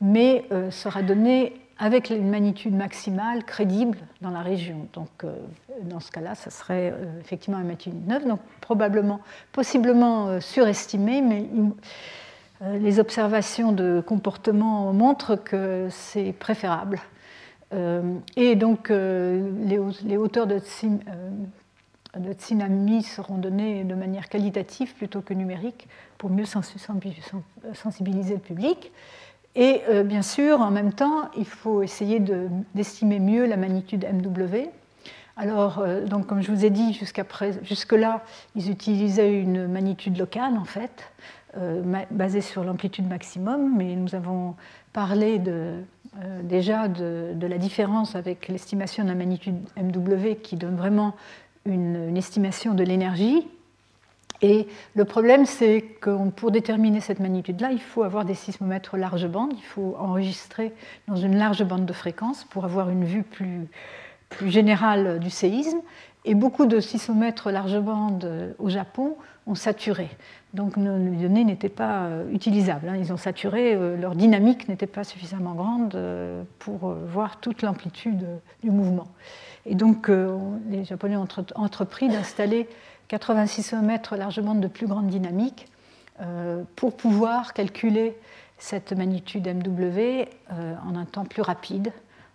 mais 0.00 0.44
sera 0.70 1.02
donnée 1.02 1.52
avec 1.78 2.10
une 2.10 2.30
magnitude 2.30 2.74
maximale 2.74 3.44
crédible 3.44 3.98
dans 4.20 4.30
la 4.30 4.40
région. 4.40 4.88
Donc, 4.94 5.24
dans 5.82 6.00
ce 6.00 6.10
cas-là, 6.10 6.34
ça 6.34 6.50
serait 6.50 6.94
effectivement 7.20 7.58
une 7.58 7.66
magnitude 7.66 8.06
9, 8.06 8.26
donc 8.26 8.40
probablement, 8.60 9.20
possiblement 9.52 10.40
surestimée, 10.40 11.20
mais 11.20 11.44
les 12.62 13.00
observations 13.00 13.72
de 13.72 14.02
comportement 14.06 14.92
montrent 14.92 15.36
que 15.36 15.88
c'est 15.90 16.32
préférable. 16.32 17.00
Euh, 17.72 18.02
et 18.36 18.54
donc, 18.54 18.90
euh, 18.90 19.50
les, 20.04 20.16
hauteurs 20.16 20.46
de, 20.46 20.58
tsunami 22.32 23.02
seront 23.02 23.38
données 23.38 23.84
de 23.84 23.94
manière 23.94 24.28
qualitative 24.28 24.94
plutôt 24.94 25.22
que 25.22 25.32
numérique 25.34 25.88
pour 26.18 26.30
mieux 26.30 26.44
sensibiliser 26.44 28.34
le 28.34 28.40
public. 28.40 28.92
Et 29.54 29.82
bien 30.06 30.22
sûr, 30.22 30.62
en 30.62 30.70
même 30.70 30.94
temps, 30.94 31.30
il 31.36 31.44
faut 31.44 31.82
essayer 31.82 32.22
d'estimer 32.74 33.18
mieux 33.18 33.44
la 33.44 33.58
magnitude 33.58 34.06
MW. 34.10 34.70
Alors, 35.36 35.84
donc, 36.06 36.26
comme 36.26 36.40
je 36.40 36.50
vous 36.50 36.64
ai 36.64 36.70
dit, 36.70 36.98
jusque-là, 37.62 38.24
ils 38.54 38.70
utilisaient 38.70 39.38
une 39.38 39.66
magnitude 39.66 40.16
locale, 40.16 40.56
en 40.56 40.64
fait. 40.64 41.12
Euh, 41.58 41.82
basé 42.10 42.40
sur 42.40 42.64
l'amplitude 42.64 43.06
maximum, 43.06 43.76
mais 43.76 43.94
nous 43.94 44.14
avons 44.14 44.54
parlé 44.94 45.38
euh, 45.46 45.82
déjà 46.42 46.88
de, 46.88 47.36
la 47.38 47.58
différence 47.58 48.16
avec 48.16 48.48
l'estimation 48.48 49.04
de 49.04 49.10
la 49.10 49.14
magnitude 49.14 49.56
MW 49.76 50.36
qui 50.42 50.56
donne 50.56 50.76
vraiment 50.76 51.14
une, 51.66 52.16
estimation 52.16 52.72
de 52.72 52.82
l'énergie. 52.82 53.46
Et 54.40 54.66
le 54.94 55.04
problème, 55.04 55.44
c'est 55.44 55.82
que 55.82 56.30
pour 56.30 56.52
déterminer 56.52 57.00
cette 57.00 57.20
magnitude-là, 57.20 57.70
il 57.70 57.82
faut 57.82 58.02
avoir 58.02 58.24
des 58.24 58.34
sismomètres 58.34 58.96
large 58.96 59.28
bande, 59.28 59.52
il 59.54 59.62
faut 59.62 59.94
enregistrer 59.98 60.72
dans 61.06 61.16
une 61.16 61.36
large 61.36 61.64
bande 61.64 61.84
de 61.84 61.92
fréquence 61.92 62.44
pour 62.44 62.64
avoir 62.64 62.88
une 62.88 63.04
vue 63.04 63.24
plus 63.24 64.50
générale 64.50 65.18
du 65.18 65.28
séisme. 65.28 65.82
Et 66.24 66.34
beaucoup 66.34 66.66
de 66.66 66.78
sismomètres 66.80 67.50
large 67.50 67.78
bande 67.80 68.54
au 68.58 68.68
Japon 68.68 69.16
ont 69.46 69.54
saturé. 69.54 70.08
Donc 70.54 70.76
nos 70.76 70.96
données 70.98 71.44
n'étaient 71.44 71.68
pas 71.68 72.04
euh, 72.04 72.30
utilisables. 72.32 72.88
Hein. 72.88 72.96
Ils 72.96 73.12
ont 73.12 73.16
saturé, 73.16 73.74
euh, 73.74 73.96
leur 73.96 74.14
dynamique 74.14 74.68
n'était 74.68 74.86
pas 74.86 75.02
suffisamment 75.02 75.54
grande 75.54 75.94
euh, 75.94 76.42
pour 76.58 76.94
voir 76.94 77.40
toute 77.40 77.62
l'amplitude 77.62 78.24
du 78.62 78.70
mouvement. 78.70 79.08
Et 79.64 79.74
donc 79.74 80.08
les 80.08 80.84
Japonais 80.84 81.16
ont 81.16 81.28
entrepris 81.54 82.08
d'installer 82.08 82.68
86 83.06 83.74
mètres 83.74 84.16
largement 84.16 84.56
de 84.56 84.66
plus 84.66 84.88
grande 84.88 85.06
dynamique, 85.06 85.68
pour 86.76 86.96
pouvoir 86.96 87.52
calculer 87.52 88.16
cette 88.58 88.92
magnitude 88.92 89.46
MW 89.46 90.24
en 90.50 90.96
un 90.96 91.04
temps 91.04 91.24
plus 91.24 91.42
rapide, 91.42 91.92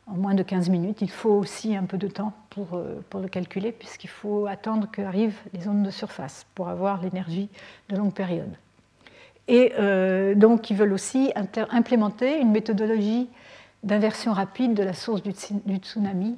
en 0.08 0.16
moins 0.16 0.34
de 0.34 0.44
15 0.44 0.70
minutes. 0.70 1.02
Il 1.02 1.10
faut 1.10 1.32
aussi 1.32 1.76
un 1.76 1.84
peu 1.84 1.98
de 1.98 2.08
temps 2.08 2.34
pour, 2.50 2.80
pour 3.10 3.20
le 3.20 3.28
calculer, 3.28 3.72
puisqu'il 3.72 4.10
faut 4.10 4.48
attendre 4.48 4.90
qu'arrivent 4.90 5.40
les 5.54 5.68
ondes 5.68 5.84
de 5.84 5.92
surface 5.92 6.46
pour 6.56 6.70
avoir 6.70 7.02
l'énergie 7.02 7.50
de 7.90 7.98
longue 7.98 8.14
période. 8.14 8.56
Et 9.50 9.74
donc, 10.36 10.70
ils 10.70 10.76
veulent 10.76 10.94
aussi 10.94 11.32
implémenter 11.36 12.40
une 12.40 12.52
méthodologie 12.52 13.30
d'inversion 13.84 14.34
rapide 14.34 14.74
de 14.74 14.84
la 14.84 14.94
source 14.94 15.24
du, 15.24 15.32
tsunami, 15.32 16.38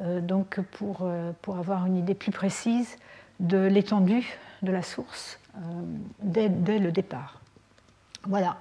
euh, 0.00 0.20
donc 0.20 0.60
pour, 0.72 1.00
euh, 1.02 1.32
pour, 1.42 1.56
avoir 1.56 1.86
une 1.86 1.96
idée 1.96 2.14
plus 2.14 2.32
précise 2.32 2.96
de 3.40 3.58
l'étendue 3.58 4.38
de 4.62 4.72
la 4.72 4.82
source 4.82 5.38
euh, 5.56 5.60
dès, 6.22 6.48
dès, 6.48 6.78
le 6.78 6.92
départ. 6.92 7.40
Voilà. 8.24 8.56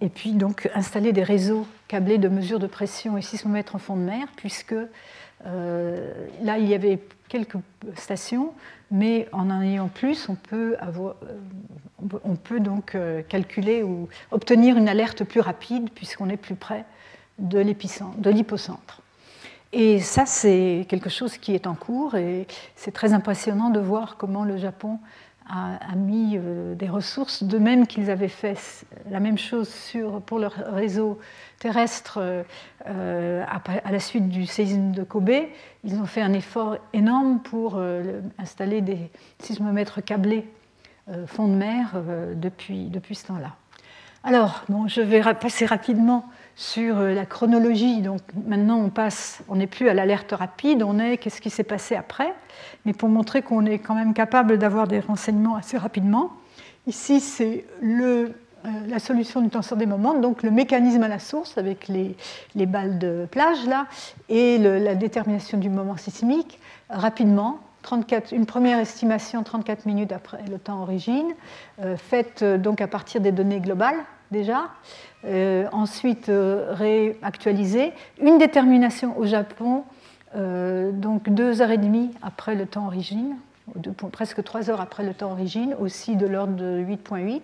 et 0.00 0.08
puis 0.08 0.32
donc 0.32 0.68
installer 0.74 1.12
des 1.12 1.22
réseaux 1.22 1.64
câblés 1.90 2.18
de 2.18 2.28
mesure 2.28 2.60
de 2.60 2.68
pression 2.68 3.16
et 3.18 3.22
sismomètres 3.22 3.74
en 3.74 3.78
fond 3.78 3.96
de 3.96 4.02
mer, 4.02 4.28
puisque 4.36 4.74
là 5.44 6.58
il 6.58 6.68
y 6.68 6.74
avait 6.74 7.00
quelques 7.28 7.56
stations, 7.96 8.52
mais 8.90 9.28
en 9.32 9.50
en 9.50 9.62
ayant 9.62 9.88
plus, 9.88 10.28
on 10.28 10.34
peut, 10.34 10.76
avoir, 10.80 11.14
on 12.24 12.34
peut 12.34 12.60
donc 12.60 12.94
euh, 12.94 13.22
calculer 13.22 13.82
ou 13.82 14.08
obtenir 14.30 14.76
une 14.76 14.88
alerte 14.88 15.24
plus 15.24 15.40
rapide 15.40 15.90
puisqu'on 15.94 16.28
est 16.28 16.36
plus 16.36 16.56
près 16.56 16.84
de 17.38 17.60
l'hypocentre. 17.60 19.00
Et 19.72 20.00
ça, 20.00 20.26
c'est 20.26 20.86
quelque 20.88 21.08
chose 21.08 21.38
qui 21.38 21.54
est 21.54 21.68
en 21.68 21.74
cours 21.74 22.16
et 22.16 22.48
c'est 22.74 22.90
très 22.90 23.12
impressionnant 23.12 23.70
de 23.70 23.78
voir 23.78 24.16
comment 24.16 24.44
le 24.44 24.56
Japon 24.56 24.98
a, 25.48 25.96
mis 25.96 26.36
euh, 26.36 26.74
des 26.74 26.88
ressources, 26.88 27.42
de 27.42 27.58
même 27.58 27.86
qu'ils 27.86 28.10
avaient 28.10 28.28
fait 28.28 28.84
la 29.10 29.20
même 29.20 29.38
chose 29.38 29.68
sur, 29.68 30.20
pour 30.22 30.38
leur 30.38 30.52
réseau 30.52 31.18
terrestre 31.60 32.18
euh, 32.88 33.44
à, 33.46 33.92
la 33.92 34.00
suite 34.00 34.28
du 34.28 34.46
séisme 34.46 34.90
de 34.90 35.04
Kobe. 35.04 35.30
Ils 35.84 35.94
ont 35.94 36.06
fait 36.06 36.22
un 36.22 36.32
effort 36.32 36.78
énorme 36.92 37.38
pour 37.38 37.80
installer 38.38 38.80
des 38.80 39.10
sismomètres 39.38 40.02
câblés 40.02 40.48
euh, 41.10 41.26
fond 41.26 41.48
de 41.48 41.54
mer 41.54 41.92
euh, 41.94 42.34
depuis, 42.36 42.90
ce 43.14 43.26
temps-là. 43.26 43.56
Alors, 44.22 44.64
je 44.86 45.00
vais 45.00 45.22
passer 45.34 45.66
rapidement 45.66 46.26
sur 46.54 46.98
euh, 46.98 47.14
la 47.14 47.24
chronologie. 47.24 48.02
Maintenant, 48.46 48.78
on 48.78 48.90
passe, 48.90 49.42
on 49.48 49.56
n'est 49.56 49.66
plus 49.66 49.88
à 49.88 49.94
l'alerte 49.94 50.32
rapide, 50.32 50.82
on 50.82 50.98
est 50.98 51.16
qu'est-ce 51.16 51.40
qui 51.40 51.50
s'est 51.50 51.64
passé 51.64 51.96
après? 51.96 52.32
Mais 52.84 52.92
pour 52.92 53.08
montrer 53.08 53.42
qu'on 53.42 53.64
est 53.64 53.78
quand 53.78 53.94
même 53.94 54.14
capable 54.14 54.58
d'avoir 54.58 54.86
des 54.86 55.00
renseignements 55.00 55.56
assez 55.56 55.78
rapidement, 55.78 56.32
ici 56.86 57.18
c'est 57.18 57.64
le, 57.80 58.34
la 58.88 58.98
solution 58.98 59.40
du 59.40 59.48
tenseur 59.48 59.78
des 59.78 59.86
moments, 59.86 60.14
donc 60.14 60.42
le 60.42 60.50
mécanisme 60.50 61.02
à 61.02 61.08
la 61.08 61.18
source 61.18 61.56
avec 61.58 61.88
les, 61.88 62.16
les 62.54 62.66
balles 62.66 62.98
de 62.98 63.26
plage 63.30 63.66
là, 63.66 63.86
et 64.28 64.58
la 64.58 64.94
détermination 64.94 65.58
du 65.58 65.70
moment 65.70 65.96
sismique 65.96 66.58
rapidement 66.88 67.60
une 68.32 68.46
première 68.46 68.78
estimation 68.78 69.42
34 69.42 69.86
minutes 69.86 70.12
après 70.12 70.42
le 70.50 70.58
temps 70.58 70.82
origine, 70.82 71.34
euh, 71.82 71.96
faite 71.96 72.42
euh, 72.42 72.58
donc 72.58 72.80
à 72.80 72.86
partir 72.86 73.20
des 73.20 73.32
données 73.32 73.60
globales 73.60 73.98
déjà, 74.30 74.68
euh, 75.24 75.66
ensuite 75.72 76.30
réactualisée, 76.30 77.92
une 78.20 78.38
détermination 78.38 79.18
au 79.18 79.26
Japon, 79.26 79.82
donc 80.36 81.28
deux 81.28 81.60
heures 81.60 81.72
et 81.72 81.78
demie 81.78 82.10
après 82.22 82.54
le 82.54 82.64
temps 82.64 82.86
origine, 82.86 83.34
presque 84.12 84.42
trois 84.42 84.70
heures 84.70 84.80
après 84.80 85.04
le 85.04 85.14
temps 85.14 85.32
origine, 85.32 85.74
aussi 85.78 86.16
de 86.16 86.26
l'ordre 86.26 86.54
de 86.54 86.82
8.8, 86.82 87.40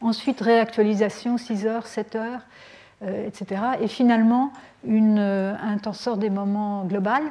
ensuite 0.00 0.40
réactualisation 0.40 1.38
6 1.38 1.66
heures, 1.66 1.86
7 1.86 2.16
heures, 2.16 2.40
etc. 3.02 3.62
Et 3.80 3.86
finalement 3.86 4.52
une, 4.84 5.18
un 5.18 5.78
tenseur 5.78 6.16
des 6.16 6.30
moments 6.30 6.84
global 6.84 7.22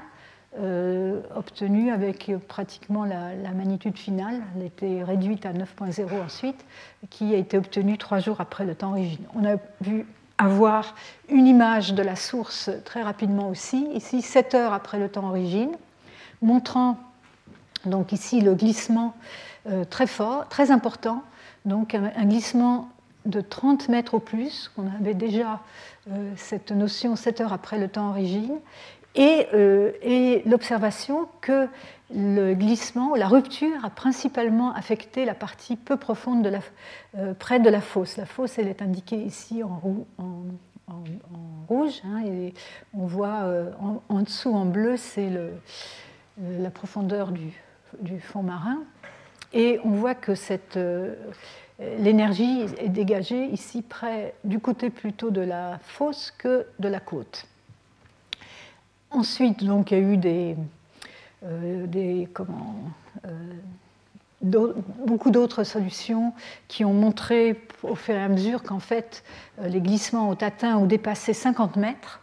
euh, 0.59 1.21
obtenue 1.35 1.91
avec 1.91 2.31
pratiquement 2.47 3.05
la, 3.05 3.51
magnitude 3.55 3.95
finale, 3.95 4.41
elle 4.55 4.65
était 4.65 5.03
réduite 5.03 5.45
à 5.45 5.53
9.0 5.53 6.19
ensuite, 6.19 6.65
qui 7.11 7.35
a 7.35 7.37
été 7.37 7.59
obtenue 7.59 7.99
trois 7.99 8.19
jours 8.19 8.41
après 8.41 8.65
le 8.65 8.73
temps 8.73 8.91
origine. 8.91 9.23
On 9.35 9.45
a 9.45 9.57
vu 9.81 10.07
avoir 10.39 10.95
une 11.29 11.45
image 11.45 11.93
de 11.93 12.01
la 12.01 12.15
source 12.15 12.71
très 12.85 13.03
rapidement 13.03 13.49
aussi, 13.49 13.87
ici 13.93 14.23
7 14.23 14.55
heures 14.55 14.73
après 14.73 14.97
le 14.97 15.09
temps 15.09 15.27
origine, 15.27 15.71
montrant 16.41 16.97
donc 17.87 18.11
ici 18.11 18.41
le 18.41 18.53
glissement 18.53 19.15
euh, 19.69 19.83
très 19.83 20.07
fort, 20.07 20.47
très 20.47 20.71
important, 20.71 21.23
donc 21.65 21.93
un, 21.93 22.25
glissement 22.25 22.89
de 23.25 23.41
30 23.41 23.89
mètres 23.89 24.13
au 24.13 24.19
plus, 24.19 24.71
on 24.77 24.87
avait 24.87 25.13
déjà 25.13 25.59
euh, 26.09 26.31
cette 26.37 26.71
notion 26.71 27.17
7 27.17 27.41
heures 27.41 27.53
après 27.53 27.77
le 27.77 27.89
temps 27.89 28.09
origine, 28.09 28.59
euh, 29.17 29.91
et, 30.03 30.43
l'observation 30.45 31.27
que 31.41 31.67
le 32.13 32.53
glissement, 32.53 33.15
la 33.15 33.27
rupture 33.27 33.83
a 33.83 33.89
principalement 33.89 34.73
affecté 34.73 35.25
la 35.25 35.33
partie 35.33 35.75
peu 35.75 35.97
profonde 35.97 36.49
près 37.37 37.59
de 37.59 37.69
la 37.69 37.81
fosse. 37.81 38.15
La 38.15 38.25
fosse, 38.25 38.57
elle 38.59 38.69
est 38.69 38.81
indiquée 38.81 39.17
ici 39.17 39.63
en, 39.63 39.81
rouge, 41.67 42.01
hein, 42.05 42.21
et 42.25 42.53
on 42.93 43.05
voit 43.05 43.43
en, 44.07 44.21
dessous 44.21 44.53
en 44.53 44.63
bleu, 44.63 44.95
c'est 44.95 45.29
la 46.39 46.69
profondeur 46.69 47.31
du, 47.31 47.51
du, 47.99 48.19
fond 48.19 48.43
marin. 48.43 48.83
Et 49.53 49.79
on 49.83 49.91
voit 49.91 50.15
que 50.15 50.35
cette, 50.35 50.77
l'énergie 51.79 52.65
est 52.77 52.89
dégagée 52.89 53.45
ici 53.45 53.81
près 53.81 54.33
du 54.43 54.59
côté 54.59 54.89
plutôt 54.89 55.29
de 55.29 55.41
la 55.41 55.79
fosse 55.81 56.31
que 56.37 56.65
de 56.79 56.87
la 56.87 56.99
côte. 56.99 57.45
Ensuite, 59.09 59.63
donc, 59.63 59.91
il 59.91 59.97
y 59.97 60.01
a 60.01 60.03
eu 60.03 60.17
des, 60.17 60.55
euh, 61.43 61.85
euh, 63.25 64.73
beaucoup 65.05 65.31
d'autres 65.31 65.63
solutions 65.63 66.33
qui 66.67 66.83
ont 66.83 66.93
montré 66.93 67.61
au 67.83 67.95
fur 67.95 68.15
et 68.15 68.21
à 68.21 68.27
mesure 68.27 68.63
qu'en 68.63 68.79
fait, 68.79 69.23
euh, 69.59 69.67
les 69.67 69.79
glissements 69.79 70.29
ont 70.29 70.33
atteint 70.33 70.77
ou 70.77 70.87
dépassé 70.87 71.33
50 71.33 71.77
mètres. 71.77 72.21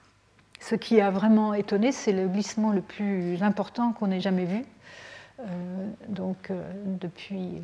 Ce 0.61 0.74
qui 0.74 1.01
a 1.01 1.11
vraiment 1.11 1.55
étonné, 1.55 1.91
c'est 1.91 2.12
le 2.12 2.28
glissement 2.28 2.70
le 2.70 2.81
plus 2.81 3.43
important 3.43 3.93
qu'on 3.93 4.11
ait 4.11 4.20
jamais 4.20 4.45
vu. 4.45 4.65
Donc, 6.09 6.51
depuis, 7.01 7.62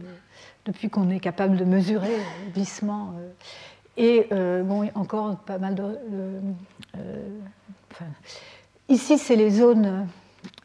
depuis 0.65 0.91
qu'on 0.91 1.09
est 1.11 1.21
capable 1.21 1.57
de 1.57 1.65
mesurer 1.65 2.17
le 2.17 2.53
glissement. 2.53 3.15
et 3.97 4.27
bon, 4.31 4.89
encore 4.95 5.37
pas 5.39 5.59
mal 5.59 5.75
de. 5.75 5.99
Ici, 8.91 9.19
c'est 9.19 9.37
les 9.37 9.51
zones, 9.51 10.09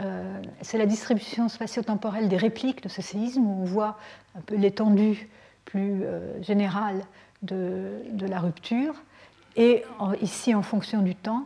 euh, 0.02 0.42
c'est 0.62 0.80
la 0.80 0.88
distribution 0.88 1.48
spatio-temporelle 1.48 2.28
des 2.28 2.38
répliques 2.38 2.82
de 2.82 2.90
ce 2.90 3.04
séisme, 3.04 3.46
où 3.46 3.62
on 3.62 3.66
voit 3.66 4.00
un 4.36 4.42
peu 4.42 4.56
l'étendue 4.56 5.30
plus 5.66 6.04
euh, 6.04 6.42
générale 6.42 7.06
de, 7.44 8.02
la 8.22 8.40
rupture. 8.40 8.96
Et 9.56 9.84
ici, 10.22 10.56
en 10.56 10.64
fonction 10.64 11.02
du 11.02 11.16
temps, 11.16 11.46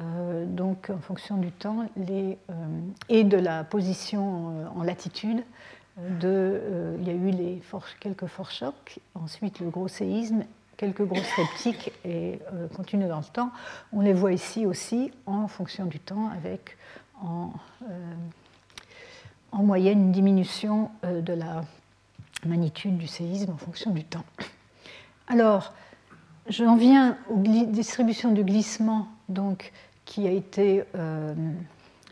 euh, 0.00 0.44
donc 0.46 0.90
en 0.90 0.98
fonction 0.98 1.36
du 1.36 1.50
temps 1.50 1.86
les, 1.96 2.38
et 3.08 3.24
de 3.24 3.36
la 3.36 3.64
position 3.64 4.68
en 4.74 4.82
latitude, 4.82 5.42
de, 6.20 6.96
il 7.00 7.06
y 7.06 7.10
a 7.10 7.14
eu 7.14 7.30
les 7.30 7.60
quelques 7.98 8.26
forts 8.26 8.52
chocs, 8.52 9.00
ensuite 9.14 9.58
le 9.58 9.68
gros 9.68 9.88
séisme 9.88 10.44
quelques 10.78 11.04
grosses 11.04 11.32
reptiques 11.36 11.92
et 12.04 12.38
euh, 12.54 12.68
continuent 12.68 13.08
dans 13.08 13.18
le 13.18 13.24
temps. 13.24 13.50
On 13.92 14.00
les 14.00 14.14
voit 14.14 14.32
ici 14.32 14.64
aussi 14.64 15.10
en 15.26 15.46
fonction 15.48 15.84
du 15.84 15.98
temps 15.98 16.30
avec 16.30 16.78
en, 17.20 17.50
euh, 17.82 18.14
en 19.52 19.62
moyenne 19.64 20.00
une 20.00 20.12
diminution 20.12 20.90
euh, 21.04 21.20
de 21.20 21.34
la 21.34 21.62
magnitude 22.46 22.96
du 22.96 23.08
séisme 23.08 23.50
en 23.52 23.56
fonction 23.56 23.90
du 23.90 24.04
temps. 24.04 24.24
Alors, 25.26 25.74
j'en 26.48 26.76
viens 26.76 27.18
aux 27.28 27.42
distributions 27.66 28.32
du 28.32 28.44
glissement 28.44 29.08
donc, 29.28 29.72
qui 30.08 30.26
a 30.26 30.30
été 30.30 30.84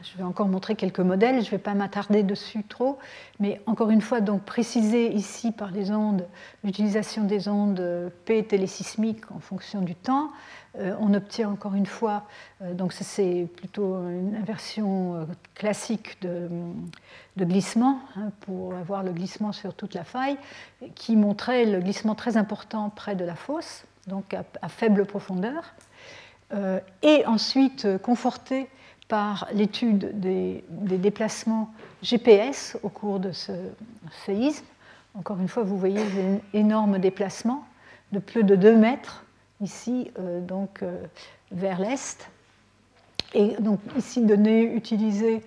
je 0.03 0.19
vais 0.19 0.25
encore 0.25 0.49
montrer 0.49 0.77
quelques 0.77 1.01
modèles, 1.01 1.41
je 1.41 1.47
ne 1.47 1.51
vais 1.53 1.59
pas 1.59 1.75
m'attarder 1.75 2.23
dessus 2.23 2.63
trop, 2.63 2.99
mais 3.41 3.61
encore 3.67 3.91
une 3.91 4.01
fois, 4.01 4.21
donc 4.21 4.43
préciser 4.43 5.13
ici 5.13 5.53
par 5.53 5.71
les 5.71 5.91
ondes, 5.91 6.27
l'utilisation 6.65 7.25
des 7.25 7.49
ondes 7.49 8.13
P 8.25 8.45
télésismiques 8.45 9.31
en 9.31 9.41
fonction 9.41 9.81
du 9.81 9.95
temps. 9.95 10.31
Euh, 10.79 10.95
on 11.01 11.15
obtient 11.15 11.49
encore 11.49 11.75
une 11.75 11.87
fois, 11.87 12.25
euh, 12.61 12.75
donc 12.75 12.93
c'est 12.93 13.49
plutôt 13.57 13.97
une 14.09 14.37
inversion 14.37 15.15
euh, 15.15 15.25
classique 15.55 16.21
de, 16.21 16.49
glissement, 17.39 18.01
hein, 18.17 18.31
pour 18.41 18.75
avoir 18.75 19.03
le 19.03 19.13
glissement 19.13 19.53
sur 19.53 19.75
toute 19.75 19.95
la 19.95 20.05
faille, 20.05 20.37
qui 20.95 21.17
montrait 21.17 21.65
le 21.65 21.81
glissement 21.81 22.15
très 22.15 22.37
important 22.37 22.91
près 22.91 23.17
de 23.17 23.25
la 23.25 23.35
fosse, 23.37 23.85
donc 24.07 24.35
à 24.35 24.69
faible 24.69 25.07
profondeur, 25.07 25.75
et 27.03 27.27
ensuite 27.27 27.89
conforté 28.03 28.69
par 29.09 29.49
l'étude 29.53 30.19
des, 30.21 30.65
déplacements 30.69 31.71
GPS 32.03 32.77
au 32.83 32.89
cours 32.89 33.21
de 33.21 33.33
ce 33.33 33.53
séisme. 34.25 34.65
Encore 35.15 35.41
une 35.41 35.49
fois, 35.49 35.63
vous 35.63 35.79
voyez 35.79 36.01
un 36.01 36.39
énorme 36.53 36.99
déplacement 36.99 37.65
de 38.13 38.19
plus 38.19 38.45
de 38.45 38.57
2 38.57 38.77
mètres 38.77 39.25
ici, 39.61 40.11
euh, 40.19 40.41
donc 40.41 40.83
euh, 40.83 41.03
vers 41.53 41.81
l'est. 41.81 42.29
Et 43.35 43.57
donc 43.61 43.81
ici, 43.97 44.21
données 44.23 44.63
utilisées 44.63 45.43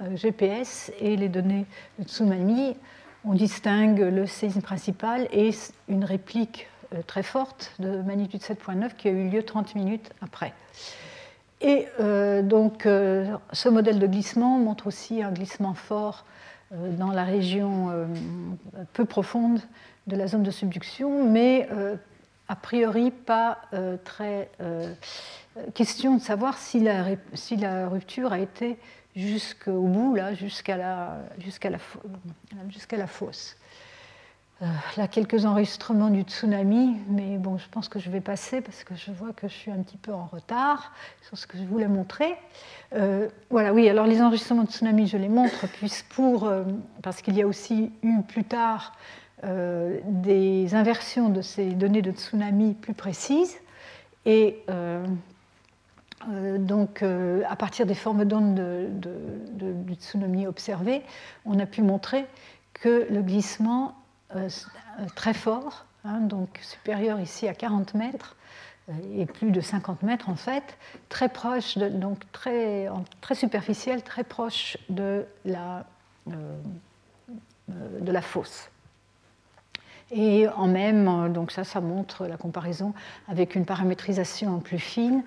euh, 0.00 0.16
GPS 0.16 0.92
et 1.00 1.16
les 1.16 1.28
données 1.28 1.66
de 1.98 2.04
tsunami. 2.04 2.76
On 3.24 3.32
distingue 3.32 4.00
le 4.00 4.26
séisme 4.26 4.60
principal 4.60 5.28
et 5.32 5.50
une 5.88 6.04
réplique 6.04 6.68
très 7.06 7.22
forte 7.22 7.72
de 7.78 8.02
magnitude 8.02 8.40
7.9 8.40 8.94
qui 8.96 9.08
a 9.08 9.10
eu 9.10 9.28
lieu 9.28 9.42
30 9.42 9.74
minutes 9.74 10.10
après. 10.20 10.52
Et 11.60 11.86
donc, 12.42 12.82
ce 12.82 13.68
modèle 13.70 13.98
de 13.98 14.06
glissement 14.06 14.58
montre 14.58 14.86
aussi 14.86 15.22
un 15.22 15.32
glissement 15.32 15.72
fort 15.72 16.26
dans 16.70 17.10
la 17.10 17.24
région 17.24 18.06
peu 18.92 19.06
profonde 19.06 19.60
de 20.06 20.16
la 20.16 20.26
zone 20.26 20.42
de 20.42 20.50
subduction, 20.50 21.26
mais 21.26 21.66
a 22.48 22.56
priori 22.56 23.10
pas 23.10 23.58
euh, 23.72 23.96
très 24.02 24.50
euh, 24.60 24.92
question 25.74 26.16
de 26.16 26.20
savoir 26.20 26.58
si 26.58 26.80
la, 26.80 27.04
rupture 27.88 28.32
a 28.32 28.38
été 28.38 28.78
jusqu'au 29.16 29.82
bout, 29.82 30.18
jusqu'à 30.38 30.76
la 30.76 31.16
fosse. 33.06 33.56
Euh, 34.62 34.66
là, 34.96 35.08
quelques 35.08 35.46
enregistrements 35.46 36.10
du 36.10 36.22
tsunami, 36.22 36.96
mais 37.08 37.38
bon, 37.38 37.58
je 37.58 37.68
pense 37.68 37.88
que 37.88 37.98
je 37.98 38.08
vais 38.08 38.20
passer 38.20 38.60
parce 38.60 38.84
que 38.84 38.94
je 38.94 39.10
vois 39.10 39.32
que 39.32 39.48
je 39.48 39.52
suis 39.52 39.70
un 39.70 39.82
petit 39.82 39.96
peu 39.96 40.12
en 40.12 40.26
retard 40.26 40.92
sur 41.22 41.36
ce 41.36 41.46
que 41.46 41.58
je 41.58 41.64
voulais 41.64 41.88
montrer. 41.88 42.36
voilà, 43.50 43.74
oui, 43.74 43.88
alors 43.88 44.06
les 44.06 44.22
enregistrements 44.22 44.62
de 44.62 44.70
tsunami, 44.70 45.08
je 45.08 45.16
les 45.16 45.28
montre 45.28 45.66
pour, 46.10 46.50
parce 47.02 47.20
qu'il 47.20 47.36
y 47.36 47.42
a 47.42 47.46
aussi 47.46 47.90
eu 48.02 48.22
plus 48.22 48.44
tard 48.44 48.92
euh, 49.44 49.98
des 50.06 50.74
inversions 50.74 51.28
de 51.28 51.42
ces 51.42 51.72
données 51.72 52.00
de 52.00 52.12
tsunami 52.12 52.72
plus 52.72 52.94
précises. 52.94 53.58
Et 54.24 54.62
euh, 54.70 55.04
euh, 56.30 56.56
donc, 56.56 57.02
à 57.02 57.56
partir 57.56 57.84
des 57.84 57.94
formes 57.94 58.24
d'ondes 58.24 58.54
de, 58.54 59.72
du 59.84 59.94
tsunami 59.94 60.46
observées, 60.46 61.02
on 61.44 61.58
a 61.58 61.66
pu 61.66 61.82
montrer 61.82 62.24
que 62.72 63.06
le 63.10 63.20
glissement 63.20 63.94
très 65.14 65.34
fort, 65.34 65.86
hein, 66.04 66.20
donc 66.20 66.58
supérieur 66.62 67.20
ici 67.20 67.48
à 67.48 67.54
40 67.54 67.94
mètres, 67.94 68.36
et 69.14 69.24
plus 69.24 69.50
de 69.50 69.60
50 69.60 70.02
mètres 70.02 70.28
en 70.28 70.36
fait, 70.36 70.76
très 71.08 71.28
proche, 71.28 71.78
donc 71.78 72.20
très, 72.32 72.88
superficiel, 73.34 74.02
très 74.02 74.24
proche 74.24 74.76
de 74.90 75.24
la, 75.44 75.86
de 76.26 78.12
la 78.12 78.22
fosse. 78.22 78.68
Et 80.10 80.46
en 80.48 80.68
même, 80.68 81.32
donc 81.32 81.50
ça, 81.50 81.64
ça 81.64 81.80
montre 81.80 82.26
la 82.26 82.36
comparaison 82.36 82.92
avec 83.28 83.54
une 83.54 83.64
paramétrisation 83.64 84.60
plus 84.60 84.78
fine. 84.78 85.22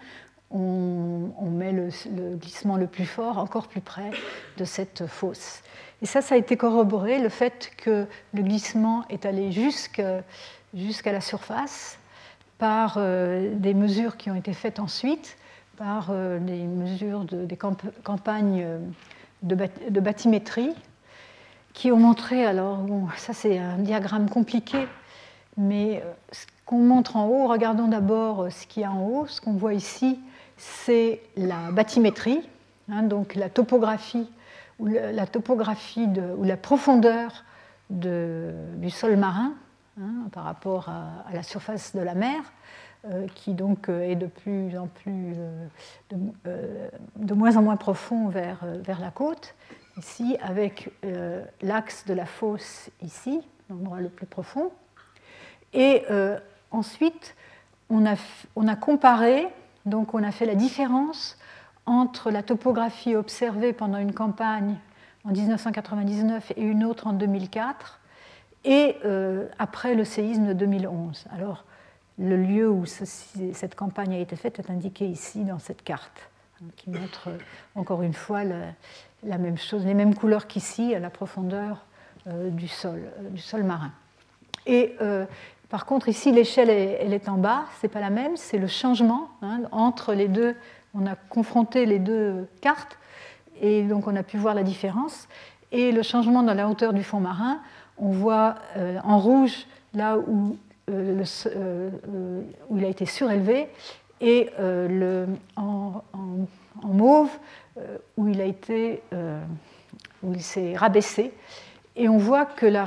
On, 0.49 1.29
met 1.51 1.73
le, 1.73 1.89
glissement 2.35 2.77
le 2.77 2.87
plus 2.87 3.05
fort 3.05 3.37
encore 3.37 3.67
plus 3.67 3.81
près 3.81 4.11
de 4.57 4.63
cette 4.63 5.05
fosse. 5.05 5.61
Et 6.01 6.05
ça, 6.05 6.21
ça 6.21 6.35
a 6.35 6.37
été 6.37 6.57
corroboré, 6.57 7.19
le 7.19 7.29
fait 7.29 7.71
que 7.77 8.05
le 8.33 8.41
glissement 8.43 9.03
est 9.09 9.25
allé 9.25 9.51
jusqu'à 9.51 11.11
la 11.11 11.21
surface 11.21 11.97
par 12.57 12.95
euh, 12.97 13.53
des 13.55 13.73
mesures 13.73 14.17
qui 14.17 14.29
ont 14.29 14.35
été 14.35 14.53
faites 14.53 14.79
ensuite, 14.79 15.37
par 15.77 16.07
euh, 16.09 16.39
des 16.39 16.63
mesures 16.63 17.23
de, 17.23 17.45
des 17.45 17.57
campagnes 17.57 18.65
de, 19.43 19.55
de 19.89 19.99
bathymétrie 19.99 20.73
qui 21.77 21.91
ont 21.91 21.97
montré, 21.97 22.43
alors 22.43 22.77
bon, 22.77 23.07
ça 23.17 23.33
c'est 23.33 23.59
un 23.59 23.77
diagramme 23.77 24.31
compliqué, 24.31 24.87
mais 25.57 26.01
euh, 26.03 26.11
ce 26.31 26.45
qu'on 26.65 26.79
montre 26.79 27.15
en 27.17 27.27
haut, 27.27 27.47
regardons 27.47 27.87
d'abord 27.87 28.41
euh, 28.41 28.49
ce 28.49 28.65
qu'il 28.65 28.81
y 28.81 28.85
a 28.85 28.91
en 28.91 29.03
haut. 29.03 29.27
Ce 29.27 29.39
qu'on 29.39 29.53
voit 29.53 29.75
ici, 29.75 30.19
c'est 30.57 31.21
la 31.35 31.69
bathymétrie, 31.71 32.41
hein, 32.91 33.03
donc 33.03 33.35
la 33.35 33.49
topographie 33.49 34.27
ou 34.79 34.87
la, 34.87 35.25
topographie 35.25 36.07
ou 36.37 36.43
la 36.43 36.57
profondeur 36.57 37.43
de, 37.89 38.53
du 38.75 38.89
sol 38.89 39.17
marin 39.17 39.53
hein, 39.99 40.27
par 40.31 40.43
rapport 40.43 40.89
à, 40.89 41.33
la 41.33 41.43
surface 41.43 41.95
de 41.95 42.01
la 42.01 42.13
mer, 42.13 42.39
euh, 43.05 43.27
qui 43.35 43.53
donc 43.53 43.89
est 43.89 44.15
de 44.15 44.27
plus 44.27 44.77
en 44.77 44.87
plus, 44.87 45.35
de, 46.09 46.17
de, 47.15 47.33
moins 47.33 47.55
en 47.57 47.61
moins 47.61 47.77
profond 47.77 48.29
vers, 48.29 48.65
la 48.85 49.11
côte 49.11 49.55
ici, 49.97 50.37
avec 50.41 50.91
euh, 51.03 51.43
l'axe 51.61 52.05
de 52.05 52.13
la 52.13 52.25
fosse 52.25 52.89
ici, 53.01 53.41
l'endroit 53.69 53.99
le 53.99 54.09
plus 54.09 54.27
profond. 54.27 54.71
Et 55.73 56.03
euh, 56.09 56.39
ensuite, 56.71 57.35
on 57.89 58.05
a, 58.05 58.75
comparé, 58.75 59.47
donc 59.85 60.13
on 60.13 60.23
a 60.23 60.31
fait 60.31 60.45
la 60.45 60.55
différence 60.55 61.37
entre 61.87 62.29
la 62.29 62.43
topographie 62.43 63.15
observée 63.15 63.73
pendant 63.73 63.97
une 63.97 64.13
campagne 64.13 64.75
en 65.25 65.31
1999 65.31 66.53
et 66.55 66.61
une 66.61 66.83
autre 66.83 67.07
en 67.07 67.13
2004, 67.13 67.99
et 68.65 68.97
euh, 69.05 69.47
après 69.57 69.95
le 69.95 70.03
séisme 70.03 70.47
de 70.47 70.53
2011. 70.53 71.25
Alors, 71.31 71.65
le 72.19 72.37
lieu 72.37 72.69
où 72.69 72.85
cette 72.85 73.75
campagne 73.75 74.13
a 74.15 74.19
été 74.19 74.35
faite 74.35 74.59
est 74.59 74.69
indiqué 74.69 75.07
ici 75.07 75.43
dans 75.43 75.59
cette 75.59 75.83
carte, 75.83 76.29
qui 76.75 76.89
montre 76.89 77.29
encore 77.75 78.01
une 78.01 78.13
fois 78.13 78.43
la 78.43 79.37
même 79.37 79.57
chose, 79.57 79.85
les 79.85 79.93
mêmes 79.93 80.15
couleurs 80.15 80.47
qu'ici, 80.47 80.95
à 80.95 80.99
la 80.99 81.09
profondeur 81.09 81.85
euh, 82.29 82.49
du, 82.49 82.67
sol, 82.67 82.99
euh, 83.19 83.29
du 83.29 83.39
sol 83.39 83.63
marin. 83.63 83.91
Et 84.65 84.95
euh, 85.01 85.25
par 85.69 85.85
contre, 85.85 86.09
ici, 86.09 86.33
l'échelle, 86.33 86.69
elle, 86.69 87.13
est 87.13 87.29
en 87.29 87.37
bas, 87.37 87.65
c'est 87.79 87.87
pas 87.87 88.01
la 88.01 88.09
même, 88.09 88.35
c'est 88.35 88.57
le 88.57 88.67
changement 88.67 89.29
hein, 89.41 89.61
entre 89.71 90.13
les 90.13 90.27
deux. 90.27 90.53
On 90.99 91.05
a 91.05 91.15
confronté 91.15 91.85
les 91.85 91.99
deux 91.99 92.47
cartes 92.61 92.97
et 93.61 93.83
donc 93.83 94.07
on 94.07 94.15
a 94.15 94.23
pu 94.23 94.37
voir 94.37 94.55
la 94.55 94.63
différence. 94.63 95.27
Et 95.71 95.91
le 95.91 96.01
changement 96.01 96.43
dans 96.43 96.53
la 96.53 96.67
hauteur 96.67 96.93
du 96.93 97.03
fond 97.03 97.19
marin, 97.19 97.59
on 97.97 98.09
voit 98.09 98.55
en 99.03 99.19
rouge 99.19 99.67
là 99.93 100.17
où, 100.17 100.57
le, 100.87 101.23
où, 102.69 102.77
il 102.77 102.85
a 102.85 102.87
été 102.87 103.05
surélevé 103.05 103.67
et 104.21 104.49
en, 105.55 106.01
mauve 106.83 107.29
euh, 107.77 107.97
où 108.15 108.27
il 108.27 108.41
euh, 109.13 109.39
s'est 110.39 110.75
rabaissé. 110.75 111.31
Et 111.95 112.09
on 112.09 112.17
voit 112.17 112.45
que 112.45 112.65
la, 112.65 112.83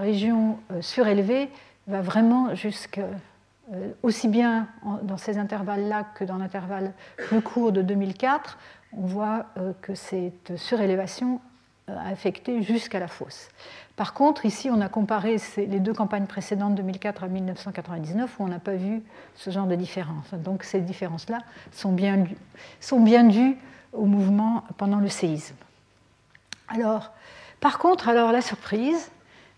région 0.00 0.58
euh, 0.72 0.82
surélevée 0.82 1.48
va 1.86 2.00
vraiment 2.00 2.54
jusqu'à 2.54 3.06
aussi 4.02 4.28
bien 4.28 4.68
dans 5.02 5.16
ces 5.16 5.38
intervalles-là 5.38 6.04
que 6.14 6.24
dans 6.24 6.36
l'intervalle 6.36 6.92
plus 7.16 7.40
court 7.40 7.72
de 7.72 7.82
2004, 7.82 8.58
on 8.96 9.06
voit 9.06 9.46
que 9.80 9.94
cette 9.94 10.56
surélévation 10.56 11.40
a 11.88 12.08
affecté 12.08 12.62
jusqu'à 12.62 13.00
la 13.00 13.08
fosse. 13.08 13.48
Par 13.96 14.14
contre, 14.14 14.46
ici, 14.46 14.70
on 14.70 14.80
a 14.80 14.88
comparé 14.88 15.36
les 15.56 15.80
deux 15.80 15.92
campagnes 15.92 16.26
précédentes, 16.26 16.74
2004 16.76 17.24
à 17.24 17.28
1999, 17.28 18.36
où 18.38 18.44
on 18.44 18.48
n'a 18.48 18.58
pas 18.58 18.74
vu 18.74 19.02
ce 19.34 19.50
genre 19.50 19.66
de 19.66 19.74
différence. 19.74 20.32
Donc 20.34 20.64
ces 20.64 20.80
différences-là 20.80 21.38
sont 21.72 21.92
bien, 21.92 22.24
sont 22.80 23.00
bien 23.00 23.24
dues 23.24 23.56
au 23.92 24.06
mouvement 24.06 24.64
pendant 24.78 24.98
le 24.98 25.08
séisme. 25.08 25.56
Alors, 26.68 27.12
par 27.60 27.78
contre, 27.78 28.08
alors 28.08 28.32
la 28.32 28.40
surprise, 28.40 29.10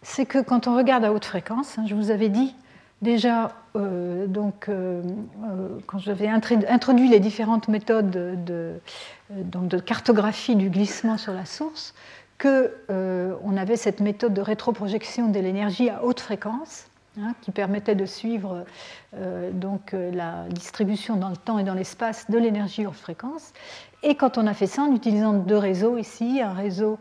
c'est 0.02 0.26
que 0.26 0.38
quand 0.38 0.66
on 0.66 0.76
regarde 0.76 1.04
à 1.04 1.12
haute 1.12 1.24
fréquence, 1.24 1.78
hein, 1.78 1.84
je 1.86 1.94
vous 1.94 2.10
avais 2.10 2.28
dit 2.28 2.54
déjà, 3.04 3.52
euh, 3.76 4.26
donc, 4.26 4.68
euh, 4.68 5.02
euh, 5.44 5.78
quand 5.86 5.98
j'avais 5.98 6.26
introduit 6.26 7.08
les 7.08 7.20
différentes 7.20 7.68
méthodes 7.68 8.10
de, 8.10 8.80
cartographie 9.86 10.56
du 10.56 10.70
glissement 10.70 11.16
sur 11.16 11.32
la 11.32 11.44
source, 11.44 11.94
qu'on 12.40 13.56
avait 13.56 13.76
cette 13.76 14.00
méthode 14.00 14.34
de 14.34 14.40
rétroprojection 14.40 15.28
de 15.28 15.38
l'énergie 15.38 15.88
à 15.88 16.04
haute 16.04 16.18
fréquence, 16.18 16.88
hein, 17.20 17.34
qui 17.42 17.52
permettait 17.52 17.94
de 17.94 18.06
suivre 18.06 18.64
donc, 19.52 19.92
la 19.92 20.46
distribution 20.50 21.14
dans 21.14 21.28
le 21.28 21.36
temps 21.36 21.60
et 21.60 21.64
dans 21.64 21.74
l'espace 21.74 22.28
de 22.28 22.38
l'énergie 22.38 22.86
haute 22.86 22.96
fréquence. 22.96 23.52
Et 24.02 24.16
quand 24.16 24.36
on 24.36 24.46
a 24.48 24.54
fait 24.54 24.66
ça 24.66 24.82
en 24.82 24.92
utilisant 24.94 25.32
deux 25.32 25.56
réseaux 25.56 25.96
ici, 25.96 26.40
un 26.42 26.52
réseau 26.52 26.98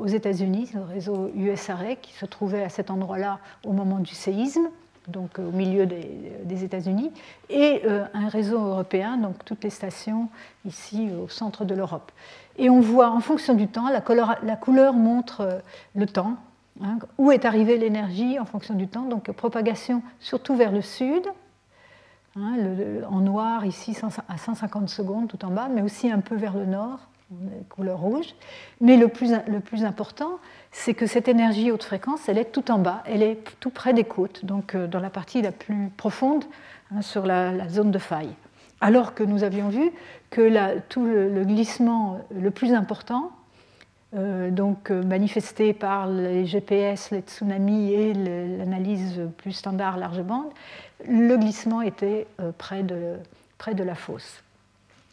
aux 0.00 0.06
États-Unis, 0.06 0.70
le 0.74 0.82
réseau 0.82 1.30
USARE 1.34 2.00
qui 2.00 2.12
se 2.12 2.24
trouvait 2.24 2.62
à 2.62 2.68
cet 2.68 2.90
endroit-là 2.90 3.40
au 3.64 3.72
moment 3.72 3.98
du 3.98 4.14
séisme, 4.14 4.68
donc 5.08 5.38
euh, 5.38 5.48
au 5.48 5.52
milieu 5.52 5.86
des, 5.86 6.64
États-Unis, 6.64 7.10
et 7.48 7.82
euh, 7.84 8.04
un 8.14 8.28
réseau 8.28 8.58
européen, 8.58 9.16
donc 9.16 9.44
toutes 9.44 9.64
les 9.64 9.70
stations 9.70 10.28
ici 10.64 11.10
au 11.12 11.28
centre 11.28 11.64
de 11.64 11.74
l'Europe. 11.74 12.12
Et 12.56 12.70
on 12.70 12.80
voit 12.80 13.10
en 13.10 13.20
fonction 13.20 13.54
du 13.54 13.68
temps, 13.68 13.88
la 13.88 14.00
couleur, 14.00 14.36
la 14.42 14.56
couleur 14.56 14.92
montre 14.92 15.62
le 15.94 16.06
temps, 16.06 16.36
hein, 16.82 16.98
où 17.16 17.30
est 17.30 17.44
arrivée 17.44 17.78
l'énergie 17.78 18.38
en 18.38 18.44
fonction 18.44 18.74
du 18.74 18.88
temps, 18.88 19.04
donc 19.04 19.30
propagation 19.30 20.02
surtout 20.20 20.56
vers 20.56 20.72
le 20.72 20.82
sud, 20.82 21.22
Hein, 22.40 22.56
en 23.10 23.20
noir 23.20 23.64
ici 23.64 23.96
à 24.28 24.38
150 24.38 24.88
secondes 24.88 25.28
tout 25.28 25.44
en 25.44 25.50
bas, 25.50 25.68
mais 25.68 25.82
aussi 25.82 26.10
un 26.10 26.20
peu 26.20 26.36
vers 26.36 26.54
le 26.54 26.66
nord, 26.66 27.00
couleur 27.68 27.98
rouge. 27.98 28.34
Mais 28.80 28.96
le 28.96 29.08
plus, 29.08 29.32
le 29.48 29.60
plus 29.60 29.84
important, 29.84 30.38
c'est 30.78 30.94
que 30.94 31.06
cette 31.06 31.26
énergie 31.26 31.72
haute 31.72 31.82
fréquence, 31.82 32.28
elle 32.28 32.38
est 32.38 32.52
tout 32.52 32.70
en 32.70 32.78
bas, 32.78 33.02
elle 33.06 33.22
est 33.22 33.38
tout 33.58 33.70
près 33.70 33.92
des 33.92 34.04
côtes, 34.04 34.44
donc 34.44 34.76
dans 34.76 35.00
la 35.00 35.10
partie 35.10 35.42
la 35.42 35.50
plus 35.50 35.90
profonde, 35.96 36.44
hein, 36.94 37.02
sur 37.02 37.26
la, 37.26 37.68
zone 37.68 37.90
de 37.90 37.98
faille. 37.98 38.32
Alors 38.80 39.14
que 39.14 39.24
nous 39.24 39.42
avions 39.42 39.70
vu 39.70 39.90
que 40.30 40.78
tout 40.88 41.04
le, 41.04 41.44
glissement 41.44 42.20
le 42.30 42.52
plus 42.52 42.72
important, 42.74 43.32
euh, 44.14 44.50
donc 44.50 44.92
euh, 44.92 45.02
manifesté 45.02 45.72
par 45.72 46.06
les 46.06 46.46
GPS, 46.46 47.10
les 47.10 47.20
tsunamis 47.20 47.92
et 47.92 48.14
l'analyse 48.14 49.20
plus 49.36 49.52
standard 49.52 49.98
large 49.98 50.22
bande, 50.22 50.46
le 51.06 51.36
glissement 51.36 51.82
était 51.82 52.28
euh, 52.40 52.52
près, 52.56 52.84
de, 52.84 53.16
près 53.58 53.74
de 53.74 53.82
la 53.82 53.96
fosse. 53.96 54.44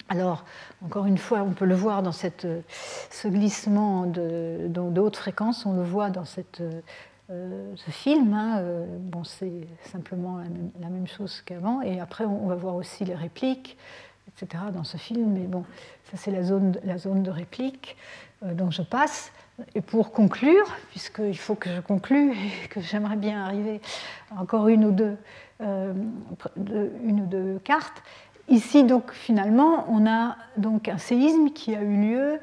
Alors, 0.10 0.46
encore 0.84 1.06
une 1.06 1.18
fois, 1.18 1.40
on 1.42 1.52
peut 1.52 1.66
le 1.66 1.76
voir 1.76 2.04
dans 2.04 2.12
cette, 2.12 2.48
ce 3.10 3.28
glissement 3.28 4.06
de, 4.06 4.70
haute 5.00 5.16
fréquence, 5.16 5.66
on 5.66 5.74
le 5.74 5.84
voit 5.84 6.12
dans 6.12 6.26
cette, 6.26 6.62
ce 7.30 7.92
film. 7.92 8.34
Hein, 8.34 8.62
bon, 9.00 9.24
c'est 9.24 9.68
simplement 9.92 10.40
la 10.80 10.90
même, 10.90 11.08
chose 11.08 11.42
qu'avant. 11.42 11.82
Et 11.82 12.00
après, 12.00 12.24
on, 12.26 12.46
va 12.46 12.56
voir 12.56 12.76
aussi 12.76 13.04
les 13.04 13.16
répliques, 13.16 13.78
etc. 14.28 14.66
dans 14.72 14.84
ce 14.84 14.98
film. 14.98 15.34
Mais 15.34 15.48
bon, 15.48 15.66
ça, 16.12 16.18
c'est 16.18 16.32
la 16.32 16.44
zone, 16.44 16.72
de 17.24 17.32
réplique. 17.32 17.98
Euh, 18.44 18.54
donc 18.54 18.72
je 18.72 18.82
passe. 18.82 19.32
Et 19.74 19.82
pour 19.82 20.12
conclure, 20.12 20.66
puisqu'il 20.92 21.38
faut 21.38 21.56
que 21.56 21.74
je 21.74 21.82
conclue 21.82 22.32
et 22.64 22.68
que 22.68 22.82
j'aimerais 22.82 23.16
bien 23.16 23.44
arriver 23.44 23.82
à 24.32 24.42
encore 24.42 24.66
euh, 24.66 24.70
une 24.70 24.86
ou 27.22 27.26
deux 27.26 27.60
cartes, 27.64 28.04
ici 28.50 28.84
donc 28.84 29.12
finalement 29.12 29.86
on 29.90 30.08
a 30.08 30.36
donc 30.58 30.88
un 30.88 30.98
séisme 30.98 31.50
qui 31.50 31.76
a 31.76 31.82
eu 31.82 31.96
lieu 31.96 32.40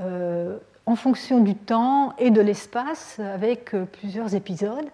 euh, 0.00 0.58
en 0.86 0.96
fonction 0.96 1.40
du 1.40 1.54
temps 1.54 2.14
et 2.18 2.30
de 2.30 2.40
l'espace 2.40 3.20
avec 3.20 3.74
plusieurs 3.92 4.34
épisodes. 4.34 4.86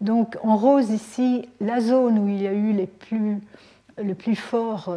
Donc 0.00 0.36
en 0.42 0.56
rose 0.56 0.90
ici 0.90 1.48
la 1.60 1.80
zone 1.80 2.18
où 2.18 2.28
il 2.28 2.42
y 2.42 2.46
a 2.46 2.52
eu 2.52 2.72
le 3.96 4.14
plus 4.14 4.36
fort, 4.36 4.94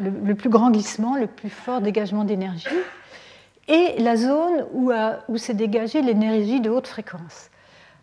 le, 0.00 0.34
plus 0.34 0.48
grand 0.48 0.70
glissement, 0.70 1.16
le 1.16 1.26
plus 1.26 1.50
fort 1.50 1.80
dégagement 1.80 2.24
d'énergie 2.24 2.66
et 3.68 3.94
la 3.98 4.16
zone 4.16 4.66
où, 4.72 4.92
où 5.28 5.36
s'est 5.36 5.54
dégagée 5.54 6.02
l'énergie 6.02 6.60
de 6.60 6.70
haute 6.70 6.86
fréquence. 6.86 7.50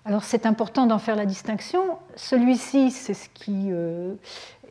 Alors 0.03 0.23
c'est 0.23 0.47
important 0.47 0.87
d'en 0.87 0.97
faire 0.97 1.15
la 1.15 1.27
distinction. 1.27 1.99
Celui-ci, 2.15 2.89
c'est 2.89 3.13
ce 3.13 3.29
qui 3.29 3.67
euh, 3.71 4.15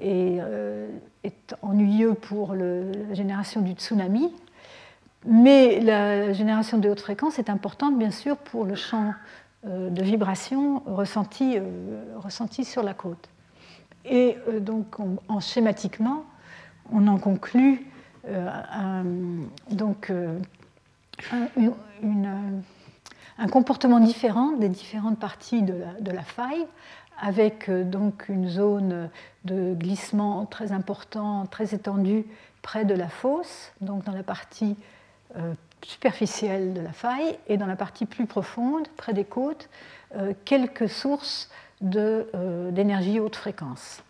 euh, 0.03 0.89
est, 1.23 1.55
ennuyeux 1.63 2.15
pour 2.15 2.55
la 2.55 3.15
génération 3.15 3.61
du 3.61 3.73
tsunami, 3.73 4.33
mais 5.25 5.79
la 5.81 6.33
génération 6.33 6.79
de 6.79 6.89
haute 6.89 7.01
fréquence 7.01 7.39
est 7.39 7.49
importante 7.49 7.97
bien 7.97 8.11
sûr 8.11 8.37
pour 8.37 8.65
le 8.65 8.75
champ 8.75 9.15
euh, 9.67 9.89
de 9.91 10.03
vibration 10.03 10.83
ressenti, 10.87 11.59
ressenti, 12.17 12.65
sur 12.65 12.83
la 12.83 12.95
côte. 12.95 13.29
Et 14.05 14.37
donc 14.61 14.97
en 15.29 15.41
schématiquement, 15.41 16.25
on 16.91 17.07
en 17.07 17.19
conclut 17.19 17.87
donc, 19.71 20.11
un 21.31 21.47
comportement 23.49 24.01
différent 24.01 24.53
des 24.53 24.69
différentes 24.69 25.19
parties 25.19 25.63
de 25.63 26.11
la, 26.11 26.23
faille, 26.23 26.67
avec 27.21 27.69
euh, 27.69 27.85
donc 27.85 28.29
une 28.29 28.49
zone 28.49 29.11
de 29.45 29.75
glissement 29.75 30.47
très 30.47 30.73
important, 30.73 31.47
très 31.47 31.75
étendue 31.75 32.25
près 32.63 32.85
de 32.85 32.95
la 32.95 33.09
fosse, 33.09 33.73
donc 33.81 34.05
dans 34.05 34.13
la 34.13 34.23
partie 34.23 34.77
euh, 35.37 35.55
superficielle 35.83 36.75
de 36.75 36.81
la 36.81 36.93
faille, 36.93 37.39
et 37.49 37.57
dans 37.57 37.67
la 37.67 37.77
partie 37.77 38.07
plus 38.07 38.27
profonde, 38.27 38.87
près 38.97 39.15
des 39.15 39.25
côtes, 39.25 39.69
euh, 40.17 40.35
quelques 40.45 40.89
sources 40.89 41.51
d'énergie 41.81 43.21
haute 43.21 43.37
fréquence. 43.37 44.03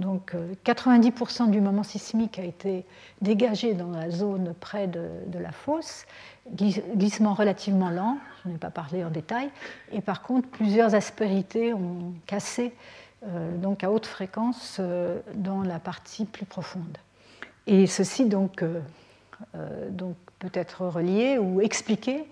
Donc 0.00 0.34
90% 0.64 1.42
euh, 1.42 1.46
du 1.50 1.60
moment 1.60 1.84
sismique 1.84 2.38
a 2.38 2.44
été 2.44 2.84
dégagé 3.22 3.74
dans 3.74 3.90
la 3.90 4.10
zone 4.10 4.54
près 4.58 4.88
de, 4.88 5.38
la 5.38 5.52
fosse, 5.52 6.06
glissement 6.50 7.34
relativement 7.34 7.90
lent, 7.90 8.18
je 8.44 8.50
n'ai 8.50 8.58
pas 8.58 8.70
parlé 8.70 9.04
en 9.04 9.10
détail, 9.10 9.50
et 9.92 10.00
par 10.00 10.22
contre 10.22 10.48
plusieurs 10.48 10.94
aspérités 10.94 11.72
ont 11.74 12.12
cassé 12.26 12.74
euh, 13.26 13.56
donc 13.56 13.84
à 13.84 13.90
haute 13.90 14.06
fréquence 14.06 14.78
euh, 14.80 15.20
dans 15.34 15.62
la 15.62 15.78
partie 15.78 16.24
plus 16.24 16.44
profonde. 16.44 16.98
Et 17.66 17.86
ceci 17.86 18.26
donc, 18.26 18.62
peut 19.52 20.50
être 20.52 20.86
relié 20.86 21.38
ou 21.38 21.62
expliqué, 21.62 22.26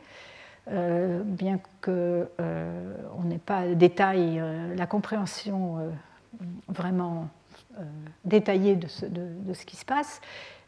bien 0.66 1.58
qu'on 1.80 3.22
n'ait 3.24 3.38
pas 3.38 3.66
détail 3.68 4.42
la 4.76 4.86
compréhension 4.86 5.90
vraiment 6.68 7.30
euh, 7.78 7.84
détaillé 8.24 8.76
de 8.76 8.86
ce, 8.86 9.06
de, 9.06 9.26
qui 9.66 9.76
se 9.76 9.84
passe 9.84 10.20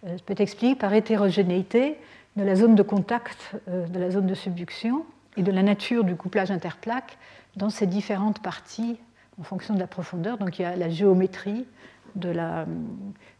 euh, 0.07 0.17
peut 0.25 0.35
expliquer 0.39 0.75
par 0.75 0.93
hétérogénéité 0.95 1.99
de 2.37 2.43
la 2.43 2.55
zone 2.55 2.75
de 2.75 2.83
contact, 2.83 3.53
euh, 3.69 3.87
de 3.87 3.99
la 3.99 4.11
zone 4.11 4.27
de 4.27 4.35
subduction 4.35 5.05
et 5.37 5.43
de 5.43 5.53
la 5.53 5.63
nature 5.63 6.05
du 6.05 6.17
couplage 6.17 6.51
interplaque 6.51 7.19
dans 7.57 7.71
ces 7.71 7.87
différentes 7.87 8.41
parties 8.41 8.99
en 9.39 9.43
fonction 9.43 9.75
de 9.75 9.81
la 9.81 9.87
profondeur. 9.87 10.39
Donc 10.39 10.59
il 10.59 10.63
y 10.63 10.65
a 10.65 10.77
la 10.77 10.89
géométrie 10.89 11.67
de 12.15 12.31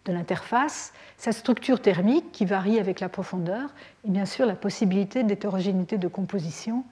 l'interface, 0.09 0.93
sa 1.17 1.33
structure 1.33 1.81
thermique 1.81 2.33
qui 2.33 2.45
varie 2.45 2.79
avec 2.79 3.01
la 3.01 3.09
profondeur, 3.09 3.71
et 4.05 4.11
bien 4.11 4.27
sûr 4.27 4.47
la 4.47 4.57
possibilité 4.57 5.23
d'hétérogénéité 5.23 5.97
de 5.97 6.09
composition, 6.09 6.85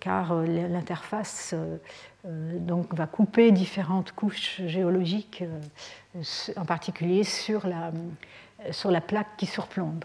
car 0.00 0.34
l'interface 0.42 1.54
euh, 2.26 2.58
donc 2.58 2.94
va 2.94 3.06
couper 3.06 3.50
différentes 3.50 4.12
couches 4.12 4.60
géologiques, 4.66 5.42
euh, 5.42 6.22
en 6.56 6.66
particulier 6.66 7.24
sur 7.24 7.66
la, 7.66 7.92
sur 8.72 8.90
la 8.90 9.00
plaque 9.00 9.36
qui 9.38 9.46
surplombe. 9.46 10.04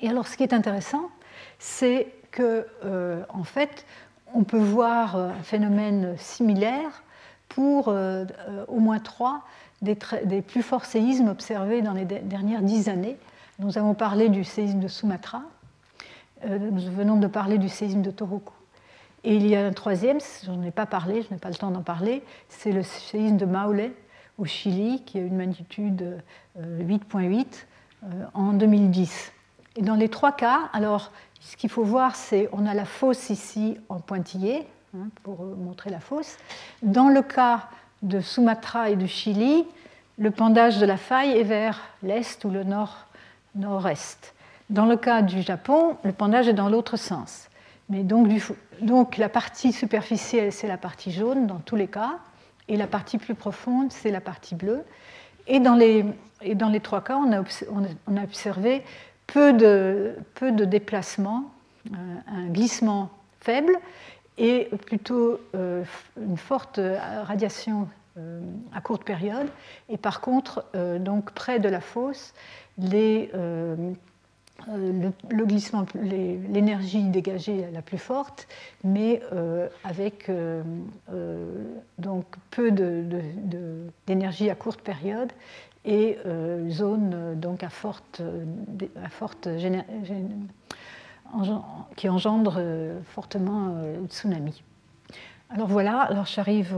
Et 0.00 0.08
alors, 0.08 0.26
ce 0.26 0.36
qui 0.38 0.44
est 0.44 0.54
intéressant, 0.54 1.10
c'est 1.58 2.08
que, 2.30 2.66
euh, 2.86 3.22
en 3.28 3.44
fait, 3.44 3.84
on 4.32 4.44
peut 4.44 4.58
voir 4.58 5.16
un 5.16 5.42
phénomène 5.42 6.16
similaire 6.16 7.02
pour 7.48 7.88
au 7.88 8.78
moins 8.78 9.00
trois 9.00 9.42
des, 9.82 9.96
plus 10.40 10.62
forts 10.62 10.84
séismes 10.84 11.26
observés 11.26 11.82
dans 11.82 11.94
les 11.94 12.04
dernières 12.04 12.62
dix 12.62 12.88
années. 12.88 13.16
Nous 13.58 13.76
avons 13.76 13.92
parlé 13.92 14.28
du 14.28 14.44
séisme 14.44 14.78
de 14.78 14.86
Sumatra, 14.86 15.42
nous 16.48 16.92
venons 16.92 17.18
de 17.18 17.26
parler 17.26 17.58
du 17.58 17.68
séisme 17.68 18.02
de 18.02 18.10
Tohoku. 18.10 18.52
Et 19.22 19.36
il 19.36 19.46
y 19.46 19.54
a 19.54 19.66
un 19.66 19.72
troisième, 19.72 20.18
je 20.44 20.50
n'en 20.50 20.62
ai 20.62 20.70
pas 20.70 20.86
parlé, 20.86 21.22
je 21.22 21.32
n'ai 21.32 21.38
pas 21.38 21.50
le 21.50 21.54
temps 21.54 21.70
d'en 21.70 21.82
parler, 21.82 22.22
c'est 22.48 22.72
le 22.72 22.82
séisme 22.82 23.36
de 23.36 23.44
Maule 23.44 23.90
au 24.38 24.46
Chili, 24.46 25.02
qui 25.04 25.18
a 25.18 25.20
une 25.20 25.36
magnitude 25.36 26.22
8.8 26.58 26.64
euh, 26.64 27.44
euh, 28.04 28.24
en 28.32 28.54
2010. 28.54 29.32
Et 29.76 29.82
dans 29.82 29.94
les 29.94 30.08
trois 30.08 30.32
cas, 30.32 30.70
alors 30.72 31.12
ce 31.40 31.56
qu'il 31.56 31.68
faut 31.68 31.84
voir, 31.84 32.16
c'est 32.16 32.48
on 32.52 32.66
a 32.66 32.72
la 32.72 32.86
fosse 32.86 33.28
ici 33.28 33.76
en 33.90 34.00
pointillé, 34.00 34.66
hein, 34.96 35.08
pour 35.22 35.44
montrer 35.44 35.90
la 35.90 36.00
fosse. 36.00 36.38
Dans 36.82 37.10
le 37.10 37.20
cas 37.20 37.68
de 38.02 38.20
Sumatra 38.20 38.88
et 38.88 38.96
du 38.96 39.06
Chili, 39.06 39.66
le 40.16 40.30
pendage 40.30 40.78
de 40.78 40.86
la 40.86 40.96
faille 40.96 41.36
est 41.36 41.44
vers 41.44 41.78
l'est 42.02 42.42
ou 42.44 42.50
le 42.50 42.64
nord 42.64 43.06
nord-est. 43.54 44.34
Dans 44.70 44.86
le 44.86 44.96
cas 44.96 45.20
du 45.22 45.42
Japon, 45.42 45.96
le 46.04 46.12
pendage 46.12 46.46
est 46.46 46.52
dans 46.52 46.68
l'autre 46.68 46.96
sens. 46.96 47.48
Mais 47.88 48.04
donc, 48.04 49.16
la 49.16 49.28
partie 49.28 49.72
superficielle, 49.72 50.52
c'est 50.52 50.68
la 50.68 50.78
partie 50.78 51.10
jaune 51.10 51.48
dans 51.48 51.58
tous 51.58 51.74
les 51.74 51.88
cas, 51.88 52.20
et 52.68 52.76
la 52.76 52.86
partie 52.86 53.18
plus 53.18 53.34
profonde, 53.34 53.90
c'est 53.90 54.12
la 54.12 54.20
partie 54.20 54.54
bleue. 54.54 54.84
Et 55.48 55.58
dans 55.58 55.74
les, 55.74 56.80
trois 56.80 57.02
cas, 57.02 57.16
on 57.16 57.32
a, 57.32 58.22
observé 58.22 58.84
peu 59.26 59.52
de, 59.52 60.14
peu 60.34 60.52
de 60.52 60.64
déplacement, 60.64 61.50
euh, 61.92 61.96
un 62.28 62.46
glissement 62.46 63.10
faible 63.40 63.76
et 64.38 64.68
plutôt 64.86 65.40
euh, 65.56 65.82
une 66.16 66.36
forte 66.36 66.78
radiation 67.24 67.88
euh, 68.18 68.40
à 68.72 68.80
courte 68.80 69.02
période. 69.02 69.48
Et 69.88 69.96
par 69.96 70.20
contre, 70.20 70.64
donc 71.00 71.32
près 71.32 71.58
de 71.58 71.68
la 71.68 71.80
fosse, 71.80 72.34
les, 72.78 73.30
euh, 74.68 75.10
le, 75.30 75.44
glissement, 75.46 75.86
l'énergie 75.94 77.02
dégagée 77.04 77.66
la 77.72 77.82
plus 77.82 77.98
forte, 77.98 78.46
mais 78.84 79.22
euh, 79.32 79.68
avec 79.84 80.28
euh, 80.28 80.62
donc 81.98 82.24
peu 82.50 82.70
d'énergie 84.06 84.50
à 84.50 84.54
courte 84.54 84.80
période 84.80 85.32
et 85.86 86.18
zone 86.68 87.40
donc 87.40 87.62
à 87.62 87.70
forte, 87.70 88.20
à 89.02 89.08
forte 89.08 89.48
qui 91.96 92.08
engendre 92.10 92.60
fortement 93.06 93.74
le 93.98 94.06
tsunami. 94.06 94.62
Alors 95.48 95.68
voilà, 95.68 96.00
alors 96.00 96.26
j'arrive, 96.26 96.76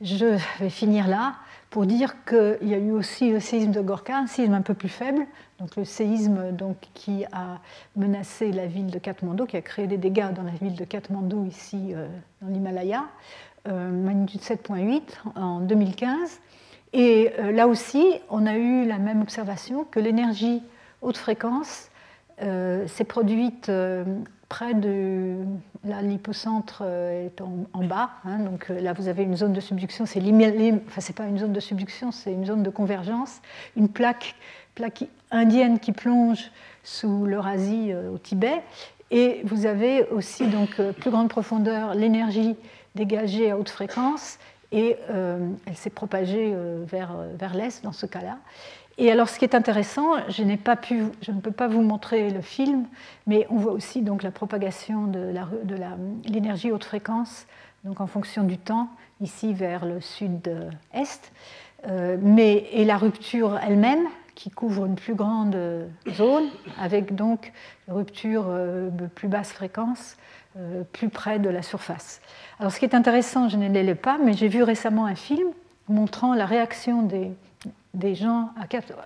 je 0.00 0.36
vais 0.58 0.68
finir 0.68 1.06
là 1.06 1.36
pour 1.70 1.86
dire 1.86 2.14
qu'il 2.24 2.68
y 2.68 2.74
a 2.74 2.78
eu 2.78 2.92
aussi 2.92 3.30
le 3.30 3.40
séisme 3.40 3.72
de 3.72 3.80
Gorka, 3.80 4.16
un 4.16 4.26
séisme 4.26 4.54
un 4.54 4.62
peu 4.62 4.74
plus 4.74 4.88
faible, 4.88 5.26
le 5.76 5.84
séisme 5.84 6.54
qui 6.94 7.24
a 7.32 7.58
menacé 7.96 8.52
la 8.52 8.66
ville 8.66 8.88
de 8.88 8.98
Katmandou, 8.98 9.46
qui 9.46 9.56
a 9.56 9.62
créé 9.62 9.86
des 9.86 9.96
dégâts 9.96 10.32
dans 10.32 10.42
la 10.42 10.52
ville 10.52 10.74
de 10.74 10.84
Katmandou, 10.84 11.46
ici 11.46 11.92
euh, 11.94 12.08
dans 12.42 12.48
l'Himalaya, 12.48 13.04
euh, 13.68 13.90
magnitude 13.90 14.40
7.8 14.40 15.02
en 15.36 15.60
2015. 15.60 16.40
Et 16.92 17.32
euh, 17.38 17.52
là 17.52 17.66
aussi, 17.66 18.04
on 18.30 18.46
a 18.46 18.56
eu 18.56 18.86
la 18.86 18.98
même 18.98 19.22
observation 19.22 19.84
que 19.84 20.00
l'énergie 20.00 20.62
haute 21.02 21.16
fréquence 21.16 21.90
s'est 22.36 23.04
produite 23.04 23.70
près 24.48 24.74
de. 24.74 25.36
Là, 25.84 26.02
l'hypocentre 26.02 26.82
est 26.82 27.40
en, 27.40 27.84
bas. 27.84 28.10
Hein, 28.24 28.38
donc 28.38 28.68
là, 28.70 28.92
vous 28.92 29.06
avez 29.06 29.22
une 29.22 29.36
zone 29.36 29.52
de 29.52 29.60
subduction. 29.60 30.04
C'est 30.04 30.20
pas 30.20 31.26
une 31.26 31.38
zone 31.38 31.52
de 31.52 31.60
subduction, 31.60 32.10
c'est 32.10 32.32
une 32.32 32.44
zone 32.44 32.64
de 32.64 32.70
convergence. 32.70 33.40
Une 33.76 33.88
plaque 33.88 34.34
plaque 34.74 35.04
indienne 35.30 35.78
qui 35.78 35.92
plonge 35.92 36.50
sous 36.82 37.26
l'Eurasie 37.26 37.92
euh, 37.92 38.12
au 38.12 38.18
Tibet. 38.18 38.62
Et 39.10 39.40
vous 39.44 39.66
avez 39.66 40.04
aussi, 40.08 40.46
donc, 40.46 40.80
euh, 40.80 40.92
plus 40.92 41.10
grande 41.10 41.28
profondeur, 41.28 41.94
l'énergie 41.94 42.56
dégagée 42.94 43.50
à 43.50 43.58
haute 43.58 43.70
fréquence, 43.70 44.38
et 44.72 44.96
euh, 45.10 45.48
elle 45.66 45.76
s'est 45.76 45.90
propagée 45.90 46.54
vers, 46.84 47.16
vers 47.38 47.54
l'est 47.54 47.82
dans 47.84 47.92
ce 47.92 48.06
cas-là. 48.06 48.38
Et 48.98 49.10
alors, 49.10 49.28
ce 49.28 49.38
qui 49.38 49.44
est 49.44 49.54
intéressant, 49.54 50.14
je, 50.28 50.56
pas 50.56 50.76
pu, 50.76 51.04
je 51.22 51.32
ne 51.32 51.40
peux 51.40 51.50
pas 51.50 51.68
vous 51.68 51.82
montrer 51.82 52.30
le 52.30 52.40
film, 52.40 52.86
mais 53.26 53.46
on 53.50 53.56
voit 53.56 53.72
aussi 53.72 54.02
donc 54.02 54.22
la 54.22 54.30
propagation 54.30 55.06
de, 55.06 55.32
la, 55.32 55.48
de 55.64 55.76
l'énergie 56.32 56.72
haute 56.72 56.84
fréquence, 56.84 57.46
donc 57.84 58.00
en 58.00 58.06
fonction 58.06 58.44
du 58.44 58.58
temps, 58.58 58.88
ici 59.20 59.52
vers 59.52 59.84
le 59.84 60.00
sud-est, 60.00 61.32
et 61.86 62.84
la 62.84 62.96
rupture 62.96 63.58
elle-même, 63.58 64.06
qui 64.34 64.50
couvre 64.50 64.86
une 64.86 64.96
plus 64.96 65.14
grande 65.14 65.56
zone, 66.10 66.44
avec 66.80 67.14
donc 67.14 67.52
rupture 67.88 68.46
euh, 68.48 68.90
de 68.90 69.06
plus 69.06 69.28
basse 69.28 69.52
fréquence, 69.52 70.16
euh, 70.56 70.82
plus 70.92 71.08
près 71.08 71.38
de 71.38 71.48
la 71.48 71.62
surface. 71.62 72.20
Alors 72.58 72.72
ce 72.72 72.78
qui 72.78 72.84
est 72.84 72.94
intéressant, 72.94 73.48
je 73.48 73.56
ne 73.56 73.68
l'ai 73.68 73.94
pas, 73.94 74.18
mais 74.18 74.32
j'ai 74.32 74.48
vu 74.48 74.62
récemment 74.62 75.06
un 75.06 75.14
film 75.14 75.48
montrant 75.88 76.34
la 76.34 76.46
réaction 76.46 77.02
des, 77.02 78.14
gens 78.14 78.50